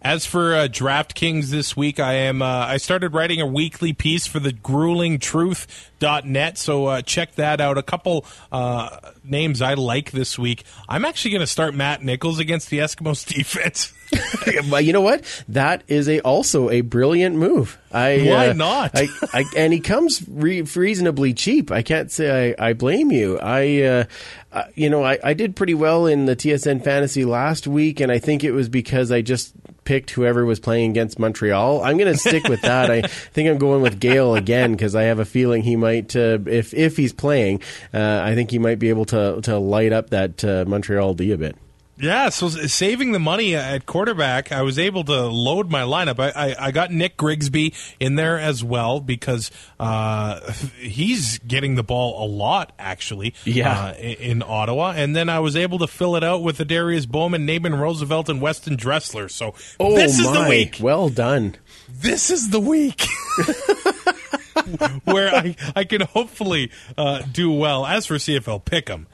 as 0.00 0.26
for 0.26 0.54
uh, 0.54 0.68
DraftKings 0.68 1.46
this 1.46 1.76
week, 1.76 1.98
I 1.98 2.14
am 2.14 2.42
uh, 2.42 2.46
I 2.46 2.76
started 2.76 3.14
writing 3.14 3.40
a 3.40 3.46
weekly 3.46 3.92
piece 3.92 4.26
for 4.26 4.38
the 4.38 4.52
gruelingtruth.net, 4.52 6.58
so 6.58 6.86
uh, 6.86 7.02
check 7.02 7.34
that 7.34 7.60
out. 7.60 7.78
A 7.78 7.82
couple 7.82 8.24
uh, 8.52 8.96
names 9.24 9.60
I 9.60 9.74
like 9.74 10.12
this 10.12 10.38
week. 10.38 10.64
I'm 10.88 11.04
actually 11.04 11.32
going 11.32 11.40
to 11.40 11.46
start 11.46 11.74
Matt 11.74 12.02
Nichols 12.02 12.38
against 12.38 12.70
the 12.70 12.78
Eskimos 12.78 13.26
defense. 13.34 13.92
well, 14.70 14.80
you 14.80 14.92
know 14.92 15.00
what? 15.00 15.24
That 15.48 15.82
is 15.88 16.08
a 16.08 16.20
also 16.20 16.70
a 16.70 16.80
brilliant 16.80 17.36
move. 17.36 17.78
I 17.92 18.24
Why 18.26 18.48
uh, 18.48 18.52
not? 18.54 18.92
I, 18.94 19.08
I, 19.32 19.44
and 19.56 19.72
he 19.72 19.80
comes 19.80 20.26
re- 20.28 20.62
reasonably 20.62 21.34
cheap. 21.34 21.70
I 21.70 21.82
can't 21.82 22.10
say 22.10 22.54
I, 22.58 22.68
I 22.68 22.72
blame 22.72 23.10
you. 23.10 23.38
I, 23.38 23.82
uh, 23.82 24.04
uh, 24.52 24.64
you 24.74 24.88
know, 24.88 25.04
I, 25.04 25.18
I 25.22 25.34
did 25.34 25.56
pretty 25.56 25.74
well 25.74 26.06
in 26.06 26.26
the 26.26 26.36
TSN 26.36 26.84
fantasy 26.84 27.24
last 27.24 27.66
week, 27.66 28.00
and 28.00 28.10
I 28.10 28.18
think 28.18 28.44
it 28.44 28.52
was 28.52 28.68
because 28.68 29.12
I 29.12 29.20
just 29.20 29.52
picked 29.88 30.10
whoever 30.10 30.44
was 30.44 30.60
playing 30.60 30.90
against 30.90 31.18
Montreal. 31.18 31.82
I'm 31.82 31.96
going 31.96 32.12
to 32.12 32.18
stick 32.18 32.46
with 32.46 32.60
that. 32.60 32.90
I 32.90 33.00
think 33.32 33.48
I'm 33.48 33.56
going 33.56 33.80
with 33.80 33.98
Gale 33.98 34.34
again 34.34 34.72
because 34.72 34.94
I 34.94 35.04
have 35.04 35.18
a 35.18 35.24
feeling 35.24 35.62
he 35.62 35.76
might, 35.76 36.14
uh, 36.14 36.40
if 36.44 36.74
if 36.74 36.98
he's 36.98 37.14
playing, 37.14 37.62
uh, 37.94 38.20
I 38.22 38.34
think 38.34 38.50
he 38.50 38.58
might 38.58 38.78
be 38.78 38.90
able 38.90 39.06
to 39.06 39.40
to 39.44 39.56
light 39.56 39.94
up 39.94 40.10
that 40.10 40.44
uh, 40.44 40.66
Montreal 40.68 41.14
D 41.14 41.32
a 41.32 41.38
bit. 41.38 41.56
Yeah, 42.00 42.28
so 42.28 42.48
saving 42.48 43.12
the 43.12 43.18
money 43.18 43.56
at 43.56 43.84
quarterback, 43.84 44.52
I 44.52 44.62
was 44.62 44.78
able 44.78 45.02
to 45.04 45.26
load 45.26 45.70
my 45.70 45.82
lineup. 45.82 46.20
I, 46.20 46.30
I, 46.50 46.66
I 46.66 46.70
got 46.70 46.92
Nick 46.92 47.16
Grigsby 47.16 47.74
in 47.98 48.14
there 48.14 48.38
as 48.38 48.62
well 48.62 49.00
because 49.00 49.50
uh, 49.80 50.52
he's 50.78 51.38
getting 51.38 51.74
the 51.74 51.82
ball 51.82 52.24
a 52.24 52.28
lot, 52.28 52.72
actually, 52.78 53.34
Yeah. 53.44 53.72
uh, 53.72 53.88
i- 53.94 54.16
in 54.20 54.42
Ottawa. 54.46 54.92
And 54.96 55.16
then 55.16 55.28
I 55.28 55.40
was 55.40 55.56
able 55.56 55.78
to 55.80 55.86
fill 55.88 56.14
it 56.16 56.22
out 56.22 56.42
with 56.42 56.64
Darius 56.68 57.04
Bowman, 57.06 57.44
Naaman 57.46 57.74
Roosevelt, 57.74 58.28
and 58.28 58.40
Weston 58.40 58.76
Dressler. 58.76 59.28
So 59.28 59.54
Oh 59.80 59.96
this 59.96 60.18
is 60.20 60.26
my! 60.26 60.44
the 60.44 60.48
week. 60.48 60.76
Well 60.80 61.08
done. 61.08 61.56
This 61.88 62.30
is 62.30 62.50
the 62.50 62.60
week. 62.60 63.06
Where 65.04 65.34
I, 65.34 65.56
I 65.74 65.84
can 65.84 66.02
hopefully 66.02 66.70
uh, 66.96 67.22
do 67.32 67.50
well. 67.52 67.86
As 67.86 68.06
for 68.06 68.16
CFL 68.16 68.64
Pick'em, 68.64 69.06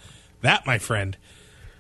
that, 0.43 0.67
my 0.67 0.79
friend, 0.79 1.17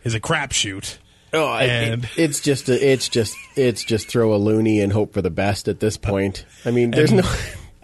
is 0.05 0.14
a 0.14 0.20
crapshoot. 0.20 0.98
Oh, 1.32 1.52
And- 1.55 2.05
it, 2.05 2.10
it's 2.16 2.40
just 2.40 2.68
a, 2.68 2.93
it's 2.93 3.09
just 3.09 3.36
it's 3.56 3.82
just 3.82 4.06
throw 4.09 4.35
a 4.35 4.36
loony 4.36 4.81
and 4.81 4.93
hope 4.93 5.12
for 5.12 5.22
the 5.22 5.31
best 5.31 5.66
at 5.66 5.81
this 5.81 5.97
point. 5.97 6.44
I 6.64 6.70
mean, 6.70 6.90
there's 6.93 7.12
no. 7.12 7.22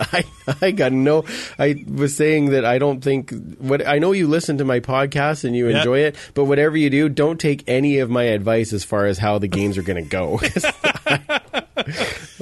I 0.01 0.25
I 0.63 0.71
got 0.71 0.93
no. 0.93 1.25
I 1.59 1.85
was 1.87 2.17
saying 2.17 2.51
that 2.51 2.65
I 2.65 2.79
don't 2.79 3.03
think 3.03 3.33
what 3.59 3.87
I 3.87 3.99
know 3.99 4.13
you 4.13 4.29
listen 4.29 4.57
to 4.59 4.65
my 4.65 4.81
podcast 4.81 5.45
and 5.45 5.55
you 5.55 5.69
Yeah. 5.69 5.79
enjoy 5.79 5.99
it, 6.01 6.17
but 6.35 6.45
whatever 6.47 6.77
you 6.77 6.89
do, 6.91 7.09
don't 7.11 7.39
take 7.39 7.65
any 7.69 7.99
of 7.99 8.09
my 8.09 8.23
advice 8.23 8.73
as 8.73 8.83
far 8.83 9.05
as 9.07 9.19
how 9.19 9.39
the 9.39 9.49
games 9.49 9.77
are 9.77 9.83
going 9.83 10.03
to 10.03 10.09
go. 10.09 10.41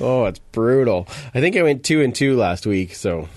Oh, 0.00 0.26
it's 0.26 0.38
brutal. 0.38 1.08
I 1.34 1.40
think 1.40 1.56
I 1.56 1.62
went 1.62 1.84
two 1.84 2.02
and 2.02 2.14
two 2.14 2.36
last 2.36 2.66
week, 2.66 2.94
so 2.94 3.28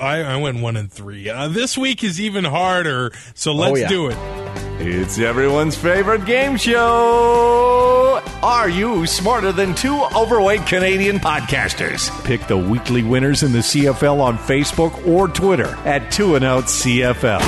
I, 0.00 0.22
I 0.22 0.36
went 0.36 0.60
one 0.60 0.76
and 0.76 0.90
three. 0.90 1.28
Uh, 1.28 1.48
this 1.48 1.78
week 1.78 2.02
is 2.02 2.20
even 2.20 2.44
harder, 2.44 3.12
so 3.34 3.52
let's 3.52 3.80
yeah. 3.80 3.88
do 3.88 4.08
it. 4.08 4.67
It's 4.80 5.18
everyone's 5.18 5.76
favorite 5.76 6.24
game 6.24 6.56
show. 6.56 8.22
Are 8.44 8.68
you 8.68 9.06
smarter 9.06 9.50
than 9.50 9.74
two 9.74 10.04
overweight 10.14 10.66
Canadian 10.66 11.18
podcasters? 11.18 12.08
Pick 12.24 12.46
the 12.46 12.56
weekly 12.56 13.02
winners 13.02 13.42
in 13.42 13.50
the 13.50 13.58
CFL 13.58 14.20
on 14.20 14.38
Facebook 14.38 15.04
or 15.04 15.26
Twitter 15.26 15.66
at 15.84 16.12
2 16.12 16.36
and 16.36 16.44
Out 16.44 16.64
CFL. 16.66 17.40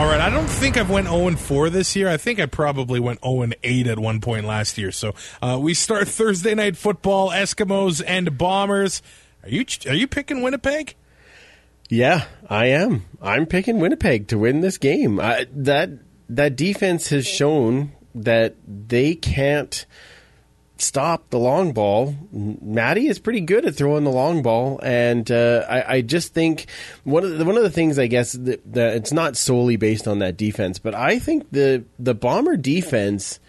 All 0.00 0.06
right, 0.06 0.20
I 0.20 0.28
don't 0.28 0.48
think 0.50 0.76
I've 0.76 0.90
went 0.90 1.06
0 1.06 1.28
and 1.28 1.38
4 1.38 1.70
this 1.70 1.94
year. 1.94 2.08
I 2.08 2.16
think 2.16 2.40
I 2.40 2.46
probably 2.46 2.98
went 2.98 3.22
0 3.22 3.42
and 3.42 3.54
8 3.62 3.86
at 3.86 3.98
one 4.00 4.20
point 4.20 4.46
last 4.46 4.76
year. 4.76 4.90
So 4.90 5.14
uh, 5.40 5.56
we 5.60 5.74
start 5.74 6.08
Thursday 6.08 6.56
night 6.56 6.76
football, 6.76 7.30
Eskimos 7.30 8.02
and 8.04 8.36
Bombers. 8.36 9.02
Are 9.44 9.48
you 9.48 9.64
are 9.86 9.94
you 9.94 10.08
picking 10.08 10.42
Winnipeg? 10.42 10.96
Yeah, 11.90 12.24
I 12.48 12.66
am. 12.66 13.04
I'm 13.20 13.46
picking 13.46 13.80
Winnipeg 13.80 14.28
to 14.28 14.38
win 14.38 14.60
this 14.60 14.78
game. 14.78 15.18
I, 15.18 15.46
that 15.52 15.90
that 16.28 16.54
defense 16.54 17.08
has 17.08 17.26
shown 17.26 17.92
that 18.14 18.54
they 18.66 19.16
can't 19.16 19.84
stop 20.78 21.30
the 21.30 21.38
long 21.38 21.72
ball. 21.72 22.14
Maddie 22.32 23.08
is 23.08 23.18
pretty 23.18 23.40
good 23.40 23.66
at 23.66 23.74
throwing 23.74 24.04
the 24.04 24.10
long 24.10 24.42
ball, 24.42 24.78
and 24.84 25.28
uh, 25.32 25.66
I, 25.68 25.96
I 25.96 26.00
just 26.02 26.32
think 26.32 26.66
one 27.02 27.24
of 27.24 27.38
the, 27.38 27.44
one 27.44 27.56
of 27.56 27.64
the 27.64 27.70
things 27.70 27.98
I 27.98 28.06
guess 28.06 28.32
that, 28.32 28.72
that 28.72 28.94
it's 28.94 29.12
not 29.12 29.36
solely 29.36 29.76
based 29.76 30.06
on 30.06 30.20
that 30.20 30.36
defense, 30.36 30.78
but 30.78 30.94
I 30.94 31.18
think 31.18 31.50
the 31.50 31.84
the 31.98 32.14
bomber 32.14 32.56
defense 32.56 33.40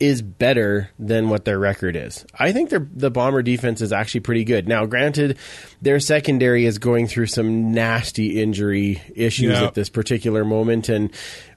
is 0.00 0.22
better 0.22 0.90
than 0.98 1.28
what 1.28 1.44
their 1.44 1.58
record 1.58 1.94
is. 1.94 2.24
I 2.38 2.52
think 2.52 2.70
their 2.70 2.88
the 2.94 3.10
bomber 3.10 3.42
defense 3.42 3.82
is 3.82 3.92
actually 3.92 4.20
pretty 4.20 4.44
good. 4.44 4.66
Now, 4.66 4.86
granted, 4.86 5.36
their 5.82 6.00
secondary 6.00 6.64
is 6.64 6.78
going 6.78 7.06
through 7.06 7.26
some 7.26 7.72
nasty 7.72 8.40
injury 8.40 9.02
issues 9.14 9.52
Yeah. 9.52 9.66
at 9.66 9.74
this 9.74 9.90
particular 9.90 10.42
moment, 10.44 10.88
and 10.88 11.10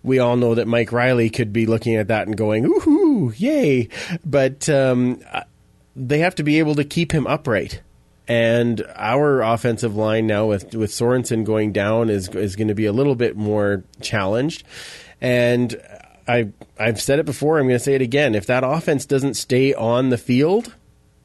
we 0.03 0.19
all 0.19 0.35
know 0.35 0.55
that 0.55 0.67
Mike 0.67 0.91
Reilly 0.91 1.29
could 1.29 1.53
be 1.53 1.65
looking 1.65 1.95
at 1.95 2.09
that 2.09 2.27
and 2.27 2.35
going, 2.35 2.65
"Ooh, 2.65 3.33
yay!" 3.37 3.87
But 4.25 4.67
um, 4.69 5.21
they 5.95 6.19
have 6.19 6.35
to 6.35 6.43
be 6.43 6.59
able 6.59 6.75
to 6.75 6.83
keep 6.83 7.13
him 7.13 7.25
upright. 7.25 7.81
And 8.27 8.85
our 8.95 9.41
offensive 9.41 9.95
line 9.95 10.27
now 10.27 10.45
with 10.47 10.75
with 10.75 10.91
Sorensen 10.91 11.43
going 11.45 11.71
down 11.71 12.09
is 12.09 12.27
is 12.29 12.55
going 12.57 12.67
to 12.69 12.75
be 12.75 12.85
a 12.85 12.93
little 12.93 13.15
bit 13.15 13.35
more 13.37 13.83
challenged. 14.01 14.63
And 15.21 15.75
I 16.27 16.49
I've 16.79 17.01
said 17.01 17.19
it 17.19 17.25
before. 17.25 17.59
I'm 17.59 17.65
going 17.67 17.77
to 17.77 17.83
say 17.83 17.95
it 17.95 18.01
again. 18.01 18.35
If 18.35 18.45
that 18.47 18.63
offense 18.63 19.05
doesn't 19.05 19.33
stay 19.35 19.73
on 19.73 20.09
the 20.09 20.17
field, 20.17 20.73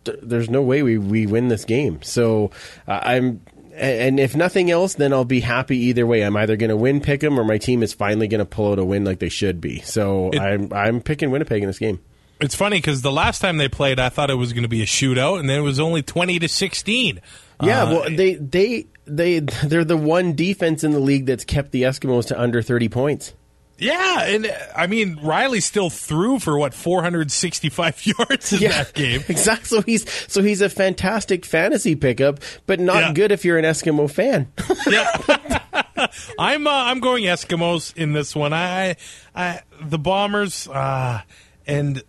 th- 0.04 0.18
there's 0.22 0.50
no 0.50 0.62
way 0.62 0.82
we, 0.82 0.98
we 0.98 1.26
win 1.26 1.48
this 1.48 1.64
game. 1.64 2.02
So 2.02 2.50
uh, 2.86 3.00
I'm. 3.02 3.40
And 3.74 4.18
if 4.18 4.34
nothing 4.34 4.72
else, 4.72 4.94
then 4.94 5.12
I'll 5.12 5.24
be 5.24 5.38
happy 5.38 5.76
either 5.84 6.04
way. 6.04 6.22
I'm 6.22 6.36
either 6.36 6.56
going 6.56 6.70
to 6.70 6.76
win 6.76 7.00
pick 7.00 7.22
'em 7.22 7.38
or 7.38 7.44
my 7.44 7.58
team 7.58 7.84
is 7.84 7.92
finally 7.92 8.26
going 8.26 8.40
to 8.40 8.44
pull 8.44 8.72
out 8.72 8.80
a 8.80 8.84
win 8.84 9.04
like 9.04 9.20
they 9.20 9.28
should 9.28 9.60
be. 9.60 9.78
So 9.82 10.30
It- 10.30 10.40
I'm 10.40 10.72
I'm 10.72 11.00
picking 11.00 11.30
Winnipeg 11.30 11.62
in 11.62 11.68
this 11.68 11.78
game. 11.78 12.00
It's 12.40 12.56
funny 12.56 12.78
because 12.78 13.02
the 13.02 13.12
last 13.12 13.38
time 13.40 13.56
they 13.56 13.68
played, 13.68 14.00
I 14.00 14.08
thought 14.08 14.30
it 14.30 14.34
was 14.34 14.52
going 14.52 14.62
to 14.64 14.68
be 14.68 14.82
a 14.82 14.86
shootout, 14.86 15.38
and 15.38 15.48
then 15.48 15.58
it 15.60 15.62
was 15.62 15.78
only 15.78 16.02
twenty 16.02 16.40
to 16.40 16.48
sixteen. 16.48 17.20
Yeah, 17.62 17.84
Uh, 17.84 17.90
well, 17.92 18.10
they 18.16 18.34
they 18.34 18.86
they 19.06 19.38
they're 19.40 19.84
the 19.84 19.96
one 19.96 20.34
defense 20.34 20.82
in 20.82 20.90
the 20.90 21.00
league 21.00 21.26
that's 21.26 21.44
kept 21.44 21.70
the 21.70 21.82
Eskimos 21.82 22.26
to 22.28 22.40
under 22.40 22.62
thirty 22.62 22.88
points. 22.88 23.32
Yeah, 23.78 24.22
and 24.24 24.46
uh, 24.46 24.50
I 24.74 24.86
mean 24.88 25.18
Reilly 25.22 25.60
still 25.60 25.88
threw 25.88 26.38
for 26.40 26.58
what 26.58 26.74
four 26.74 27.02
hundred 27.02 27.30
sixty-five 27.30 28.04
yards 28.18 28.52
in 28.52 28.60
that 28.68 28.92
game. 28.94 29.22
exactly. 29.28 29.66
So 29.66 29.82
he's 29.82 30.10
so 30.32 30.42
he's 30.42 30.60
a 30.60 30.68
fantastic 30.68 31.44
fantasy 31.44 31.94
pickup, 31.94 32.40
but 32.66 32.80
not 32.80 33.02
Yeah. 33.02 33.12
good 33.12 33.32
if 33.32 33.44
you're 33.44 33.56
an 33.58 33.64
Eskimo 33.64 34.10
fan. 34.10 34.50
yeah. 34.88 36.08
I'm 36.38 36.66
uh, 36.66 36.70
I'm 36.70 37.00
going 37.00 37.24
Eskimos 37.24 37.96
in 37.96 38.12
this 38.12 38.34
one. 38.34 38.52
I, 38.52 38.96
I 39.34 39.60
the 39.80 39.98
Bombers 39.98 40.66
uh, 40.68 41.20
and 41.66 42.02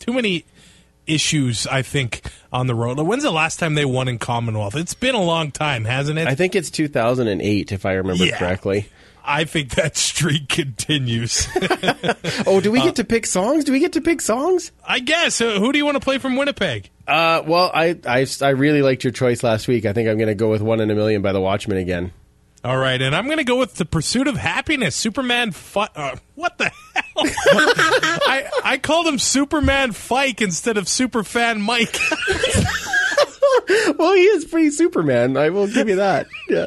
too 0.00 0.12
many 0.12 0.44
issues. 1.06 1.66
I 1.66 1.82
think 1.82 2.22
on 2.52 2.66
the 2.66 2.74
road. 2.74 2.98
When's 2.98 3.22
the 3.22 3.30
last 3.30 3.58
time 3.60 3.74
they 3.74 3.84
won 3.84 4.08
in 4.08 4.18
Commonwealth? 4.18 4.74
It's 4.76 4.94
been 4.94 5.14
a 5.14 5.22
long 5.22 5.50
time, 5.52 5.84
hasn't 5.84 6.18
it? 6.18 6.26
I 6.26 6.34
think 6.34 6.54
it's 6.56 6.70
2008, 6.70 7.72
if 7.72 7.86
I 7.86 7.92
remember 7.92 8.24
Yeah. 8.24 8.38
correctly. 8.38 8.88
I 9.24 9.44
think 9.44 9.70
that 9.76 9.96
streak 9.96 10.48
continues. 10.48 11.46
Oh, 12.46 12.60
do 12.60 12.70
we 12.72 12.80
get 12.80 12.96
to 12.96 13.04
pick 13.04 13.26
songs? 13.26 13.64
Do 13.64 13.72
we 13.72 13.80
get 13.80 13.92
to 13.92 14.00
pick 14.00 14.20
songs? 14.20 14.72
I 14.84 14.98
guess. 15.00 15.40
Uh, 15.40 15.58
who 15.58 15.72
do 15.72 15.78
you 15.78 15.84
want 15.84 15.96
to 15.96 16.00
play 16.00 16.18
from 16.18 16.36
Winnipeg? 16.36 16.88
Uh, 17.06 17.42
well, 17.46 17.70
I, 17.72 17.98
I 18.06 18.26
I 18.40 18.48
really 18.50 18.82
liked 18.82 19.04
your 19.04 19.12
choice 19.12 19.42
last 19.42 19.68
week. 19.68 19.84
I 19.84 19.92
think 19.92 20.08
I'm 20.08 20.16
going 20.16 20.28
to 20.28 20.34
go 20.34 20.48
with 20.50 20.62
"One 20.62 20.80
in 20.80 20.90
a 20.90 20.94
Million 20.94 21.22
by 21.22 21.32
the 21.32 21.40
Watchmen 21.40 21.76
again. 21.78 22.12
All 22.64 22.76
right, 22.76 23.00
and 23.00 23.14
I'm 23.14 23.26
going 23.26 23.38
to 23.38 23.44
go 23.44 23.58
with 23.58 23.74
the 23.74 23.84
Pursuit 23.84 24.26
of 24.26 24.36
Happiness. 24.36 24.96
Superman, 24.96 25.52
fi- 25.52 25.88
uh, 25.94 26.16
what 26.34 26.58
the 26.58 26.64
hell? 26.64 27.04
I 27.16 28.50
I 28.64 28.78
called 28.78 29.06
him 29.06 29.18
Superman 29.18 29.92
Fike 29.92 30.40
instead 30.40 30.76
of 30.76 30.84
Superfan 30.86 31.60
Mike. 31.60 31.96
Well, 33.98 34.14
he 34.14 34.22
is 34.24 34.44
pretty 34.46 34.70
Superman. 34.70 35.36
I 35.36 35.50
will 35.50 35.68
give 35.68 35.88
you 35.88 35.96
that. 35.96 36.26
Yeah. 36.48 36.66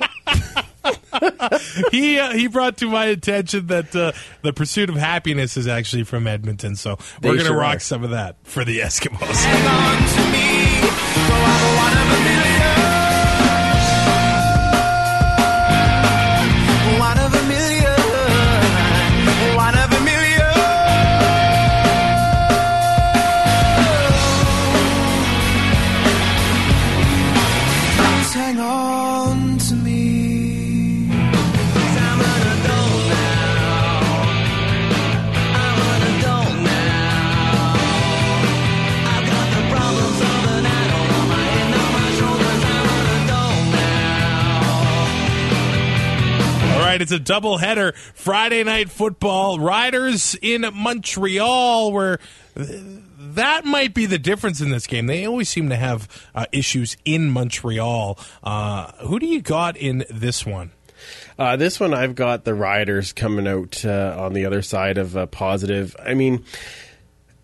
he 1.92 2.20
uh, 2.20 2.32
he 2.34 2.48
brought 2.48 2.78
to 2.78 2.90
my 2.90 3.06
attention 3.06 3.68
that 3.68 3.96
uh, 3.96 4.12
the 4.42 4.54
Pursuit 4.54 4.90
of 4.90 4.96
Happiness 4.96 5.56
is 5.58 5.68
actually 5.68 6.04
from 6.04 6.28
Edmonton, 6.28 6.76
so 6.76 6.98
They 7.22 7.30
we're 7.30 7.36
going 7.36 7.46
to 7.46 7.52
sure 7.52 7.58
rock 7.58 7.78
are. 7.78 7.80
some 7.80 8.04
of 8.04 8.10
that 8.12 8.36
for 8.44 8.66
the 8.66 8.80
Eskimos. 8.80 10.53
It's 47.04 47.12
a 47.12 47.20
double 47.20 47.58
header. 47.58 47.92
Friday 48.16 48.64
night 48.64 48.90
football. 48.90 49.60
Riders 49.60 50.36
in 50.42 50.66
Montreal, 50.74 51.92
where 51.92 52.18
that 52.56 53.66
might 53.66 53.94
be 53.94 54.06
the 54.06 54.18
difference 54.18 54.62
in 54.62 54.70
this 54.70 54.88
game. 54.88 55.06
They 55.08 55.26
always 55.26 55.50
seem 55.50 55.70
to 55.70 55.76
have 55.76 56.08
uh, 56.34 56.46
issues 56.52 56.98
in 57.06 57.30
Montreal. 57.30 58.18
Uh, 58.42 58.92
who 59.06 59.20
do 59.20 59.28
you 59.28 59.42
got 59.42 59.78
in 59.78 60.06
this 60.10 60.46
one? 60.46 60.72
Uh, 61.38 61.58
this 61.58 61.80
one, 61.80 61.94
I've 61.94 62.16
got 62.16 62.46
the 62.46 62.54
Riders 62.54 63.12
coming 63.12 63.48
out 63.48 63.84
uh, 63.84 64.16
on 64.18 64.34
the 64.34 64.46
other 64.46 64.62
side 64.62 64.98
of 64.98 65.18
uh, 65.18 65.26
positive. 65.26 65.96
I 66.00 66.14
mean, 66.14 66.46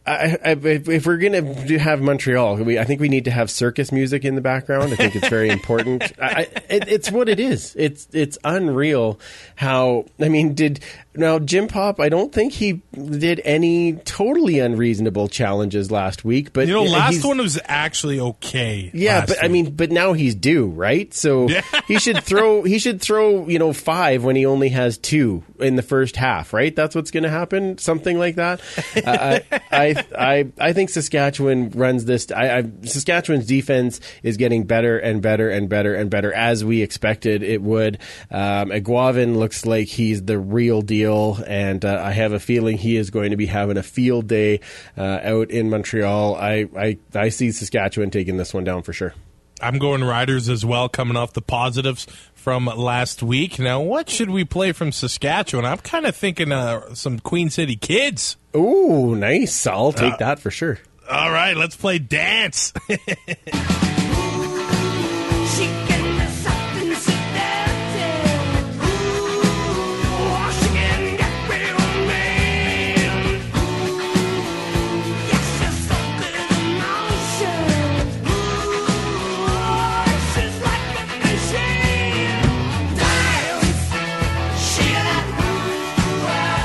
I, 0.09 0.37
I, 0.43 0.51
if, 0.51 1.05
we're 1.05 1.17
going 1.17 1.67
to 1.67 1.77
have 1.79 2.01
Montreal, 2.01 2.57
we, 2.57 2.79
I 2.79 2.83
think 2.83 2.99
we 2.99 3.09
need 3.09 3.25
to 3.25 3.31
have 3.31 3.51
circus 3.51 3.91
music 3.91 4.25
in 4.25 4.35
the 4.35 4.41
background. 4.41 4.91
I 4.91 4.95
think 4.95 5.15
it's 5.15 5.27
very 5.27 5.49
important. 5.49 6.03
I, 6.21 6.27
I- 6.29 6.47
it, 6.69 6.87
it's 6.87 7.11
what 7.11 7.29
it 7.29 7.39
is. 7.39 7.75
It's 7.77 8.07
it's 8.13 8.37
unreal 8.43 9.19
how. 9.55 10.05
I 10.19 10.29
mean, 10.29 10.53
did 10.55 10.79
now 11.15 11.39
Jim 11.39 11.67
Popp? 11.67 11.99
I 11.99 12.09
don't 12.09 12.31
think 12.31 12.53
he 12.53 12.81
did 12.93 13.41
any 13.43 13.93
totally 13.93 14.59
unreasonable 14.59 15.27
challenges 15.27 15.91
last 15.91 16.23
week. 16.23 16.53
But 16.53 16.67
You 16.67 16.73
know, 16.73 16.83
last 16.83 17.23
one 17.25 17.37
was 17.39 17.59
actually 17.65 18.19
okay. 18.19 18.91
yeah, 18.93 19.25
but 19.25 19.43
I 19.43 19.47
mean, 19.47 19.71
but 19.75 19.91
now 19.91 20.13
he's 20.13 20.35
due, 20.35 20.67
right? 20.67 21.13
So 21.13 21.49
he 21.87 21.99
should 21.99 22.23
throw 22.23 22.63
he 22.63 22.79
should 22.79 23.01
throw 23.01 23.47
you 23.47 23.59
know 23.59 23.73
five 23.73 24.23
when 24.23 24.35
he 24.35 24.45
only 24.45 24.69
has 24.69 24.97
two 24.97 25.43
in 25.59 25.75
the 25.75 25.81
first 25.81 26.15
half, 26.15 26.53
right? 26.53 26.75
That's 26.75 26.95
what's 26.95 27.11
going 27.11 27.23
to 27.23 27.29
happen, 27.29 27.77
something 27.77 28.17
like 28.17 28.35
that. 28.35 28.61
Uh, 28.95 29.39
I, 29.49 29.55
I 29.71 30.05
I 30.17 30.47
I 30.59 30.73
think 30.73 30.89
Saskatchewan 30.89 31.71
runs 31.71 32.05
this. 32.05 32.31
I, 32.31 32.59
I 32.59 32.71
Saskatchewan's 32.83 33.45
defense 33.45 33.99
is 34.23 34.37
getting 34.37 34.63
better 34.65 34.97
and 34.97 35.21
better 35.21 35.49
and 35.49 35.67
better 35.69 35.95
and 35.95 36.09
better 36.09 36.33
as 36.33 36.63
we 36.63 36.81
expected 36.81 37.43
it 37.43 37.61
would. 37.61 37.97
Um, 38.31 38.69
Aguavin 38.69 39.35
looks 39.37 39.65
like 39.65 39.87
he's 39.87 40.23
the 40.23 40.37
real 40.37 40.81
deal, 40.81 40.98
and 41.05 41.83
uh, 41.83 42.01
I 42.03 42.11
have 42.11 42.33
a 42.33 42.39
feeling 42.39 42.77
he 42.77 42.97
is 42.97 43.09
going 43.09 43.31
to 43.31 43.37
be 43.37 43.45
having 43.45 43.77
a 43.77 43.83
field 43.83 44.27
day 44.27 44.61
uh, 44.97 45.19
out 45.23 45.51
in 45.51 45.69
Montreal. 45.69 46.35
I, 46.35 46.67
I 46.77 46.97
I 47.13 47.29
see 47.29 47.51
Saskatchewan 47.51 48.11
taking 48.11 48.37
this 48.37 48.53
one 48.53 48.63
down 48.63 48.83
for 48.83 48.93
sure. 48.93 49.13
I'm 49.61 49.77
going 49.77 50.03
Riders 50.03 50.47
as 50.47 50.65
well, 50.65 50.87
coming 50.87 51.17
off 51.17 51.33
the 51.33 51.41
positives 51.41 52.07
from 52.33 52.65
last 52.65 53.21
week. 53.21 53.59
Now, 53.59 53.81
what 53.81 54.09
should 54.09 54.29
we 54.29 54.45
play 54.45 54.71
from 54.71 54.91
Saskatchewan? 54.91 55.65
I'm 55.65 55.79
kind 55.79 56.05
of 56.05 56.15
thinking 56.15 56.51
uh, 56.51 56.93
some 56.95 57.19
Queen 57.19 57.49
City 57.49 57.75
Kids. 57.75 58.37
Ooh, 58.55 59.15
nice. 59.15 59.67
I'll 59.67 59.91
take 59.91 60.17
that 60.19 60.39
for 60.39 60.49
sure. 60.49 60.79
All 61.09 61.31
right, 61.31 61.57
let's 61.57 61.75
play 61.75 61.99
dance. 61.99 62.71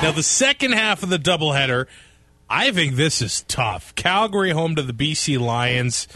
now, 0.05 0.13
the 0.13 0.23
second 0.23 0.73
half 0.73 1.03
of 1.03 1.09
the 1.09 1.19
doubleheader, 1.19 1.87
I 2.51 2.73
think 2.73 2.97
this 2.97 3.23
is 3.23 3.41
tough. 3.49 3.95
Calgary 3.95 4.51
home 4.51 4.75
to 4.75 4.83
the 4.83 4.93
BC 4.93 5.41
Lions. 5.41 6.09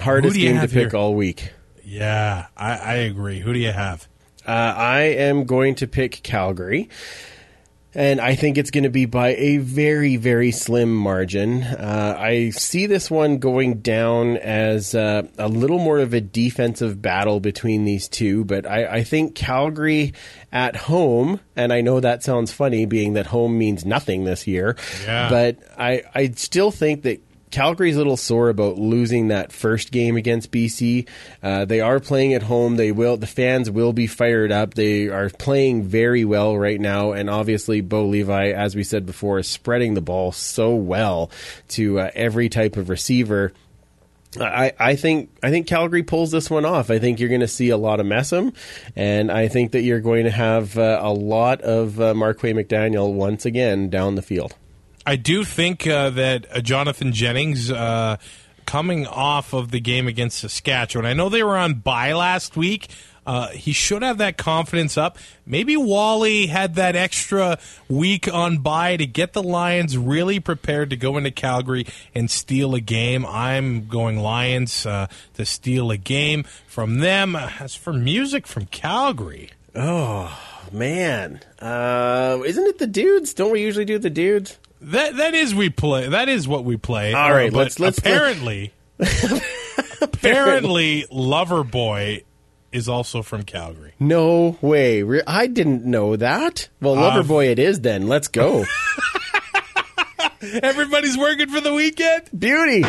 Hardest 0.00 0.34
Who 0.36 0.40
do 0.40 0.46
you 0.46 0.52
game 0.52 0.60
to 0.60 0.68
pick 0.68 0.92
here? 0.92 0.96
all 0.96 1.16
week. 1.16 1.52
Yeah, 1.82 2.46
I, 2.56 2.76
I 2.76 2.94
agree. 2.94 3.40
Who 3.40 3.52
do 3.52 3.58
you 3.58 3.72
have? 3.72 4.06
Uh, 4.46 4.50
I 4.52 5.00
am 5.00 5.46
going 5.46 5.74
to 5.76 5.88
pick 5.88 6.22
Calgary. 6.22 6.88
And 7.96 8.20
I 8.20 8.34
think 8.34 8.58
it's 8.58 8.70
going 8.72 8.84
to 8.84 8.90
be 8.90 9.06
by 9.06 9.34
a 9.36 9.58
very, 9.58 10.16
very 10.16 10.50
slim 10.50 10.94
margin. 10.94 11.62
Uh, 11.62 12.16
I 12.18 12.50
see 12.50 12.86
this 12.86 13.10
one 13.10 13.38
going 13.38 13.80
down 13.82 14.36
as 14.36 14.94
uh, 14.94 15.22
a 15.38 15.46
little 15.48 15.78
more 15.78 15.98
of 16.00 16.12
a 16.12 16.20
defensive 16.20 17.00
battle 17.00 17.38
between 17.40 17.84
these 17.84 18.08
two, 18.08 18.44
but 18.44 18.66
I, 18.66 18.86
I 18.86 19.04
think 19.04 19.34
Calgary 19.36 20.12
at 20.50 20.74
home, 20.76 21.40
and 21.56 21.72
I 21.72 21.80
know 21.82 22.00
that 22.00 22.22
sounds 22.22 22.52
funny 22.52 22.84
being 22.84 23.12
that 23.14 23.26
home 23.26 23.56
means 23.58 23.84
nothing 23.84 24.24
this 24.24 24.46
year, 24.46 24.76
Yeah. 25.04 25.28
but 25.28 25.58
I, 25.78 26.02
I 26.14 26.30
still 26.36 26.70
think 26.72 27.02
that 27.02 27.20
Calgary's 27.54 27.94
a 27.94 27.98
little 27.98 28.16
sore 28.16 28.48
about 28.48 28.78
losing 28.78 29.28
that 29.28 29.52
first 29.52 29.92
game 29.92 30.16
against 30.16 30.50
BC. 30.50 31.06
Uh, 31.40 31.64
they 31.64 31.80
are 31.80 32.00
playing 32.00 32.34
at 32.34 32.42
home. 32.42 32.74
They 32.74 32.90
will. 32.90 33.16
The 33.16 33.28
fans 33.28 33.70
will 33.70 33.92
be 33.92 34.08
fired 34.08 34.50
up. 34.50 34.74
They 34.74 35.06
are 35.06 35.30
playing 35.30 35.84
very 35.84 36.24
well 36.24 36.58
right 36.58 36.80
now, 36.80 37.12
and 37.12 37.30
obviously, 37.30 37.80
Bo 37.80 38.06
Levi, 38.06 38.50
as 38.50 38.74
we 38.74 38.82
said 38.82 39.06
before, 39.06 39.38
is 39.38 39.46
spreading 39.46 39.94
the 39.94 40.00
ball 40.00 40.32
so 40.32 40.74
well 40.74 41.30
to 41.68 42.00
uh, 42.00 42.10
every 42.16 42.48
type 42.48 42.76
of 42.76 42.88
receiver. 42.88 43.52
I, 44.40 44.72
I 44.76 44.96
think 44.96 45.30
I 45.40 45.50
think 45.50 45.68
Calgary 45.68 46.02
pulls 46.02 46.32
this 46.32 46.50
one 46.50 46.64
off. 46.64 46.90
I 46.90 46.98
think 46.98 47.20
you're 47.20 47.28
going 47.28 47.40
to 47.40 47.46
see 47.46 47.70
a 47.70 47.76
lot 47.76 48.00
of 48.00 48.06
Messam, 48.06 48.52
and 48.96 49.30
I 49.30 49.46
think 49.46 49.70
that 49.72 49.82
you're 49.82 50.00
going 50.00 50.24
to 50.24 50.32
have 50.32 50.76
uh, 50.76 50.98
a 51.00 51.12
lot 51.12 51.60
of 51.60 52.00
uh, 52.00 52.14
Marquay 52.14 52.52
McDaniel 52.52 53.12
once 53.12 53.46
again 53.46 53.90
down 53.90 54.16
the 54.16 54.22
field. 54.22 54.56
I 55.06 55.16
do 55.16 55.44
think 55.44 55.86
uh, 55.86 56.10
that 56.10 56.46
uh, 56.50 56.60
Jonathan 56.60 57.12
Jennings, 57.12 57.70
uh, 57.70 58.16
coming 58.64 59.06
off 59.06 59.52
of 59.52 59.70
the 59.70 59.80
game 59.80 60.08
against 60.08 60.38
Saskatchewan, 60.38 61.06
I 61.06 61.12
know 61.12 61.28
they 61.28 61.42
were 61.42 61.56
on 61.56 61.74
bye 61.74 62.14
last 62.14 62.56
week. 62.56 62.88
Uh, 63.26 63.48
he 63.48 63.72
should 63.72 64.02
have 64.02 64.18
that 64.18 64.36
confidence 64.36 64.98
up. 64.98 65.18
Maybe 65.46 65.76
Wally 65.76 66.46
had 66.46 66.74
that 66.74 66.94
extra 66.94 67.58
week 67.88 68.32
on 68.32 68.58
bye 68.58 68.96
to 68.98 69.06
get 69.06 69.32
the 69.32 69.42
Lions 69.42 69.96
really 69.96 70.40
prepared 70.40 70.90
to 70.90 70.96
go 70.96 71.16
into 71.16 71.30
Calgary 71.30 71.86
and 72.14 72.30
steal 72.30 72.74
a 72.74 72.80
game. 72.80 73.24
I'm 73.24 73.88
going 73.88 74.18
Lions 74.18 74.84
uh, 74.84 75.06
to 75.34 75.46
steal 75.46 75.90
a 75.90 75.96
game 75.96 76.44
from 76.66 76.98
them. 76.98 77.34
As 77.34 77.74
for 77.74 77.94
music 77.94 78.46
from 78.46 78.66
Calgary, 78.66 79.50
oh 79.74 80.38
Man, 80.72 81.40
uh, 81.60 82.40
isn't 82.44 82.66
it 82.66 82.78
the 82.78 82.86
dudes? 82.86 83.32
Don't 83.32 83.52
we 83.52 83.60
usually 83.62 83.84
do 83.84 83.98
the 83.98 84.10
dudes? 84.10 84.58
That 84.90 85.16
that 85.16 85.34
is 85.34 85.54
we 85.54 85.70
play. 85.70 86.08
That 86.08 86.28
is 86.28 86.46
what 86.48 86.64
we 86.64 86.76
play. 86.76 87.12
All 87.14 87.32
right, 87.32 87.48
uh, 87.48 87.52
but 87.52 87.58
let's- 87.58 87.78
let's- 87.80 87.98
apparently, 87.98 88.72
apparently, 90.00 91.04
Loverboy 91.10 92.24
is 92.72 92.88
also 92.88 93.22
from 93.22 93.42
Calgary. 93.44 93.92
No 94.00 94.58
way. 94.60 95.02
Re- 95.02 95.22
I 95.26 95.46
didn't 95.46 95.84
know 95.84 96.16
that. 96.16 96.68
Well, 96.80 96.98
um, 96.98 97.24
Loverboy 97.24 97.46
it 97.50 97.58
is 97.58 97.80
then. 97.80 98.08
Let's 98.08 98.28
go. 98.28 98.64
Everybody's 100.62 101.16
working 101.16 101.48
for 101.48 101.60
the 101.60 101.72
weekend. 101.72 102.28
Beauty. 102.38 102.82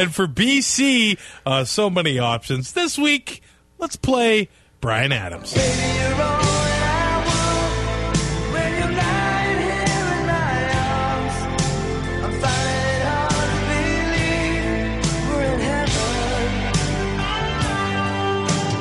And 0.00 0.14
for 0.14 0.26
BC, 0.26 1.18
uh, 1.44 1.64
so 1.64 1.90
many 1.90 2.18
options 2.18 2.72
this 2.72 2.96
week. 2.96 3.42
Let's 3.76 3.96
play 3.96 4.48
Bryan 4.80 5.12
Adams. 5.12 5.52
Baby, 5.52 6.39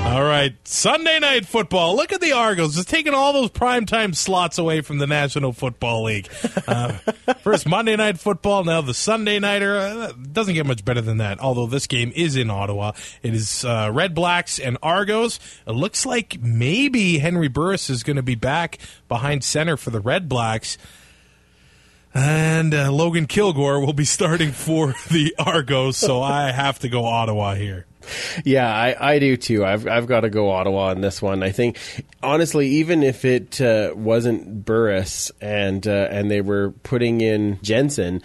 All 0.09 0.23
right, 0.23 0.55
Sunday 0.67 1.19
night 1.19 1.45
football. 1.45 1.95
Look 1.95 2.11
at 2.11 2.19
the 2.19 2.31
Argos, 2.31 2.73
just 2.73 2.89
taking 2.89 3.13
all 3.13 3.31
those 3.31 3.51
primetime 3.51 4.15
slots 4.15 4.57
away 4.57 4.81
from 4.81 4.97
the 4.97 5.05
National 5.05 5.53
Football 5.53 6.05
League. 6.05 6.27
Uh, 6.67 6.93
first 7.43 7.67
Monday 7.67 7.95
night 7.95 8.19
football, 8.19 8.63
now 8.63 8.81
the 8.81 8.95
Sunday 8.95 9.37
nighter. 9.37 9.77
Uh, 9.77 10.11
doesn't 10.31 10.55
get 10.55 10.65
much 10.65 10.83
better 10.83 11.01
than 11.01 11.17
that. 11.17 11.39
Although 11.39 11.67
this 11.67 11.85
game 11.85 12.11
is 12.15 12.35
in 12.35 12.49
Ottawa, 12.49 12.93
it 13.21 13.35
is 13.35 13.63
uh, 13.63 13.91
Red 13.93 14.15
Blacks 14.15 14.57
and 14.57 14.79
Argos. 14.81 15.39
It 15.67 15.73
looks 15.73 16.07
like 16.07 16.41
maybe 16.41 17.19
Henry 17.19 17.47
Burris 17.47 17.91
is 17.91 18.01
going 18.01 18.17
to 18.17 18.23
be 18.23 18.33
back 18.33 18.79
behind 19.07 19.43
center 19.43 19.77
for 19.77 19.91
the 19.91 19.99
Red 19.99 20.27
Blacks. 20.27 20.79
And 22.15 22.73
uh, 22.73 22.91
Logan 22.91 23.27
Kilgore 23.27 23.79
will 23.79 23.93
be 23.93 24.05
starting 24.05 24.53
for 24.53 24.95
the 25.11 25.35
Argos, 25.37 25.97
so 25.97 26.23
I 26.23 26.51
have 26.51 26.79
to 26.79 26.89
go 26.89 27.05
Ottawa 27.05 27.53
here. 27.53 27.85
Yeah, 28.45 28.67
I, 28.67 29.13
I 29.13 29.19
do 29.19 29.37
too. 29.37 29.65
I've 29.65 29.87
I've 29.87 30.07
got 30.07 30.21
to 30.21 30.29
go 30.29 30.49
Ottawa 30.51 30.89
on 30.89 31.01
this 31.01 31.21
one. 31.21 31.43
I 31.43 31.51
think 31.51 31.77
honestly, 32.23 32.67
even 32.67 33.03
if 33.03 33.25
it 33.25 33.59
uh, 33.61 33.93
wasn't 33.95 34.65
Burris 34.65 35.31
and 35.41 35.85
uh, 35.87 36.07
and 36.09 36.29
they 36.29 36.41
were 36.41 36.71
putting 36.83 37.21
in 37.21 37.59
Jensen, 37.61 38.21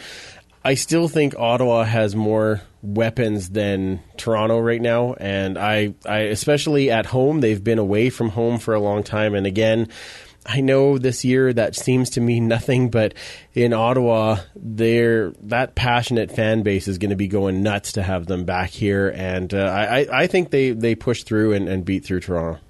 I 0.64 0.74
still 0.74 1.08
think 1.08 1.34
Ottawa 1.36 1.84
has 1.84 2.16
more 2.16 2.62
weapons 2.82 3.50
than 3.50 4.00
Toronto 4.16 4.58
right 4.58 4.80
now. 4.82 5.14
And 5.14 5.58
I 5.58 5.94
I 6.06 6.18
especially 6.20 6.90
at 6.90 7.06
home, 7.06 7.40
they've 7.40 7.62
been 7.62 7.78
away 7.78 8.10
from 8.10 8.30
home 8.30 8.58
for 8.58 8.74
a 8.74 8.80
long 8.80 9.02
time, 9.02 9.34
and 9.34 9.46
again. 9.46 9.88
I 10.46 10.60
know 10.60 10.98
this 10.98 11.24
year 11.24 11.52
that 11.52 11.74
seems 11.74 12.10
to 12.10 12.20
mean 12.20 12.48
nothing, 12.48 12.90
but 12.90 13.14
in 13.54 13.72
Ottawa, 13.72 14.38
there 14.54 15.30
that 15.44 15.74
passionate 15.74 16.30
fan 16.30 16.62
base 16.62 16.86
is 16.86 16.98
going 16.98 17.10
to 17.10 17.16
be 17.16 17.28
going 17.28 17.62
nuts 17.62 17.92
to 17.92 18.02
have 18.02 18.26
them 18.26 18.44
back 18.44 18.70
here, 18.70 19.08
and 19.08 19.52
uh, 19.54 19.58
I, 19.58 20.06
I- 20.12 20.26
think 20.26 20.50
they 20.50 20.70
they 20.72 20.94
push 20.94 21.22
through 21.22 21.52
and, 21.54 21.68
and 21.68 21.84
beat 21.84 22.04
through 22.04 22.20
Toronto. 22.20 22.60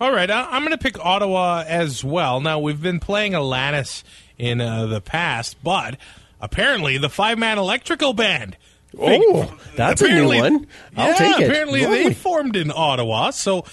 All 0.00 0.12
right, 0.12 0.30
I'm 0.30 0.62
going 0.62 0.72
to 0.72 0.78
pick 0.78 0.98
Ottawa 0.98 1.64
as 1.66 2.02
well. 2.02 2.40
Now 2.40 2.58
we've 2.58 2.80
been 2.82 3.00
playing 3.00 3.32
Alanis 3.32 4.02
in 4.38 4.60
uh, 4.60 4.86
the 4.86 5.00
past, 5.00 5.62
but 5.62 5.96
apparently 6.40 6.98
the 6.98 7.08
five 7.08 7.38
man 7.38 7.58
electrical 7.58 8.12
band. 8.12 8.56
Oh, 8.98 9.56
that's 9.76 10.02
a 10.02 10.08
new 10.08 10.26
one. 10.28 10.66
I'll 10.96 11.08
yeah, 11.08 11.14
take 11.14 11.40
it. 11.40 11.48
Apparently 11.48 11.84
they 11.84 12.14
formed 12.14 12.56
in 12.56 12.70
Ottawa. 12.74 13.30
So 13.30 13.64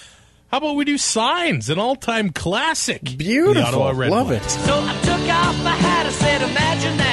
how 0.52 0.58
about 0.58 0.76
we 0.76 0.84
do 0.84 0.98
Signs, 0.98 1.70
an 1.70 1.80
all 1.80 1.96
time 1.96 2.30
classic? 2.32 3.18
Beautiful, 3.18 3.80
love 3.84 4.28
Blacks. 4.28 4.56
it. 4.58 4.60
So 4.60 4.74
I 4.84 4.94
took 5.02 5.30
off 5.30 5.64
my 5.64 5.72
hat. 5.76 6.06
I 6.06 6.10
said, 6.10 6.42
Imagine 6.42 6.98
that. 6.98 7.11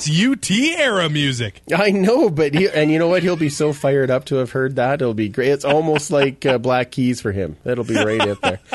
That's 0.00 0.50
UT 0.50 0.50
era 0.50 1.08
music. 1.10 1.60
I 1.76 1.90
know, 1.90 2.30
but 2.30 2.54
he, 2.54 2.68
and 2.68 2.90
you 2.90 2.98
know 2.98 3.08
what? 3.08 3.22
He'll 3.22 3.36
be 3.36 3.48
so 3.50 3.72
fired 3.72 4.10
up 4.10 4.24
to 4.26 4.36
have 4.36 4.52
heard 4.52 4.76
that. 4.76 5.02
It'll 5.02 5.14
be 5.14 5.28
great. 5.28 5.48
It's 5.48 5.64
almost 5.64 6.10
like 6.10 6.46
uh, 6.46 6.58
Black 6.58 6.90
Keys 6.90 7.20
for 7.20 7.32
him. 7.32 7.56
That'll 7.64 7.84
be 7.84 7.96
right 7.96 8.20
up 8.20 8.40
there. 8.40 8.60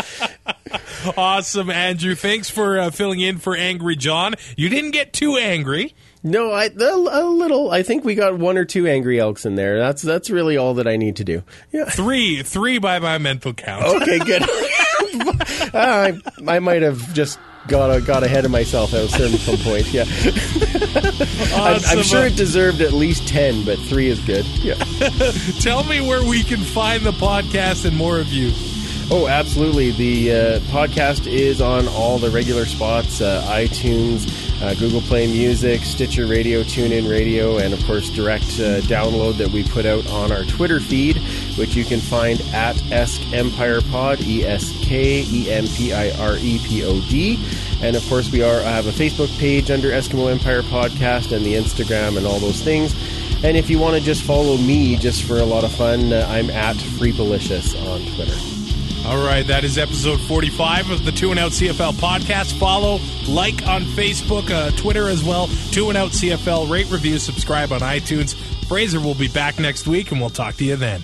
Awesome, 1.16 1.70
Andrew. 1.70 2.16
Thanks 2.16 2.50
for 2.50 2.80
uh, 2.80 2.90
filling 2.90 3.20
in 3.20 3.38
for 3.38 3.56
Angry 3.56 3.96
John. 3.96 4.34
You 4.58 4.70
didn't 4.70 4.92
get 4.92 5.14
too 5.14 5.38
angry. 5.38 5.94
No, 6.24 6.52
I 6.52 6.66
a, 6.66 6.94
a 6.96 7.24
little. 7.24 7.70
I 7.70 7.84
think 7.84 8.04
we 8.04 8.16
got 8.16 8.40
one 8.40 8.58
or 8.58 8.66
two 8.66 8.88
angry 8.88 9.20
elks 9.20 9.46
in 9.46 9.54
there. 9.54 9.78
That's 9.78 10.02
that's 10.02 10.32
really 10.32 10.58
all 10.58 10.74
that 10.76 10.88
I 10.88 10.98
need 10.98 11.18
to 11.18 11.24
do. 11.24 11.44
Yeah. 11.72 11.86
Three, 11.86 12.42
three 12.42 12.80
by 12.80 12.98
my 12.98 13.20
mental 13.20 13.54
count. 13.54 13.84
Okay, 14.02 14.18
good. 14.18 14.42
I, 15.74 16.20
I 16.48 16.60
might 16.60 16.82
have 16.82 17.14
just 17.14 17.38
got 17.68 17.90
uh, 17.90 18.00
got 18.00 18.24
ahead 18.24 18.46
of 18.46 18.52
myself 18.52 18.94
at 18.94 19.06
a 19.06 19.08
certain 19.08 19.58
point. 19.64 19.92
Yeah, 19.92 20.06
I'm, 21.56 21.82
I'm 21.98 22.04
sure 22.04 22.22
uh, 22.22 22.26
it 22.26 22.36
deserved 22.36 22.82
at 22.82 22.94
least 22.94 23.28
ten, 23.28 23.66
but 23.66 23.80
three 23.80 24.08
is 24.08 24.20
good. 24.20 24.46
Yeah. 24.64 24.76
Tell 25.60 25.84
me 25.84 26.02
where 26.02 26.24
we 26.24 26.44
can 26.44 26.60
find 26.60 27.04
the 27.04 27.12
podcast 27.12 27.86
and 27.86 27.96
more 27.96 28.20
of 28.20 28.28
you. 28.28 28.52
Oh, 29.12 29.28
absolutely. 29.28 29.92
The 29.92 30.32
uh, 30.32 30.60
podcast 30.72 31.32
is 31.32 31.62
on 31.62 31.88
all 31.88 32.18
the 32.18 32.32
regular 32.32 32.66
spots: 32.66 33.22
uh, 33.22 33.46
iTunes, 33.48 34.28
uh, 34.64 34.74
Google 34.74 35.02
Play 35.02 35.28
Music, 35.28 35.82
Stitcher 35.82 36.26
Radio, 36.26 36.64
TuneIn 36.64 37.08
Radio, 37.08 37.58
and 37.58 37.72
of 37.72 37.84
course, 37.86 38.10
direct 38.10 38.46
uh, 38.60 38.82
download 38.82 39.38
that 39.38 39.50
we 39.50 39.64
put 39.64 39.86
out 39.86 40.08
on 40.10 40.32
our 40.32 40.44
Twitter 40.46 40.80
feed, 40.80 41.18
which 41.56 41.76
you 41.76 41.86
can 41.86 42.00
find 42.00 42.42
at 42.52 42.82
Esk 42.92 43.22
Empire 43.32 43.80
Pod, 43.92 44.22
E 44.22 44.44
S 44.44 44.76
K 44.82 45.24
E 45.24 45.52
M 45.52 45.66
P 45.68 45.94
I 45.94 46.10
R 46.20 46.38
E 46.38 46.60
P 46.66 46.84
O 46.84 47.00
D. 47.02 47.40
And 47.82 47.96
of 47.96 48.06
course, 48.10 48.32
we 48.32 48.42
are 48.42 48.60
I 48.62 48.72
have 48.72 48.88
a 48.88 48.92
Facebook 48.92 49.38
page 49.38 49.70
under 49.70 49.90
Eskimo 49.90 50.32
Empire 50.32 50.64
Podcast 50.64 51.32
and 51.32 51.46
the 51.46 51.54
Instagram 51.54 52.18
and 52.18 52.26
all 52.26 52.40
those 52.40 52.62
things. 52.62 52.96
And 53.44 53.56
if 53.56 53.70
you 53.70 53.78
want 53.78 53.98
to 53.98 54.02
just 54.04 54.24
follow 54.24 54.58
me 54.58 54.98
just 54.98 55.24
for 55.24 55.38
a 55.38 55.46
lot 55.46 55.64
of 55.64 55.72
fun, 55.72 56.12
uh, 56.12 56.26
I'm 56.28 56.50
at 56.50 56.76
Freepalicious 56.78 57.80
on 57.88 58.02
Twitter. 58.16 58.55
All 59.06 59.24
right, 59.24 59.46
that 59.46 59.64
is 59.64 59.78
episode 59.78 60.20
45 60.20 60.90
of 60.90 61.06
the 61.06 61.12
Two 61.12 61.30
and 61.30 61.40
Out 61.40 61.52
CFL 61.52 61.94
podcast. 61.94 62.58
Follow, 62.58 63.00
like 63.28 63.68
on 63.68 63.84
Facebook, 63.84 64.50
uh, 64.50 64.72
Twitter 64.72 65.08
as 65.08 65.24
well. 65.24 65.48
Two 65.70 65.90
and 65.90 65.98
Out 65.98 66.10
CFL, 66.10 66.68
rate, 66.68 66.90
review, 66.90 67.20
subscribe 67.20 67.72
on 67.72 67.82
iTunes. 67.82 68.36
Fraser 68.68 69.00
will 69.00 69.14
be 69.14 69.28
back 69.28 69.60
next 69.60 69.86
week, 69.86 70.12
and 70.12 70.20
we'll 70.20 70.32
talk 70.32 70.56
to 70.56 70.66
you 70.66 70.76
then. 70.76 71.04